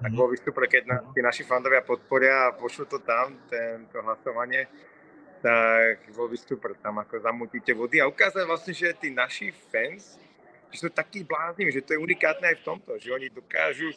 tak 0.03 0.11
bol 0.11 0.27
vystúpil, 0.27 0.67
keď 0.67 0.84
na, 0.84 0.97
tí 1.15 1.23
naši 1.23 1.47
fandovia 1.47 1.80
podporia 1.80 2.51
a 2.51 2.55
pošlu 2.55 2.84
to 2.91 2.99
tam, 2.99 3.39
tento 3.47 4.03
hlasovanie, 4.03 4.67
tak 5.39 6.11
bol 6.11 6.27
vystúpil 6.27 6.75
tam, 6.84 6.99
ako 6.99 7.23
zamutíte 7.23 7.71
vody 7.71 8.03
a 8.03 8.07
ukázať 8.11 8.43
vlastne, 8.43 8.75
že 8.75 8.91
tí 8.99 9.07
naši 9.15 9.55
fans, 9.71 10.19
že 10.71 10.84
sú 10.84 10.91
takí 10.91 11.23
blázni, 11.23 11.71
že 11.71 11.80
to 11.80 11.95
je 11.95 12.03
unikátne 12.03 12.51
aj 12.51 12.59
v 12.59 12.65
tomto, 12.67 12.91
že 12.99 13.15
oni 13.15 13.31
dokážu, 13.31 13.95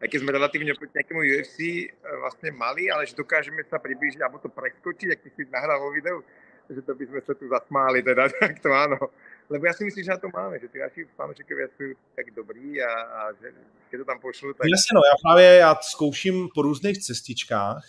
aj 0.00 0.08
keď 0.08 0.18
sme 0.24 0.32
relatívne 0.32 0.72
proti 0.72 0.96
nejakému 0.96 1.20
UFC 1.20 1.58
e, 1.60 1.86
vlastne 2.24 2.48
mali, 2.56 2.88
ale 2.88 3.04
že 3.04 3.16
dokážeme 3.16 3.60
sa 3.68 3.76
priblížiť, 3.76 4.20
alebo 4.24 4.40
to 4.40 4.48
preskočiť, 4.48 5.08
ak 5.12 5.20
si 5.28 5.44
nahral 5.52 5.80
vo 5.80 5.92
videu, 5.92 6.24
že 6.72 6.80
to 6.80 6.96
by 6.96 7.04
sme 7.04 7.20
sa 7.20 7.32
tu 7.36 7.44
zasmáli, 7.48 8.00
teda, 8.00 8.32
tak 8.40 8.64
to 8.64 8.72
áno. 8.72 9.12
Lebo 9.50 9.66
já 9.66 9.72
si 9.72 9.84
myslím, 9.84 10.04
že 10.04 10.10
na 10.10 10.16
to 10.16 10.28
máme, 10.34 10.58
že 10.58 10.68
ty 10.68 10.78
naši 10.78 11.04
fanoušikové 11.16 11.62
jsou 11.68 11.84
tak 12.16 12.30
dobrý 12.36 12.82
a, 12.82 12.92
a 13.02 13.32
že, 13.32 13.52
že 13.92 13.98
to 13.98 14.04
tam 14.04 14.20
pošlu. 14.20 14.54
Tak... 14.54 14.66
Jasně, 14.70 14.94
no, 14.94 15.00
já 15.04 15.16
právě 15.22 15.58
já 15.58 15.74
zkouším 15.82 16.48
po 16.54 16.62
různých 16.62 16.98
cestičkách 16.98 17.84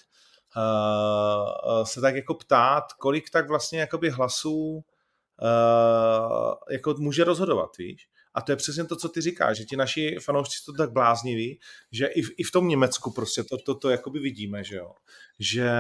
uh, 0.58 1.84
se 1.84 2.02
tak 2.02 2.16
jako 2.16 2.34
ptát, 2.34 2.94
kolik 2.94 3.30
tak 3.30 3.48
vlastně 3.48 3.80
jakoby 3.80 4.10
hlasů 4.10 4.74
uh, 4.76 6.54
jako 6.72 6.96
může 7.00 7.24
rozhodovat, 7.24 7.78
víš? 7.78 8.08
A 8.34 8.42
to 8.42 8.52
je 8.52 8.56
přesně 8.56 8.86
to, 8.86 8.96
co 8.96 9.10
ty 9.10 9.22
říkáš, 9.22 9.58
že 9.58 9.64
ti 9.64 9.76
naši 9.76 10.18
fanoušci 10.24 10.58
jsou 10.64 10.74
tak 10.74 10.92
blázniví, 10.92 11.60
že 11.92 12.06
i 12.06 12.22
v, 12.22 12.30
i 12.38 12.44
v 12.44 12.52
tom 12.52 12.68
Německu 12.68 13.12
prostě 13.12 13.44
to, 13.44 13.58
to, 13.58 13.76
to 13.76 13.90
jakoby 13.90 14.20
vidíme, 14.20 14.64
že 14.64 14.76
jo. 14.76 14.92
Že, 15.40 15.72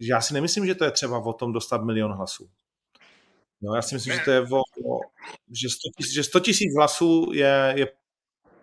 že 0.00 0.12
já 0.12 0.20
si 0.20 0.34
nemyslím, 0.34 0.66
že 0.66 0.74
to 0.74 0.84
je 0.84 0.90
třeba 0.90 1.18
o 1.18 1.32
tom 1.32 1.52
dostat 1.52 1.84
milion 1.84 2.12
hlasů. 2.12 2.50
No, 3.62 3.74
já 3.74 3.82
si 3.82 3.94
myslím, 3.94 4.14
že 4.14 4.20
to 4.24 4.30
je 4.30 4.40
o, 4.40 4.58
o 4.58 5.00
že 5.50 5.68
100 5.68 5.88
tisíc, 5.96 6.14
že 6.14 6.24
100 6.24 6.40
tisíc 6.40 6.76
hlasů 6.76 7.30
je, 7.34 7.74
je 7.76 7.92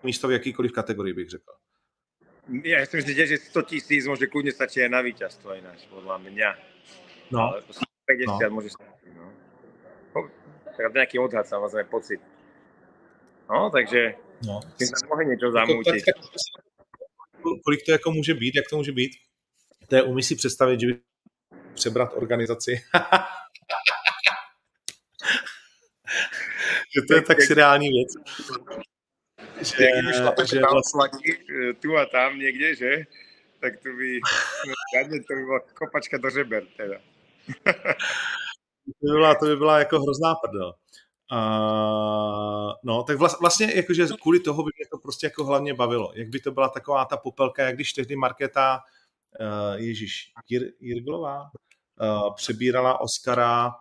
místo 0.04 0.28
v 0.28 0.32
jakýkoliv 0.32 0.72
kategorii, 0.72 1.14
bych 1.14 1.30
řekl. 1.30 1.52
Já 2.64 2.86
si 2.86 2.98
myslím, 2.98 3.28
že 3.28 3.38
100 3.38 3.62
tisíc 3.62 4.08
může 4.08 4.28
kludně 4.28 4.52
stačí 4.52 4.90
na 4.90 5.02
vítězstvo 5.02 5.54
jinak, 5.54 5.78
podle 5.90 6.20
mě. 6.20 6.46
No. 7.32 7.40
Ale 7.40 7.62
50 7.62 8.50
no. 8.50 8.56
může 8.56 8.70
stačit, 8.70 9.14
no. 9.16 9.34
tak 10.78 10.94
nějaký 10.94 11.20
odhad, 11.20 11.48
samozřejmě, 11.48 11.84
pocit. 11.84 12.22
No, 13.50 13.70
takže 13.70 14.16
no. 14.48 14.60
tím 14.78 14.88
mohli 15.10 15.26
něco 15.26 15.52
zamutit. 15.52 16.04
Kolik 17.66 17.86
to 17.86 17.92
jako 17.92 18.12
může 18.12 18.34
být, 18.34 18.56
jak 18.56 18.66
to 18.70 18.78
může 18.78 18.92
být? 18.92 19.12
To 19.88 19.96
je, 19.96 20.04
umí 20.04 20.24
si 20.24 20.36
představit, 20.36 20.80
že 20.80 20.88
by 20.88 21.00
přebrat 21.74 22.14
organizaci. 22.16 22.82
že 26.95 27.02
to 27.07 27.14
je 27.16 27.22
tak 27.22 27.41
seriální 27.41 27.90
věc. 27.90 28.10
Že, 29.57 29.66
že, 29.66 30.45
že 30.45 30.60
vlastně... 30.60 30.61
tu 31.82 31.98
a 31.98 32.06
tam 32.06 32.40
někde, 32.40 32.76
že? 32.76 33.03
Tak 33.60 33.74
to 33.84 33.90
by, 33.90 34.20
no, 34.68 35.20
to 35.28 35.34
by 35.36 35.45
byla 35.45 35.60
kopačka 35.60 36.18
do 36.18 36.30
řeber 36.30 36.64
teda. 36.78 36.95
to, 37.64 39.06
by 39.06 39.11
byla, 39.11 39.36
to 39.36 39.45
by 39.45 39.56
byla 39.56 39.80
jako 39.80 39.99
hrozná 39.99 40.36
prdel. 40.36 40.74
Uh, 41.32 42.74
no, 42.84 43.03
tak 43.03 43.18
vlastně 43.18 43.72
jakože 43.76 44.07
kvůli 44.22 44.40
toho 44.40 44.64
by 44.64 44.72
mě 44.78 44.86
to 44.91 44.98
prostě 44.98 45.26
jako 45.26 45.45
hlavně 45.45 45.74
bavilo. 45.74 46.11
Jak 46.16 46.30
by 46.30 46.40
to 46.40 46.52
byla 46.52 46.70
taková 46.70 47.06
ta 47.06 47.18
popelka, 47.18 47.64
jak 47.64 47.76
když 47.76 47.94
tehdy 47.94 48.16
Markéta 48.16 48.80
uh, 49.40 49.82
Ježíš 49.82 50.32
Jir, 50.49 50.72
Jirglová 50.80 51.41
uh, 51.41 52.36
přebírala 52.36 53.02
Oscara 53.02 53.72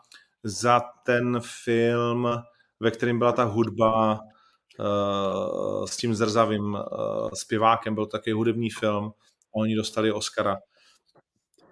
za 0.43 0.81
ten 0.81 1.41
film, 1.65 2.29
ve 2.81 2.91
kterém 2.91 3.19
byla 3.19 3.33
ta 3.33 3.45
hudba 3.45 4.21
uh, 4.81 5.87
s 5.87 5.97
tím 5.97 6.15
zrzavým 6.15 6.75
uh, 6.75 6.81
zpěvákem, 7.35 7.95
byl 7.95 8.07
taky 8.07 8.33
hudební 8.33 8.71
film, 8.71 9.13
oni 9.57 9.77
dostali 9.77 10.13
Oscara. 10.13 10.59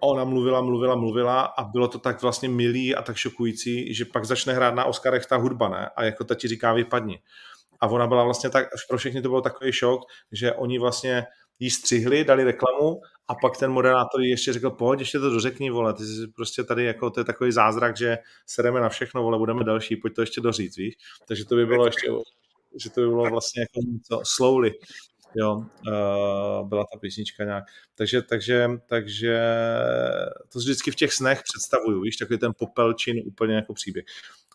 A 0.01 0.03
ona 0.03 0.23
mluvila, 0.23 0.61
mluvila, 0.61 0.95
mluvila 0.95 1.41
a 1.41 1.63
bylo 1.63 1.87
to 1.87 1.99
tak 1.99 2.21
vlastně 2.21 2.49
milý 2.49 2.95
a 2.95 3.01
tak 3.01 3.17
šokující, 3.17 3.93
že 3.93 4.05
pak 4.05 4.25
začne 4.25 4.53
hrát 4.53 4.75
na 4.75 4.85
Oscarech 4.85 5.25
ta 5.25 5.37
hudba, 5.37 5.69
ne? 5.69 5.89
A 5.95 6.03
jako 6.03 6.23
ta 6.23 6.35
ti 6.35 6.47
říká 6.47 6.73
vypadni. 6.73 7.19
A 7.81 7.87
ona 7.87 8.07
byla 8.07 8.23
vlastně 8.23 8.49
tak, 8.49 8.67
pro 8.89 8.97
všechny 8.97 9.21
to 9.21 9.29
byl 9.29 9.41
takový 9.41 9.71
šok, 9.71 10.01
že 10.31 10.53
oni 10.53 10.79
vlastně 10.79 11.25
jí 11.59 11.69
střihli, 11.69 12.23
dali 12.23 12.43
reklamu 12.43 13.01
a 13.27 13.35
pak 13.35 13.57
ten 13.57 13.71
moderátor 13.71 14.21
ještě 14.21 14.53
řekl, 14.53 14.69
pojď, 14.69 14.99
ještě 14.99 15.19
to 15.19 15.29
dořekni, 15.29 15.69
vole, 15.69 15.93
ty 15.93 16.03
jsi 16.03 16.27
prostě 16.27 16.63
tady, 16.63 16.85
jako 16.85 17.09
to 17.09 17.19
je 17.19 17.23
takový 17.23 17.51
zázrak, 17.51 17.97
že 17.97 18.17
sereme 18.45 18.81
na 18.81 18.89
všechno, 18.89 19.23
vole, 19.23 19.37
budeme 19.37 19.63
další, 19.63 19.95
pojď 19.95 20.15
to 20.15 20.21
ještě 20.21 20.41
doříct, 20.41 20.77
víš? 20.77 20.95
Takže 21.27 21.45
to 21.45 21.55
by 21.55 21.65
bylo 21.65 21.85
ještě, 21.85 22.07
že 22.83 22.89
to 22.89 23.01
by 23.01 23.07
bylo 23.07 23.29
vlastně 23.29 23.61
jako 23.61 23.79
něco 23.91 24.21
slowly. 24.23 24.73
Jo, 25.35 25.55
uh, 25.55 26.67
byla 26.67 26.85
ta 26.93 26.99
písnička 26.99 27.43
nějak. 27.43 27.63
Takže, 27.95 28.21
takže, 28.21 28.69
takže 28.87 29.41
to 30.53 30.59
vždycky 30.59 30.91
v 30.91 30.95
těch 30.95 31.13
snech 31.13 31.41
představuju, 31.43 32.01
víš, 32.01 32.17
takový 32.17 32.39
ten 32.39 32.51
popelčin 32.57 33.23
úplně 33.25 33.55
jako 33.55 33.73
příběh. 33.73 34.05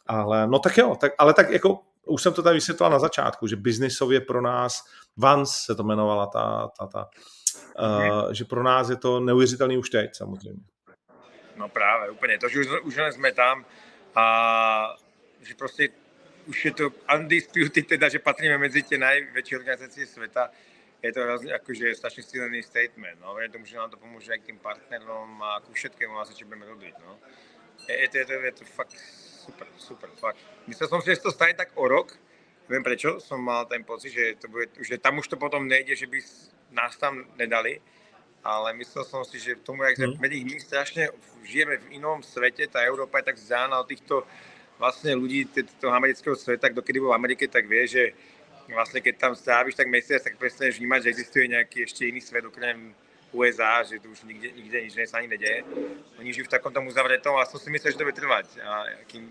Ale 0.06 0.46
no 0.46 0.58
tak 0.58 0.78
jo, 0.78 0.96
tak, 1.00 1.12
ale 1.18 1.34
tak 1.34 1.50
jako 1.50 1.80
už 2.06 2.22
jsem 2.22 2.32
to 2.32 2.42
tady 2.42 2.54
vysvětlil 2.54 2.90
na 2.90 2.98
začátku, 2.98 3.46
že 3.46 3.56
biznisově 3.56 4.20
pro 4.20 4.42
nás, 4.42 4.84
Vans 5.16 5.50
se 5.50 5.74
to 5.74 5.82
jmenovala 5.82 6.26
ta, 6.26 6.68
ta, 6.78 6.86
ta 6.86 7.08
uh, 7.54 8.32
že 8.32 8.44
pro 8.44 8.62
nás 8.62 8.90
je 8.90 8.96
to 8.96 9.20
neuvěřitelný 9.20 9.78
už 9.78 9.90
teď 9.90 10.14
samozřejmě. 10.14 10.62
No 11.56 11.68
právě, 11.68 12.10
úplně, 12.10 12.38
to, 12.38 12.48
že 12.48 12.60
už, 12.60 12.66
už 12.82 12.94
jsme 13.10 13.32
tam 13.32 13.64
a 14.14 14.96
že 15.42 15.54
prostě 15.54 15.88
už 16.46 16.64
je 16.64 16.72
to 16.72 16.90
undisputed, 17.16 17.86
teda, 17.86 18.08
že 18.08 18.18
patríme 18.18 18.58
mezi 18.58 18.82
tie 18.82 18.98
najväčšie 18.98 19.58
organizácie 19.58 20.06
sveta, 20.06 20.50
je 21.02 21.12
to 21.12 21.20
hrozně 21.22 21.52
jakože 21.52 21.94
strašně 21.94 22.22
silný 22.22 22.62
statement, 22.62 23.20
no, 23.20 23.38
je 23.38 23.48
tomu, 23.48 23.64
že 23.64 23.76
nám 23.76 23.90
to 23.90 23.96
pomůže 23.96 24.38
k 24.38 24.46
tým 24.46 24.58
partnerom 24.58 25.42
a 25.42 25.60
ku 25.60 25.72
všetkému 25.72 26.18
asi, 26.18 26.34
čo 26.34 26.46
budeme 26.46 26.66
robiť, 26.66 26.94
no. 27.06 27.18
Je, 27.88 27.94
je, 28.00 28.08
to, 28.08 28.16
je, 28.18 28.24
to, 28.24 28.32
je 28.32 28.52
to 28.52 28.64
fakt 28.64 28.94
super, 29.42 29.66
super, 29.78 30.08
fakt. 30.18 30.38
Myslel 30.66 30.88
som 30.88 31.02
si, 31.02 31.14
že 31.14 31.22
to 31.22 31.34
stane 31.34 31.54
tak 31.54 31.74
o 31.74 31.88
rok, 31.88 32.14
neviem 32.70 32.86
prečo, 32.86 33.18
som 33.18 33.42
mal 33.42 33.66
ten 33.66 33.82
pocit, 33.82 34.14
že, 34.14 34.34
to 34.38 34.46
bude, 34.46 34.70
že 34.78 34.98
tam 34.98 35.18
už 35.18 35.26
to 35.28 35.36
potom 35.36 35.66
nejde, 35.66 35.94
že 35.94 36.06
by 36.06 36.18
nás 36.72 36.96
tam 36.96 37.24
nedali, 37.38 37.78
ale 38.42 38.74
myslel 38.74 39.04
som 39.06 39.22
si, 39.22 39.38
že 39.38 39.60
tomu, 39.62 39.86
jak 39.86 40.02
hmm. 40.02 40.18
my 40.18 40.58
strašne 40.58 41.14
žijeme 41.46 41.78
v 41.78 42.02
inom 42.02 42.18
svete, 42.22 42.66
tá 42.66 42.82
Európa 42.82 43.22
je 43.22 43.28
tak 43.30 43.38
vzdálená 43.38 43.78
od 43.78 43.88
týchto 43.88 44.26
vlastne 44.82 45.14
ľudí 45.14 45.46
toho 45.78 45.94
amerického 45.94 46.34
sveta, 46.34 46.74
kto 46.74 46.82
kedy 46.82 46.98
bol 46.98 47.14
v 47.14 47.18
Amerike, 47.22 47.46
tak 47.46 47.70
vie, 47.70 47.86
že 47.86 48.04
vlastne 48.66 48.98
keď 48.98 49.14
tam 49.14 49.32
stráviš 49.38 49.78
tak 49.78 49.86
mesiac, 49.86 50.18
tak 50.18 50.34
prestaneš 50.34 50.82
vnímať, 50.82 51.06
že 51.06 51.12
existuje 51.14 51.44
nejaký 51.54 51.86
ešte 51.86 52.02
iný 52.10 52.18
svet 52.18 52.42
okrem 52.42 52.90
USA, 53.32 53.80
že 53.86 54.02
tu 54.02 54.12
už 54.12 54.26
nikde, 54.28 54.52
nikde 54.52 54.78
nič 54.82 54.92
sa 55.08 55.22
ani 55.22 55.30
nedeje. 55.30 55.64
Oni 56.20 56.34
žijú 56.34 56.50
v 56.50 56.54
takom 56.58 56.74
tom 56.74 56.84
uzavretom 56.90 57.38
a 57.38 57.48
som 57.48 57.56
si 57.56 57.72
myslel, 57.72 57.94
že 57.94 57.98
to 57.98 58.04
bude 58.04 58.18
trvať. 58.18 58.46
A 58.60 58.72
kým 59.08 59.24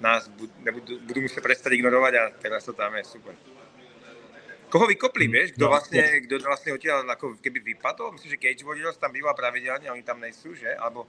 nás 0.00 0.30
budú, 0.32 1.02
budú 1.04 1.20
muset 1.20 1.42
prestať 1.44 1.76
ignorovať 1.76 2.12
a 2.16 2.22
teraz 2.40 2.64
to 2.64 2.72
tam 2.72 2.96
je 2.96 3.04
super. 3.04 3.36
Koho 4.74 4.90
vykopli, 4.90 5.30
vieš? 5.30 5.54
Kto 5.54 5.70
no, 5.70 5.70
vlastne, 5.70 6.02
kto 6.26 6.42
vlastne 6.42 6.74
odtiaľ 6.74 7.06
ako 7.06 7.38
keby 7.38 7.62
vypadol? 7.62 8.10
Myslím, 8.18 8.34
že 8.34 8.42
Cage 8.42 8.66
Warriors 8.66 8.98
tam 8.98 9.14
býva 9.14 9.30
pravidelne, 9.30 9.86
oni 9.86 10.02
tam 10.02 10.18
nejsou, 10.18 10.50
že? 10.50 10.74
Alebo 10.74 11.06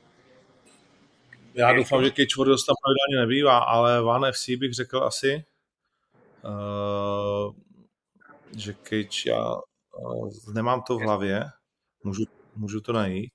já 1.55 1.73
doufám, 1.73 2.03
že 2.03 2.11
Cage 2.11 2.35
Warriors 2.37 2.65
tam 2.65 2.75
pravidelně 2.83 3.25
nebývá, 3.25 3.57
ale 3.57 4.01
One 4.01 4.31
FC 4.31 4.49
bych 4.49 4.73
řekl 4.73 5.03
asi, 5.03 5.43
uh, 6.43 7.55
že 8.57 8.73
Cage, 8.83 9.29
já 9.29 9.55
uh, 9.97 10.29
nemám 10.53 10.81
to 10.81 10.97
v 10.97 11.01
hlavě, 11.01 11.43
můžu, 12.03 12.23
můžu 12.55 12.81
to 12.81 12.93
najít. 12.93 13.33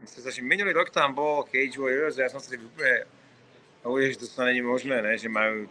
Myslím, 0.00 0.32
že 0.32 0.42
minulý 0.42 0.72
rok 0.72 0.90
tam 0.90 1.14
bol 1.14 1.42
Cage 1.42 1.80
Warriors 1.80 2.18
já 2.18 2.28
jsem 2.28 2.40
si 2.40 2.58
úplně 2.58 3.04
hovoril, 3.82 4.10
že 4.12 4.18
to 4.18 4.26
snad 4.26 4.44
není 4.44 4.62
možné, 4.62 5.02
ne? 5.02 5.18
že 5.18 5.28
mají 5.28 5.68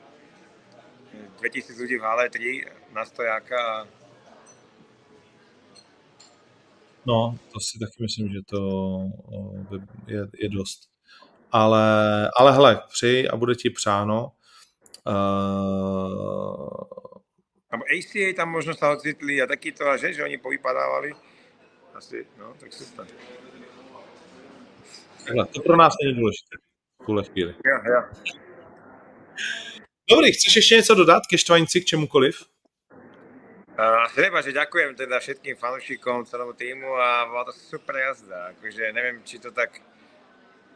2000 1.38 1.82
lidí 1.82 1.98
v 1.98 2.02
hale, 2.02 2.30
3 2.30 2.66
na 2.94 3.06
stojáka. 3.06 3.88
No, 7.06 7.38
to 7.54 7.60
si 7.60 7.80
taky 7.80 8.04
myslím, 8.04 8.30
že 8.30 8.40
to 8.50 8.60
je, 10.08 10.28
je 10.34 10.50
dost. 10.50 10.90
Ale, 11.52 12.30
ale 12.40 12.52
hele, 12.52 12.82
přij 12.90 13.28
a 13.34 13.36
bude 13.36 13.56
ti 13.56 13.70
přáno. 13.70 14.32
Uh... 15.08 16.98
Tam 17.68 17.84
ACA 17.84 18.32
tam 18.36 18.50
možno 18.50 18.74
sa 18.74 18.96
ocitli 18.96 19.44
a 19.44 19.48
taky 19.48 19.72
to, 19.72 19.84
že, 19.98 20.14
že 20.14 20.24
oni 20.24 20.38
povypadávali. 20.40 21.12
Asi, 21.96 22.28
no, 22.40 22.56
tak 22.60 22.74
super. 22.74 23.08
Takhle, 25.26 25.46
to 25.46 25.62
pro 25.62 25.76
nás 25.76 25.94
není 26.04 26.16
důležité 26.16 26.58
v 27.02 27.06
tuhle 27.06 27.24
chvíli. 27.24 27.56
Jo, 27.66 27.94
jo. 27.94 28.02
Dobrý, 30.10 30.32
chceš 30.32 30.56
ještě 30.56 30.76
něco 30.76 30.96
dodat 30.96 31.24
ke 31.30 31.38
Štvanici, 31.38 31.82
k 31.82 31.86
čemukoliv? 31.86 32.44
Uh, 33.78 34.08
treba, 34.16 34.42
že 34.42 34.56
ďakujem 34.56 34.96
teda 34.96 35.20
všetkým 35.20 35.56
fanúšikom, 35.60 36.26
celému 36.26 36.54
týmu 36.56 36.96
a 36.96 37.28
bola 37.28 37.44
to 37.46 37.52
super 37.52 37.96
jazda. 38.00 38.56
Akože 38.56 38.96
neviem, 38.96 39.20
či 39.28 39.38
to 39.38 39.52
tak 39.52 39.84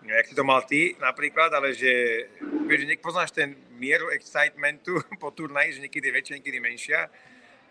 jak 0.03 0.27
si 0.27 0.35
to 0.35 0.43
mal 0.43 0.61
ty 0.61 0.99
napríklad, 0.99 1.53
ale 1.53 1.71
že, 1.73 2.27
vieš, 2.67 2.83
že 2.83 2.99
poznáš 2.99 3.31
ten 3.31 3.55
mieru 3.79 4.11
excitementu 4.11 4.99
po 5.23 5.31
turnaji, 5.31 5.79
že 5.79 5.83
niekedy 5.87 6.11
väčšia, 6.11 6.35
niekedy 6.37 6.59
menšia 6.59 7.07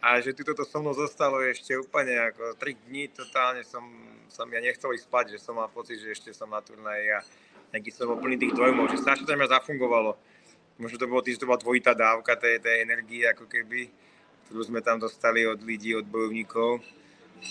a 0.00 0.16
že 0.16 0.32
tu 0.32 0.48
toto 0.48 0.64
so 0.64 0.80
mnou 0.80 0.96
zostalo 0.96 1.44
ešte 1.44 1.76
úplne 1.76 2.16
ako 2.32 2.56
3 2.56 2.88
dní 2.88 3.12
totálne 3.12 3.60
som, 3.68 3.84
som 4.32 4.48
ja 4.48 4.64
nechcel 4.64 4.96
ísť 4.96 5.06
spať, 5.12 5.24
že 5.36 5.44
som 5.44 5.60
mal 5.60 5.68
pocit, 5.68 6.00
že 6.00 6.16
ešte 6.16 6.32
som 6.32 6.48
na 6.48 6.64
turnaji 6.64 7.12
a 7.12 7.20
nejaký 7.76 7.92
som 7.92 8.08
bol 8.08 8.18
plný 8.18 8.40
tých 8.40 8.56
dojmov, 8.56 8.88
že 8.90 9.04
strašne 9.04 9.28
to 9.28 9.36
mňa 9.36 9.60
zafungovalo. 9.60 10.16
Možno 10.80 10.96
to 10.96 11.06
bolo 11.06 11.20
tým, 11.20 11.36
že 11.36 11.44
to 11.44 11.50
bola 11.50 11.60
dvojitá 11.60 11.92
dávka 11.92 12.40
tej, 12.40 12.56
tej 12.58 12.88
energie, 12.88 13.28
ako 13.28 13.44
keby, 13.44 13.92
ktorú 14.48 14.60
sme 14.64 14.80
tam 14.80 14.96
dostali 14.96 15.44
od 15.44 15.60
lidí, 15.60 15.92
od 15.92 16.08
bojovníkov 16.08 16.80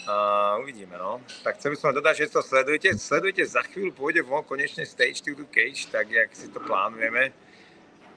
a 0.10 0.16
uvidíme, 0.62 0.98
no. 0.98 1.22
Tak 1.46 1.58
chcem 1.58 1.74
som 1.78 1.94
dodať, 1.94 2.26
že 2.26 2.34
to 2.34 2.42
sledujete. 2.42 2.94
Sledujte, 2.98 3.46
za 3.46 3.62
chvíľu 3.66 3.94
pôjde 3.94 4.22
von 4.22 4.46
konečne 4.46 4.86
Stage 4.86 5.22
to 5.22 5.46
Cage, 5.50 5.90
tak 5.90 6.10
jak 6.10 6.30
si 6.34 6.50
to 6.50 6.62
plánujeme. 6.62 7.34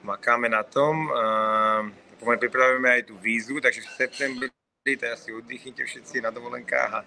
Makáme 0.05 0.49
na 0.49 0.61
tom. 0.65 1.09
Uh, 1.09 2.37
pripravujeme 2.37 2.89
aj 2.89 3.03
tú 3.09 3.17
vízu, 3.17 3.57
takže 3.61 3.81
v 3.81 3.93
septembri 3.93 4.47
teraz 4.99 5.23
si 5.25 5.33
oddychnite 5.33 5.85
všetci 5.85 6.21
na 6.21 6.29
dovolenkách 6.29 6.91
a 6.93 7.01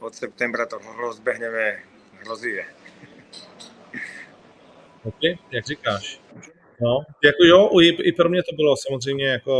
od 0.00 0.14
septembra 0.14 0.66
to 0.66 0.78
rozbehneme 0.78 1.82
hrozivě. 2.20 2.66
OK, 5.02 5.22
jak 5.50 5.64
říkáš. 5.64 6.20
No, 6.80 7.00
jako 7.24 7.44
jo, 7.44 7.80
i, 7.80 7.88
i 7.88 8.12
pro 8.12 8.28
mě 8.28 8.42
to 8.42 8.56
bylo 8.56 8.76
samozřejmě 8.76 9.26
jako, 9.26 9.54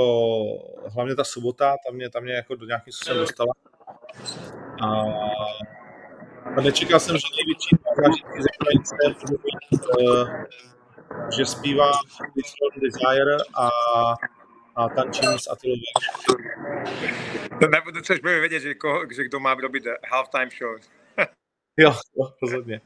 hlavně 0.95 1.15
ta 1.15 1.25
sobota, 1.25 1.77
tam 1.87 1.95
mě, 1.95 2.11
tam 2.11 2.23
mě 2.23 2.33
jako 2.33 2.55
do 2.55 2.67
nějakým 2.67 2.93
způsobem 2.93 3.21
dostala. 3.21 3.53
A, 4.83 4.89
a 6.57 6.61
nečekal 6.61 7.01
jsem, 7.01 7.17
že 7.17 7.27
největší 7.37 7.77
zážitky 8.03 8.43
ze 8.43 9.27
bude 9.27 9.43
mít, 9.71 9.81
uh, 10.01 10.29
že 11.39 11.45
zpívá 11.45 11.93
Desire 12.83 13.37
a, 13.55 13.69
a 14.77 14.89
tančím 14.89 15.39
s 15.39 15.51
Atilou 15.51 15.75
To 17.61 17.69
nebudu, 17.69 18.01
což 18.01 18.21
budeme 18.21 18.41
vědět, 18.41 18.61
že, 18.61 18.75
koho, 18.75 19.03
že 19.17 19.25
kdo 19.25 19.41
má 19.41 19.55
robit 19.55 19.85
halftime 20.13 20.51
show. 20.59 20.77
jo, 21.77 21.95
jo, 22.19 22.33
rozhodně. 22.43 22.81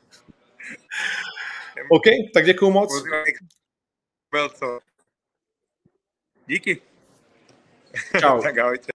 OK, 1.90 2.04
tak 2.34 2.44
děkuju 2.44 2.70
moc. 2.70 3.04
Díky. 6.46 6.82
Čau. 8.20 8.40
tak 8.42 8.58
ahojte. 8.58 8.92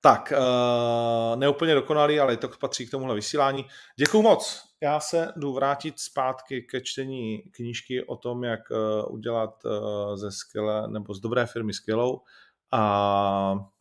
Tak, 0.00 0.32
uh, 0.32 1.36
neúplně 1.36 1.74
dokonalý, 1.74 2.20
ale 2.20 2.36
to 2.36 2.48
patří 2.48 2.86
k 2.86 2.90
tomuhle 2.90 3.14
vysílání. 3.14 3.66
Děkuju 3.96 4.22
moc. 4.22 4.62
Já 4.80 5.00
se 5.00 5.32
jdu 5.36 5.52
vrátit 5.52 6.00
zpátky 6.00 6.62
ke 6.62 6.80
čtení 6.80 7.38
knížky 7.38 8.04
o 8.04 8.16
tom, 8.16 8.44
jak 8.44 8.70
uh, 8.70 9.14
udělat 9.14 9.64
uh, 9.64 10.16
ze 10.16 10.32
skvělé 10.32 10.88
nebo 10.88 11.14
z 11.14 11.20
dobré 11.20 11.46
firmy 11.46 11.72
skvělou 11.72 12.20
a 12.72 12.80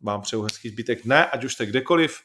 vám 0.01 0.21
přeju 0.21 0.41
hezký 0.41 0.69
zbytek 0.69 1.03
dne, 1.03 1.25
ať 1.25 1.43
už 1.43 1.53
jste 1.53 1.65
kdekoliv 1.65 2.19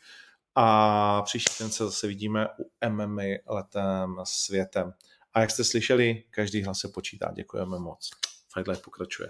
a 0.55 1.23
příští 1.23 1.65
den 1.65 1.71
se 1.71 1.85
zase 1.85 2.07
vidíme 2.07 2.49
u 2.59 2.71
MMA 2.89 3.23
letem 3.47 4.17
světem. 4.25 4.93
A 5.35 5.41
jak 5.41 5.51
jste 5.51 5.65
slyšeli, 5.65 6.25
každý 6.31 6.63
hlas 6.63 6.79
se 6.79 6.89
počítá. 6.89 7.33
Děkujeme 7.33 7.79
moc. 7.79 8.11
Fight 8.55 8.69
Life 8.69 8.83
pokračuje. 8.83 9.29